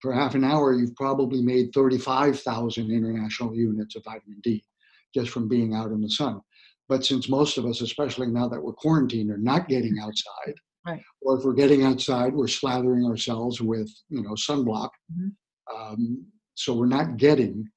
for 0.00 0.12
half 0.12 0.34
an 0.34 0.42
hour, 0.42 0.74
you've 0.74 0.96
probably 0.96 1.40
made 1.40 1.72
35,000 1.72 2.90
international 2.90 3.54
units 3.54 3.94
of 3.94 4.02
vitamin 4.04 4.40
D 4.42 4.64
just 5.14 5.30
from 5.30 5.46
being 5.46 5.74
out 5.74 5.92
in 5.92 6.00
the 6.00 6.10
sun. 6.10 6.40
But 6.88 7.04
since 7.04 7.28
most 7.28 7.56
of 7.58 7.64
us, 7.64 7.80
especially 7.80 8.26
now 8.26 8.48
that 8.48 8.62
we're 8.62 8.72
quarantined, 8.74 9.30
are 9.30 9.38
not 9.38 9.68
getting 9.68 9.98
outside, 9.98 10.54
Right. 10.86 11.02
or 11.22 11.38
if 11.38 11.44
we're 11.44 11.54
getting 11.54 11.82
outside, 11.82 12.34
we're 12.34 12.46
slathering 12.46 13.06
ourselves 13.08 13.60
with, 13.60 13.90
you 14.10 14.22
know, 14.22 14.32
sunblock. 14.34 14.90
Mhm. 15.12 15.34
Um, 15.74 16.26
so 16.54 16.76
we're 16.76 16.86
not 16.86 17.16
getting 17.16 17.70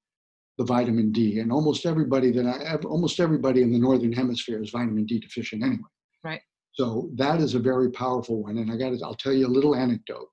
the 0.58 0.66
vitamin 0.66 1.12
D. 1.12 1.40
And 1.40 1.52
almost 1.52 1.86
everybody 1.86 2.32
that 2.32 2.46
I 2.46 2.64
ev- 2.64 2.86
almost 2.86 3.20
everybody 3.20 3.62
in 3.62 3.72
the 3.72 3.80
northern 3.80 4.12
hemisphere 4.12 4.62
is 4.62 4.72
vitamin 4.72 5.06
D 5.06 5.20
deficient 5.20 5.64
anyway. 5.64 5.84
Right. 6.24 6.42
So 6.74 7.10
that 7.16 7.40
is 7.40 7.56
a 7.56 7.60
very 7.60 7.90
powerful 7.92 8.44
one. 8.44 8.58
And 8.58 8.72
I 8.72 8.76
got 8.76 8.92
I'll 9.04 9.16
tell 9.16 9.34
you 9.34 9.48
a 9.48 9.56
little 9.58 9.76
anecdote 9.76 10.30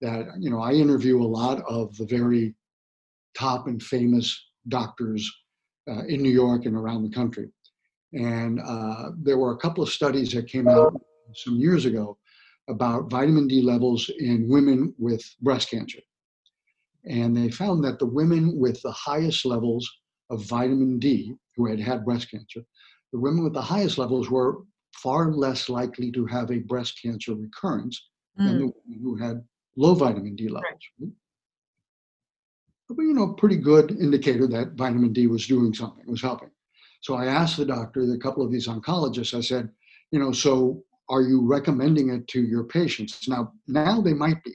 that, 0.00 0.26
you 0.40 0.50
know, 0.50 0.60
I 0.60 0.72
interview 0.72 1.22
a 1.22 1.24
lot 1.24 1.62
of 1.68 1.96
the 1.96 2.06
very 2.06 2.54
top 3.38 3.66
and 3.68 3.82
famous 3.82 4.36
doctors 4.68 5.30
uh, 5.88 6.04
in 6.06 6.22
New 6.22 6.30
York 6.30 6.64
and 6.66 6.74
around 6.76 7.02
the 7.02 7.14
country. 7.14 7.50
And 8.14 8.60
uh, 8.60 9.10
there 9.18 9.38
were 9.38 9.52
a 9.52 9.58
couple 9.58 9.82
of 9.82 9.90
studies 9.90 10.32
that 10.32 10.46
came 10.46 10.68
out 10.68 10.94
some 11.34 11.56
years 11.56 11.84
ago 11.84 12.16
about 12.68 13.10
vitamin 13.10 13.48
D 13.48 13.60
levels 13.60 14.08
in 14.18 14.48
women 14.48 14.94
with 14.98 15.22
breast 15.42 15.70
cancer. 15.70 15.98
And 17.04 17.36
they 17.36 17.50
found 17.50 17.84
that 17.84 17.98
the 17.98 18.06
women 18.06 18.56
with 18.56 18.80
the 18.82 18.92
highest 18.92 19.44
levels 19.44 19.90
of 20.30 20.44
vitamin 20.44 20.98
D, 20.98 21.34
who 21.56 21.66
had 21.66 21.80
had 21.80 22.04
breast 22.04 22.30
cancer, 22.30 22.62
the 23.12 23.18
women 23.18 23.44
with 23.44 23.52
the 23.52 23.60
highest 23.60 23.98
levels 23.98 24.30
were 24.30 24.62
far 24.94 25.32
less 25.32 25.68
likely 25.68 26.10
to 26.12 26.24
have 26.26 26.50
a 26.50 26.60
breast 26.60 27.00
cancer 27.02 27.34
recurrence 27.34 28.00
than 28.36 28.56
Mm. 28.56 28.58
the 28.58 28.72
women 28.74 29.02
who 29.02 29.16
had 29.16 29.44
low 29.76 29.94
vitamin 29.94 30.34
D 30.36 30.48
levels. 30.48 30.80
But, 32.88 33.02
you 33.02 33.12
know, 33.14 33.32
pretty 33.34 33.56
good 33.56 33.90
indicator 33.92 34.46
that 34.48 34.72
vitamin 34.74 35.12
D 35.12 35.26
was 35.26 35.46
doing 35.46 35.74
something, 35.74 36.06
was 36.06 36.22
helping. 36.22 36.50
So 37.04 37.16
I 37.16 37.26
asked 37.26 37.58
the 37.58 37.66
doctor, 37.66 38.00
a 38.00 38.18
couple 38.18 38.42
of 38.42 38.50
these 38.50 38.66
oncologists, 38.66 39.36
I 39.36 39.42
said, 39.42 39.68
you 40.10 40.18
know, 40.18 40.32
so 40.32 40.82
are 41.10 41.20
you 41.20 41.46
recommending 41.46 42.08
it 42.08 42.26
to 42.28 42.42
your 42.42 42.64
patients? 42.64 43.28
Now, 43.28 43.52
now 43.68 44.00
they 44.00 44.14
might 44.14 44.42
be. 44.42 44.52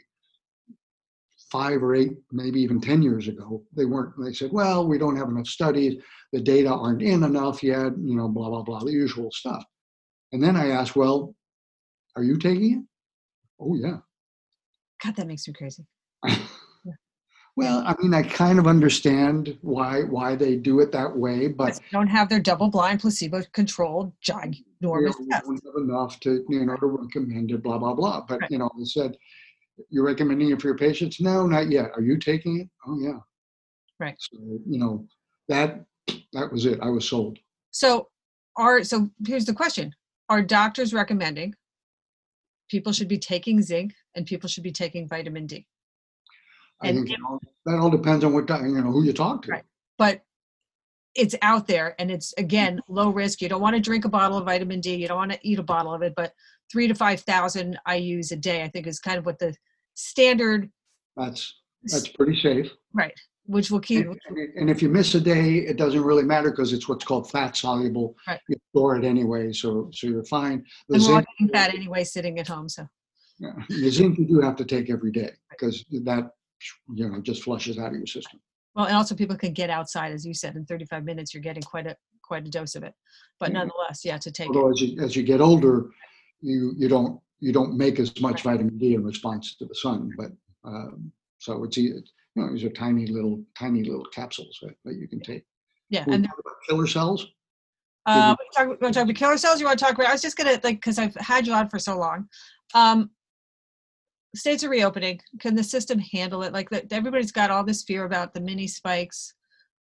Five 1.52 1.84
or 1.84 1.94
eight, 1.94 2.14
maybe 2.32 2.60
even 2.60 2.82
10 2.82 3.04
years 3.04 3.28
ago, 3.28 3.64
they 3.78 3.86
weren't. 3.86 4.14
They 4.24 4.34
said, 4.34 4.52
well, 4.52 4.88
we 4.88 4.98
don't 4.98 5.16
have 5.16 5.30
enough 5.30 5.46
studies. 5.46 6.02
The 6.34 6.42
data 6.42 6.74
aren't 6.74 7.04
in 7.04 7.24
enough 7.24 7.62
yet, 7.62 7.94
you 8.00 8.16
know, 8.16 8.28
blah, 8.28 8.50
blah, 8.50 8.64
blah, 8.64 8.80
the 8.80 8.92
usual 8.92 9.30
stuff. 9.32 9.64
And 10.32 10.42
then 10.42 10.56
I 10.56 10.70
asked, 10.70 10.96
well, 10.96 11.36
are 12.16 12.24
you 12.24 12.40
taking 12.40 12.80
it? 12.80 12.84
Oh, 13.60 13.76
yeah. 13.76 13.98
God, 15.04 15.16
that 15.18 15.28
makes 15.28 15.48
me 15.48 15.54
crazy. 15.54 15.86
Well, 17.56 17.84
I 17.86 17.96
mean, 18.02 18.14
I 18.14 18.24
kind 18.24 18.58
of 18.60 18.68
understand 18.68 19.58
why 19.62 20.04
why 20.04 20.36
they 20.36 20.56
do 20.56 20.80
it 20.80 20.92
that 20.94 21.16
way, 21.16 21.48
but 21.48 21.74
they 21.76 21.82
don't 21.92 22.08
have 22.08 22.30
their 22.30 22.40
double-blind, 22.40 23.02
placebo-controlled, 23.02 24.14
you 24.26 24.34
ginormous 24.34 25.20
know, 25.20 25.42
we 25.48 25.58
test. 25.60 25.76
enough 25.78 26.20
to 26.22 26.46
you 26.48 26.66
know 26.66 26.76
to 26.78 26.86
recommend 26.86 27.52
it, 27.52 27.62
blah 27.62 27.78
blah 27.78 27.94
blah. 27.94 28.22
But 28.28 28.42
Right. 28.42 28.52
you 28.52 28.58
know, 28.60 28.70
they 28.78 28.86
said 28.86 29.18
you're 29.90 30.06
recommending 30.06 30.52
it 30.52 30.62
for 30.62 30.68
your 30.68 30.78
patients. 30.78 31.20
No, 31.20 31.48
not 31.48 31.70
yet. 31.70 31.92
Are 31.96 32.02
you 32.02 32.18
taking 32.18 32.62
it? 32.62 32.70
Oh 32.88 33.00
yeah. 33.00 33.20
Right. 34.00 34.16
So 34.20 34.38
you 34.40 34.78
know 34.78 35.06
that 35.50 35.84
that 36.34 36.52
was 36.52 36.66
it. 36.66 36.80
I 36.82 36.90
was 36.90 37.08
sold. 37.10 37.40
So, 37.72 38.08
are 38.56 38.84
so 38.84 39.10
here's 39.28 39.46
the 39.46 39.54
question: 39.54 39.94
Are 40.30 40.42
doctors 40.42 40.94
recommending 40.94 41.56
people 42.70 42.94
should 42.94 43.08
be 43.08 43.18
taking 43.18 43.62
zinc 43.62 43.94
and 44.16 44.26
people 44.26 44.48
should 44.48 44.64
be 44.64 44.72
taking 44.72 45.08
vitamin 45.08 45.46
D? 45.48 45.66
I 46.82 46.88
And 46.90 46.98
think 47.00 47.10
if- 47.10 47.16
it 47.16 47.22
all, 47.28 47.40
that 47.66 47.78
all 47.80 47.90
depends 47.90 48.24
on 48.24 48.34
what 48.34 48.50
you 48.50 48.82
know 48.82 48.92
who 48.92 49.04
you 49.04 49.14
talk 49.14 49.44
to. 49.44 49.52
Right. 49.52 49.64
But 49.98 50.22
it's 51.16 51.36
out 51.42 51.68
there, 51.68 51.96
and 52.00 52.10
it's 52.12 52.34
again 52.38 52.80
low 52.88 53.10
risk. 53.10 53.42
You 53.42 53.50
don't 53.50 53.62
want 53.62 53.76
to 53.76 53.82
drink 53.82 54.06
a 54.06 54.10
bottle 54.10 54.38
of 54.38 54.46
vitamin 54.46 54.80
D. 54.80 54.96
You 54.96 55.08
don't 55.08 55.18
want 55.18 55.32
to 55.32 55.40
eat 55.44 55.60
a 55.60 55.64
bottle 55.64 55.94
of 55.94 56.02
it, 56.02 56.14
but 56.16 56.34
three 56.72 56.88
to 56.88 56.94
five 56.96 57.20
thousand 57.22 57.78
IU's 57.92 58.32
a 58.32 58.36
day, 58.38 58.64
I 58.64 58.70
think, 58.70 58.88
is 58.88 59.00
kind 59.00 59.18
of 59.18 59.26
what 59.26 59.40
the 59.40 59.54
standard. 59.96 60.70
That's 61.18 61.54
that's 61.84 62.08
pretty 62.10 62.40
safe. 62.40 62.72
right, 62.94 63.14
which 63.46 63.72
will 63.72 63.80
keep. 63.80 64.06
And, 64.06 64.20
and- 64.56 64.70
if 64.70 64.82
you 64.82 64.88
miss 64.90 65.14
a 65.16 65.20
day, 65.20 65.56
it 65.58 65.78
doesn't 65.78 66.02
really 66.02 66.24
matter 66.24 66.52
because 66.52 66.72
it's 66.72 66.88
what's 66.88 67.04
called 67.04 67.30
fat 67.30 67.58
soluble. 67.58 68.16
Right. 68.28 68.40
You 68.48 68.56
store 68.74 68.96
it 68.96 69.04
anyway, 69.04 69.52
so 69.52 69.90
so 69.92 70.08
you're 70.08 70.24
fine. 70.26 70.64
The 70.88 70.96
And 70.96 71.04
we're 71.04 71.24
zinc, 71.40 71.52
fat 71.52 71.74
anyway, 71.74 72.04
sitting 72.06 72.40
at 72.40 72.48
home. 72.48 72.70
So 72.70 72.88
yeah, 73.40 73.52
the 73.68 73.90
zinc 73.90 74.18
you 74.20 74.26
do 74.26 74.40
have 74.42 74.56
to 74.58 74.66
take 74.66 74.90
every 74.90 75.12
day 75.12 75.32
because 75.50 75.84
that 76.04 76.32
you 76.94 77.10
know 77.10 77.22
just 77.22 77.44
flushes 77.44 77.78
out 77.78 77.92
of 77.92 77.98
your 77.98 78.08
system. 78.08 78.40
well, 78.76 78.86
and 78.86 78.96
also 78.96 79.16
people 79.16 79.36
can 79.36 79.54
get 79.54 79.70
outside, 79.70 80.12
as 80.12 80.26
you 80.26 80.34
said, 80.34 80.56
in 80.56 80.66
35 80.66 81.04
minutes, 81.04 81.34
you're 81.34 81.44
getting 81.44 81.64
quite 81.64 81.88
a 81.88 81.96
quite 82.22 82.46
a 82.46 82.50
dose 82.50 82.76
of 82.76 82.84
it. 82.84 82.94
But 83.40 83.52
nonetheless, 83.52 84.06
yeah, 84.06 84.18
to 84.18 84.32
take 84.32 84.50
it. 84.50 84.72
As 84.72 84.82
you 84.82 85.02
as 85.04 85.16
you 85.16 85.24
get 85.24 85.42
older, 85.42 85.90
you 86.42 86.74
you 86.78 86.88
don't 86.88 87.20
you 87.40 87.52
don't 87.52 87.78
make 87.78 88.00
as 88.00 88.20
much 88.22 88.44
vitamin 88.44 88.78
D 88.78 88.94
in 88.94 89.04
response 89.04 89.56
to 89.56 89.66
the 89.66 89.76
sun. 89.76 90.12
But 90.18 90.32
um, 90.64 91.12
so 91.40 91.64
it's 91.64 91.78
you 91.78 92.04
know 92.36 92.54
these 92.54 92.64
are 92.64 92.70
tiny 92.70 93.08
little 93.08 93.44
tiny 93.58 93.84
little 93.84 94.06
capsules 94.06 94.58
that, 94.62 94.76
that 94.86 94.96
you 94.96 95.08
can 95.08 95.22
take. 95.22 95.46
Yeah, 95.90 96.04
We 96.08 96.16
and 96.16 96.26
talk 96.26 96.40
about 96.40 96.56
killer 96.68 96.88
cells. 96.88 97.28
Uh, 98.06 98.36
we 98.40 98.46
talk, 98.56 98.82
we 98.82 98.92
talk 98.92 99.04
about 99.04 99.16
killer 99.16 99.38
cells. 99.38 99.60
You 99.60 99.66
want 99.66 99.80
to 99.80 99.86
talk 99.86 99.96
about? 99.96 100.08
I 100.08 100.12
was 100.12 100.22
just 100.22 100.38
gonna 100.38 100.60
like 100.64 100.78
because 100.78 101.00
I've 101.00 101.16
had 101.16 101.48
you 101.48 101.54
on 101.54 101.70
for 101.70 101.80
so 101.80 101.98
long. 101.98 102.28
Um, 102.74 103.12
states 104.36 104.64
are 104.64 104.70
reopening. 104.70 105.20
Can 105.40 105.56
the 105.56 105.64
system 105.64 106.00
handle 106.00 106.44
it? 106.44 106.54
Like 106.54 106.70
that, 106.70 106.92
everybody's 106.92 107.32
got 107.32 107.52
all 107.52 107.64
this 107.64 107.84
fear 107.84 108.06
about 108.06 108.34
the 108.34 108.42
mini 108.42 108.68
spikes. 108.68 109.34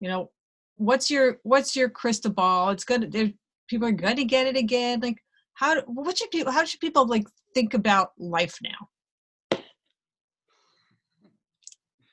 You 0.01 0.09
know, 0.09 0.31
what's 0.77 1.11
your 1.11 1.39
what's 1.45 1.75
your 1.77 1.89
crystal 1.89 2.33
ball? 2.33 2.71
It's 2.71 2.85
gonna. 2.85 3.09
there- 3.09 3.33
People 3.67 3.89
are 3.89 3.93
gonna 3.93 4.25
get 4.25 4.47
it 4.47 4.59
again. 4.59 5.01
Like 5.01 5.17
how? 5.55 5.81
What 5.87 6.19
should 6.19 6.31
people? 6.31 6.53
How 6.53 6.67
should 6.67 6.81
people 6.81 7.07
like 7.07 7.27
think 7.55 7.73
about 7.73 8.13
life 8.19 8.59
now? 8.63 9.61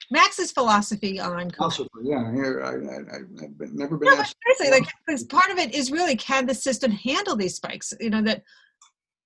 Max's 0.09 0.51
philosophy 0.51 1.19
on. 1.19 1.51
Possibly, 1.51 2.03
yeah. 2.03 2.31
Here, 2.33 2.61
I, 2.63 2.69
I, 2.69 3.17
I've 3.17 3.73
never 3.73 3.97
been 3.97 4.09
No, 4.09 4.15
but 4.15 4.19
asked. 4.25 4.35
seriously, 4.57 4.79
like 4.79 4.89
because 5.05 5.23
part 5.25 5.49
of 5.51 5.57
it 5.57 5.73
is 5.73 5.91
really 5.91 6.15
can 6.15 6.45
the 6.45 6.53
system 6.55 6.91
handle 6.91 7.35
these 7.35 7.55
spikes? 7.55 7.93
You 7.99 8.09
know 8.09 8.21
that 8.23 8.43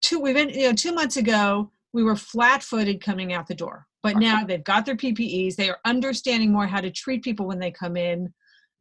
two 0.01 0.19
we've 0.19 0.35
been 0.35 0.49
you 0.49 0.67
know 0.69 0.73
two 0.73 0.93
months 0.93 1.17
ago 1.17 1.71
we 1.95 2.03
were 2.03 2.17
flat-footed 2.17 3.01
coming 3.01 3.31
out 3.31 3.47
the 3.47 3.55
door, 3.55 3.87
but 4.03 4.17
now 4.17 4.43
they've 4.43 4.65
got 4.65 4.85
their 4.85 4.97
PPEs. 4.97 5.55
They 5.55 5.69
are 5.69 5.79
understanding 5.85 6.51
more 6.51 6.67
how 6.67 6.81
to 6.81 6.91
treat 6.91 7.23
people 7.23 7.47
when 7.47 7.57
they 7.57 7.71
come 7.71 7.95
in. 7.95 8.33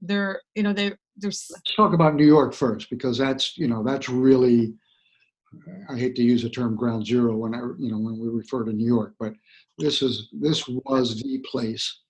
They're 0.03 0.43
you 0.57 0.65
know 0.65 0.73
they 0.73 0.89
they're 1.17 1.31
Let's 1.31 1.75
talk 1.77 1.95
about 1.95 2.17
New 2.17 2.27
York 2.27 2.53
first 2.53 2.91
because 2.91 3.17
that's 3.17 3.57
you 3.57 3.69
know 3.69 3.85
that's 3.85 4.09
really. 4.09 4.75
I 5.89 5.97
hate 5.97 6.17
to 6.17 6.23
use 6.23 6.43
the 6.43 6.51
term 6.51 6.75
ground 6.75 7.07
zero 7.07 7.37
when 7.37 7.55
I 7.55 7.61
you 7.79 7.91
know 7.93 7.99
when 7.99 8.19
we 8.19 8.29
refer 8.29 8.65
to 8.65 8.73
New 8.73 8.87
York, 8.87 9.15
but 9.21 9.33
this 9.79 10.03
is 10.03 10.29
this 10.33 10.67
was 10.67 11.23
the 11.23 11.39
place 11.49 12.01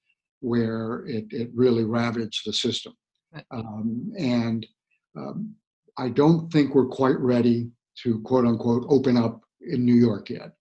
where 0.40 1.04
it, 1.06 1.26
it 1.30 1.50
really 1.54 1.84
ravaged 1.84 2.42
the 2.46 2.52
system, 2.54 2.94
Right. 3.34 3.44
um, 3.50 4.10
and 4.18 4.66
um, 5.18 5.54
I 5.98 6.08
don't 6.08 6.50
think 6.50 6.74
we're 6.74 6.86
quite 6.86 7.18
ready 7.20 7.70
to 8.02 8.20
quote 8.22 8.46
unquote 8.46 8.86
open 8.88 9.18
up 9.18 9.42
in 9.60 9.84
New 9.84 9.94
York 9.94 10.30
yet. 10.30 10.52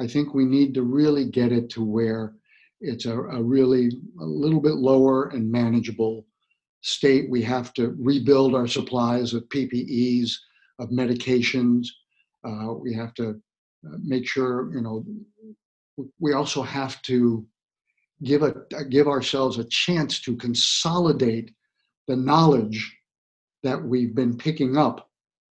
I 0.00 0.06
think 0.06 0.34
we 0.34 0.44
need 0.44 0.74
to 0.74 0.82
really 0.82 1.26
get 1.26 1.52
it 1.52 1.70
to 1.70 1.84
where 1.84 2.34
it's 2.80 3.06
a, 3.06 3.16
a 3.16 3.42
really 3.42 3.90
a 4.20 4.24
little 4.24 4.60
bit 4.60 4.74
lower 4.74 5.28
and 5.28 5.50
manageable 5.50 6.26
state, 6.82 7.30
we 7.30 7.42
have 7.42 7.72
to 7.74 7.96
rebuild 7.98 8.54
our 8.54 8.66
supplies 8.66 9.34
of 9.34 9.48
PPEs, 9.48 10.32
of 10.78 10.90
medications. 10.90 11.86
Uh, 12.44 12.72
we 12.74 12.92
have 12.92 13.14
to 13.14 13.40
uh, 13.86 13.96
make 14.02 14.26
sure, 14.26 14.72
you 14.74 14.80
know, 14.80 15.04
we 16.18 16.32
also 16.32 16.62
have 16.62 17.00
to 17.02 17.46
give 18.24 18.42
a 18.42 18.54
give 18.88 19.08
ourselves 19.08 19.58
a 19.58 19.64
chance 19.64 20.20
to 20.20 20.36
consolidate 20.36 21.52
the 22.08 22.16
knowledge 22.16 22.96
that 23.62 23.80
we've 23.80 24.14
been 24.14 24.36
picking 24.36 24.76
up 24.76 25.08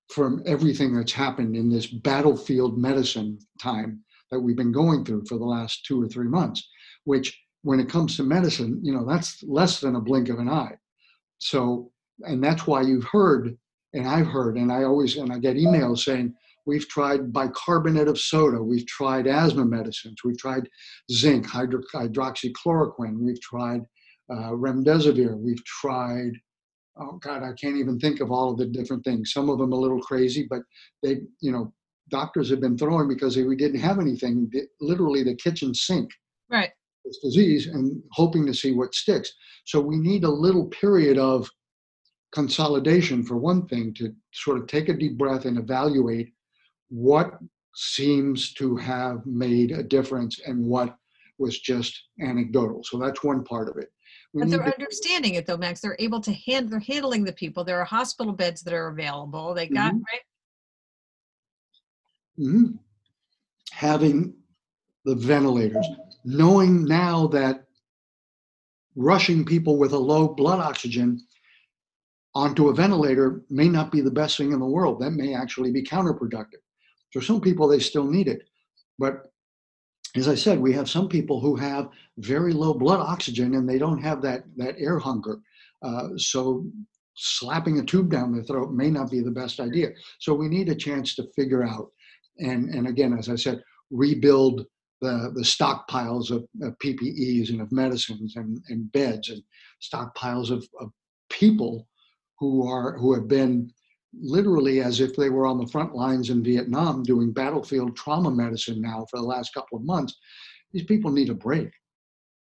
from 0.09 0.43
everything 0.47 0.94
that's 0.94 1.12
happened 1.12 1.56
in 1.56 1.69
this 1.69 1.86
battlefield 1.86 2.78
medicine 2.78 3.39
time 3.60 4.02
that 4.30 4.40
we've 4.40 4.56
been 4.56 4.72
going 4.72 5.05
through 5.05 5.24
for 5.26 5.38
the 5.38 5.44
last 5.44 5.84
two 5.84 6.02
or 6.02 6.09
three 6.09 6.28
months 6.28 6.68
which 7.05 7.38
when 7.62 7.80
it 7.80 7.88
comes 7.88 8.16
to 8.16 8.22
medicine 8.22 8.78
you 8.82 8.92
know 8.92 9.05
that's 9.05 9.42
less 9.44 9.80
than 9.80 9.96
a 9.96 10.00
blink 10.00 10.28
of 10.28 10.38
an 10.38 10.48
eye 10.48 10.74
so 11.38 11.90
and 12.22 12.42
that's 12.42 12.66
why 12.66 12.80
you've 12.82 13.05
heard 13.05 13.56
and 13.94 14.06
i've 14.06 14.26
heard 14.26 14.56
and 14.56 14.72
i 14.72 14.84
always 14.84 15.16
and 15.16 15.32
i 15.32 15.38
get 15.38 15.56
emails 15.56 16.00
saying 16.00 16.32
we've 16.66 16.88
tried 16.88 17.32
bicarbonate 17.32 18.09
of 18.09 18.18
soda 18.18 18.62
we've 18.62 18.86
tried 18.86 19.26
asthma 19.26 19.64
medicines 19.64 20.18
we've 20.24 20.38
tried 20.38 20.68
zinc 21.10 21.46
hydro, 21.46 21.80
hydroxychloroquine 21.94 23.18
we've 23.18 23.40
tried 23.40 23.82
uh, 24.30 24.50
remdesivir 24.50 25.36
we've 25.38 25.64
tried 25.64 26.32
oh 27.00 27.18
God, 27.22 27.42
I 27.42 27.52
can't 27.52 27.76
even 27.76 27.98
think 27.98 28.20
of 28.20 28.30
all 28.30 28.50
of 28.50 28.59
the 28.59 28.66
different 28.66 29.05
things. 29.05 29.32
Some 29.32 29.48
of 29.48 29.59
them 29.59 29.72
a 29.72 29.76
little 29.76 30.00
crazy, 30.00 30.46
but 30.48 30.62
they, 31.02 31.20
you 31.40 31.52
know, 31.52 31.72
doctors 32.09 32.51
have 32.51 32.60
been 32.60 32.78
throwing 32.78 33.09
because 33.09 33.36
we 33.36 33.56
didn't 33.56 33.80
have 33.80 33.98
anything, 33.98 34.51
literally 34.80 35.22
the 35.22 35.35
kitchen 35.35 35.74
sink. 35.74 36.10
Right. 36.51 36.70
This 37.05 37.18
disease 37.22 37.66
and 37.66 38.02
hoping 38.12 38.47
to 38.47 38.55
see 38.55 38.72
what 38.72 38.94
sticks. 38.94 39.32
So 39.64 39.80
we 39.80 39.97
need 39.97 40.24
a 40.24 40.30
little 40.30 40.66
period 40.66 41.18
of 41.18 41.48
consolidation 42.32 43.22
for 43.22 43.36
one 43.36 43.66
thing 43.66 43.94
to 43.94 44.14
sort 44.32 44.59
of 44.59 44.66
take 44.66 44.89
a 44.89 44.94
deep 44.94 45.16
breath 45.16 45.44
and 45.44 45.59
evaluate 45.59 46.32
what 46.89 47.39
seems 47.74 48.52
to 48.55 48.76
have 48.76 49.24
made 49.24 49.70
a 49.70 49.82
difference 49.82 50.40
and 50.47 50.64
what 50.64 50.97
was 51.39 51.60
just 51.60 52.02
anecdotal. 52.20 52.82
So 52.85 52.98
that's 52.98 53.22
one 53.22 53.44
part 53.44 53.68
of 53.68 53.76
it. 53.76 53.89
We 54.32 54.43
but 54.43 54.51
they're 54.51 54.59
to- 54.59 54.74
understanding 54.74 55.35
it 55.35 55.47
though, 55.47 55.56
Max. 55.56 55.80
They're 55.80 55.97
able 55.98 56.20
to 56.20 56.32
hand. 56.32 56.70
They're 56.70 56.80
handling 56.80 57.24
the 57.24 57.32
people. 57.32 57.64
There 57.64 57.80
are 57.80 57.85
hospital 57.85 58.32
beds 58.32 58.62
that 58.62 58.74
are 58.74 58.89
available. 58.89 59.55
They 59.55 59.68
got 59.68 59.93
mm-hmm. 59.93 60.02
right. 60.12 60.20
Mm-hmm. 62.39 62.77
Having 63.73 64.35
the 65.05 65.15
ventilators, 65.15 65.86
knowing 66.24 66.85
now 66.85 67.27
that 67.28 67.65
rushing 68.97 69.44
people 69.44 69.78
with 69.78 69.93
a 69.93 69.98
low 69.98 70.28
blood 70.28 70.60
oxygen 70.60 71.20
onto 72.35 72.69
a 72.69 72.74
ventilator 72.74 73.43
may 73.48 73.69
not 73.69 73.90
be 73.90 74.01
the 74.01 74.10
best 74.10 74.36
thing 74.36 74.52
in 74.52 74.60
the 74.60 74.66
world. 74.66 75.01
That 75.01 75.12
may 75.12 75.35
actually 75.35 75.73
be 75.73 75.82
counterproductive. 75.82 76.62
For 77.12 77.23
some 77.23 77.40
people, 77.40 77.69
they 77.69 77.78
still 77.78 78.05
need 78.05 78.28
it. 78.28 78.43
But 78.98 79.32
as 80.16 80.28
I 80.28 80.35
said, 80.35 80.59
we 80.59 80.73
have 80.73 80.90
some 80.90 81.09
people 81.09 81.40
who 81.40 81.56
have 81.56 81.89
very 82.19 82.52
low 82.52 82.74
blood 82.74 83.01
oxygen 83.01 83.55
and 83.55 83.69
they 83.69 83.78
don't 83.78 84.02
have 84.02 84.23
that, 84.23 84.44
that 84.56 84.74
air 84.78 84.98
hunger. 84.98 85.39
Uh, 85.82 86.09
so 86.16 86.66
slapping 87.15 87.78
a 87.78 87.85
tube 87.85 88.10
down 88.10 88.32
their 88.32 88.43
throat 88.43 88.73
may 88.73 88.90
not 88.90 89.10
be 89.10 89.20
the 89.20 89.31
best 89.31 89.60
idea. 89.60 89.90
So 90.19 90.35
we 90.35 90.48
need 90.48 90.69
a 90.69 90.74
chance 90.74 91.15
to 91.16 91.28
figure 91.35 91.65
out, 91.65 91.90
and, 92.39 92.74
and 92.74 92.86
again, 92.86 93.16
as 93.19 93.28
I 93.28 93.36
said, 93.36 93.62
rebuild 93.90 94.66
the, 95.01 95.32
the 95.35 95.43
stockpiles 95.43 96.31
of, 96.31 96.44
of 96.62 96.78
PPEs 96.78 97.51
and 97.51 97.60
of 97.60 97.70
medicines 97.73 98.35
and, 98.36 98.60
and 98.69 98.90
beds 98.93 99.31
and 99.31 99.43
stockpiles 99.82 100.51
of, 100.51 100.66
of 100.81 100.90
people 101.31 101.86
who 102.39 102.66
are 102.66 102.97
who 102.98 103.15
have 103.15 103.28
been 103.28 103.70
literally 104.20 104.81
as 104.81 105.01
if 105.01 105.15
they 105.16 105.28
were 105.28 105.47
on 105.47 105.59
the 105.59 105.66
front 105.66 105.94
lines 105.94 106.31
in 106.31 106.43
Vietnam 106.43 107.02
doing 107.02 107.32
battlefield 107.32 107.97
trauma 107.97 108.31
medicine 108.31 108.81
now 108.81 109.06
for 109.10 109.19
the 109.19 109.27
last 109.27 109.52
couple 109.55 109.78
of 109.78 109.85
months. 109.85 110.16
These 110.73 110.85
people 110.85 111.10
need 111.10 111.28
a 111.28 111.35
break. 111.35 111.70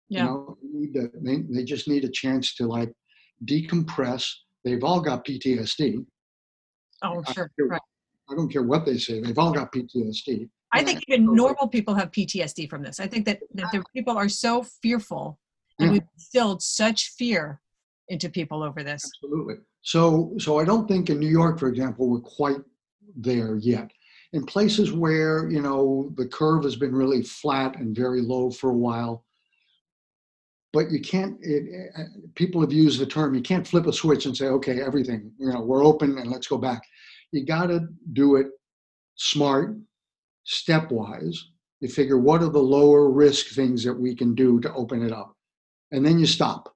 Yeah. 0.08 0.20
You 0.20 0.26
know, 0.26 0.58
they, 0.94 1.00
to, 1.00 1.10
they, 1.22 1.36
they 1.48 1.64
just 1.64 1.88
need 1.88 2.04
a 2.04 2.10
chance 2.10 2.54
to 2.56 2.66
like 2.66 2.92
decompress. 3.44 4.30
They've 4.64 4.84
all 4.84 5.00
got 5.00 5.24
PTSD. 5.24 6.04
Oh, 7.02 7.22
sure. 7.32 7.50
Right. 7.58 7.80
I 8.30 8.34
don't 8.34 8.50
care 8.50 8.62
what 8.62 8.84
they 8.84 8.98
say. 8.98 9.20
They've 9.20 9.38
all 9.38 9.52
got 9.52 9.72
PTSD. 9.72 10.48
I 10.72 10.82
think 10.82 11.02
even 11.08 11.34
normal 11.34 11.68
people 11.68 11.94
have 11.94 12.10
PTSD 12.10 12.68
from 12.68 12.82
this. 12.82 13.00
I 13.00 13.06
think 13.06 13.24
that, 13.26 13.40
that 13.54 13.70
the 13.72 13.84
people 13.94 14.16
are 14.16 14.28
so 14.28 14.64
fearful 14.82 15.38
and 15.78 15.86
yeah. 15.88 15.92
we've 15.92 16.08
instilled 16.14 16.62
such 16.62 17.10
fear 17.18 17.60
into 18.08 18.28
people 18.28 18.62
over 18.62 18.82
this. 18.82 19.02
Absolutely. 19.22 19.56
So, 19.82 20.34
so 20.38 20.58
I 20.58 20.64
don't 20.64 20.88
think 20.88 21.10
in 21.10 21.20
New 21.20 21.28
York, 21.28 21.58
for 21.58 21.68
example, 21.68 22.08
we're 22.08 22.20
quite 22.20 22.58
there 23.16 23.56
yet. 23.56 23.90
In 24.32 24.44
places 24.44 24.92
where 24.92 25.48
you 25.48 25.62
know 25.62 26.12
the 26.16 26.26
curve 26.26 26.64
has 26.64 26.76
been 26.76 26.94
really 26.94 27.22
flat 27.22 27.76
and 27.76 27.94
very 27.94 28.20
low 28.20 28.50
for 28.50 28.70
a 28.70 28.76
while, 28.76 29.24
but 30.72 30.90
you 30.90 31.00
can't. 31.00 31.38
It, 31.40 31.88
people 32.34 32.60
have 32.60 32.72
used 32.72 33.00
the 33.00 33.06
term 33.06 33.34
you 33.34 33.40
can't 33.40 33.66
flip 33.66 33.86
a 33.86 33.92
switch 33.92 34.26
and 34.26 34.36
say, 34.36 34.46
okay, 34.46 34.82
everything 34.82 35.30
you 35.38 35.50
know 35.50 35.60
we're 35.60 35.84
open 35.84 36.18
and 36.18 36.30
let's 36.30 36.48
go 36.48 36.58
back. 36.58 36.82
You 37.32 37.44
got 37.44 37.66
to 37.66 37.88
do 38.12 38.36
it 38.36 38.46
smart, 39.16 39.76
stepwise. 40.46 41.36
You 41.80 41.88
figure 41.88 42.18
what 42.18 42.42
are 42.42 42.48
the 42.48 42.58
lower 42.58 43.10
risk 43.10 43.54
things 43.54 43.84
that 43.84 43.94
we 43.94 44.14
can 44.14 44.34
do 44.34 44.60
to 44.60 44.72
open 44.74 45.04
it 45.04 45.12
up, 45.12 45.34
and 45.92 46.04
then 46.04 46.18
you 46.18 46.26
stop 46.26 46.74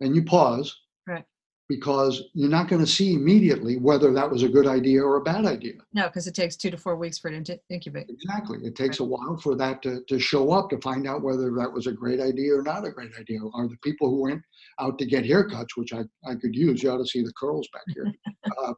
and 0.00 0.14
you 0.14 0.22
pause 0.22 0.74
right. 1.06 1.24
because 1.68 2.22
you're 2.34 2.50
not 2.50 2.68
going 2.68 2.80
to 2.80 2.90
see 2.90 3.14
immediately 3.14 3.76
whether 3.76 4.12
that 4.12 4.30
was 4.30 4.42
a 4.42 4.48
good 4.48 4.66
idea 4.66 5.02
or 5.02 5.16
a 5.16 5.22
bad 5.22 5.44
idea. 5.44 5.74
No, 5.92 6.04
because 6.04 6.26
it 6.26 6.34
takes 6.34 6.56
two 6.56 6.70
to 6.70 6.76
four 6.76 6.96
weeks 6.96 7.18
for 7.18 7.28
it 7.28 7.44
to 7.46 7.58
incubate. 7.70 8.06
Exactly. 8.08 8.58
It 8.62 8.74
takes 8.74 9.00
right. 9.00 9.06
a 9.06 9.08
while 9.08 9.36
for 9.36 9.54
that 9.56 9.82
to, 9.82 10.02
to 10.08 10.18
show 10.18 10.52
up 10.52 10.70
to 10.70 10.78
find 10.80 11.06
out 11.06 11.22
whether 11.22 11.50
that 11.52 11.72
was 11.72 11.86
a 11.86 11.92
great 11.92 12.20
idea 12.20 12.54
or 12.54 12.62
not 12.62 12.86
a 12.86 12.90
great 12.90 13.12
idea. 13.18 13.40
Are 13.54 13.68
the 13.68 13.76
people 13.82 14.10
who 14.10 14.22
went 14.22 14.42
out 14.80 14.98
to 14.98 15.06
get 15.06 15.24
haircuts, 15.24 15.76
which 15.76 15.92
I, 15.92 16.02
I 16.26 16.34
could 16.34 16.54
use, 16.54 16.82
you 16.82 16.90
ought 16.90 16.98
to 16.98 17.06
see 17.06 17.22
the 17.22 17.32
curls 17.38 17.68
back 17.72 17.84
here. 17.94 18.12
uh, 18.62 18.72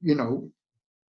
you 0.00 0.14
know, 0.14 0.50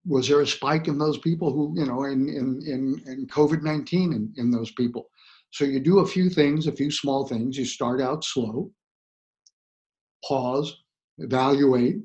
was 0.06 0.28
there 0.28 0.40
a 0.40 0.46
spike 0.46 0.86
in 0.88 0.98
those 0.98 1.18
people 1.18 1.52
who, 1.52 1.74
you 1.78 1.86
know, 1.86 2.04
in, 2.04 2.28
in, 2.28 2.62
in, 2.66 3.02
in 3.06 3.26
COVID 3.26 3.62
19 3.62 4.12
in, 4.12 4.32
in 4.36 4.50
those 4.50 4.70
people? 4.72 5.08
So 5.50 5.64
you 5.64 5.80
do 5.80 6.00
a 6.00 6.06
few 6.06 6.28
things, 6.28 6.66
a 6.66 6.72
few 6.72 6.90
small 6.90 7.26
things. 7.26 7.56
You 7.56 7.64
start 7.64 8.00
out 8.00 8.24
slow 8.24 8.70
pause, 10.26 10.82
evaluate 11.18 11.96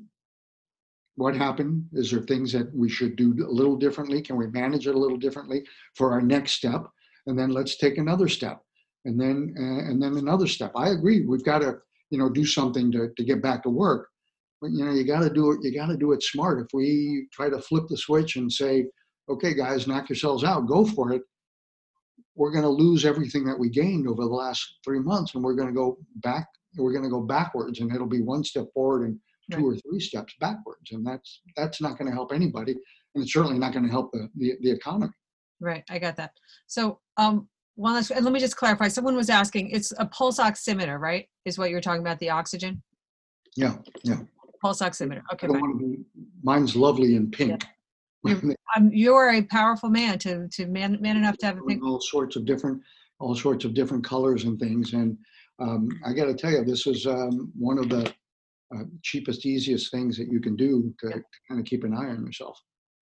what 1.16 1.36
happened. 1.36 1.84
Is 1.92 2.10
there 2.10 2.22
things 2.22 2.52
that 2.52 2.74
we 2.74 2.88
should 2.88 3.16
do 3.16 3.34
a 3.46 3.50
little 3.50 3.76
differently? 3.76 4.22
Can 4.22 4.36
we 4.36 4.46
manage 4.48 4.86
it 4.86 4.94
a 4.94 4.98
little 4.98 5.18
differently 5.18 5.64
for 5.94 6.12
our 6.12 6.22
next 6.22 6.52
step? 6.52 6.84
And 7.26 7.38
then 7.38 7.50
let's 7.50 7.76
take 7.76 7.98
another 7.98 8.28
step, 8.28 8.62
and 9.04 9.20
then 9.20 9.54
and 9.56 10.02
then 10.02 10.16
another 10.16 10.46
step. 10.46 10.72
I 10.74 10.90
agree. 10.90 11.26
We've 11.26 11.44
got 11.44 11.58
to 11.60 11.78
you 12.10 12.18
know 12.18 12.30
do 12.30 12.46
something 12.46 12.90
to 12.92 13.10
to 13.14 13.24
get 13.24 13.42
back 13.42 13.62
to 13.64 13.70
work. 13.70 14.08
But 14.60 14.70
you 14.72 14.84
know 14.84 14.92
you 14.92 15.04
got 15.04 15.20
to 15.20 15.30
do 15.30 15.52
it. 15.52 15.60
You 15.62 15.74
got 15.74 15.86
to 15.86 15.96
do 15.96 16.12
it 16.12 16.22
smart. 16.22 16.60
If 16.60 16.68
we 16.74 17.26
try 17.32 17.48
to 17.48 17.60
flip 17.60 17.84
the 17.88 17.96
switch 17.96 18.36
and 18.36 18.52
say, 18.52 18.86
"Okay, 19.28 19.54
guys, 19.54 19.86
knock 19.86 20.08
yourselves 20.08 20.44
out, 20.44 20.66
go 20.66 20.84
for 20.84 21.12
it," 21.12 21.22
we're 22.34 22.52
going 22.52 22.64
to 22.64 22.68
lose 22.68 23.04
everything 23.04 23.44
that 23.44 23.58
we 23.58 23.70
gained 23.70 24.06
over 24.06 24.22
the 24.22 24.28
last 24.28 24.78
three 24.84 25.00
months, 25.00 25.34
and 25.34 25.42
we're 25.42 25.54
going 25.54 25.68
to 25.68 25.74
go 25.74 25.96
back 26.16 26.46
we're 26.76 26.92
going 26.92 27.04
to 27.04 27.10
go 27.10 27.20
backwards 27.20 27.80
and 27.80 27.92
it'll 27.94 28.06
be 28.06 28.22
one 28.22 28.44
step 28.44 28.66
forward 28.72 29.02
and 29.02 29.18
two 29.50 29.68
right. 29.68 29.76
or 29.76 29.76
three 29.76 30.00
steps 30.00 30.34
backwards 30.40 30.92
and 30.92 31.04
that's 31.04 31.40
that's 31.56 31.80
not 31.80 31.98
going 31.98 32.08
to 32.08 32.14
help 32.14 32.32
anybody 32.32 32.72
and 33.14 33.24
it's 33.24 33.32
certainly 33.32 33.58
not 33.58 33.72
going 33.72 33.84
to 33.84 33.90
help 33.90 34.12
the, 34.12 34.28
the, 34.36 34.52
the 34.60 34.70
economy 34.70 35.12
right 35.60 35.82
i 35.90 35.98
got 35.98 36.16
that 36.16 36.30
so 36.66 37.00
um 37.16 37.48
one 37.74 37.94
last 37.94 38.10
and 38.10 38.24
let 38.24 38.32
me 38.32 38.40
just 38.40 38.56
clarify 38.56 38.86
someone 38.86 39.16
was 39.16 39.30
asking 39.30 39.68
it's 39.70 39.92
a 39.98 40.06
pulse 40.06 40.38
oximeter 40.38 40.98
right 41.00 41.26
is 41.44 41.58
what 41.58 41.70
you're 41.70 41.80
talking 41.80 42.02
about 42.02 42.18
the 42.20 42.30
oxygen 42.30 42.80
yeah 43.56 43.76
yeah 44.04 44.18
pulse 44.60 44.80
oximeter 44.80 45.22
okay 45.32 45.46
be, 45.46 45.98
mine's 46.42 46.76
lovely 46.76 47.16
in 47.16 47.30
pink. 47.30 47.62
Yeah. 48.24 48.36
you're, 48.42 48.54
um, 48.76 48.90
you're 48.92 49.30
a 49.30 49.42
powerful 49.42 49.88
man 49.88 50.18
to 50.18 50.48
to 50.48 50.66
man, 50.66 50.98
man 51.00 51.16
enough 51.16 51.36
to 51.38 51.46
have 51.46 51.58
a 51.58 51.62
pink 51.62 51.82
all 51.84 52.00
sorts 52.00 52.36
of 52.36 52.44
different 52.44 52.80
all 53.18 53.34
sorts 53.34 53.64
of 53.64 53.74
different 53.74 54.04
colors 54.04 54.44
and 54.44 54.58
things 54.58 54.92
and 54.92 55.16
um, 55.60 55.88
I 56.04 56.12
got 56.12 56.24
to 56.26 56.34
tell 56.34 56.50
you, 56.50 56.64
this 56.64 56.86
is 56.86 57.06
um, 57.06 57.52
one 57.56 57.78
of 57.78 57.88
the 57.88 58.12
uh, 58.74 58.84
cheapest, 59.02 59.44
easiest 59.44 59.90
things 59.90 60.16
that 60.16 60.28
you 60.28 60.40
can 60.40 60.56
do 60.56 60.94
to, 61.00 61.08
to 61.08 61.22
kind 61.48 61.60
of 61.60 61.66
keep 61.66 61.84
an 61.84 61.94
eye 61.94 62.08
on 62.08 62.24
yourself. 62.24 62.58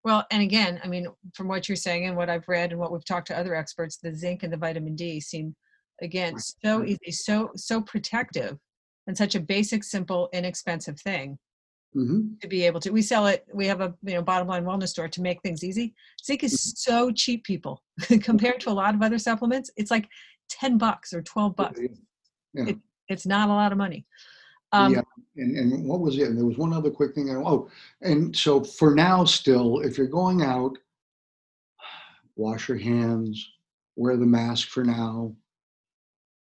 Well, 0.05 0.25
and 0.31 0.43
again, 0.43 0.81
I 0.85 0.89
mean, 0.89 1.07
from 1.35 1.49
what 1.49 1.69
you're 1.69 1.77
saying 1.77 2.07
and 2.07 2.17
what 2.17 2.29
I've 2.29 2.47
read 2.47 2.71
and 2.71 2.79
what 2.79 2.93
we've 2.93 3.05
talked 3.05 3.27
to 3.29 3.39
other 3.39 3.55
experts, 3.55 3.97
the 3.97 4.15
zinc 4.15 4.43
and 4.43 4.53
the 4.53 4.59
vitamin 4.59 4.95
D 4.95 5.21
seem, 5.21 5.57
again, 6.03 6.39
so 6.39 6.85
easy, 6.85 7.11
so 7.11 7.51
so 7.57 7.81
protective, 7.81 8.59
and 9.07 9.17
such 9.17 9.35
a 9.35 9.41
basic, 9.41 9.85
simple, 9.85 10.29
inexpensive 10.33 10.99
thing 11.01 11.39
mm-hmm. 11.97 12.35
to 12.41 12.49
be 12.49 12.65
able 12.65 12.81
to. 12.81 12.91
We 12.91 13.03
sell 13.03 13.27
it. 13.27 13.47
We 13.53 13.67
have 13.67 13.81
a 13.81 13.95
you 14.03 14.15
know 14.15 14.23
bottom 14.23 14.49
line 14.49 14.65
wellness 14.65 14.89
store 14.89 15.09
to 15.09 15.23
make 15.23 15.41
things 15.43 15.65
easy. 15.65 15.95
Zinc 16.25 16.45
is 16.45 16.55
mm-hmm. 16.55 16.93
so 16.93 17.13
cheap, 17.13 17.45
people, 17.45 17.83
compared 18.23 18.61
to 18.61 18.71
a 18.71 18.73
lot 18.73 18.95
of 18.95 19.03
other 19.03 19.19
supplements. 19.19 19.71
It's 19.77 19.91
like 19.91 20.09
ten 20.49 20.79
bucks 20.79 21.13
or 21.13 21.23
twelve 21.23 21.57
bucks. 21.57 21.81
Yeah. 22.53 22.67
It, 22.69 22.79
it's 23.09 23.27
not 23.27 23.49
a 23.49 23.53
lot 23.53 23.73
of 23.73 23.79
money. 23.79 24.07
Um, 24.73 24.95
yeah. 24.95 25.03
And, 25.37 25.57
and 25.57 25.85
what 25.85 26.01
was 26.01 26.19
it? 26.19 26.29
And 26.29 26.39
there 26.39 26.47
was 26.47 26.59
one 26.59 26.73
other 26.73 26.91
quick 26.91 27.15
thing. 27.15 27.31
Oh, 27.31 27.69
and 28.01 28.35
so 28.35 28.63
for 28.65 28.95
now, 28.95 29.25
still, 29.25 29.81
if 29.81 29.97
you're 29.99 30.07
going 30.07 30.43
out, 30.43 30.77
wash 32.35 32.69
your 32.69 32.79
hands, 32.79 33.47
wear 33.95 34.17
the 34.17 34.27
mask 34.27 34.69
for 34.69 34.85
now, 34.85 35.35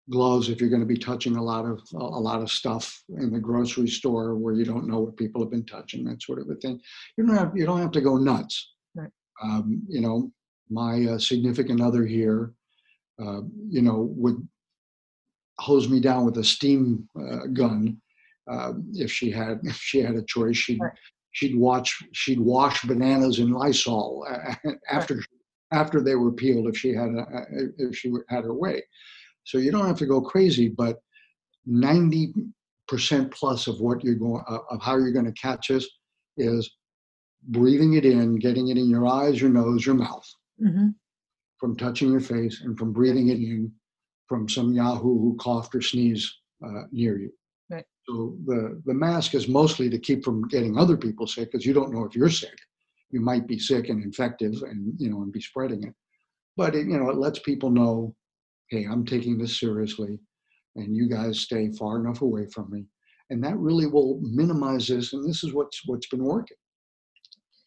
gloves 0.09 0.49
if 0.49 0.59
you're 0.59 0.69
going 0.69 0.81
to 0.81 0.87
be 0.87 0.97
touching 0.97 1.37
a 1.37 1.43
lot 1.43 1.65
of 1.65 1.81
a 1.93 1.97
lot 1.97 2.41
of 2.41 2.51
stuff 2.51 3.03
in 3.17 3.31
the 3.31 3.39
grocery 3.39 3.87
store 3.87 4.35
where 4.35 4.53
you 4.53 4.65
don't 4.65 4.87
know 4.87 4.99
what 4.99 5.17
people 5.17 5.41
have 5.41 5.51
been 5.51 5.65
touching, 5.65 6.03
that 6.03 6.21
sort 6.21 6.39
of 6.39 6.49
a 6.49 6.55
thing. 6.55 6.79
You 7.17 7.25
don't 7.25 7.37
have 7.37 7.51
you 7.55 7.65
don't 7.65 7.81
have 7.81 7.91
to 7.91 8.01
go 8.01 8.17
nuts. 8.17 8.73
Right. 8.95 9.11
Um, 9.41 9.81
you 9.87 10.01
know, 10.01 10.31
my 10.69 11.05
uh, 11.05 11.17
significant 11.17 11.81
other 11.81 12.05
here, 12.05 12.53
uh, 13.21 13.41
you 13.69 13.81
know, 13.81 14.09
would 14.15 14.45
hose 15.59 15.87
me 15.87 15.99
down 15.99 16.25
with 16.25 16.37
a 16.37 16.43
steam 16.43 17.07
uh, 17.19 17.47
gun 17.53 18.01
uh, 18.49 18.73
if 18.93 19.11
she 19.11 19.31
had 19.31 19.59
if 19.63 19.77
she 19.77 19.99
had 19.99 20.15
a 20.15 20.23
choice. 20.23 20.57
She'd 20.57 20.81
right. 20.81 20.91
she'd 21.31 21.55
watch 21.55 21.95
she'd 22.11 22.39
wash 22.39 22.81
bananas 22.83 23.39
in 23.39 23.51
Lysol 23.51 24.27
after 24.91 25.15
right. 25.15 25.25
after 25.71 26.01
they 26.01 26.15
were 26.15 26.31
peeled 26.31 26.67
if 26.67 26.77
she 26.77 26.93
had 26.93 27.09
a, 27.09 27.45
if 27.77 27.95
she 27.95 28.11
had 28.27 28.43
her 28.43 28.53
way. 28.53 28.83
So 29.43 29.57
you 29.57 29.71
don't 29.71 29.87
have 29.87 29.97
to 29.97 30.05
go 30.05 30.21
crazy, 30.21 30.69
but 30.69 31.01
90% 31.69 32.51
plus 33.31 33.67
of 33.67 33.79
what 33.79 34.03
you're 34.03 34.15
going 34.15 34.43
of 34.47 34.81
how 34.81 34.97
you're 34.97 35.11
going 35.11 35.25
to 35.25 35.31
catch 35.33 35.67
this 35.67 35.87
is 36.37 36.69
breathing 37.49 37.93
it 37.93 38.05
in, 38.05 38.35
getting 38.37 38.69
it 38.69 38.77
in 38.77 38.89
your 38.89 39.07
eyes, 39.07 39.41
your 39.41 39.49
nose, 39.49 39.85
your 39.85 39.95
mouth, 39.95 40.27
mm-hmm. 40.61 40.89
from 41.59 41.75
touching 41.75 42.11
your 42.11 42.21
face, 42.21 42.61
and 42.61 42.77
from 42.77 42.93
breathing 42.93 43.29
it 43.29 43.37
in 43.37 43.71
from 44.27 44.47
some 44.49 44.73
Yahoo 44.73 45.19
who 45.19 45.37
coughed 45.39 45.75
or 45.75 45.81
sneezed 45.81 46.33
uh, 46.65 46.83
near 46.91 47.19
you. 47.19 47.31
Right. 47.69 47.85
So 48.07 48.35
the 48.45 48.81
the 48.85 48.93
mask 48.93 49.35
is 49.35 49.47
mostly 49.47 49.89
to 49.89 49.99
keep 49.99 50.23
from 50.23 50.47
getting 50.47 50.77
other 50.77 50.97
people 50.97 51.27
sick 51.27 51.51
because 51.51 51.65
you 51.65 51.73
don't 51.73 51.93
know 51.93 52.05
if 52.05 52.15
you're 52.15 52.29
sick. 52.29 52.57
You 53.11 53.21
might 53.21 53.47
be 53.47 53.59
sick 53.59 53.89
and 53.89 54.03
infective, 54.03 54.53
and 54.63 54.93
you 54.97 55.09
know, 55.09 55.21
and 55.21 55.31
be 55.31 55.41
spreading 55.41 55.83
it. 55.83 55.93
But 56.57 56.75
it, 56.75 56.87
you 56.87 56.97
know, 56.97 57.09
it 57.09 57.17
lets 57.17 57.39
people 57.39 57.69
know, 57.69 58.15
hey, 58.69 58.85
I'm 58.85 59.05
taking 59.05 59.37
this 59.37 59.59
seriously, 59.59 60.19
and 60.75 60.95
you 60.95 61.09
guys 61.09 61.39
stay 61.39 61.71
far 61.71 61.99
enough 61.99 62.21
away 62.21 62.47
from 62.47 62.71
me, 62.71 62.85
and 63.29 63.43
that 63.43 63.57
really 63.57 63.87
will 63.87 64.19
minimize 64.21 64.87
this. 64.87 65.13
And 65.13 65.27
this 65.27 65.43
is 65.43 65.53
what's 65.53 65.81
what's 65.85 66.07
been 66.07 66.23
working. 66.23 66.57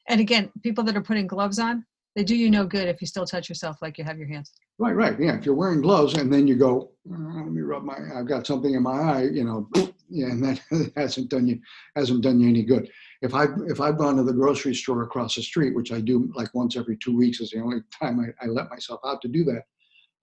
And 0.09 0.21
again, 0.21 0.51
people 0.63 0.85
that 0.85 0.97
are 0.97 1.03
putting 1.03 1.27
gloves 1.27 1.59
on, 1.59 1.85
they 2.15 2.25
do 2.25 2.35
you 2.35 2.51
no 2.51 2.65
good 2.65 2.89
if 2.89 3.01
you 3.01 3.07
still 3.07 3.27
touch 3.27 3.49
yourself 3.49 3.77
like 3.83 3.99
you 3.99 4.05
have 4.05 4.19
your 4.19 4.29
hands. 4.29 4.53
Right, 4.79 4.95
right. 4.95 5.19
Yeah. 5.19 5.37
If 5.37 5.47
you're 5.47 5.55
wearing 5.55 5.81
gloves 5.81 6.15
and 6.15 6.33
then 6.33 6.47
you 6.47 6.55
go, 6.55 6.91
oh, 7.11 7.33
let 7.35 7.51
me 7.51 7.63
rub 7.63 7.83
my, 7.83 7.97
I've 8.15 8.27
got 8.27 8.47
something 8.47 8.75
in 8.75 8.83
my 8.83 8.93
eye, 8.93 9.23
you 9.23 9.45
know, 9.45 9.69
yeah, 10.11 10.27
and 10.27 10.45
that 10.45 10.61
hasn't 10.97 11.31
done 11.31 11.47
you, 11.47 11.61
hasn't 11.95 12.23
done 12.23 12.41
you 12.41 12.49
any 12.49 12.63
good. 12.63 12.91
If 13.23 13.35
I, 13.35 13.47
if 13.69 13.81
I've 13.81 13.97
gone 13.97 14.17
to 14.17 14.23
the 14.23 14.35
grocery 14.35 14.75
store 14.75 15.03
across 15.03 15.35
the 15.35 15.43
street, 15.43 15.75
which 15.75 15.93
I 15.93 16.01
do 16.01 16.31
like 16.35 16.55
once 16.55 16.77
every 16.77 16.99
two 16.99 17.17
weeks 17.17 17.41
is 17.41 17.51
the 17.51 17.61
only 17.61 17.81
time 18.03 18.21
I, 18.21 18.45
I 18.45 18.49
let 18.49 18.71
myself 18.71 19.01
out 19.05 19.23
to 19.23 19.29
do 19.29 19.45
that. 19.45 19.63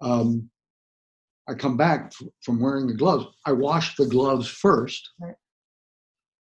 Um, 0.02 0.50
I 1.50 1.54
come 1.54 1.76
back 1.78 2.14
f- 2.20 2.28
from 2.42 2.62
wearing 2.62 2.88
the 2.88 2.94
gloves. 2.94 3.26
I 3.46 3.52
wash 3.52 3.96
the 3.96 4.06
gloves 4.06 4.48
first 4.48 5.10
right. 5.20 5.36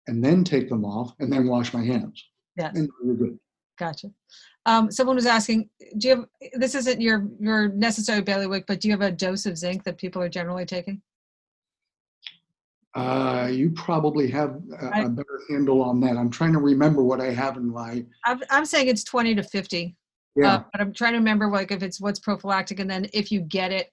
and 0.08 0.24
then 0.24 0.44
take 0.44 0.70
them 0.70 0.86
off 0.86 1.14
and 1.20 1.32
then 1.32 1.48
wash 1.48 1.74
my 1.74 1.84
hands. 1.84 2.24
Yes. 2.58 2.76
And 2.76 2.90
we're 3.04 3.16
good. 3.16 3.40
Gotcha. 3.78 4.08
Um, 4.66 4.90
someone 4.90 5.18
was 5.18 5.26
asking, 5.26 5.70
do 5.98 6.08
you 6.08 6.16
have, 6.16 6.26
this 6.54 6.76
isn't 6.76 7.02
your, 7.02 7.28
your 7.40 7.68
necessary 7.70 8.22
bailiwick, 8.22 8.66
but 8.68 8.80
do 8.80 8.88
you 8.88 8.94
have 8.94 9.02
a 9.02 9.12
dose 9.12 9.46
of 9.46 9.58
zinc 9.58 9.84
that 9.84 9.98
people 9.98 10.22
are 10.22 10.30
generally 10.30 10.66
taking? 10.66 11.02
Uh, 12.96 13.50
you 13.52 13.72
probably 13.72 14.30
have 14.32 14.58
a, 14.82 14.86
I- 14.94 15.02
a 15.02 15.10
better 15.10 15.42
handle 15.50 15.82
on 15.82 16.00
that. 16.00 16.16
I'm 16.16 16.30
trying 16.30 16.54
to 16.54 16.60
remember 16.60 17.04
what 17.04 17.20
I 17.20 17.32
have 17.32 17.58
in 17.58 17.70
my, 17.70 18.06
I'm, 18.24 18.40
I'm 18.50 18.66
saying 18.66 18.88
it's 18.88 19.04
20 19.04 19.36
to 19.36 19.44
50. 19.44 19.96
yeah. 20.38 20.54
Uh, 20.54 20.64
but 20.72 20.80
I'm 20.80 20.94
trying 20.94 21.12
to 21.12 21.20
remember 21.20 21.50
like 21.50 21.72
if 21.72 21.84
it's 21.84 22.00
what's 22.00 22.20
prophylactic 22.20 22.80
and 22.80 22.90
then 22.90 23.08
if 23.14 23.32
you 23.34 23.42
get 23.42 23.74
it. 23.74 23.92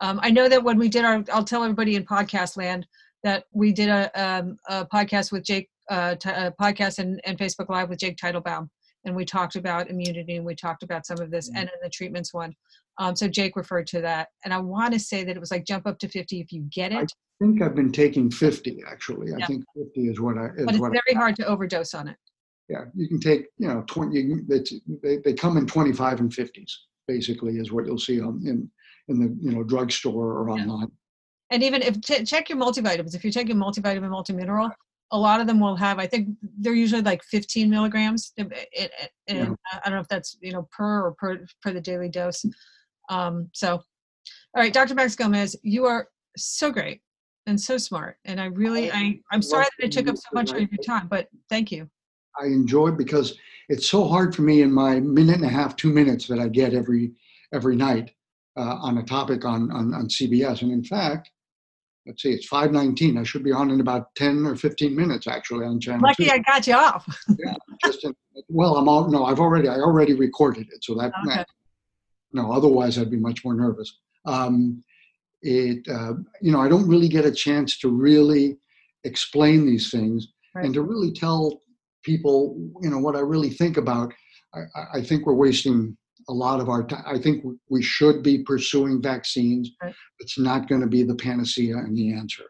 Um, 0.00 0.18
I 0.22 0.30
know 0.30 0.48
that 0.48 0.62
when 0.62 0.78
we 0.78 0.88
did 0.88 1.04
our, 1.04 1.22
I'll 1.32 1.44
tell 1.44 1.62
everybody 1.62 1.96
in 1.96 2.04
podcast 2.04 2.56
land 2.56 2.86
that 3.22 3.44
we 3.52 3.72
did 3.72 3.88
a, 3.88 4.10
um, 4.20 4.56
a 4.68 4.86
podcast 4.86 5.30
with 5.30 5.44
Jake, 5.44 5.68
uh, 5.90 6.14
t- 6.14 6.30
a 6.30 6.52
podcast 6.60 6.98
and, 6.98 7.20
and 7.24 7.36
Facebook 7.38 7.68
Live 7.68 7.88
with 7.90 7.98
Jake 7.98 8.16
Teitelbaum. 8.16 8.68
And 9.04 9.14
we 9.14 9.24
talked 9.24 9.56
about 9.56 9.90
immunity 9.90 10.36
and 10.36 10.44
we 10.44 10.54
talked 10.54 10.82
about 10.82 11.06
some 11.06 11.20
of 11.20 11.30
this 11.30 11.50
Mhm. 11.50 11.56
and 11.56 11.64
in 11.64 11.74
the 11.82 11.90
treatments 11.90 12.32
one. 12.32 12.54
Um, 12.98 13.14
so 13.16 13.28
Jake 13.28 13.56
referred 13.56 13.86
to 13.88 14.00
that. 14.02 14.28
And 14.44 14.52
I 14.54 14.58
want 14.58 14.92
to 14.94 14.98
say 15.00 15.24
that 15.24 15.36
it 15.36 15.40
was 15.40 15.50
like 15.50 15.64
jump 15.66 15.86
up 15.86 15.98
to 16.00 16.08
50 16.08 16.40
if 16.40 16.52
you 16.52 16.62
get 16.72 16.92
it, 16.92 17.12
I 17.42 17.44
think 17.44 17.62
I've 17.62 17.74
been 17.74 17.92
taking 17.92 18.30
50 18.30 18.82
actually. 18.86 19.32
I 19.34 19.46
think 19.46 19.64
50 19.76 20.08
is 20.08 20.20
what 20.20 20.36
I, 20.38 20.46
is 20.46 20.64
but 20.64 20.74
it's 20.74 20.78
what, 20.80 20.92
I- 20.96 21.00
very 21.06 21.16
hard 21.16 21.36
to 21.36 21.46
overdose 21.46 21.94
on 21.94 22.08
it. 22.08 22.16
yeah, 22.68 22.84
you 22.94 23.08
can 23.08 23.20
take, 23.20 23.46
you 23.58 23.68
know, 23.68 23.82
20, 23.86 24.18
you 24.20 24.44
it's- 24.50 24.72
they, 25.02 25.16
they 25.18 25.32
come 25.34 25.56
in 25.56 25.66
25 25.66 26.20
and 26.20 26.30
50s 26.30 26.70
basically 27.08 27.56
is 27.58 27.72
what 27.72 27.86
you'll 27.86 27.98
see 27.98 28.20
on, 28.20 28.40
in, 28.46 28.70
in 29.10 29.18
the, 29.20 29.36
you 29.44 29.52
know, 29.54 29.62
drugstore 29.62 30.38
or 30.38 30.48
Yeah. 30.48 30.54
online. 30.62 30.90
And 31.50 31.62
even 31.62 31.82
if 31.82 32.00
ch- 32.00 32.24
check 32.28 32.48
your 32.48 32.58
multivitamins, 32.58 33.14
if 33.14 33.24
you're 33.24 33.32
taking 33.32 33.56
multivitamin, 33.56 34.08
multimineral, 34.08 34.72
a 35.10 35.18
lot 35.18 35.40
of 35.40 35.48
them 35.48 35.58
will 35.58 35.74
have. 35.74 35.98
I 35.98 36.06
think 36.06 36.28
they're 36.60 36.72
usually 36.72 37.02
like 37.02 37.22
15 37.24 37.68
milligrams. 37.68 38.32
It, 38.36 38.46
it, 38.52 38.68
it- 38.72 39.10
and 39.26 39.38
Yeah. 39.38 39.80
I 39.84 39.88
don't 39.88 39.96
know 39.96 40.00
if 40.00 40.08
that's 40.08 40.36
you 40.40 40.52
know 40.52 40.68
per 40.70 41.06
or 41.06 41.12
per 41.14 41.44
per 41.62 41.72
the 41.72 41.80
daily 41.80 42.08
dose. 42.08 42.44
Um, 43.08 43.50
so, 43.52 43.72
all 43.74 43.82
right, 44.62 44.72
Dr. 44.72 44.94
Max 44.94 45.16
Gomez, 45.16 45.56
you 45.62 45.84
are 45.86 46.08
so 46.36 46.70
great 46.70 47.00
and 47.46 47.60
so 47.60 47.76
smart, 47.78 48.16
and 48.24 48.40
I 48.40 48.44
really 48.46 48.92
I 48.92 49.18
I'm 49.32 49.42
sorry 49.42 49.66
that 49.78 49.86
it 49.86 49.92
took 49.92 50.06
up 50.06 50.16
so 50.16 50.28
much 50.32 50.52
of 50.52 50.58
your 50.58 50.82
time, 50.86 51.08
but 51.08 51.26
thank 51.48 51.72
you. 51.72 51.90
I 52.40 52.46
enjoy 52.46 52.92
because 52.92 53.36
it's 53.68 53.88
so 53.88 54.06
hard 54.06 54.34
for 54.36 54.42
me 54.42 54.62
in 54.62 54.72
my 54.72 55.00
minute 55.00 55.36
and 55.36 55.44
a 55.44 55.48
half, 55.48 55.74
two 55.74 55.92
minutes 55.92 56.28
that 56.28 56.38
I 56.38 56.46
get 56.46 56.74
every 56.74 57.12
every 57.52 57.74
night 57.74 58.12
uh, 58.56 58.76
on 58.80 58.98
a 58.98 59.02
topic 59.04 59.44
on, 59.44 59.70
on 59.70 59.94
on 59.94 60.06
CBS. 60.08 60.62
And 60.62 60.72
in 60.72 60.84
fact, 60.84 61.30
let's 62.06 62.22
see, 62.22 62.32
it's 62.32 62.48
5:19. 62.48 63.18
I 63.18 63.22
should 63.22 63.44
be 63.44 63.52
on 63.52 63.70
in 63.70 63.80
about 63.80 64.14
10 64.16 64.46
or 64.46 64.56
15 64.56 64.94
minutes 64.94 65.26
actually 65.26 65.64
on 65.66 65.80
channel 65.80 66.02
Lucky 66.02 66.24
two. 66.26 66.30
I 66.30 66.38
got 66.38 66.66
you 66.66 66.74
off. 66.74 67.06
Just 67.84 68.04
in, 68.04 68.14
well, 68.48 68.76
I'm 68.76 68.88
all 68.88 69.08
no, 69.10 69.24
I've 69.24 69.40
already 69.40 69.68
I 69.68 69.76
already 69.76 70.14
recorded 70.14 70.66
it, 70.72 70.82
so 70.84 70.94
that, 70.96 71.12
Okay. 71.24 71.36
that 71.36 71.46
no, 72.32 72.52
otherwise 72.52 72.98
I'd 72.98 73.10
be 73.10 73.16
much 73.16 73.44
more 73.44 73.54
nervous. 73.54 73.98
Um, 74.26 74.82
it 75.42 75.86
uh, 75.88 76.14
you 76.42 76.52
know 76.52 76.60
I 76.60 76.68
don't 76.68 76.88
really 76.88 77.08
get 77.08 77.24
a 77.24 77.32
chance 77.32 77.78
to 77.78 77.88
really 77.88 78.58
explain 79.04 79.64
these 79.66 79.90
things 79.90 80.28
Right. 80.54 80.64
and 80.64 80.74
to 80.74 80.82
really 80.82 81.12
tell 81.12 81.62
people 82.04 82.56
you 82.82 82.90
know 82.90 82.98
what 82.98 83.16
I 83.16 83.20
really 83.20 83.50
think 83.50 83.76
about. 83.76 84.12
I- 84.52 84.98
I 84.98 85.02
think 85.02 85.24
we're 85.26 85.34
wasting 85.34 85.96
a 86.28 86.32
lot 86.32 86.60
of 86.60 86.68
our 86.68 86.86
time. 86.86 87.04
I 87.06 87.18
think 87.18 87.44
we 87.68 87.82
should 87.82 88.22
be 88.22 88.42
pursuing 88.42 89.00
vaccines. 89.02 89.70
Right. 89.82 89.94
It's 90.18 90.38
not 90.38 90.68
going 90.68 90.80
to 90.80 90.86
be 90.86 91.02
the 91.02 91.14
panacea 91.14 91.76
and 91.76 91.96
the 91.96 92.12
answer. 92.12 92.44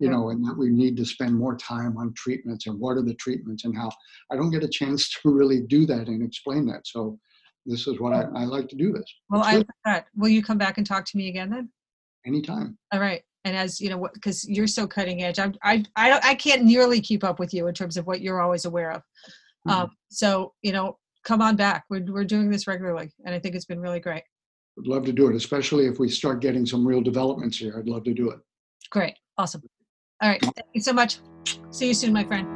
You 0.00 0.08
Right. 0.08 0.16
know, 0.16 0.30
and 0.30 0.44
that 0.44 0.56
we 0.58 0.70
need 0.70 0.96
to 0.96 1.04
spend 1.04 1.34
more 1.34 1.56
time 1.56 1.96
on 1.96 2.12
treatments 2.16 2.66
and 2.66 2.78
what 2.80 2.96
are 2.96 3.02
the 3.02 3.14
treatments 3.14 3.64
and 3.64 3.76
how. 3.76 3.90
I 4.30 4.36
don't 4.36 4.50
get 4.50 4.64
a 4.64 4.68
chance 4.68 5.08
to 5.22 5.30
really 5.32 5.60
do 5.62 5.86
that 5.86 6.08
and 6.08 6.22
explain 6.22 6.66
that. 6.66 6.86
So 6.86 7.18
this 7.66 7.86
is 7.86 7.98
what 8.00 8.12
I, 8.12 8.22
I 8.34 8.44
like 8.44 8.68
to 8.68 8.76
do 8.76 8.92
this. 8.92 9.04
Well, 9.30 9.42
I 9.42 9.58
like 9.58 9.66
that. 9.84 10.06
Will 10.16 10.28
you 10.28 10.42
come 10.42 10.58
back 10.58 10.78
and 10.78 10.86
talk 10.86 11.04
to 11.06 11.16
me 11.16 11.28
again 11.28 11.50
then? 11.50 11.68
anytime. 12.26 12.76
All 12.92 13.00
right. 13.00 13.22
And 13.44 13.54
as 13.54 13.78
you 13.80 13.90
know, 13.90 14.08
because 14.14 14.48
you're 14.48 14.66
so 14.66 14.86
cutting 14.86 15.22
edge, 15.22 15.38
I'm, 15.38 15.54
I, 15.62 15.84
I, 15.94 16.08
don't- 16.08 16.24
I 16.24 16.34
can't 16.34 16.64
nearly 16.64 17.00
keep 17.00 17.22
up 17.22 17.38
with 17.38 17.52
you 17.52 17.66
in 17.66 17.74
terms 17.74 17.96
of 17.98 18.06
what 18.06 18.22
you're 18.22 18.40
always 18.40 18.64
aware 18.64 18.90
of. 18.92 19.02
Um, 19.68 19.90
so, 20.10 20.52
you 20.62 20.72
know, 20.72 20.98
come 21.24 21.42
on 21.42 21.56
back. 21.56 21.84
We're, 21.90 22.04
we're 22.06 22.24
doing 22.24 22.50
this 22.50 22.66
regularly. 22.66 23.10
And 23.24 23.34
I 23.34 23.38
think 23.38 23.54
it's 23.54 23.64
been 23.64 23.80
really 23.80 24.00
great. 24.00 24.22
Would 24.76 24.86
love 24.86 25.04
to 25.06 25.12
do 25.12 25.28
it, 25.28 25.36
especially 25.36 25.86
if 25.86 25.98
we 25.98 26.08
start 26.08 26.40
getting 26.40 26.66
some 26.66 26.86
real 26.86 27.00
developments 27.00 27.56
here. 27.56 27.76
I'd 27.78 27.88
love 27.88 28.04
to 28.04 28.14
do 28.14 28.30
it. 28.30 28.38
Great. 28.90 29.14
Awesome. 29.38 29.62
All 30.20 30.28
right. 30.28 30.40
Thank 30.40 30.66
you 30.72 30.80
so 30.80 30.92
much. 30.92 31.18
See 31.70 31.88
you 31.88 31.94
soon, 31.94 32.12
my 32.12 32.24
friend. 32.24 32.48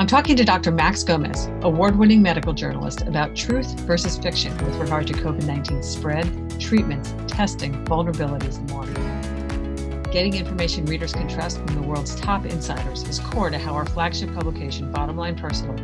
I'm 0.00 0.06
talking 0.06 0.36
to 0.36 0.44
Dr. 0.44 0.70
Max 0.70 1.02
Gomez, 1.02 1.48
award 1.62 1.96
winning 1.96 2.22
medical 2.22 2.52
journalist, 2.52 3.02
about 3.02 3.34
truth 3.34 3.80
versus 3.80 4.16
fiction 4.16 4.56
with 4.58 4.76
regard 4.76 5.08
to 5.08 5.12
COVID 5.12 5.44
19 5.44 5.82
spread, 5.82 6.60
treatments, 6.60 7.14
testing, 7.26 7.84
vulnerabilities, 7.84 8.58
and 8.58 8.70
more. 8.70 10.12
Getting 10.12 10.36
information 10.36 10.84
readers 10.86 11.12
can 11.12 11.26
trust 11.26 11.58
from 11.58 11.74
the 11.74 11.82
world's 11.82 12.14
top 12.14 12.46
insiders 12.46 13.02
is 13.08 13.18
core 13.18 13.50
to 13.50 13.58
how 13.58 13.74
our 13.74 13.84
flagship 13.86 14.32
publication, 14.34 14.92
Bottom 14.92 15.16
Line 15.16 15.34
Personal, 15.34 15.76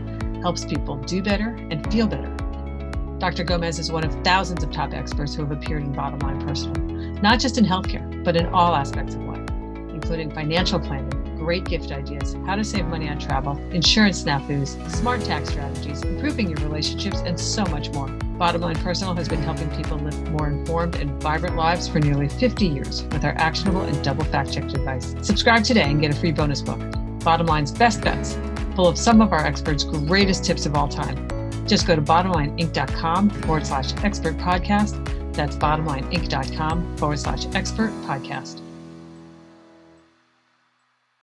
helps 0.45 0.67
people 0.67 0.97
do 0.97 1.23
better 1.23 1.57
and 1.71 1.91
feel 1.91 2.07
better. 2.07 2.31
Dr. 3.19 3.45
Gomez 3.45 3.79
is 3.79 3.91
one 3.91 4.05
of 4.05 4.13
thousands 4.23 4.63
of 4.63 4.71
top 4.71 4.93
experts 4.93 5.35
who 5.35 5.41
have 5.41 5.51
appeared 5.51 5.83
in 5.83 5.91
Bottom 5.91 6.19
Line 6.19 6.39
Personal, 6.47 6.83
not 7.23 7.41
just 7.41 7.57
in 7.57 7.65
healthcare, 7.65 8.23
but 8.23 8.37
in 8.37 8.45
all 8.49 8.75
aspects 8.75 9.15
of 9.15 9.23
life, 9.23 9.49
including 9.89 10.31
financial 10.31 10.79
planning, 10.79 11.09
great 11.39 11.65
gift 11.65 11.91
ideas, 11.93 12.37
how 12.45 12.57
to 12.57 12.63
save 12.63 12.85
money 12.89 13.09
on 13.09 13.19
travel, 13.19 13.57
insurance 13.73 14.23
snafus, 14.23 14.69
smart 14.91 15.23
tax 15.23 15.49
strategies, 15.49 16.03
improving 16.03 16.51
your 16.51 16.59
relationships, 16.59 17.23
and 17.25 17.41
so 17.41 17.65
much 17.65 17.91
more. 17.93 18.09
Bottom 18.37 18.61
Line 18.61 18.77
Personal 18.77 19.15
has 19.15 19.31
been 19.31 19.43
helping 19.43 19.71
people 19.71 19.97
live 19.97 20.31
more 20.33 20.49
informed 20.49 20.97
and 20.97 21.11
vibrant 21.23 21.57
lives 21.57 21.89
for 21.89 22.01
nearly 22.01 22.29
50 22.29 22.67
years 22.67 23.05
with 23.05 23.25
our 23.25 23.35
actionable 23.39 23.81
and 23.81 24.05
double 24.05 24.25
fact 24.25 24.53
checked 24.53 24.75
advice. 24.75 25.15
Subscribe 25.23 25.65
today 25.65 25.85
and 25.85 26.03
get 26.03 26.11
a 26.11 26.15
free 26.15 26.33
bonus 26.33 26.61
book. 26.61 26.83
Bottomline's 27.25 27.73
best 27.73 28.03
bets, 28.03 28.39
full 28.77 28.87
of 28.87 28.99
some 28.99 29.21
of 29.21 29.33
our 29.33 29.45
experts' 29.45 29.85
greatest 29.85 30.45
tips 30.45 30.67
of 30.67 30.75
all 30.77 30.89
time. 30.89 31.29
Just 31.67 31.87
go 31.87 31.97
to 31.97 32.03
bottomlineinc.com 32.03 33.31
forward 33.31 33.67
slash 33.67 33.95
expert 34.05 34.37
podcast. 34.37 35.35
That's 35.35 35.57
bottomlineinc.com 35.57 36.97
forward 36.97 37.19
slash 37.19 37.47
expert 37.55 37.91
podcast. 38.03 38.64